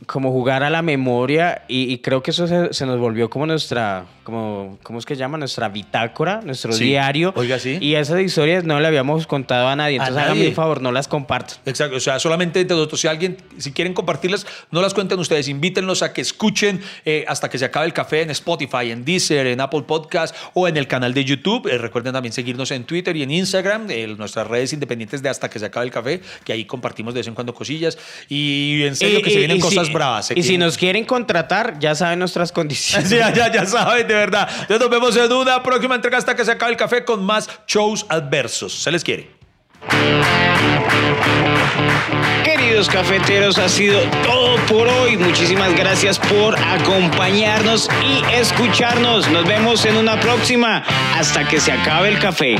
como 0.05 0.31
jugar 0.31 0.63
a 0.63 0.69
la 0.69 0.81
memoria 0.81 1.63
y, 1.67 1.91
y 1.91 1.99
creo 1.99 2.23
que 2.23 2.31
eso 2.31 2.47
se, 2.47 2.73
se 2.73 2.85
nos 2.85 2.99
volvió 2.99 3.29
como 3.29 3.45
nuestra, 3.45 4.05
como, 4.25 4.77
¿cómo 4.83 4.99
es 4.99 5.05
que 5.05 5.15
se 5.15 5.19
llama? 5.19 5.37
Nuestra 5.37 5.69
bitácora, 5.69 6.41
nuestro 6.43 6.73
Sí. 6.73 6.83
diario. 6.83 7.31
Oiga, 7.37 7.59
sí. 7.59 7.77
Y 7.79 7.95
esas 7.95 8.19
historias 8.19 8.65
no 8.65 8.79
le 8.79 8.87
habíamos 8.87 9.27
contado 9.27 9.67
a 9.67 9.75
nadie. 9.75 9.95
Entonces 9.95 10.17
háganme 10.21 10.47
un 10.49 10.53
favor, 10.53 10.81
no 10.81 10.91
las 10.91 11.07
compartan. 11.07 11.57
Exacto, 11.65 11.95
o 11.95 11.99
sea, 11.99 12.19
solamente 12.19 12.59
entre 12.59 12.75
nosotros. 12.75 12.99
Si 12.99 13.07
alguien, 13.07 13.37
si 13.57 13.71
quieren 13.71 13.93
compartirlas, 13.93 14.45
no 14.71 14.81
las 14.81 14.93
cuenten 14.93 15.19
ustedes, 15.19 15.47
invítenlos 15.47 16.01
a 16.01 16.11
que 16.11 16.21
escuchen 16.21 16.81
eh, 17.05 17.23
hasta 17.27 17.49
que 17.49 17.57
se 17.57 17.65
acabe 17.65 17.85
el 17.85 17.93
café 17.93 18.23
en 18.23 18.31
Spotify, 18.31 18.91
en 18.91 19.05
Deezer, 19.05 19.47
en 19.47 19.61
Apple 19.61 19.83
Podcast 19.83 20.35
o 20.53 20.67
en 20.67 20.75
el 20.75 20.87
canal 20.87 21.13
de 21.13 21.23
YouTube. 21.23 21.67
Eh, 21.67 21.77
recuerden 21.77 22.11
también 22.11 22.33
seguirnos 22.33 22.71
en 22.71 22.83
Twitter 22.83 23.15
y 23.15 23.23
en 23.23 23.31
Instagram, 23.31 23.89
eh, 23.91 24.07
nuestras 24.17 24.47
redes 24.47 24.73
independientes 24.73 25.21
de 25.21 25.29
hasta 25.29 25.49
que 25.49 25.59
se 25.59 25.65
acabe 25.67 25.85
el 25.85 25.91
café, 25.91 26.19
que 26.43 26.51
ahí 26.51 26.65
compartimos 26.65 27.13
de 27.13 27.19
vez 27.19 27.27
en 27.27 27.35
cuando 27.35 27.53
cosillas. 27.53 27.97
Y 28.27 28.81
en 28.83 28.95
serio 28.95 29.21
que 29.21 29.29
se 29.29 29.37
vienen 29.37 29.59
cosas 29.59 29.87
si, 29.87 29.93
bravas. 29.93 30.31
Y 30.35 30.41
si 30.41 30.57
nos 30.57 30.77
quieren 30.77 31.05
contratar, 31.05 31.77
ya 31.79 31.93
saben 31.93 32.19
nuestras 32.19 32.51
condiciones. 32.51 33.07
Sí, 33.09 33.15
ya, 33.19 33.31
ya, 33.31 33.51
ya 33.51 33.65
saben, 33.65 34.07
de 34.15 34.25
verdad. 34.25 34.49
Entonces 34.49 34.79
nos 34.79 34.89
vemos 34.89 35.15
en 35.15 35.31
una 35.31 35.61
próxima 35.63 35.95
entrega 35.95 36.17
hasta 36.17 36.35
que 36.35 36.45
se 36.45 36.51
acabe 36.51 36.71
el 36.71 36.77
café 36.77 37.05
con 37.05 37.23
más 37.23 37.49
shows 37.67 38.05
adversos. 38.09 38.73
Se 38.73 38.91
les 38.91 39.03
quiere. 39.03 39.29
Queridos 42.43 42.89
cafeteros, 42.89 43.57
ha 43.57 43.69
sido 43.69 44.01
todo 44.23 44.55
por 44.67 44.87
hoy. 44.87 45.17
Muchísimas 45.17 45.75
gracias 45.75 46.19
por 46.19 46.57
acompañarnos 46.57 47.89
y 48.03 48.23
escucharnos. 48.33 49.29
Nos 49.29 49.45
vemos 49.45 49.85
en 49.85 49.97
una 49.97 50.19
próxima 50.19 50.83
hasta 51.15 51.47
que 51.47 51.59
se 51.59 51.71
acabe 51.71 52.09
el 52.09 52.19
café. 52.19 52.57